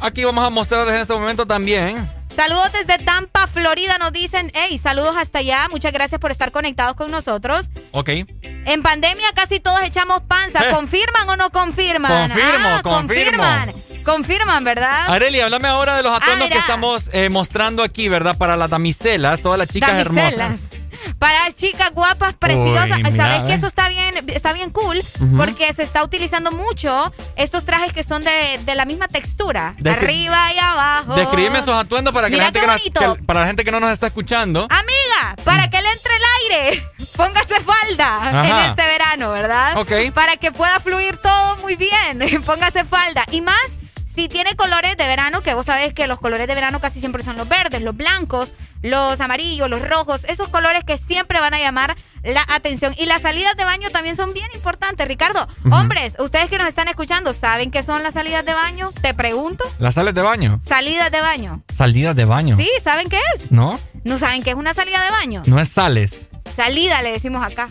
[0.00, 2.06] Aquí vamos a mostrarles en este momento también.
[2.36, 3.96] Saludos desde Tampa, Florida.
[3.98, 5.68] Nos dicen, hey, saludos hasta allá.
[5.70, 7.66] Muchas gracias por estar conectados con nosotros.
[7.92, 8.08] Ok.
[8.42, 10.68] En pandemia casi todos echamos panza.
[10.68, 10.72] Eh.
[10.72, 12.28] ¿Confirman o no confirman?
[12.30, 13.42] Confirmo, Ah, confirmo.
[13.42, 13.72] Confirman,
[14.04, 15.06] confirman ¿verdad?
[15.12, 18.36] Areli, háblame ahora de los atuendos Ah, que estamos eh, mostrando aquí, ¿verdad?
[18.36, 20.32] Para las damiselas, todas las chicas Damiselas.
[20.34, 20.70] hermosas.
[21.18, 22.98] Para chicas guapas, preciosas.
[23.04, 25.00] Uy, Sabes que eso está bien, está bien cool
[25.36, 29.92] porque se está utilizando mucho estos trajes que son de, de la misma textura, Descri-
[29.96, 31.14] arriba y abajo.
[31.14, 33.14] Descríbeme esos atuendos para que, la gente que nos- bonito.
[33.16, 34.66] que- para la gente que no nos está escuchando.
[34.70, 38.48] Amiga, para que le entre el aire, póngase falda Ajá.
[38.48, 39.76] en este verano, ¿verdad?
[39.78, 39.92] Ok.
[40.14, 43.24] Para que pueda fluir todo muy bien, póngase falda.
[43.30, 43.78] Y más,
[44.14, 47.24] si tiene colores de verano, que vos sabés que los colores de verano casi siempre
[47.24, 51.58] son los verdes, los blancos, los amarillos, los rojos, esos colores que siempre van a
[51.58, 52.94] llamar la atención.
[52.96, 55.46] Y las salidas de baño también son bien importantes, Ricardo.
[55.70, 58.92] Hombres, ustedes que nos están escuchando, ¿saben qué son las salidas de baño?
[59.00, 59.64] Te pregunto.
[59.78, 60.60] Las sales de baño.
[60.64, 61.62] Salidas de baño.
[61.76, 62.56] Salidas de baño.
[62.56, 62.70] ¿Sí?
[62.84, 63.50] ¿Saben qué es?
[63.50, 63.78] ¿No?
[64.04, 65.42] ¿No saben qué es una salida de baño?
[65.46, 66.28] No es sales.
[66.54, 67.68] Salida le decimos acá.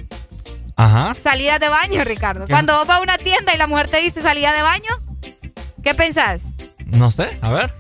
[0.76, 1.14] Ajá.
[1.14, 2.46] Salida de baño, Ricardo.
[2.48, 2.52] ¿Qué?
[2.52, 4.90] Cuando vos vas a una tienda y la mujer te dice salida de baño,
[5.84, 6.42] ¿qué pensás?
[6.86, 7.74] No sé, a ver.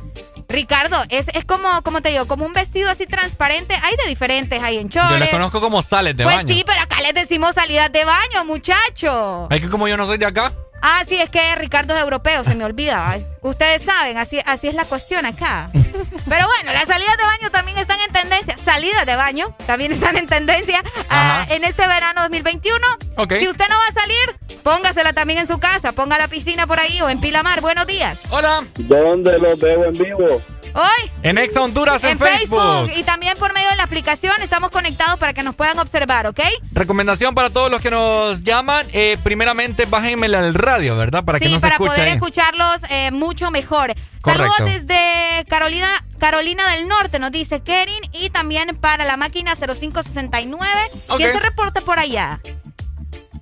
[0.49, 3.75] Ricardo, es, es como, como te digo, como un vestido así transparente.
[3.81, 5.09] Hay de diferentes, hay en chores.
[5.09, 6.53] Yo les conozco como sales de pues baño.
[6.53, 9.47] sí, pero acá les decimos salidas de baño, muchacho.
[9.49, 10.51] Es que como yo no soy de acá.
[10.85, 13.09] Ah, sí, es que Ricardo es europeo, se me olvida.
[13.09, 15.69] Ay, Ustedes saben, así, así es la cuestión acá.
[15.73, 18.57] Pero bueno, las salidas de baño también están en tendencia.
[18.57, 22.77] Salidas de baño también están en tendencia ah, en este verano 2021.
[23.15, 23.33] Ok.
[23.39, 25.91] Si usted no va a salir, póngasela también en su casa.
[25.91, 27.61] Ponga la piscina por ahí o en Pilamar.
[27.61, 28.19] Buenos días.
[28.29, 28.63] Hola.
[28.77, 30.41] ¿Dónde los veo en vivo?
[30.75, 31.11] Hoy.
[31.21, 32.89] En Exa Honduras en, En Facebook.
[32.95, 36.39] y también por medio de la aplicación estamos conectados para que nos puedan observar, ¿ok?
[36.71, 38.87] Recomendación para todos los que nos llaman.
[38.91, 41.23] eh, primeramente, bájenmela al radio, ¿verdad?
[41.23, 42.13] Para que sí, no se para poder ahí.
[42.13, 43.93] escucharlos eh, mucho mejor.
[44.21, 44.51] Correcto.
[44.57, 50.71] Saludos desde Carolina, Carolina del Norte, nos dice Kerin, y también para la máquina 0569.
[51.17, 51.33] ¿Quién Ok.
[51.35, 52.39] se reporta por allá?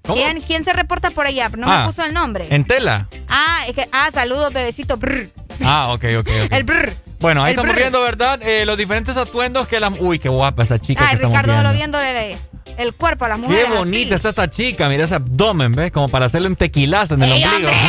[0.04, 0.16] ¿Cómo?
[0.16, 1.50] ¿Quién, quién se reporta por allá?
[1.50, 2.48] No Ah, me puso el nombre.
[2.50, 3.08] En tela.
[3.30, 4.98] Ah, es que, ah, saludos, bebecito.
[4.98, 5.30] brr.
[5.64, 6.52] Ah, ok, ok, ok.
[6.52, 6.92] El brr.
[7.20, 7.80] Bueno, ahí el estamos brr.
[7.82, 8.42] viendo, ¿verdad?
[8.42, 9.90] Eh, los diferentes atuendos que la...
[9.90, 11.70] Uy, qué guapa esa chica Ay, que estamos Ricardo, viendo.
[11.70, 12.38] lo viéndole
[12.78, 13.70] el cuerpo a las Qué mujeres.
[13.78, 14.90] bonita está esta chica.
[14.90, 15.92] Mira ese abdomen, ¿ves?
[15.92, 17.70] Como para hacerle un tequilazo en el ¡Ey, ombligo.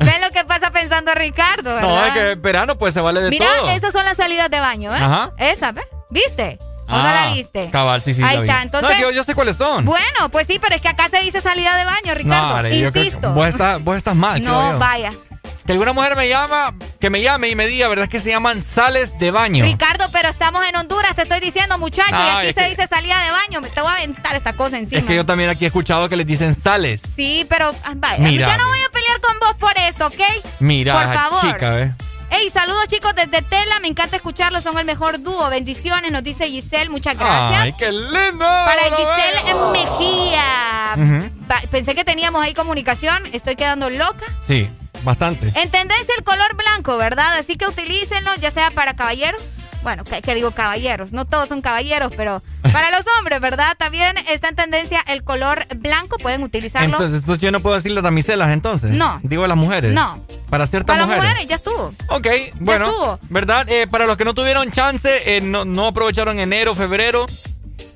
[0.00, 1.88] Ven lo que pasa pensando Ricardo, ¿verdad?
[1.88, 3.70] no, es que verano pues se vale de Mira, todo.
[3.70, 4.98] esas son las salidas de baño, ¿eh?
[5.00, 5.32] Ajá.
[5.38, 5.84] Esa, ¿ves?
[6.10, 6.58] ¿Viste?
[6.88, 7.68] ¿O no Ah, la viste?
[7.70, 8.22] Cabal, sí, sí.
[8.22, 8.48] Ahí la vi.
[8.48, 9.84] está, entonces- No, yo, yo sé cuáles son.
[9.84, 12.62] Bueno, pues sí, pero es que acá se dice salida de baño, Ricardo.
[12.62, 13.32] no, creo que Insisto.
[13.34, 14.78] vos estás, vos estás mal, no, yo.
[14.78, 15.10] vaya.
[15.66, 18.08] Que alguna mujer me llama, que me llame y me diga, ¿verdad?
[18.08, 19.62] Que se llaman sales de baño.
[19.66, 22.86] Ricardo, pero estamos en Honduras, te estoy diciendo, muchacho, y aquí es se que- dice
[22.86, 23.60] salida de baño.
[23.60, 24.98] Me te voy a aventar esta cosa encima.
[24.98, 27.02] Es que yo también aquí he escuchado que les dicen sales.
[27.14, 30.14] Sí, pero ah, vaya, Mira, ya no voy a pelear con vos por esto, ¿ok?
[30.60, 31.40] Mira, Por favor.
[31.42, 31.90] chica, ¿ves?
[32.30, 35.48] Ey, saludos chicos desde Tela, me encanta escucharlos, son el mejor dúo.
[35.50, 37.60] Bendiciones, nos dice Giselle, muchas gracias.
[37.60, 38.44] Ay, qué lindo.
[38.44, 39.70] Para Giselle veo.
[39.70, 40.94] Mejía.
[41.70, 44.26] Pensé que teníamos ahí comunicación, estoy quedando loca.
[44.46, 44.68] Sí,
[45.02, 45.46] bastante.
[45.60, 47.38] En tendencia el color blanco, ¿verdad?
[47.38, 49.42] Así que utilícenlo, ya sea para caballeros.
[49.82, 52.42] Bueno, que, digo caballeros, no todos son caballeros, pero
[52.72, 53.76] para los hombres, ¿verdad?
[53.78, 56.96] También está en tendencia el color blanco, pueden utilizarlo.
[56.96, 58.90] Entonces, entonces yo no puedo decir las damiselas entonces.
[58.90, 59.20] No.
[59.22, 59.92] Digo las mujeres.
[59.92, 60.22] No.
[60.50, 61.24] Para ciertas para mujeres.
[61.24, 61.92] Para las mujeres, ya estuvo.
[62.08, 63.18] Ok, bueno.
[63.28, 63.70] ¿Verdad?
[63.70, 67.26] Eh, para los que no tuvieron chance, eh, no, no aprovecharon enero, febrero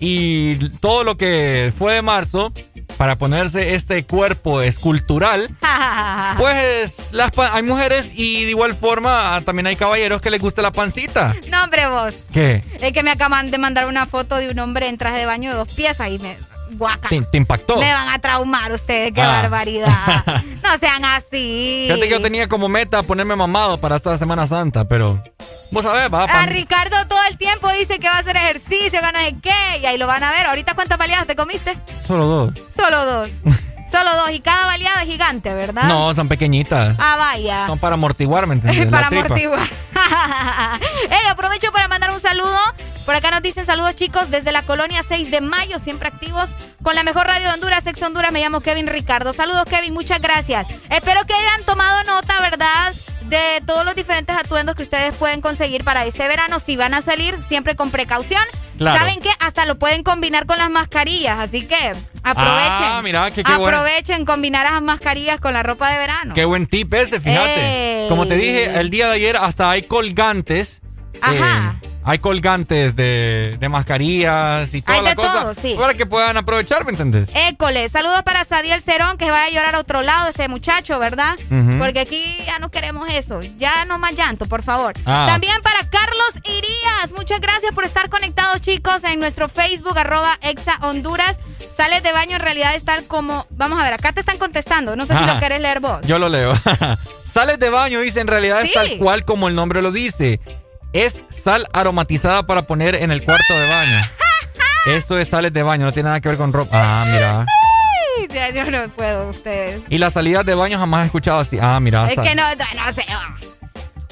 [0.04, 2.52] y todo lo que fue de marzo
[2.96, 5.56] para ponerse este cuerpo escultural,
[6.38, 10.60] pues las hay mujeres y de igual forma ah, también hay caballeros que les gusta
[10.60, 11.36] la pancita.
[11.48, 12.14] No, hombre, vos.
[12.32, 12.64] ¿Qué?
[12.80, 15.50] Es que me acaban de mandar una foto de un hombre en traje de baño
[15.50, 16.36] de dos piezas y me
[16.76, 17.08] guaca.
[17.08, 17.76] ¿Te, impactó?
[17.78, 19.42] Me van a traumar ustedes, qué ah.
[19.42, 20.24] barbaridad.
[20.62, 21.86] no sean así.
[21.88, 25.22] Fíjate que yo tenía como meta ponerme mamado para esta Semana Santa, pero
[25.70, 26.24] vos sabés, va.
[26.24, 29.86] A Ricardo todo el tiempo dice que va a hacer ejercicio, ganas de qué, y
[29.86, 30.46] ahí lo van a ver.
[30.46, 31.76] ¿Ahorita cuántas baleadas te comiste?
[32.06, 32.52] Solo dos.
[32.74, 33.28] Solo dos.
[33.92, 34.30] Solo dos.
[34.30, 35.84] Y cada baleada es gigante, ¿verdad?
[35.84, 36.96] No, son pequeñitas.
[36.98, 37.66] Ah, vaya.
[37.66, 38.86] Son para amortiguar, ¿me entiendes?
[38.90, 39.68] para amortiguar.
[41.10, 42.58] Ey, aprovecho para mandar un saludo.
[43.04, 46.48] Por acá nos dicen saludos, chicos, desde la colonia 6 de mayo, siempre activos
[46.82, 48.32] con la mejor radio de Honduras, Ex Honduras.
[48.32, 49.32] Me llamo Kevin Ricardo.
[49.32, 49.92] Saludos, Kevin.
[49.92, 50.66] Muchas gracias.
[50.90, 52.92] Espero que hayan tomado nota, ¿verdad?
[53.32, 56.60] de todos los diferentes atuendos que ustedes pueden conseguir para este verano.
[56.60, 58.42] Si van a salir, siempre con precaución.
[58.78, 59.30] ¿Saben qué?
[59.40, 62.86] Hasta lo pueden combinar con las mascarillas, así que aprovechen.
[62.88, 66.34] Ah, mira, qué, aprovechen combinar las mascarillas con la ropa de verano.
[66.34, 68.06] Qué buen tip ese, fíjate.
[68.08, 70.82] Como te dije, el día de ayer hasta hay colgantes.
[71.20, 71.76] Ajá.
[71.80, 75.40] Eh, hay colgantes de, de mascarillas y toda Hay la de cosa.
[75.42, 75.74] Todo, sí.
[75.78, 77.30] Para que puedan aprovechar, ¿me entiendes?
[77.34, 77.88] École.
[77.88, 81.36] Saludos para Sadiel Cerón, que vaya a llorar a otro lado ese muchacho, ¿verdad?
[81.78, 83.40] Porque aquí ya no queremos eso.
[83.58, 84.94] Ya no más llanto, por favor.
[85.06, 85.26] Ah.
[85.28, 87.12] También para Carlos Irías.
[87.16, 91.36] Muchas gracias por estar conectados, chicos, en nuestro Facebook, arroba Exa Honduras.
[91.76, 93.46] Sales de baño en realidad estar como.
[93.50, 94.96] Vamos a ver, acá te están contestando.
[94.96, 96.00] No sé si lo querés leer vos.
[96.06, 96.52] Yo lo leo.
[97.24, 100.38] Sales de baño, dice, en realidad es tal cual como el nombre lo dice
[100.92, 104.00] es sal aromatizada para poner en el cuarto de baño.
[104.86, 106.70] Esto es sales de baño, no tiene nada que ver con ropa.
[106.74, 107.46] Ah, mira.
[108.32, 109.82] Ya, yo no puedo, ustedes.
[109.88, 111.58] Y las salidas de baño jamás he escuchado así.
[111.60, 112.10] Ah, mira.
[112.10, 113.04] Es que no, no, sé.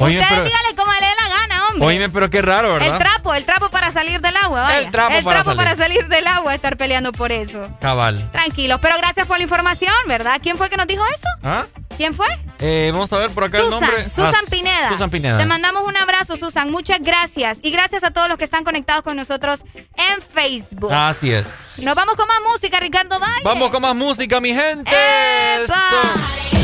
[0.04, 1.86] Ustedes díganle cómo le dé la gana, hombre.
[1.86, 2.92] Oíme, pero qué raro, ¿verdad?
[2.92, 4.78] El trapo, el trapo para salir del agua, vaya.
[4.78, 5.64] El trapo, el para, trapo salir.
[5.64, 7.62] para salir del agua, estar peleando por eso.
[7.80, 8.30] Cabal.
[8.32, 10.40] Tranquilos, pero gracias por la información, ¿verdad?
[10.42, 11.28] ¿Quién fue que nos dijo eso?
[11.42, 11.66] ¿Ah?
[11.96, 12.26] ¿Quién fue?
[12.60, 14.08] Eh, vamos a ver por acá el nombre.
[14.08, 14.88] Susan Ah, Pineda.
[14.88, 15.36] Susan Pineda.
[15.38, 16.70] Te mandamos un abrazo, Susan.
[16.70, 17.58] Muchas gracias.
[17.62, 20.90] Y gracias a todos los que están conectados con nosotros en Facebook.
[20.92, 21.44] Así es.
[21.78, 23.42] Nos vamos con más música, Ricardo Valle.
[23.44, 24.90] Vamos con más música, mi gente.
[24.92, 26.59] I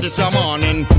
[0.00, 0.89] till early this morning.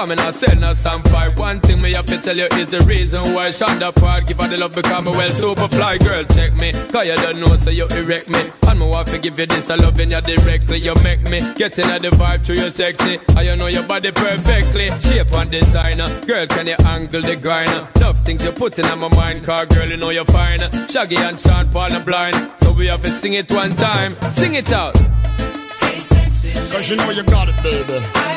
[0.00, 1.36] Come and I sell no some fight.
[1.36, 4.26] One thing me have to tell you is the reason why Shonda part.
[4.26, 5.98] Give her the love because me well super fly.
[5.98, 6.72] Girl, check me.
[6.72, 8.50] Cause you don't know, so you erect me.
[8.66, 10.78] And me want to give you this, I loving you directly.
[10.78, 13.20] You make me get in the vibe to you sexy.
[13.36, 14.88] I you know your body perfectly.
[15.02, 16.08] Shape and designer.
[16.24, 17.86] Girl, can you angle the grinder?
[17.96, 20.60] Enough things you put in my mind, car girl, you know you're fine.
[20.88, 22.36] Shaggy and Sean Paul and blind.
[22.62, 24.14] So we have to sing it one time.
[24.32, 24.96] Sing it out.
[24.96, 26.70] Hey, sexy lady.
[26.70, 28.29] Cause you know you got it, baby.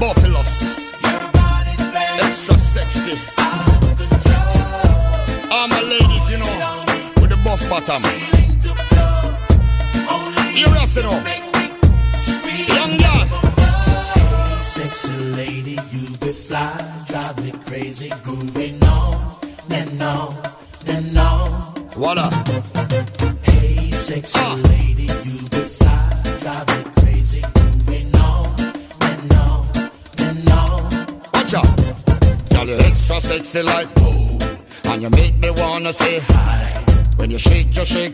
[0.00, 0.92] Buffaloes,
[2.20, 3.18] extra sexy.
[5.50, 6.84] All my ladies, you know,
[7.20, 8.15] with the buff bottom.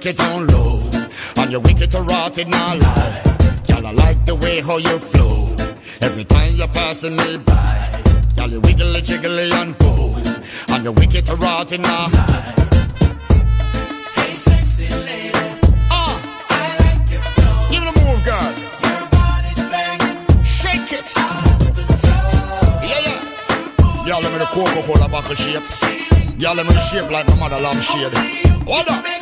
[0.06, 0.80] It on low.
[1.36, 3.22] And you wicked to rot it now lie.
[3.66, 5.48] Girl, I like the way how you flow.
[6.00, 8.02] Every time you're passing me by.
[8.36, 9.76] Girl, you wiggly jiggly and.
[10.72, 12.54] And you wicked to rot it now lie.
[14.16, 15.38] Hey, sexy lady,
[15.90, 16.16] Ah,
[16.50, 17.68] I like your flow.
[17.70, 18.52] give it a move, girl.
[18.82, 21.04] Your body's banging, Shake it.
[21.04, 21.22] of.
[22.82, 24.04] Yeah, yeah.
[24.06, 25.62] Girl, let me the Coca-Cola bottle shape.
[26.38, 28.12] Girl, let me the shape like my mother lamb shade.
[28.66, 29.21] What up?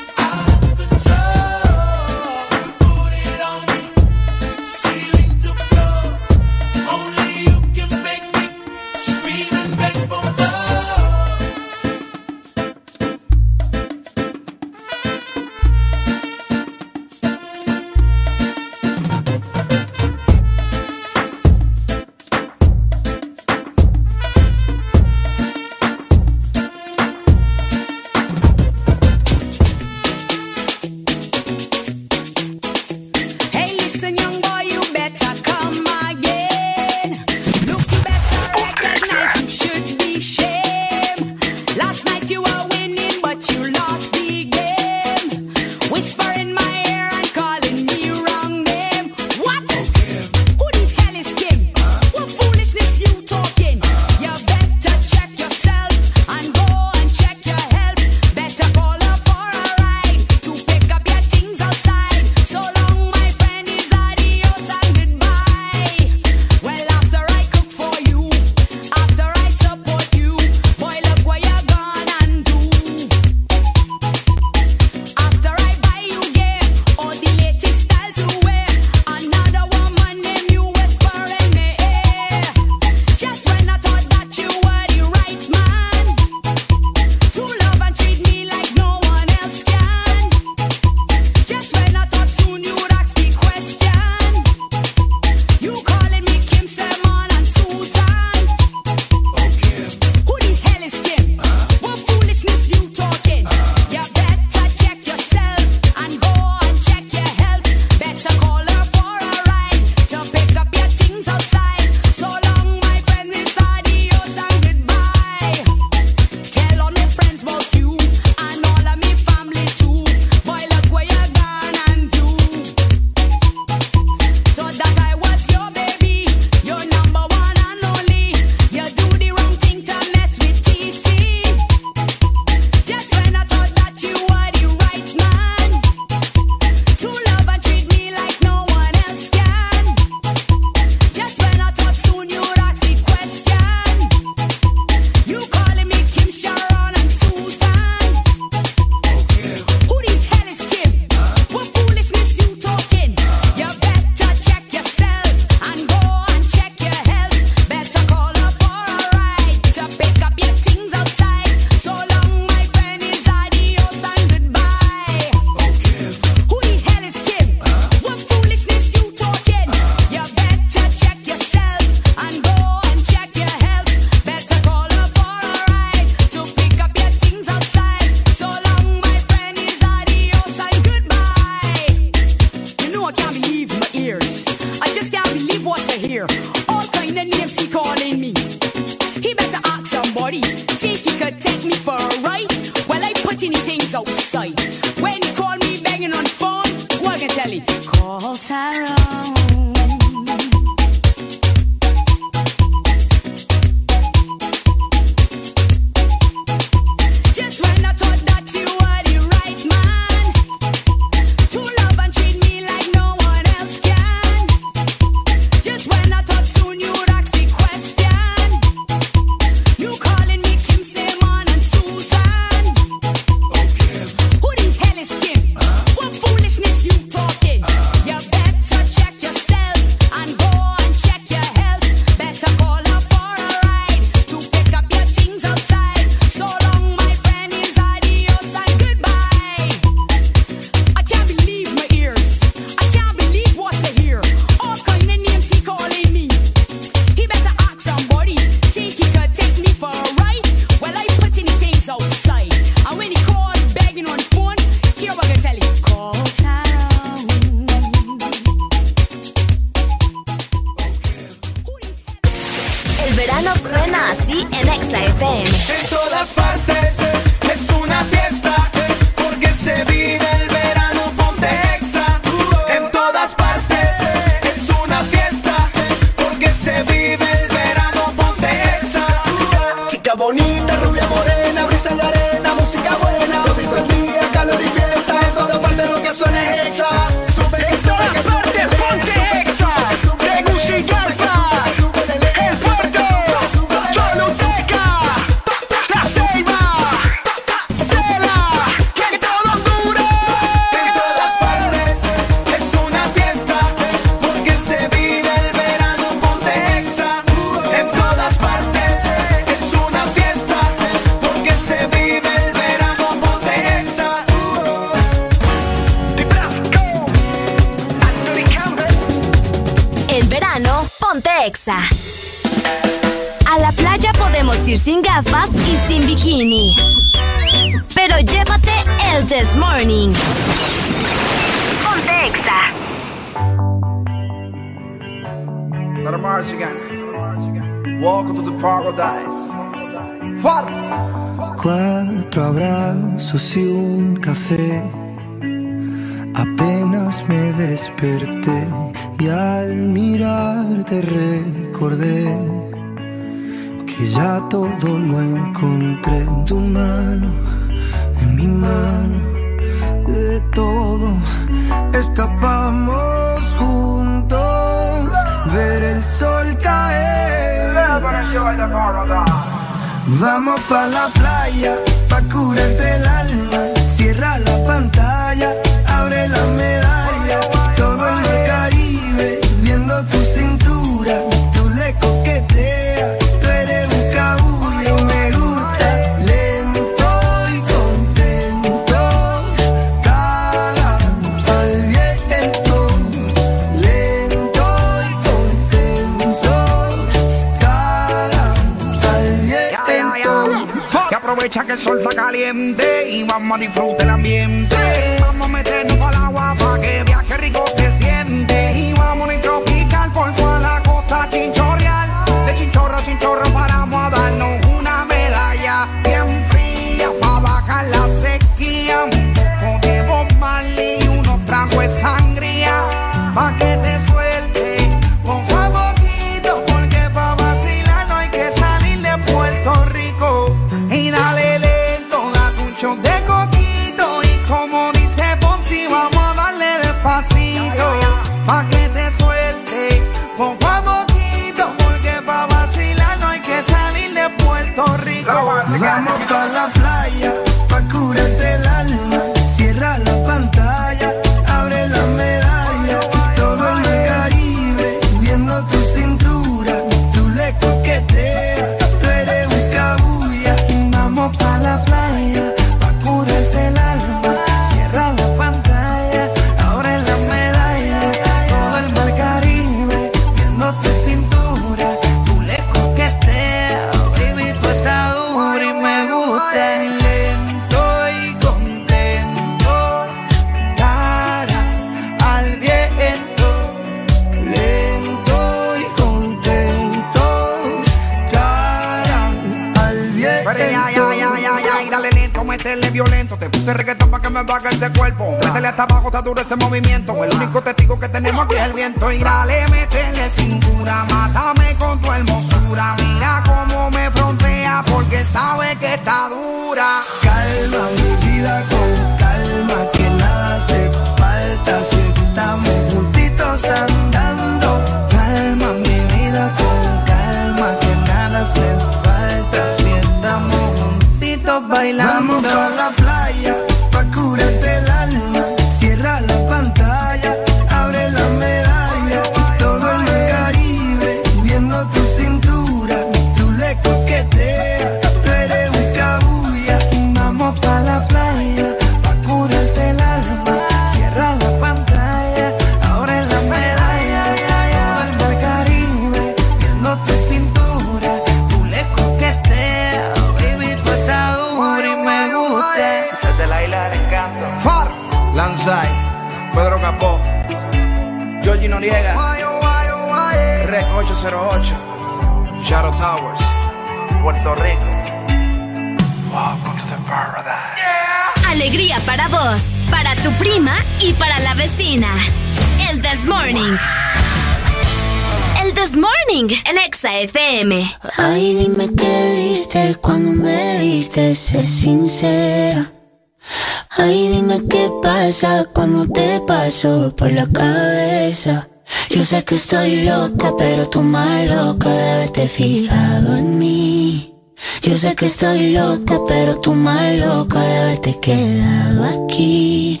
[589.31, 594.35] sé que estoy loco, pero tú más loco de haberte fijado en mí.
[594.81, 600.00] Yo sé que estoy loco, pero tú más loco de haberte quedado aquí.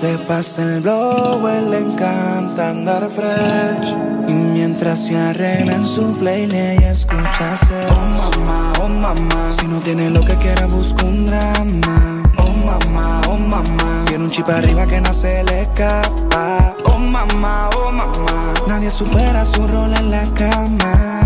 [0.00, 3.96] Se pasa el blower, le encanta andar fresh.
[4.28, 7.88] Y mientras se arregla en su playlist, escucha ser.
[7.90, 9.50] Oh mamá, oh mamá.
[9.50, 12.22] Si no tiene lo que quiera, busca un drama.
[12.36, 14.04] Oh mamá, oh mamá.
[14.06, 16.76] Tiene un chip arriba que no se le escapa.
[16.84, 18.54] Oh mamá, oh mamá.
[18.68, 21.24] Nadie supera su rol en la cama.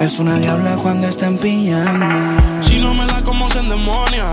[0.00, 2.38] Es una diabla cuando está en pijama.
[2.62, 4.32] Si no me da como se endemonia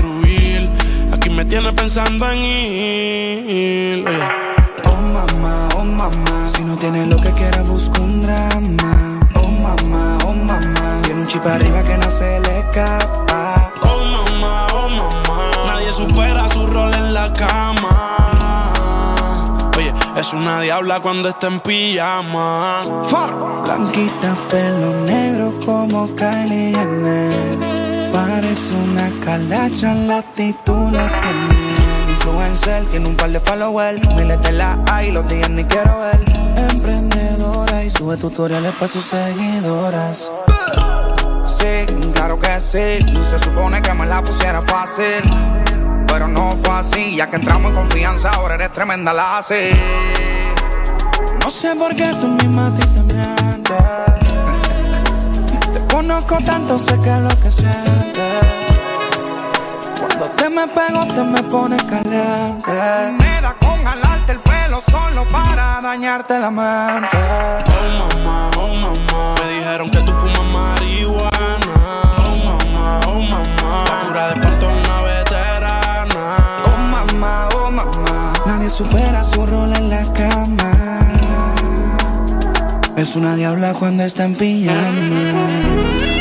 [1.41, 4.07] Me tienes pensando en ir.
[4.07, 4.27] Oye.
[4.85, 9.19] Oh mamá, oh mamá, si no tienes lo que quieras busca un drama.
[9.33, 13.71] Oh mamá, oh mamá, tiene un chip arriba que no se le escapa.
[13.81, 15.51] Oh mamá, oh mamá.
[15.65, 18.73] Nadie supera su rol en la cama.
[19.75, 22.83] Oye, es una diabla cuando está en pijama.
[23.65, 27.80] Blanquita, pelo negro como Kylie Jenner.
[28.11, 31.61] Parece una calacha, la actitud la tiene.
[32.09, 33.99] Influencer, tiene un par de followers.
[34.15, 36.19] Miles de la hay, los días ni quiero ver.
[36.71, 40.31] Emprendedora y sube tutoriales para sus seguidoras.
[41.45, 43.05] Sí, claro que sí.
[43.29, 45.23] Se supone que me la pusiera fácil.
[46.07, 49.71] Pero no fue así, ya que entramos en confianza, ahora eres tremenda la así.
[51.41, 54.20] No sé por qué tú misma a ti te mientes.
[56.01, 58.43] Conozco tanto, sé que es lo que sientes.
[59.99, 62.71] Cuando te me pego, te me pones caliente.
[63.19, 67.17] Me da con jalarte el pelo solo para dañarte la mente.
[67.67, 69.35] Oh mamá, oh mamá.
[69.43, 71.29] Me dijeron que tú fumas marihuana.
[72.17, 73.83] Oh mamá, oh mamá.
[73.85, 76.37] La cura de espanto es una veterana.
[76.65, 78.33] Oh mamá, oh mamá.
[78.47, 80.70] Nadie supera su rol en la cama.
[83.01, 86.20] Es una diabla cuando está en pijamas.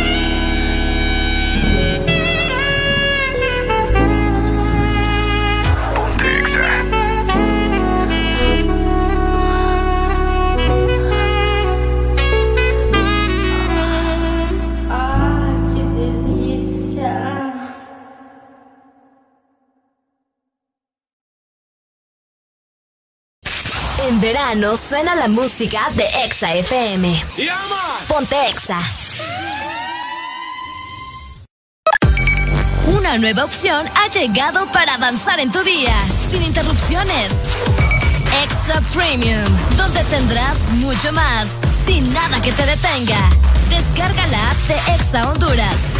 [24.51, 27.25] Verano suena la música de Exa FM.
[28.09, 28.79] Ponte Exa.
[32.87, 35.95] Una nueva opción ha llegado para avanzar en tu día,
[36.31, 37.33] sin interrupciones.
[38.43, 39.45] Exa Premium,
[39.77, 41.47] donde tendrás mucho más,
[41.87, 43.31] sin nada que te detenga.
[43.69, 46.00] Descarga la app de Exa Honduras.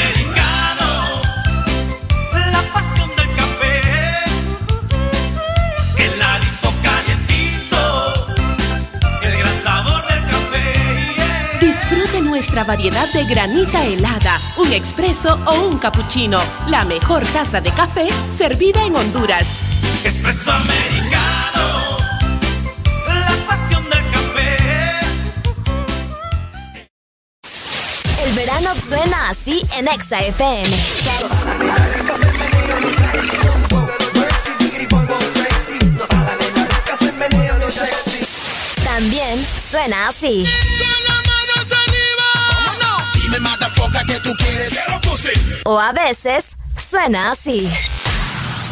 [12.51, 16.37] nuestra variedad de granita helada, un expreso o un cappuccino.
[16.67, 19.47] La mejor taza de café servida en Honduras.
[20.03, 21.97] Espresso americano,
[23.07, 24.57] la pasión del café.
[28.25, 30.75] El verano suena así en Exa FM.
[38.83, 39.39] También
[39.71, 40.45] suena así.
[43.91, 44.73] Que tú quieres.
[45.65, 47.71] O a veces suena así.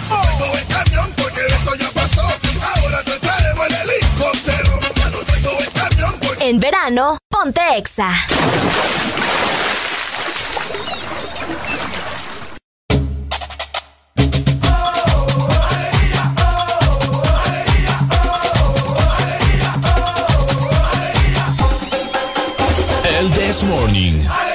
[0.10, 2.22] Tengo el camión porque eso ya pasó.
[2.22, 4.80] Ahora te traemos el helicóptero.
[4.96, 8.12] Ya no tengo el camión porque En verano, ponte Exa.
[23.18, 24.49] El This Morning.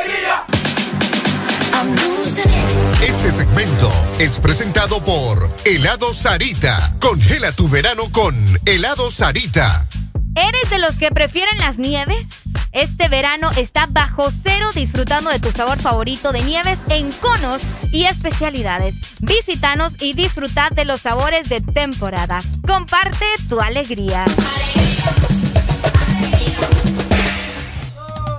[3.35, 3.91] Segmento
[4.21, 6.95] es presentado por Helado Sarita.
[7.01, 8.33] Congela tu verano con
[8.65, 9.89] Helado Sarita.
[10.37, 12.29] ¿Eres de los que prefieren las nieves?
[12.71, 18.05] Este verano está bajo cero disfrutando de tu sabor favorito de nieves en conos y
[18.05, 18.95] especialidades.
[19.19, 22.41] Visítanos y disfruta de los sabores de temporada.
[22.65, 24.27] Comparte tu alegría.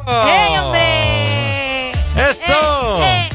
[0.07, 1.91] ¡Hey, hombre!
[2.15, 3.03] ¡Eso!
[3.03, 3.35] Eh, eh,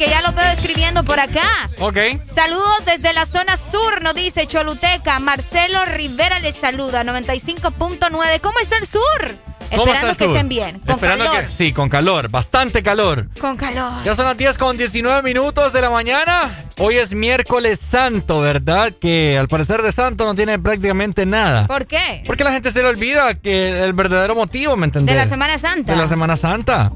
[0.00, 1.68] que ya lo veo escribiendo por acá.
[1.78, 1.98] Ok.
[2.34, 5.18] Saludos desde la zona sur, nos dice Choluteca.
[5.18, 8.40] Marcelo Rivera les saluda, 95.9.
[8.40, 9.36] ¿Cómo está el sur?
[9.68, 10.36] ¿Cómo Esperando el que sur?
[10.36, 10.78] estén bien.
[10.80, 11.42] Con Esperando calor.
[11.42, 13.28] que sí, con calor, bastante calor.
[13.38, 14.02] Con calor.
[14.02, 16.48] Ya son las 10 con 19 minutos de la mañana.
[16.78, 18.94] Hoy es miércoles santo, ¿verdad?
[18.98, 21.66] Que al parecer de santo no tiene prácticamente nada.
[21.66, 22.24] ¿Por qué?
[22.26, 25.14] Porque la gente se le olvida que el verdadero motivo, ¿me entendés?
[25.14, 25.92] De la Semana Santa.
[25.92, 26.90] De la Semana Santa.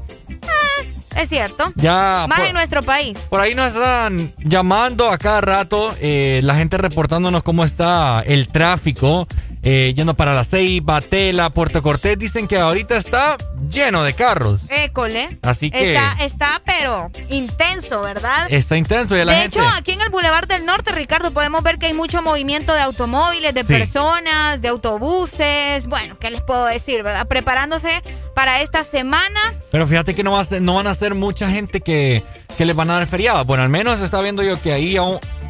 [1.15, 1.71] Es cierto.
[1.75, 2.25] Ya.
[2.27, 3.17] Más por, en nuestro país.
[3.29, 8.47] por ahí nos están llamando a cada rato, eh, la gente reportándonos cómo está el
[8.49, 9.27] tráfico,
[9.65, 12.17] eh, yendo para la Ceiba, Tela, Puerto Cortés.
[12.17, 13.35] Dicen que ahorita está
[13.69, 14.61] lleno de carros.
[14.69, 15.37] École.
[15.41, 18.47] Así que- Está, está, pero intenso, ¿verdad?
[18.49, 19.59] Está intenso la de gente.
[19.59, 22.81] hecho, aquí en el Boulevard del Norte, Ricardo, podemos ver que hay mucho movimiento de
[22.81, 23.73] automóviles, de Sí.
[23.73, 25.87] personas, de autobuses.
[25.87, 27.27] Bueno, ¿qué les puedo decir, verdad?
[27.27, 28.03] Preparándose
[28.35, 29.55] para esta semana.
[29.71, 32.23] Pero fíjate que no, va a ser- no van a ser mucha gente que,
[32.57, 33.43] que les van a dar feriado.
[33.45, 35.03] Bueno, al menos está viendo yo que ahí a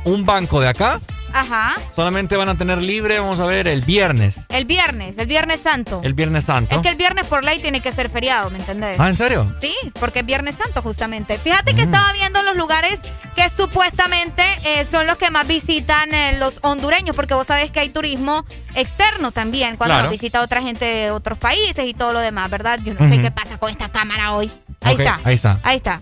[0.05, 0.99] un, banco de acá
[1.33, 1.75] Ajá.
[1.95, 4.35] solamente van a tener libre, vamos a ver, el viernes.
[4.49, 5.99] El viernes, el viernes santo.
[6.03, 6.75] El viernes santo.
[6.75, 8.97] Es que el viernes por ley tiene que ser feriado, ¿me entendés?
[8.99, 9.53] Ah, ¿en serio?
[9.59, 11.37] Sí, porque es Viernes Santo justamente.
[11.37, 11.75] Fíjate Mm.
[11.75, 13.01] que estaba viendo los lugares
[13.35, 17.81] que supuestamente eh, son los que más visitan eh, los hondureños, porque vos sabés que
[17.81, 20.03] hay turismo externo también, cuando Claro.
[20.03, 22.79] nos visita otra gente de otros países y todo lo demás, ¿verdad?
[22.83, 24.49] Yo no sé qué pasa con esta cámara hoy.
[24.81, 25.19] Ahí está.
[25.25, 25.59] ahí está.
[25.63, 26.01] Ahí está.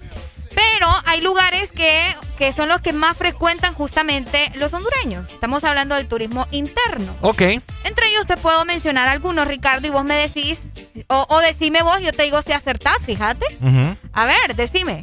[0.56, 5.30] Pero hay lugares que, que son los que más frecuentan justamente los hondureños.
[5.32, 7.16] Estamos hablando del turismo interno.
[7.22, 7.42] Ok.
[7.42, 10.70] Entre ellos te puedo mencionar algunos, Ricardo, y vos me decís,
[11.08, 13.46] o, o decime vos, yo te digo si acertás, fíjate.
[14.14, 15.02] A ver, decime.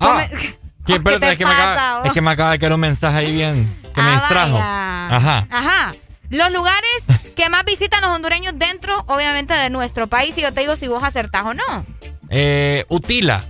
[0.00, 0.58] Ah, Come- ¿qué?
[0.86, 2.06] ¿Qué Espérate, te es, que me pasa, acaba, vos?
[2.08, 4.52] es que me acaba de caer un mensaje ahí bien que me Ah, distrajo.
[4.54, 5.16] vaya.
[5.16, 5.46] Ajá.
[5.50, 5.94] Ajá.
[6.28, 7.04] Los lugares
[7.36, 10.36] que más visitan los hondureños dentro, obviamente, de nuestro país.
[10.36, 11.86] Y yo te digo si vos acertás o no.
[12.28, 13.44] Eh, Utila.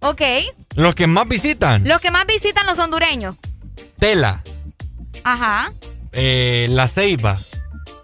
[0.00, 0.22] Ok.
[0.74, 1.86] Los que más visitan.
[1.86, 3.36] Los que más visitan los hondureños.
[3.98, 4.42] Tela.
[5.24, 5.72] Ajá.
[6.12, 7.36] eh, la Ceiba.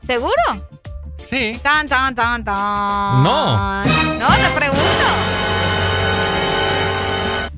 [0.06, 0.32] ¿Seguro?
[1.30, 1.58] Sí.
[1.62, 3.22] Tan, tan, tan, tan.
[3.22, 3.84] No.
[3.84, 4.82] No, te pregunto.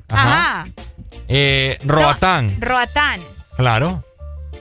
[0.08, 0.66] Ajá.
[1.28, 2.56] Eh, Roatán.
[2.60, 3.20] Roatán.
[3.56, 4.04] Claro.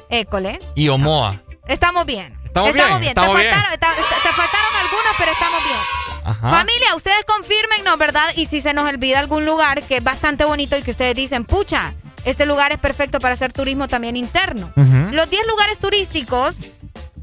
[0.10, 0.60] École.
[0.76, 1.42] Y Omoa.
[1.68, 2.36] Estamos bien.
[2.54, 3.54] Estamos bien, estamos te, bien.
[3.56, 5.78] Faltaron, te, te faltaron algunos, pero estamos bien.
[6.26, 6.50] Ajá.
[6.52, 8.30] Familia, ustedes confirmennos, ¿verdad?
[8.36, 11.46] Y si se nos olvida algún lugar que es bastante bonito y que ustedes dicen,
[11.46, 11.94] pucha,
[12.26, 14.72] este lugar es perfecto para hacer turismo también interno.
[14.76, 16.58] Los 10 lugares turísticos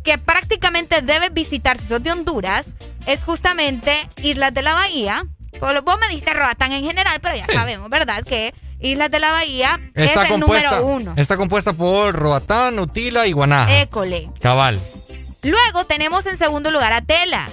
[0.03, 2.73] que prácticamente debes visitar si sos de Honduras
[3.07, 3.93] es justamente
[4.23, 5.25] Islas de la Bahía.
[5.61, 8.23] Vos me diste Roatán en general, pero ya sabemos, ¿verdad?
[8.25, 11.15] Que Islas de la Bahía Está es el compuesta, número uno.
[11.17, 13.81] está compuesta por Roatán, Utila y Guanaja.
[13.81, 14.31] École.
[14.41, 14.81] Cabal.
[15.43, 17.49] Luego tenemos en segundo lugar a Tela.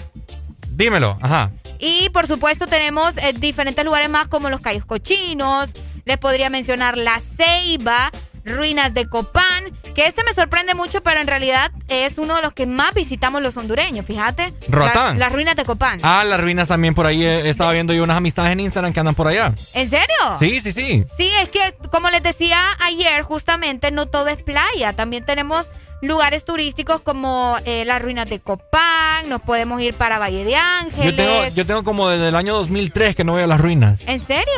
[0.69, 1.17] Dímelo.
[1.21, 1.51] Ajá.
[1.79, 5.69] Y por supuesto tenemos eh, diferentes lugares más como los Cayos Cochinos,
[6.05, 8.11] les podría mencionar La Ceiba,
[8.45, 12.53] Ruinas de Copán, que este me sorprende mucho, pero en realidad es uno de los
[12.53, 14.53] que más visitamos los hondureños, fíjate.
[14.69, 15.19] Roatán.
[15.19, 15.99] La- las Ruinas de Copán.
[16.01, 17.23] Ah, las ruinas también por ahí.
[17.25, 19.53] eh, estaba viendo yo unas amistades en Instagram que andan por allá.
[19.73, 20.15] ¿En serio?
[20.39, 21.03] Sí, sí, sí.
[21.17, 21.59] Sí, es que
[21.91, 24.93] como les decía ayer, justamente no todo es playa.
[24.93, 30.43] También tenemos lugares turísticos como eh, las ruinas de Copán, nos podemos ir para Valle
[30.45, 31.05] de Ángeles.
[31.05, 34.01] Yo tengo, yo tengo como desde el año 2003 que no voy a las ruinas.
[34.07, 34.53] ¿En serio?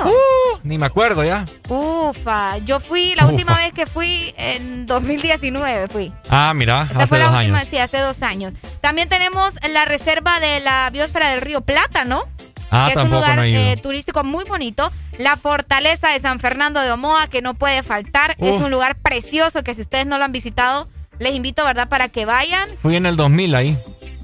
[0.63, 1.45] Ni me acuerdo ya.
[1.69, 3.31] Ufa, yo fui, la Ufa.
[3.33, 6.11] última vez que fui en 2019 fui.
[6.29, 7.69] Ah, mira, Esa hace fue dos la última, años.
[7.71, 8.53] sí, hace dos años.
[8.81, 12.23] También tenemos la reserva de la biosfera del río Plata, ¿no?
[12.71, 14.91] Ah, que es un lugar no eh, turístico muy bonito.
[15.17, 18.35] La fortaleza de San Fernando de Omoa, que no puede faltar.
[18.37, 18.61] Es Uf.
[18.63, 20.87] un lugar precioso que si ustedes no lo han visitado,
[21.19, 22.69] les invito, ¿verdad?, para que vayan.
[22.81, 23.77] Fui en el 2000 ahí.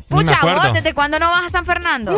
[0.07, 2.17] Pucha, vos, ¿desde cuándo no vas a San Fernando?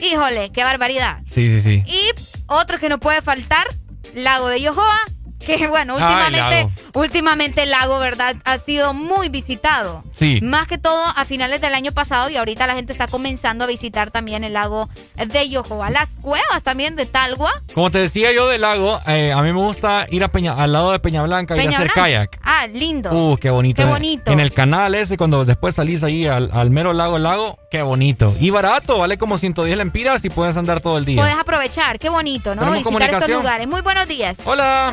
[0.00, 1.20] Híjole, qué barbaridad.
[1.26, 1.84] Sí, sí, sí.
[1.86, 2.10] Y
[2.46, 3.66] otro que no puede faltar,
[4.14, 4.98] Lago de Yohoa,
[5.42, 6.70] que bueno, Ay, últimamente, lago.
[6.94, 8.36] últimamente el lago, ¿verdad?
[8.44, 10.04] Ha sido muy visitado.
[10.12, 10.40] Sí.
[10.42, 13.66] Más que todo a finales del año pasado y ahorita la gente está comenzando a
[13.66, 15.90] visitar también el lago de Yohoa.
[15.90, 17.62] Las cuevas también de Talgua.
[17.74, 20.72] Como te decía yo del lago, eh, a mí me gusta ir a Peña, al
[20.72, 22.02] lado de Peña Blanca, Peña hacer Blanca.
[22.02, 22.40] kayak.
[22.42, 23.10] Ah, lindo.
[23.12, 23.82] Uh, qué bonito.
[23.82, 23.90] Qué eh.
[23.90, 24.30] bonito.
[24.30, 27.82] En el canal ese, cuando después salís ahí al, al mero lago, el lago, qué
[27.82, 28.34] bonito.
[28.40, 31.20] Y barato, vale como 110 lempiras y puedes andar todo el día.
[31.20, 32.62] Puedes aprovechar, qué bonito, ¿no?
[32.62, 33.66] Tenemos Visitar estos lugares.
[33.66, 34.38] Muy buenos días.
[34.44, 34.92] Hola.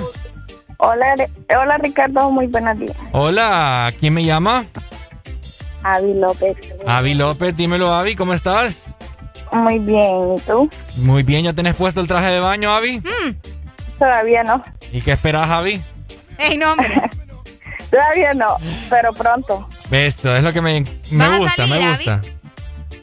[0.82, 1.14] Hola,
[1.60, 2.96] hola Ricardo, muy buenos días.
[3.12, 4.64] Hola, ¿quién me llama?
[5.84, 6.58] Avi López.
[6.88, 8.94] Avi López, dímelo, Avi, ¿cómo estás?
[9.52, 10.70] Muy bien, ¿y tú?
[10.98, 13.02] Muy bien, ¿ya tenés puesto el traje de baño, Avi?
[13.98, 15.82] Todavía no, ¿Y qué esperas, Avi?
[16.38, 17.02] Ey, no, hombre.
[17.92, 18.56] todavía no,
[18.90, 19.68] pero pronto.
[19.92, 22.22] Esto es lo que me, me ¿Vas a gusta, salir, me gusta.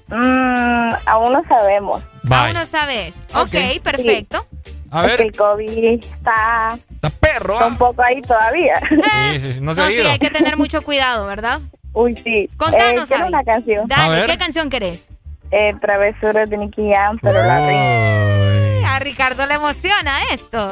[0.08, 2.02] Mm, aún no sabemos.
[2.22, 2.36] Bye.
[2.38, 3.12] Aún no sabes.
[3.34, 3.82] Ok, Ok.
[3.82, 4.46] perfecto.
[4.90, 7.54] A Es que ver, el COVID está Está perro.
[7.54, 8.80] Está un poco ahí todavía.
[8.90, 11.60] Sí, sí, sí, no se No, ha sí, hay que tener mucho cuidado, ¿verdad?
[11.92, 12.48] Uy, sí.
[12.56, 13.32] Contanos, Eh, quiero Abby.
[13.34, 13.92] una canción.
[13.92, 14.26] A Dale.
[14.26, 15.06] ¿qué canción querés?
[15.50, 18.65] Eh, Travesuras de Nicky Jam, pero la reina.
[18.96, 19.00] Ay.
[19.00, 20.66] A Ricardo le emociona esto.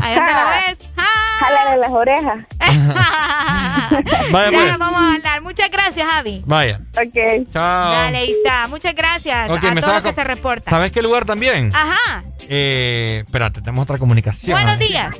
[0.00, 0.90] Ahí donde lo ves.
[0.96, 1.04] ¡Ah!
[1.38, 2.46] Jálale las orejas.
[4.32, 4.78] Vaya, ya pues.
[4.78, 5.42] vamos a hablar.
[5.42, 6.42] Muchas gracias, Javi.
[6.46, 6.80] Vaya.
[6.96, 7.50] Ok.
[7.52, 7.92] Chao.
[7.92, 8.68] Dale, ahí está.
[8.68, 10.70] Muchas gracias a todos los que se reportan.
[10.70, 11.70] ¿Sabes qué lugar también?
[11.74, 12.24] Ajá.
[12.48, 14.58] Eh, espérate, tenemos otra comunicación.
[14.58, 15.14] Buenos días.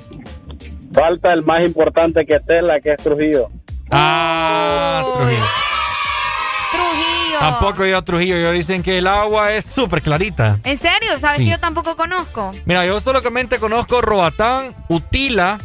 [0.92, 3.50] Falta el más importante que Tela, que es Trujillo.
[3.90, 5.44] Ah, Trujillo.
[7.38, 7.50] Trujillo.
[7.58, 8.36] Tampoco he ido a Trujillo.
[8.36, 10.58] Ellos dicen que el agua es súper clarita.
[10.64, 11.18] ¿En serio?
[11.18, 11.44] ¿Sabes Sí.
[11.44, 12.50] que yo tampoco conozco?
[12.64, 15.58] Mira, yo solamente conozco Roatán, Utila,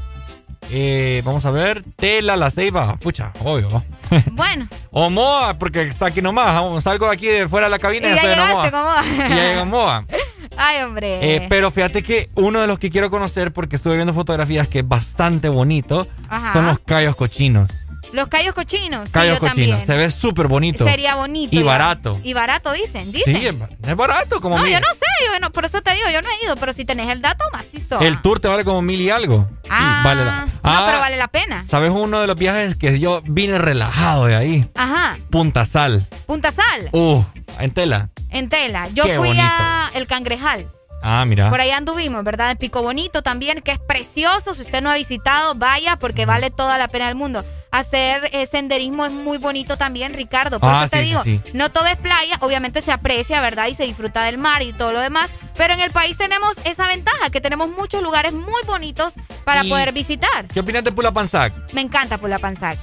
[0.69, 3.83] eh, vamos a ver, Tela, La Ceiba, pucha, obvio.
[4.31, 4.67] Bueno.
[4.91, 8.15] o Moa, porque está aquí nomás, salgo de aquí de fuera de la cabina y,
[8.15, 8.71] ya estoy en Omoa.
[8.71, 8.89] ¿cómo?
[9.25, 10.05] Y ya llego a Moa.
[10.57, 11.35] Ay, hombre.
[11.35, 14.79] Eh, pero fíjate que uno de los que quiero conocer, porque estuve viendo fotografías que
[14.79, 16.51] es bastante bonito, Ajá.
[16.51, 17.71] son los Cayos Cochinos.
[18.13, 19.07] Los callos cochinos.
[19.09, 19.49] sí, yo Cochinos,
[19.79, 19.85] también.
[19.85, 20.85] se ve súper bonito.
[20.85, 21.55] Sería bonito.
[21.55, 21.65] Y ya.
[21.65, 22.19] barato.
[22.23, 23.11] Y barato, dicen.
[23.11, 23.35] Dicen.
[23.37, 23.47] Sí,
[23.87, 24.73] es, barato, como no, mil.
[24.73, 26.83] yo no sé, yo no, por eso te digo, yo no he ido, pero si
[26.85, 27.99] tenés el dato, macizo.
[28.01, 29.47] El tour te vale como mil y algo.
[29.69, 31.65] Ah, vale la- no, Ah, pero vale la pena.
[31.67, 34.69] ¿Sabes uno de los viajes que yo vine relajado de ahí?
[34.75, 35.17] Ajá.
[35.29, 36.07] Punta Sal.
[36.25, 37.23] Punta Sal, Uh,
[37.59, 38.09] en tela.
[38.29, 38.87] en tela.
[38.93, 39.45] Yo Qué fui bonito.
[39.47, 40.67] a El Cangrejal.
[41.01, 41.49] Ah, mira.
[41.49, 42.51] Por ahí anduvimos, ¿verdad?
[42.51, 44.53] En Pico Bonito también, que es precioso.
[44.53, 47.43] Si usted no ha visitado, vaya, porque vale toda la pena del mundo.
[47.71, 50.59] Hacer eh, senderismo es muy bonito también, Ricardo.
[50.59, 51.41] Por Ah, eso te sí, digo, sí.
[51.53, 53.67] no todo es playa, obviamente se aprecia, ¿verdad?
[53.67, 55.31] Y se disfruta del mar y todo lo demás.
[55.57, 59.13] Pero en el país tenemos esa ventaja, que tenemos muchos lugares muy bonitos
[59.45, 60.47] para poder visitar.
[60.47, 61.53] ¿Qué opinas de Pula Panzac?
[61.73, 62.77] Me encanta Pulapanzac.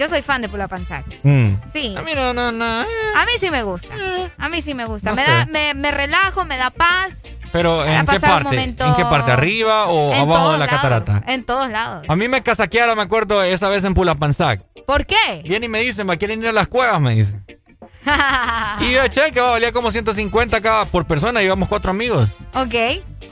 [0.00, 1.04] Yo soy fan de Pulapanzac.
[1.22, 1.44] Mm.
[1.74, 1.94] Sí.
[1.96, 2.64] A mí no, no, no.
[2.64, 3.94] A mí sí me gusta.
[4.38, 5.10] A mí sí me gusta.
[5.10, 7.34] No me, da, me, me relajo, me da paz.
[7.52, 8.44] Pero ¿en qué parte?
[8.44, 9.30] momento- ¿En qué parte?
[9.32, 11.22] ¿Arriba o En abajo de la lados, catarata?
[11.26, 12.06] En todos lados.
[12.08, 14.62] A mí me casaquearon, me acuerdo, esa vez en Pula Panzac.
[14.86, 15.42] ¿Por qué?
[15.44, 16.98] Vienen y me dicen, ¿va quieren ir a las cuevas?
[17.00, 17.44] Me dicen.
[18.80, 22.28] Y yo, che, que valía como 150 cada por persona, íbamos cuatro amigos.
[22.54, 22.74] ok.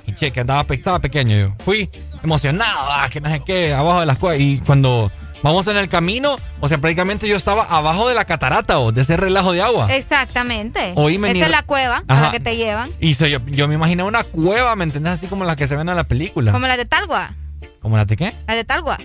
[0.06, 1.54] Y che, que andaba, pe- estaba pequeño yo.
[1.64, 1.88] Fui
[2.22, 4.40] emocionado, ah, que no sé qué, abajo de las cuevas.
[4.40, 5.10] Y cuando
[5.42, 9.02] vamos en el camino, o sea, prácticamente yo estaba abajo de la catarata o de
[9.02, 9.94] ese relajo de agua.
[9.94, 10.92] Exactamente.
[10.96, 12.22] Oíme, ni- Esa es la cueva a Ajá.
[12.26, 12.88] la que te llevan.
[13.00, 15.14] Y so- yo, yo me imaginé una cueva, ¿me entendés?
[15.14, 16.52] Así como las que se ven en la película.
[16.52, 17.34] Como la de Talgua.
[17.80, 18.34] ¿Como la de qué?
[18.46, 18.98] La de Talgua.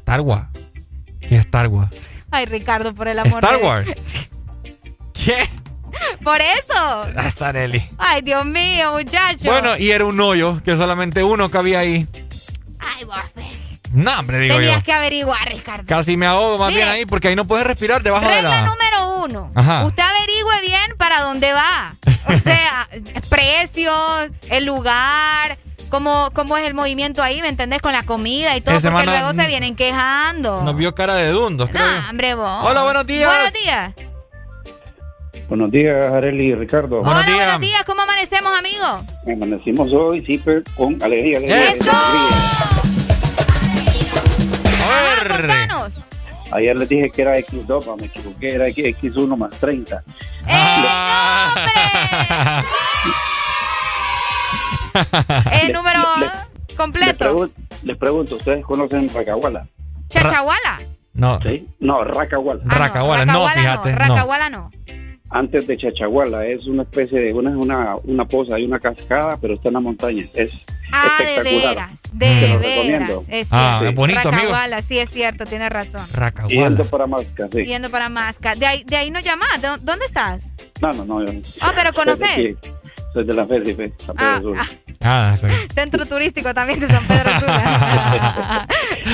[0.00, 0.46] Star Wars.
[1.20, 1.90] ¿Qué es Star Wars?
[2.30, 3.88] Ay, Ricardo, por el amor Star de- Wars.
[5.12, 5.48] ¿Qué?
[6.22, 6.74] Por eso.
[6.74, 7.82] Ah, Starelli.
[7.98, 9.50] Ay, Dios mío, muchacho.
[9.50, 12.06] Bueno, y era un hoyo que solamente uno cabía ahí.
[12.78, 13.16] Ay, vos.
[13.92, 14.82] No, hombre, digo Tenías yo.
[14.84, 15.84] que averiguar, Ricardo.
[15.86, 16.80] Casi me ahogo más Mire.
[16.84, 18.60] bien ahí porque ahí no puedes respirar debajo de Regla la.
[18.62, 19.50] número uno.
[19.54, 19.84] Ajá.
[19.84, 21.94] Usted averigüe bien para dónde va.
[22.26, 22.86] O sea,
[23.30, 25.56] precios, el lugar,
[25.88, 27.80] cómo, cómo es el movimiento ahí, ¿me entendés?
[27.80, 30.62] Con la comida y todo, Esa porque semana- luego se vienen quejando.
[30.62, 31.84] Nos vio cara de dundos, creo.
[31.86, 32.64] No, hombre, vos.
[32.64, 33.30] Hola, buenos días.
[33.32, 33.94] Buenos días.
[35.48, 37.00] Buenos días, Areli y Ricardo.
[37.00, 37.82] Hola, buenos días.
[37.86, 39.02] ¿Cómo amanecemos, amigo?
[39.32, 41.70] Amanecimos hoy, sí, pero con alegría, alegría.
[41.70, 41.90] ¡Eso!
[41.90, 42.77] A
[45.26, 45.92] Contanos.
[46.50, 50.02] Ayer les dije que era X2, pero me equivoqué, era X1 más 30.
[50.46, 51.54] Ah.
[55.62, 57.18] El número Les completo.
[57.18, 59.66] pregunto, les pregunto, ¿ustedes conocen Racahuala?
[60.08, 60.80] Chachahuala.
[61.14, 61.40] No.
[61.42, 61.66] ¿Sí?
[61.80, 62.62] No, Racahuala.
[62.64, 63.90] Racahuala, no, Racahuala fíjate.
[63.90, 63.96] no.
[63.96, 64.14] no.
[64.14, 64.70] Racahuala no.
[65.30, 69.54] Antes de Chachahuala, es una especie de, una, una, una poza, hay una cascada, pero
[69.54, 70.22] está en la montaña.
[70.34, 71.90] Es Ah, de veras.
[72.12, 73.10] De veras.
[73.28, 74.36] Es Ah, es bonito, amigo.
[74.44, 76.06] Racahuala, sí es cierto, tiene razón.
[76.12, 76.48] Racahuala.
[76.68, 77.64] Yendo para Masca, sí.
[77.64, 78.54] Yendo para Masca.
[78.54, 79.60] De ahí, de ahí nos llamás.
[79.60, 80.44] ¿De ¿Dónde estás?
[80.80, 81.22] No, no, no.
[81.24, 82.56] Yo, Ah, pero soy de conoces.
[83.12, 84.56] Soy de la FECIFE, San Pedro Ah, Sur.
[84.58, 84.66] ah,
[85.00, 85.72] Ah, ok.
[85.74, 88.66] centro turístico también de San Pedro Sula.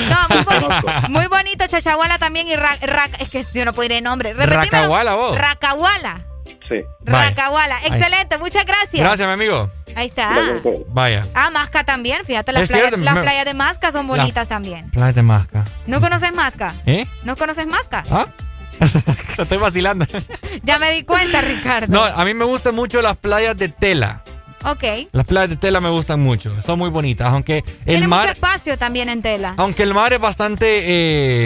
[0.09, 1.09] no, muy bonito.
[1.09, 4.33] Muy bonito Chachahuala también y Ra- Ra- es que yo no puedo ir en nombre.
[4.33, 4.63] Repetímelo.
[4.71, 5.37] Racahuala, vos.
[5.37, 6.25] Racahuala.
[6.67, 6.75] Sí.
[7.03, 7.77] Racahuala.
[7.85, 8.99] Excelente, muchas gracias.
[8.99, 9.69] Gracias, mi amigo.
[9.95, 10.29] Ahí está.
[10.87, 11.27] Vaya.
[11.33, 14.47] Ah, Masca también, fíjate, las, playas, cierto, las me- playas de Masca son La- bonitas
[14.47, 14.89] también.
[14.91, 15.63] Playa de Masca.
[15.87, 16.73] ¿No conoces Masca?
[16.85, 17.05] ¿Eh?
[17.23, 18.03] ¿No conoces Masca?
[18.11, 18.25] ¿Ah?
[19.37, 20.05] Estoy vacilando.
[20.63, 21.87] Ya me di cuenta, Ricardo.
[21.93, 24.21] No, a mí me gustan mucho las playas de tela.
[24.63, 24.83] Ok.
[25.11, 26.51] Las playas de tela me gustan mucho.
[26.63, 27.27] Son muy bonitas.
[27.31, 29.53] Aunque el Tiene mucho espacio también en tela.
[29.57, 30.65] Aunque el mar es bastante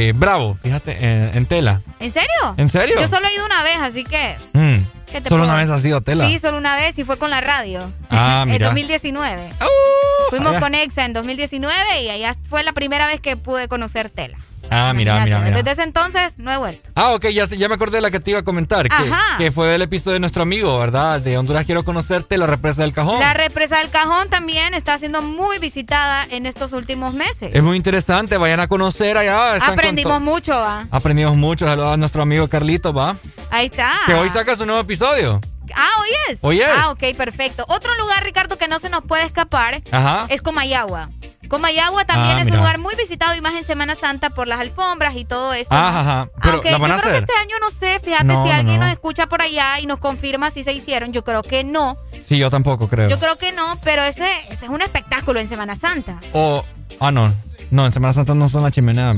[0.07, 1.81] eh, bravo, fíjate, en, en tela.
[1.99, 2.29] ¿En serio?
[2.55, 2.95] ¿En serio?
[3.01, 4.77] Yo solo he ido una vez, así que Mm.
[5.11, 6.27] ¿Qué te Solo puedo- una vez ha sido tela.
[6.27, 7.79] Sí, solo una vez y fue con la radio.
[8.09, 8.67] Ah, en mira.
[8.67, 9.49] 2019.
[10.29, 10.59] Fuimos allá.
[10.59, 14.37] con Exa en 2019 y allá fue la primera vez que pude conocer tela.
[14.69, 15.57] Ah, mira, mira, mira.
[15.57, 16.89] Desde ese entonces no he vuelto.
[16.95, 18.87] Ah, ok, ya, ya me acordé de la que te iba a comentar.
[18.89, 19.37] Ajá.
[19.37, 21.19] que fue el episodio de nuestro amigo, ¿verdad?
[21.21, 23.19] De Honduras Quiero Conocerte, la represa del cajón.
[23.19, 27.51] La represa del Cajón también está siendo muy visitada en estos últimos meses.
[27.53, 29.55] Es muy interesante, vayan a conocer allá.
[29.55, 30.87] Aprendimos mucho, va.
[30.91, 31.65] Aprendimos mucho.
[31.65, 33.15] Saludos a nuestro amigo Carlito, ¿va?
[33.51, 33.93] Ahí está.
[34.05, 35.39] Que hoy saca su nuevo episodio.
[35.75, 36.39] Ah, hoy es.
[36.41, 36.69] Hoy es.
[36.71, 37.65] Ah, ok, perfecto.
[37.67, 40.25] Otro lugar, Ricardo, que no se nos puede escapar Ajá.
[40.29, 41.09] es Comayagua.
[41.49, 42.57] Comayagua también Ah, es mira.
[42.57, 45.75] un lugar muy visitado y más en Semana Santa por las alfombras y todo esto.
[45.75, 46.29] Ajá, ajá.
[46.41, 48.79] Pero, Aunque ¿la yo creo que este año no sé, fíjate No, si no, alguien
[48.79, 48.85] no.
[48.85, 51.11] nos escucha por allá y nos confirma si se hicieron.
[51.11, 51.97] Yo creo que no.
[52.23, 53.09] Sí, yo tampoco creo.
[53.09, 56.19] Yo creo que no, pero ese, ese es un espectáculo en Semana Santa.
[56.33, 56.63] O.
[56.99, 57.33] Ah, no.
[57.71, 59.15] No, en Semana Santa no son la chimenea.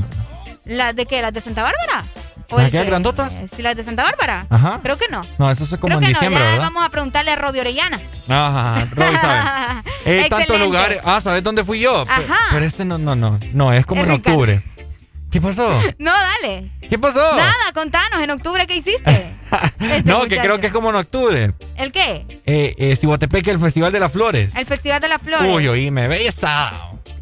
[0.64, 1.20] ¿Las de qué?
[1.22, 2.04] ¿Las de Santa Bárbara?
[2.52, 2.90] ¿O ¿Las el que hay qué?
[2.90, 3.32] grandotas?
[3.32, 4.46] Eh, Sí, las de Santa Bárbara.
[4.50, 4.80] Ajá.
[4.82, 5.22] Creo que no.
[5.38, 6.64] No, eso es como Creo en que diciembre, no, ya ¿verdad?
[6.66, 8.00] vamos a preguntarle a Robbie Orellana.
[8.28, 8.86] Ajá.
[8.90, 9.82] Robbie sabe.
[10.04, 11.00] Eh, tantos lugares.
[11.04, 12.02] Ah, ¿sabes dónde fui yo?
[12.02, 12.38] Ajá.
[12.50, 13.38] Pero este no, no, no.
[13.52, 14.38] No, es como Es en Ricardo.
[14.40, 14.62] octubre.
[15.30, 15.70] ¿Qué pasó?
[15.98, 16.70] No, dale.
[16.90, 17.20] ¿Qué pasó?
[17.36, 19.30] Nada, contanos, en octubre, ¿qué hiciste?
[19.80, 21.52] Este no, que creo que es como en octubre.
[21.76, 22.26] ¿El qué?
[22.46, 24.54] Eh, eh, Cihuatepeque, el Festival de las Flores.
[24.56, 25.54] El Festival de las Flores.
[25.54, 26.70] Uy, oíme, belleza.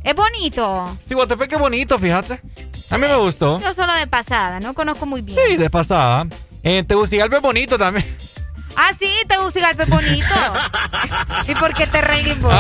[0.05, 0.97] Es bonito.
[1.09, 2.41] Cihuatepeque es bonito, fíjate.
[2.91, 3.61] A mí me gustó.
[3.61, 5.39] Yo solo de pasada, no conozco muy bien.
[5.39, 6.27] Sí, de pasada.
[6.63, 8.05] Eh, Tegucigalpa es bonito también.
[8.77, 10.35] Ah, sí, Tegucigalpa es bonito.
[11.49, 12.53] ¿Y por qué te reís vos?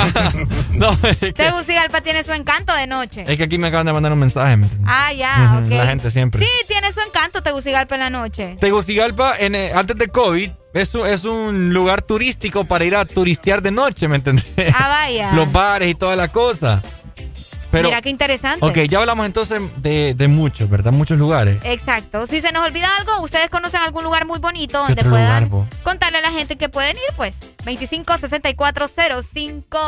[0.72, 3.24] no, es que, Tegucigalpa tiene su encanto de noche.
[3.26, 4.58] es que aquí me acaban de mandar un mensaje.
[4.84, 5.70] Ah, ya, ok.
[5.70, 6.44] La gente siempre.
[6.44, 8.56] Sí, tiene su encanto Tegucigalpa en la noche.
[8.60, 13.04] Tegucigalpa, en, eh, antes de COVID, es un, es un lugar turístico para ir a
[13.04, 14.44] turistear de noche, ¿me entendés?
[14.74, 15.32] Ah, vaya.
[15.34, 16.82] Los bares y toda la cosa.
[17.70, 18.66] Pero, Mira qué interesante.
[18.66, 20.92] ok, ya hablamos entonces de, de muchos, ¿verdad?
[20.92, 21.60] Muchos lugares.
[21.64, 22.26] Exacto.
[22.26, 26.18] Si se nos olvida algo, ustedes conocen algún lugar muy bonito donde puedan lugar, contarle
[26.18, 27.36] a la gente que pueden ir, pues.
[27.64, 29.78] 25 64 05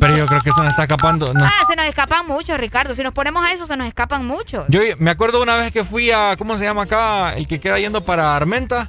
[0.00, 1.32] Pero yo creo que eso nos está escapando.
[1.32, 2.94] nos- Ah, se nos escapan muchos, Ricardo.
[2.94, 4.64] Si nos ponemos a eso, se nos escapan muchos.
[4.68, 7.34] Yo me acuerdo una vez que fui a, ¿cómo se llama acá?
[7.34, 8.88] El que queda yendo para Armenta.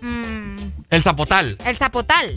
[0.00, 0.56] Mm,
[0.90, 1.56] El Zapotal.
[1.64, 2.32] el zapotal.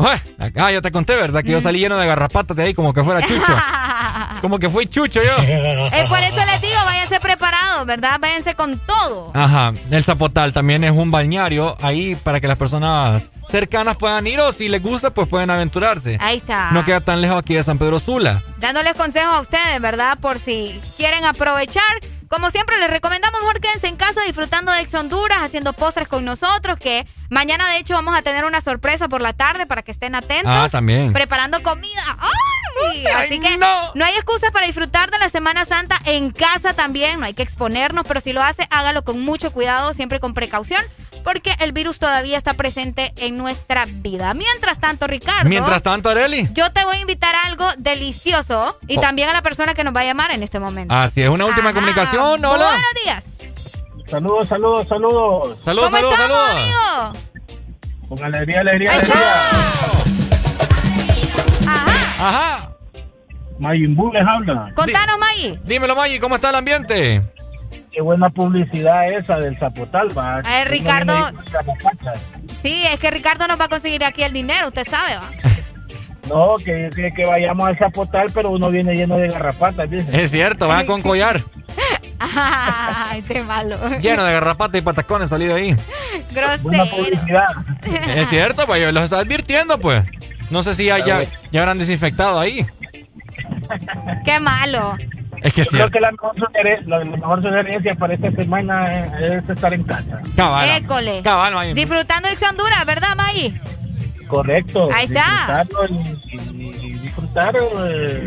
[0.55, 1.43] Ah, yo te conté, ¿verdad?
[1.43, 1.63] Que yo Mm.
[1.63, 3.53] salí lleno de garrapatas de ahí como que fuera chucho.
[4.41, 5.43] como que fui chucho yo.
[5.43, 8.17] Eh, por eso les digo, váyanse preparados, ¿verdad?
[8.19, 9.31] Váyanse con todo.
[9.33, 14.39] Ajá, el Zapotal también es un balneario ahí para que las personas cercanas puedan ir
[14.39, 16.17] o si les gusta pues pueden aventurarse.
[16.21, 16.71] Ahí está.
[16.71, 18.41] No queda tan lejos aquí de San Pedro Sula.
[18.59, 20.17] Dándoles consejos a ustedes, ¿verdad?
[20.19, 21.83] Por si quieren aprovechar.
[22.29, 26.25] Como siempre, les recomendamos mejor quédense en casa disfrutando de Ex Honduras, haciendo postres con
[26.25, 29.91] nosotros, que mañana de hecho vamos a tener una sorpresa por la tarde para que
[29.91, 30.51] estén atentos.
[30.53, 31.13] Ah, también.
[31.13, 32.17] Preparando comida.
[32.19, 33.05] ¡Ay!
[33.15, 33.93] Así que no.
[33.95, 38.05] hay excusas para disfrutar de la Semana Santa en casa también, no hay que exponernos,
[38.07, 40.83] pero si lo hace, hágalo con mucho cuidado, siempre con precaución,
[41.27, 44.33] porque el virus todavía está presente en nuestra vida.
[44.33, 45.49] Mientras tanto, Ricardo.
[45.49, 46.47] Mientras tanto, Areli.
[46.53, 49.01] Yo te voy a invitar a algo delicioso y Oh.
[49.01, 50.95] también a la persona que nos va a llamar en este momento.
[50.95, 51.73] Así es, una última Ajá.
[51.79, 52.45] comunicación.
[52.45, 52.57] Hola.
[52.67, 53.25] Buenos días.
[54.05, 55.57] Saludos, saludos, saludos.
[55.65, 57.11] Saludos, ¿Cómo saludos, estamos, saludos.
[57.11, 58.07] amigo?
[58.07, 59.11] Con alegría, alegría, Eso.
[59.11, 60.47] alegría.
[62.21, 62.69] Ajá.
[63.59, 64.71] Mayimbu les habla.
[64.75, 65.59] Contanos, Maggie.
[65.65, 67.21] Dímelo, Maggie, ¿cómo está el ambiente?
[67.97, 70.35] Qué buena publicidad esa del Zapotal, va.
[70.35, 71.31] A ver, Ricardo.
[72.61, 75.27] Sí, es que Ricardo nos va a conseguir aquí el dinero, usted sabe, va.
[76.29, 80.09] No, que, que, que vayamos al Zapotal, pero uno viene lleno de garrapatas, dice.
[80.11, 81.41] Es cierto, van con collar.
[82.19, 83.77] Ay, qué malo.
[83.99, 85.75] Lleno de garrapatas y patacones salido ahí.
[86.33, 86.97] Buena Grosero.
[86.97, 87.45] publicidad.
[88.15, 90.03] Es cierto, pues yo los estaba advirtiendo, pues.
[90.51, 92.63] No sé si ya, ya, ya habrán desinfectado ahí.
[94.23, 94.95] Qué malo.
[95.41, 96.33] Es que Yo creo que la mejor,
[96.85, 100.19] la mejor sugerencia para esta semana es, es estar en casa.
[100.35, 100.69] Cabal.
[100.83, 101.21] École.
[101.23, 101.73] Cabal, Maggie.
[101.73, 103.53] Disfrutando de Ex Honduras, ¿verdad, Maggie?
[104.27, 104.89] Correcto.
[104.93, 105.65] Ahí está.
[105.89, 108.23] Y, y- y disfrutar eh,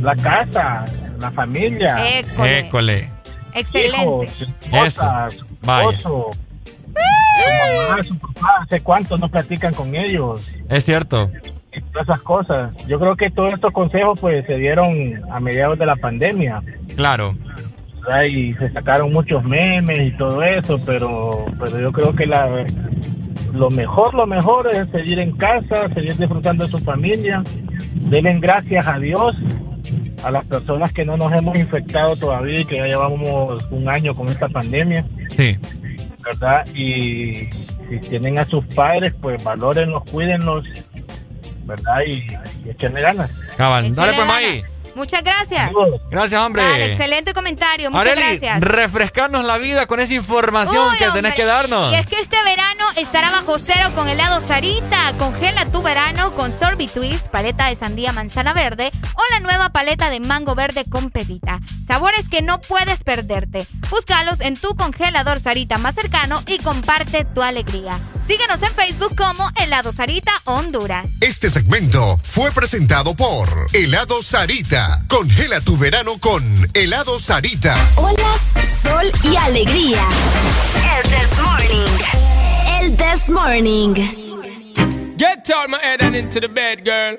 [0.00, 0.84] la casa,
[1.20, 2.18] la familia.
[2.18, 2.58] École.
[2.60, 3.10] École.
[3.54, 4.02] Excelente.
[4.02, 10.42] Hijos, esposas, esposo, su mamá, su papá, hace cuánto no platican con ellos.
[10.68, 11.30] Es cierto.
[11.94, 12.86] Todas esas cosas.
[12.86, 16.60] Yo creo que todos estos consejos pues se dieron a mediados de la pandemia.
[16.96, 17.34] Claro.
[18.02, 18.24] ¿verdad?
[18.24, 22.64] Y se sacaron muchos memes y todo eso, pero, pero yo creo que la,
[23.54, 27.42] lo mejor, lo mejor es seguir en casa, seguir disfrutando de su familia.
[27.94, 29.36] Denle gracias a Dios,
[30.24, 34.14] a las personas que no nos hemos infectado todavía y que ya llevamos un año
[34.14, 35.56] con esta pandemia, Sí.
[36.24, 36.66] ¿verdad?
[36.74, 37.48] Y
[37.88, 40.66] si tienen a sus padres, pues valórenlos, cuídenlos,
[41.64, 42.00] ¿verdad?
[42.06, 42.26] Y,
[42.64, 43.30] y échenle ganas.
[43.56, 43.94] Cabal.
[43.94, 44.74] Dale, pues, gana.
[44.94, 45.70] Muchas gracias.
[46.10, 46.62] Gracias, hombre.
[46.62, 47.90] Dale, excelente comentario.
[47.90, 48.60] Muchas gracias.
[48.60, 51.92] refrescarnos la vida con esa información Uy, que hombre, tenés que darnos.
[51.92, 55.12] Y es que este verano estará bajo cero con helado Sarita.
[55.18, 60.10] Congela tu verano con Sorbi Twist, paleta de sandía manzana verde o la nueva paleta
[60.10, 61.60] de mango verde con pepita.
[61.86, 63.66] Sabores que no puedes perderte.
[63.90, 67.98] Búscalos en tu congelador Sarita más cercano y comparte tu alegría.
[68.26, 71.10] Síguenos en Facebook como Helado Sarita Honduras.
[71.20, 75.04] Este segmento fue presentado por Helado Sarita.
[75.08, 76.42] Congela tu verano con
[76.72, 77.76] Helado Sarita.
[77.96, 78.40] Olas,
[78.82, 80.06] sol y alegría.
[80.96, 81.98] El This Morning.
[82.80, 83.94] El This Morning.
[85.16, 87.18] Get out my head and into the bed, girl.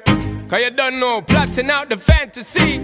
[0.50, 2.82] Cause you don't know, plotting out the fantasy.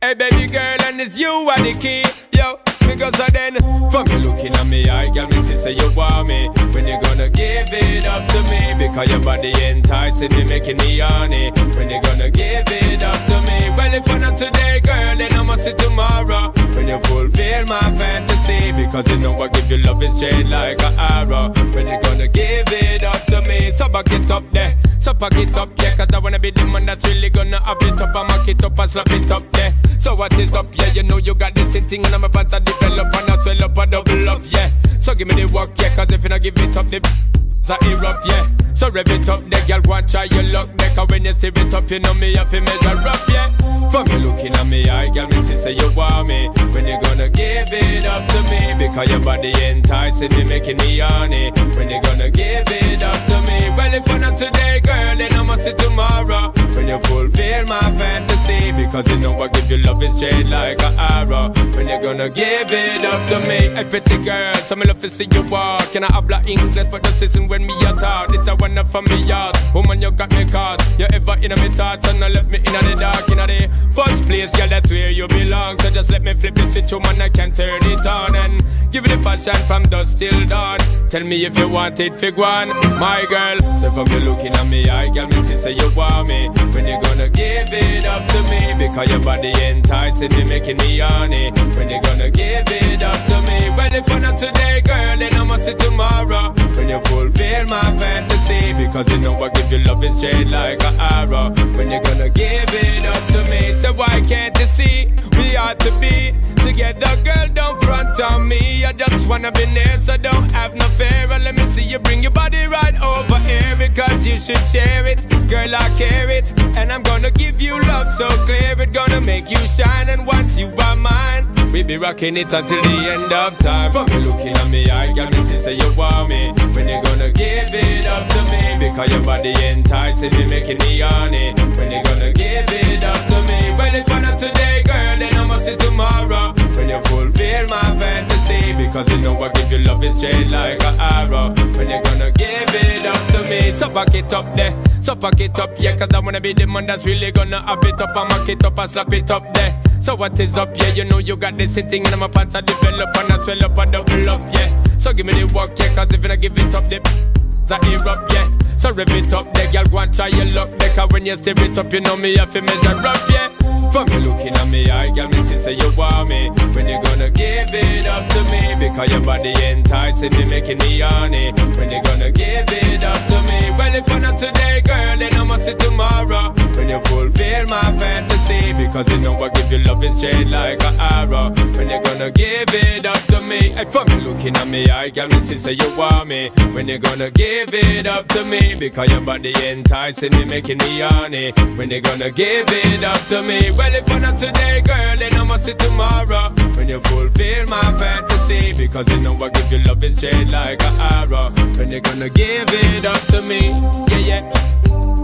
[0.00, 2.04] Hey, baby girl, and it's you are the key.
[2.32, 2.60] Yo,
[2.96, 3.54] because of then,
[3.90, 6.48] from you looking at me, I girl, me see say you want me.
[6.72, 8.88] When you gonna give it up to me?
[8.88, 11.50] Because your body enticing me, making me horny.
[11.76, 13.70] When you gonna give it up to me?
[13.76, 16.52] Well, if I'm not today, girl, then I must see tomorrow.
[16.74, 20.82] When you fulfill my fantasy, because you know I give you love and shade like
[20.82, 21.52] an arrow.
[21.74, 23.72] When you gonna give it up to me?
[23.72, 25.96] So back it up there, so pack it up, yeah.
[25.96, 28.78] Cause I wanna be the man that's really gonna have it up mock it up
[28.78, 29.72] and slap it up there.
[29.98, 30.92] So what is up, yeah?
[30.92, 32.50] You know you got this thing and I'm about
[32.88, 34.70] to develop and I swell up and double up, yeah.
[34.98, 35.94] So give me the work, yeah.
[35.94, 38.46] Cause if you not give it up, the a erupt, yeah.
[38.74, 40.68] So rev it up, the girl want try your luck.
[40.94, 43.48] Cause when you stir it up, you know me have to measure up, yeah.
[43.90, 46.48] From you looking at me, I girl, me see say you want me.
[46.72, 48.86] When you gonna give it up to me?
[48.86, 51.52] Because your body enticing me, making me horny.
[51.76, 53.70] When you gonna give it up to me?
[53.76, 56.52] Well, if I'm not today, girl, then I must see tomorrow.
[56.74, 60.82] When you fulfill my fantasy, because you know I give you love and shade like
[60.82, 61.48] an arrow.
[61.74, 63.74] When you gonna give it up to me?
[63.74, 65.92] Hey, pretty girl, so me love to see you walk.
[65.92, 68.28] Can I have habla English for the season when me a talk?
[68.28, 69.56] This a one up from me yard.
[69.74, 70.82] Woman, you got me caught.
[70.98, 74.24] You ever in my thoughts and I left me in the dark, in the first
[74.24, 75.78] place, girl, that's where you belong.
[75.78, 79.04] So just let me flip the switch, woman, I can turn it on and give
[79.06, 80.78] it a passion from dusk till dawn.
[81.08, 82.68] Tell me if you want it, fig one,
[83.00, 83.58] my girl.
[83.80, 86.48] So from you looking at me, I girl, me see say you want me.
[86.74, 88.86] When you gonna give it up to me?
[88.86, 91.50] Because your body enticing me, making me horny.
[91.76, 93.70] When you gonna give it up to me?
[93.76, 96.52] Well, if not today, girl, then I must see tomorrow.
[96.76, 100.82] When you fulfill my fantasy, because you know I give you love and shade like
[100.82, 101.50] an arrow.
[101.76, 103.74] When you're gonna give it up to me?
[103.74, 107.48] So why can't you see we ought to be together, girl?
[107.52, 108.84] Don't front on me.
[108.84, 111.26] I just wanna be near, so don't have no fear.
[111.28, 115.20] Let me see you bring your body right over here because you should share it,
[115.48, 115.74] girl.
[115.74, 118.74] I care it, and I'm gonna give you love so clear.
[118.80, 122.82] It gonna make you shine, and once you are mine, we be rocking it until
[122.82, 123.92] the end of time.
[123.92, 126.52] From you looking at me, I got me to say you want me.
[126.74, 128.88] When you gonna give it up to me?
[128.88, 131.52] Because your body enticing me, making me horny.
[131.76, 133.74] When you gonna give it up to me?
[133.76, 136.55] Well, if I'm not today, girl, then I must see tomorrow.
[136.76, 140.82] When you fulfill my fantasy, because you know I give you love and shade like
[140.82, 141.48] an arrow.
[141.74, 143.72] When you gonna give it up to me?
[143.72, 146.66] So back it up there, so pack it up, yeah, cause I wanna be the
[146.66, 149.54] man that's really gonna have it up and mock it up and slap it up
[149.54, 149.80] there.
[150.00, 152.60] So what is up, yeah, you know you got this sitting in my pants, I
[152.60, 154.98] develop and I swell up and double up, yeah.
[154.98, 157.00] So give me the work, yeah, cause if not give it up, the
[157.68, 158.75] that erupt, yeah.
[158.86, 161.54] So rev it up, the girl go and try your luck, cause when you stir
[161.56, 163.48] it up, you know me have to measure up, yeah.
[163.90, 166.50] From you looking at me, I girl, me see say you want me.
[166.74, 168.76] When you gonna give it up to me?
[168.78, 171.50] Because your body enticing me, making me horny.
[171.50, 173.70] When you gonna give it up to me?
[173.76, 176.52] Well, if I'm not today, girl, then I must see tomorrow.
[176.76, 180.82] When you fulfill my fantasy, because you know I give you love and shade like
[180.84, 181.50] an arrow.
[181.74, 183.70] When you gonna give it up to me?
[183.70, 186.50] Hey, from you looking at me, I girl, me see say you want me.
[186.74, 188.75] When you gonna give it up to me?
[188.78, 191.50] Because your body enticing me, making me horny.
[191.76, 193.70] When you gonna give it up to me?
[193.76, 196.50] Well, if I'm not today, girl, then I must see tomorrow.
[196.76, 200.82] When you fulfill my fantasy, because you know I give you love and shade like
[200.82, 201.50] an arrow.
[201.78, 203.70] When you gonna give it up to me?
[204.10, 204.52] Yeah, yeah.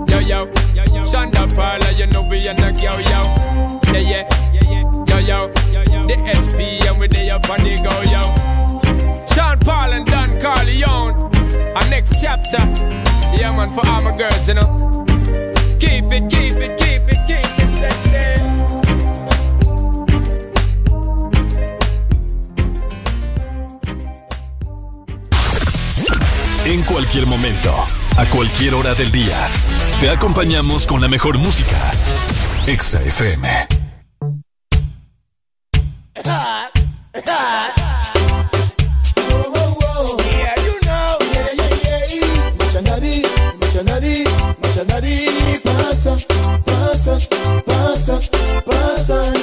[0.09, 1.03] Yo, yo, yo, yo.
[1.05, 3.21] Shonda Paula, you know we are not yo, yo.
[3.93, 4.83] Yeah, yeah, yeah, yeah.
[5.07, 6.07] Yo, yo, yo, yo.
[6.07, 9.27] The SP and we they up on the go, yo.
[9.35, 11.77] Sean Paul and Don Carleone.
[11.77, 13.12] Our next chapter.
[13.33, 15.05] Yeah, man, for all my girls, you know.
[15.79, 18.13] Keep it, keep it, keep it, keep it sexy.
[26.65, 27.75] En cualquier momento,
[28.17, 29.49] a cualquier hora del día,
[30.01, 31.91] te acompañamos con la mejor música.
[32.67, 33.83] Exa FM.
[48.03, 48.19] Pasa,
[48.67, 49.42] pasa.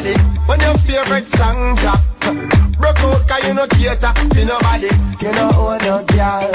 [0.00, 0.14] Body.
[0.46, 2.00] When your favorite song drop,
[2.78, 4.90] broke out 'cause you no cater to nobody.
[5.20, 6.50] You know own no girl,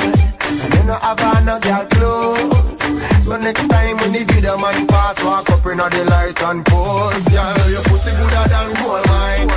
[0.63, 2.79] and you no have no girl clothes.
[3.25, 7.25] So next time when the video man pass, walk up in the light and pose.
[7.25, 9.47] Girl, your pussy gooder than gold mine.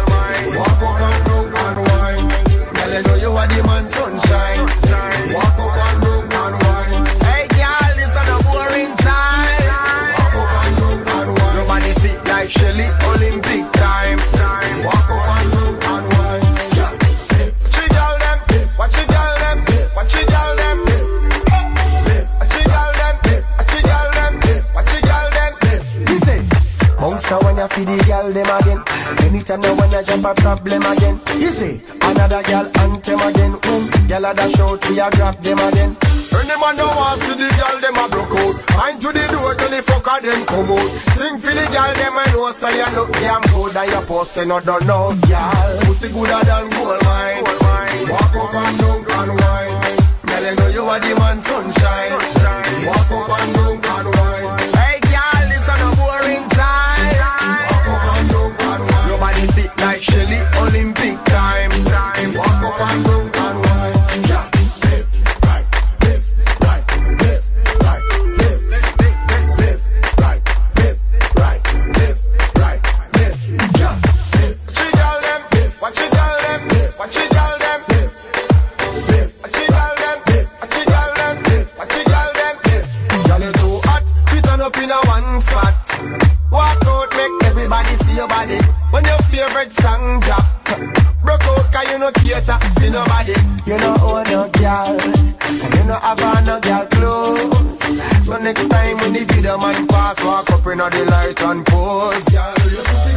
[0.58, 2.28] Walk up and down and wine.
[2.74, 4.62] Girl, you know you are the man sunshine.
[5.34, 7.02] Walk up and down and wine.
[7.28, 9.68] Hey, girl, this is a boring time.
[10.16, 11.54] Walk up and down and wine.
[11.56, 13.57] Your body fit like Shelly, Olympic
[27.58, 28.80] Bounce a when you feed the girl them again.
[29.26, 31.20] Anytime you wanna jump a problem again.
[31.34, 33.52] You see, another girl anthem again.
[33.58, 35.96] When girl a dash out, we a grab them again.
[36.38, 38.54] Any man don't want see the girl them a broke out.
[38.78, 40.90] Mind to the door till the fucker them come out.
[41.18, 44.44] Sing for the girl them I know say you look damn good and your pussy
[44.46, 45.68] no done no girl.
[45.82, 47.42] Pussy gooder than gold mine.
[48.06, 49.76] Walk up and down and wine.
[50.30, 52.12] Girl you know you are the man sunshine.
[52.86, 53.67] Walk up and down
[60.10, 60.87] Shelly only
[91.98, 93.34] no cater to nobody.
[93.66, 94.98] You know own no girl,
[95.62, 98.26] and you know have no girl clothes.
[98.26, 102.24] So next time when the video man pass, walk up in the light and pose.
[102.28, 103.07] Girl,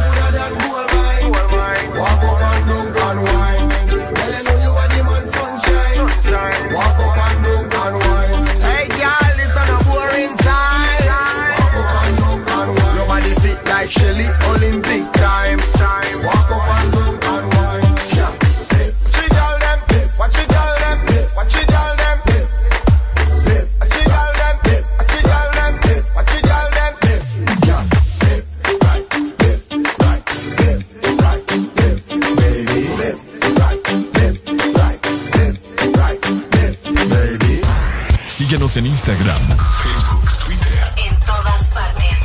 [38.52, 39.40] Síguenos en Instagram,
[39.82, 40.84] Facebook, Twitter.
[41.08, 42.18] En todas partes.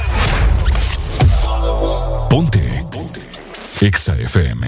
[2.29, 2.85] Ponte.
[2.91, 3.21] Ponte.
[3.79, 4.67] Exa FM.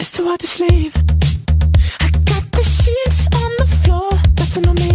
[0.00, 0.92] It's too hard to sleep.
[2.00, 4.87] I got the sheets on the floor, nothing on me.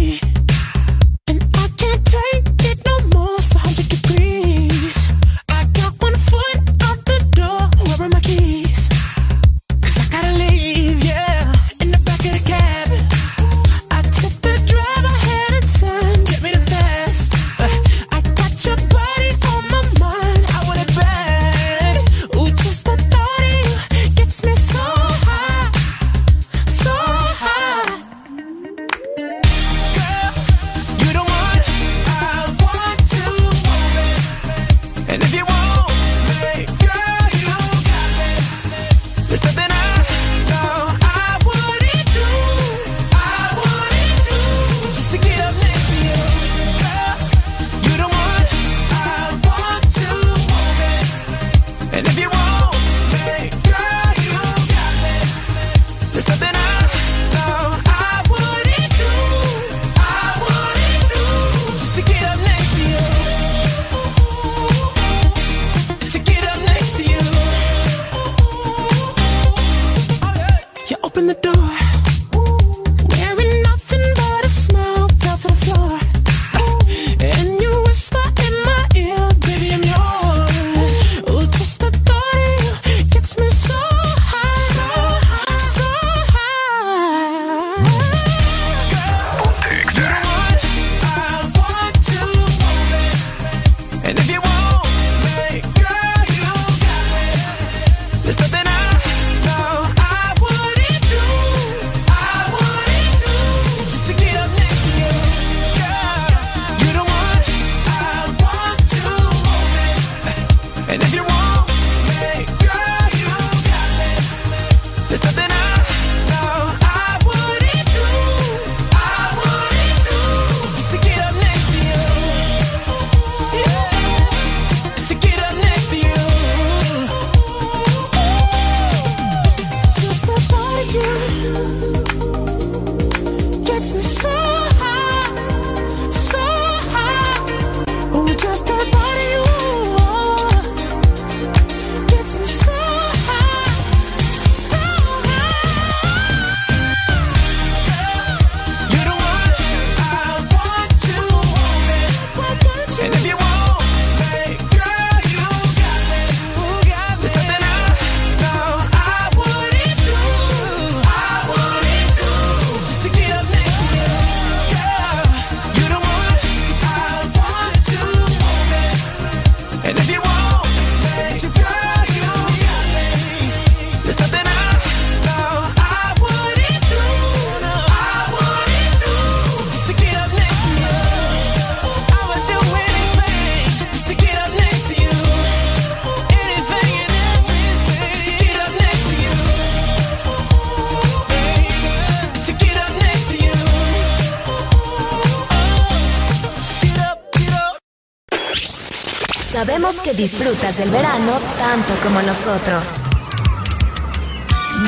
[200.16, 202.84] disfrutas del verano tanto como nosotros.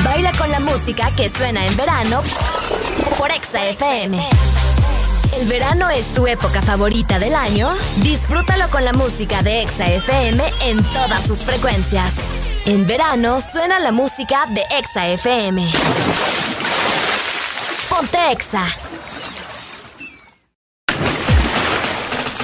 [0.03, 2.21] Baila con la música que suena en verano
[3.17, 4.19] por Exa FM.
[5.37, 7.69] ¿El verano es tu época favorita del año?
[7.97, 12.13] Disfrútalo con la música de Exa FM en todas sus frecuencias.
[12.65, 15.69] En verano suena la música de Exa FM.
[17.89, 18.65] Ponte Exa.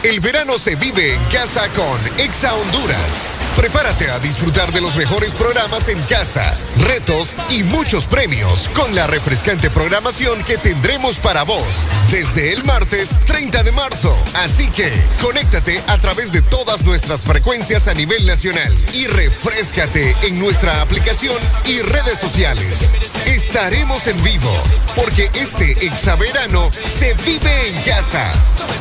[0.04, 3.30] El verano se vive en casa con Exa Honduras.
[3.56, 9.08] Prepárate a disfrutar de los mejores programas en casa, retos y muchos premios con la
[9.08, 11.66] refrescante programación que tendremos para vos
[12.12, 14.18] desde el martes 30 de marzo.
[14.34, 20.38] Así que conéctate a través de todas nuestras frecuencias a nivel nacional y refrescate en
[20.38, 22.92] nuestra aplicación y redes sociales
[23.36, 24.52] estaremos en vivo,
[24.96, 28.32] porque este exaverano se vive en casa.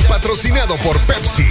[0.09, 1.47] Patrocinado por Pepsi.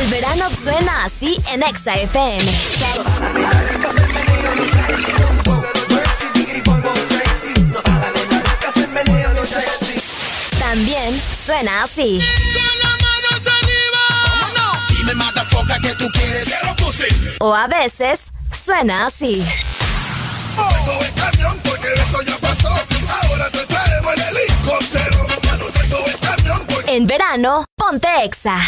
[0.00, 2.52] El verano suena así en Exa FM.
[10.58, 12.20] También suena así.
[17.38, 18.25] O a veces
[18.76, 19.42] Suena así.
[26.86, 28.58] En verano, ponte exa.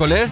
[0.00, 0.30] Miércoles,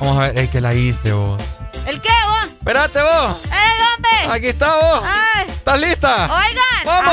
[0.00, 1.42] vamos a ver, es que la hice vos.
[1.86, 2.44] ¿El qué, vos?
[2.44, 3.44] Espérate vos.
[3.46, 4.32] ¡Eh, hombre!
[4.34, 5.02] Aquí está vos.
[5.04, 5.46] Ay.
[5.48, 6.24] ¿Estás lista?
[6.24, 7.05] Oigan.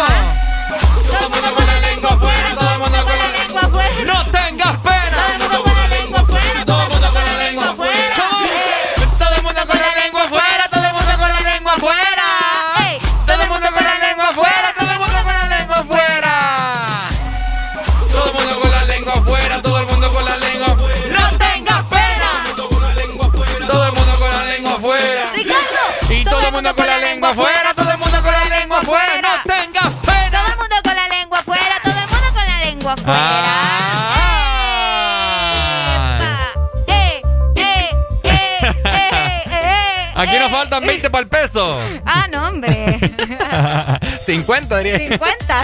[40.83, 40.85] Eh.
[40.85, 41.79] faltan 20 para el peso.
[42.05, 42.99] Ah, no, hombre.
[44.25, 44.97] 50 diría.
[45.09, 45.63] 50.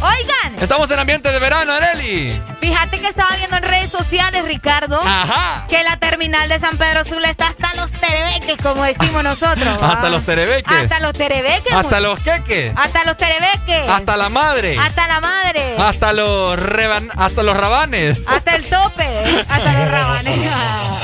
[0.00, 2.40] Oigan, Estamos en ambiente de verano, Areli.
[2.60, 5.66] fíjate que estaba viendo en redes sociales, Ricardo, Ajá.
[5.68, 9.82] que la terminal de San Pedro Sula está hasta los terebeques, como decimos nosotros.
[9.82, 9.92] ¿va?
[9.92, 10.76] Hasta los terebeques.
[10.76, 11.72] Hasta los terebeques.
[11.72, 12.72] Hasta los queques.
[12.76, 13.88] Hasta los terebeques.
[13.88, 14.78] Hasta la madre.
[14.78, 15.76] Hasta la madre.
[15.78, 18.20] Hasta los reban- hasta los rabanes.
[18.26, 19.06] Hasta el tope.
[19.48, 20.36] Hasta los rabanes.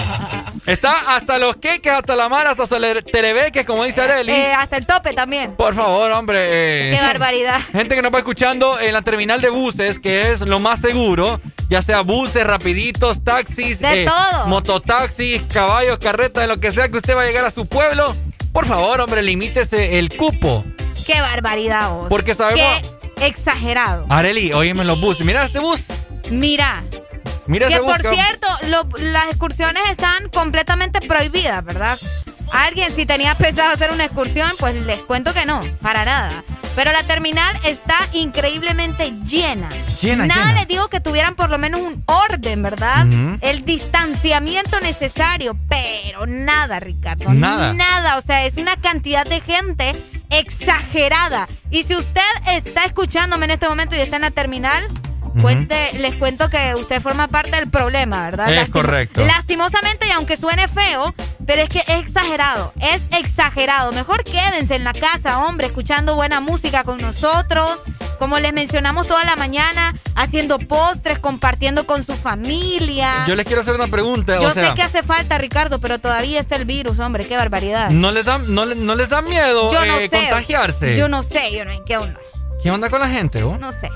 [0.64, 4.30] Está hasta los queques, hasta la madre, hasta los terebeques, como dice Areli.
[4.32, 5.56] Eh, hasta el tope también.
[5.56, 6.38] Por favor, hombre.
[6.40, 7.60] eh, Qué barbaridad.
[7.72, 11.40] Gente que nos va escuchando en la terminal de buses, que es lo más seguro,
[11.68, 14.46] ya sea buses, rapiditos, taxis, De todo.
[14.46, 18.14] mototaxis, caballos, carretas, lo que sea que usted va a llegar a su pueblo.
[18.52, 20.64] Por favor, hombre, limítese el cupo.
[21.06, 22.06] Qué barbaridad, vos.
[22.08, 24.06] Porque sabemos- Qué exagerado.
[24.08, 25.24] Areli, óyeme los buses.
[25.26, 25.80] Mira este bus.
[26.30, 26.84] Mira.
[27.46, 31.98] Mira que por cierto, lo- las excursiones están completamente prohibidas, ¿verdad?
[32.52, 36.44] Alguien, si tenía pensado hacer una excursión, pues les cuento que no, para nada.
[36.74, 39.68] Pero la terminal está increíblemente llena.
[40.00, 40.58] Llena, Nada llena.
[40.60, 43.06] les digo que tuvieran por lo menos un orden, ¿verdad?
[43.42, 47.30] El distanciamiento necesario, pero nada, Ricardo.
[47.32, 47.72] Nada.
[47.74, 49.94] Nada, o sea, es una cantidad de gente
[50.30, 51.48] exagerada.
[51.70, 54.86] Y si usted está escuchándome en este momento y está en la terminal,
[55.40, 58.52] cuente, les cuento que usted forma parte del problema, ¿verdad?
[58.52, 59.24] Es correcto.
[59.24, 61.14] Lastimosamente, y aunque suene feo,
[61.46, 63.92] pero es que es exagerado, es exagerado.
[63.92, 67.82] Mejor quédense en la casa, hombre, escuchando buena música con nosotros.
[68.18, 73.24] Como les mencionamos toda la mañana, haciendo postres, compartiendo con su familia.
[73.26, 74.38] Yo les quiero hacer una pregunta.
[74.40, 77.36] Yo o sea, sé que hace falta, Ricardo, pero todavía está el virus, hombre, qué
[77.36, 77.90] barbaridad.
[77.90, 80.20] ¿no les da, no, le- no les da miedo Yo no eh, sé.
[80.20, 80.96] contagiarse?
[80.96, 82.20] Yo no sé, yo no en qué onda.
[82.62, 83.58] ¿Qué onda con la gente, oh?
[83.58, 83.90] No sé.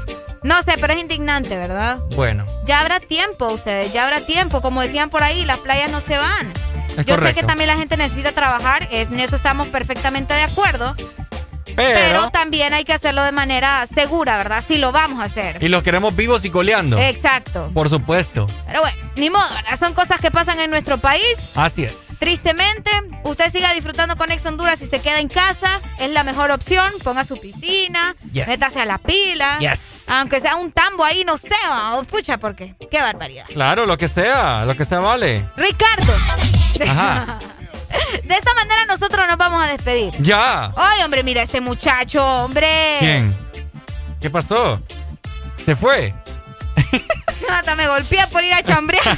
[0.47, 1.99] No sé, pero es indignante, ¿verdad?
[2.15, 4.61] Bueno, Ya habrá tiempo, ustedes, ya habrá tiempo.
[4.61, 6.53] Como decían por ahí, las playas no se van.
[6.97, 10.95] es Yo sé que también la gente necesita trabajar, en eso estamos perfectamente de acuerdo.
[11.75, 14.63] Pero, Pero también hay que hacerlo de manera segura, ¿verdad?
[14.67, 15.63] Si lo vamos a hacer.
[15.63, 16.99] y los queremos vivos y coleando.
[16.99, 17.71] Exacto.
[17.75, 18.47] Por supuesto.
[18.67, 19.79] Pero bueno, ni modo, ¿verdad?
[19.79, 21.53] Son cosas que pasan en nuestro país.
[21.57, 21.95] Así es.
[22.19, 22.91] Tristemente,
[23.25, 25.81] usted siga disfrutando con Ex Honduras y se queda en casa.
[26.01, 26.91] Es la mejor opción.
[27.05, 28.49] Ponga su piscina, Yes.
[28.49, 29.59] métase a la pila.
[29.59, 30.07] Yes.
[30.09, 32.75] Aunque sea un tambo ahí, no sé, va, pucha, ¿por qué?
[32.91, 33.45] Qué barbaridad.
[33.53, 35.47] Claro, lo que sea, lo que sea vale.
[35.57, 36.15] Ricardo.
[36.89, 37.39] Ajá.
[38.25, 40.12] De esta manera nosotros nos vamos a despedir.
[40.21, 40.73] Ya.
[40.77, 42.97] Ay, hombre, mira ese muchacho, hombre.
[43.01, 43.37] ¿Quién?
[44.21, 44.81] ¿Qué pasó?
[45.65, 46.15] ¿Se fue?
[47.49, 49.05] Hasta me golpeé por ir a chambrear.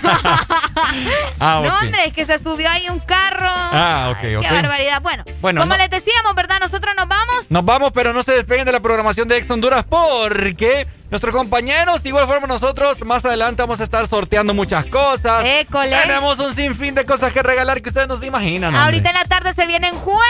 [1.41, 1.83] Ah, No, ok.
[1.83, 3.49] hombre, es que se subió ahí un carro.
[3.51, 4.45] Ah, ok, Ay, ok.
[4.47, 5.03] Qué barbaridad.
[5.03, 6.59] Bueno, Bueno, como no- les decíamos, ¿verdad?
[6.61, 7.51] Nosotros nos vamos.
[7.51, 12.03] Nos vamos, pero no se despeguen de la programación de Ex Honduras porque nuestros compañeros,
[12.03, 15.45] de igual forma nosotros, más adelante vamos a estar sorteando muchas cosas.
[15.45, 15.91] École.
[16.03, 18.69] Tenemos un sinfín de cosas que regalar que ustedes no se imaginan.
[18.75, 18.85] hombre.
[18.85, 20.23] Ahorita en la tarde se vienen juegos.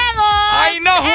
[0.53, 1.13] ¡Ay, no, juegos!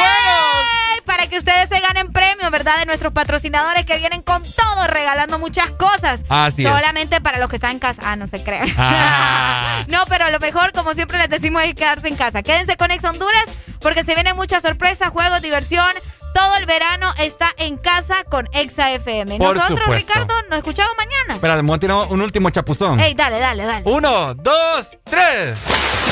[0.96, 1.02] ¡Ey!
[1.06, 2.78] Para que ustedes se ganen premios, ¿verdad?
[2.80, 6.22] De nuestros patrocinadores que vienen con todo, regalando muchas cosas.
[6.30, 6.70] Así es.
[6.70, 8.02] Solamente para los que están en casa.
[8.06, 8.68] Ah, no se crean.
[8.78, 9.84] Ah.
[9.88, 12.42] no, pero lo mejor, como siempre les decimos, es quedarse en casa.
[12.44, 13.46] Quédense con Ex Honduras
[13.80, 15.92] porque se vienen muchas sorpresas, juegos, diversión.
[16.34, 19.38] Todo el verano está en casa con Exa FM.
[19.38, 20.14] Por Nosotros, supuesto.
[20.14, 21.36] Ricardo, nos escuchamos mañana.
[21.36, 23.00] Espera, vamos a tirar un último chapuzón.
[23.00, 23.84] Ey, dale, dale, dale.
[23.86, 25.58] Uno, dos, tres.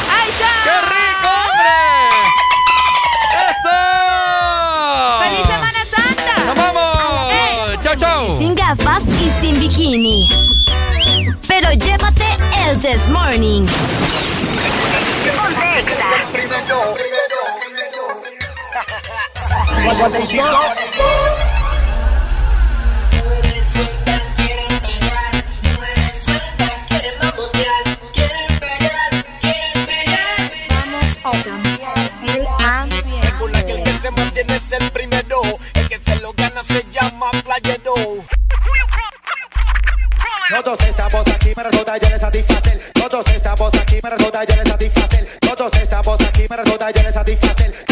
[0.10, 0.52] ¡Ahí está!
[0.64, 1.80] ¡Qué rico, hombre!
[3.50, 3.78] ¡Eso!
[5.24, 6.46] ¡Feliz Semana Santa!
[6.46, 7.84] ¡Nos vamos!
[7.84, 8.38] ¡Chao, chao!
[8.38, 10.30] Sin gafas y sin bikini.
[11.48, 12.26] Pero llévate
[12.68, 13.66] el This Morning.
[15.38, 17.31] Ponte Exa.
[33.84, 35.42] Que se mantiene es el primero.
[35.74, 36.62] El que se lo gana.
[40.64, 41.70] Todos estamos aquí para
[42.20, 42.92] satisfacer.
[42.94, 44.18] Todos estamos aquí para.
[45.56, 45.74] Todos
[46.22, 47.91] aquí para y satisfacer.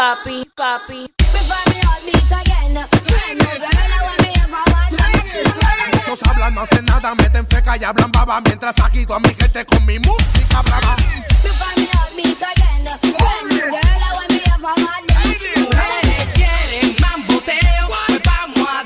[0.00, 1.12] Papi, papi.
[5.92, 9.66] Muchos hablan, no hacen nada, meten feca y hablan baba Mientras agito a mi gente
[9.66, 10.96] con mi música brava
[16.34, 18.84] quieren pues vamos a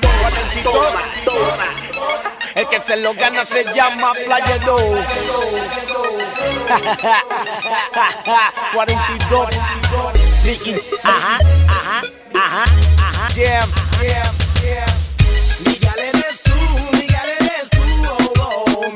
[2.59, 4.75] El que se lo gana se llama playero.
[8.73, 10.14] 42
[10.45, 10.79] speaking.
[11.03, 12.01] Ajá, ajá,
[12.35, 12.65] ajá,
[12.97, 13.29] ajá.
[13.33, 14.95] Jam, jam, jam.
[15.65, 16.55] Miguel eres tú,
[16.91, 18.91] Miguel eres tú, oh, oh, oh.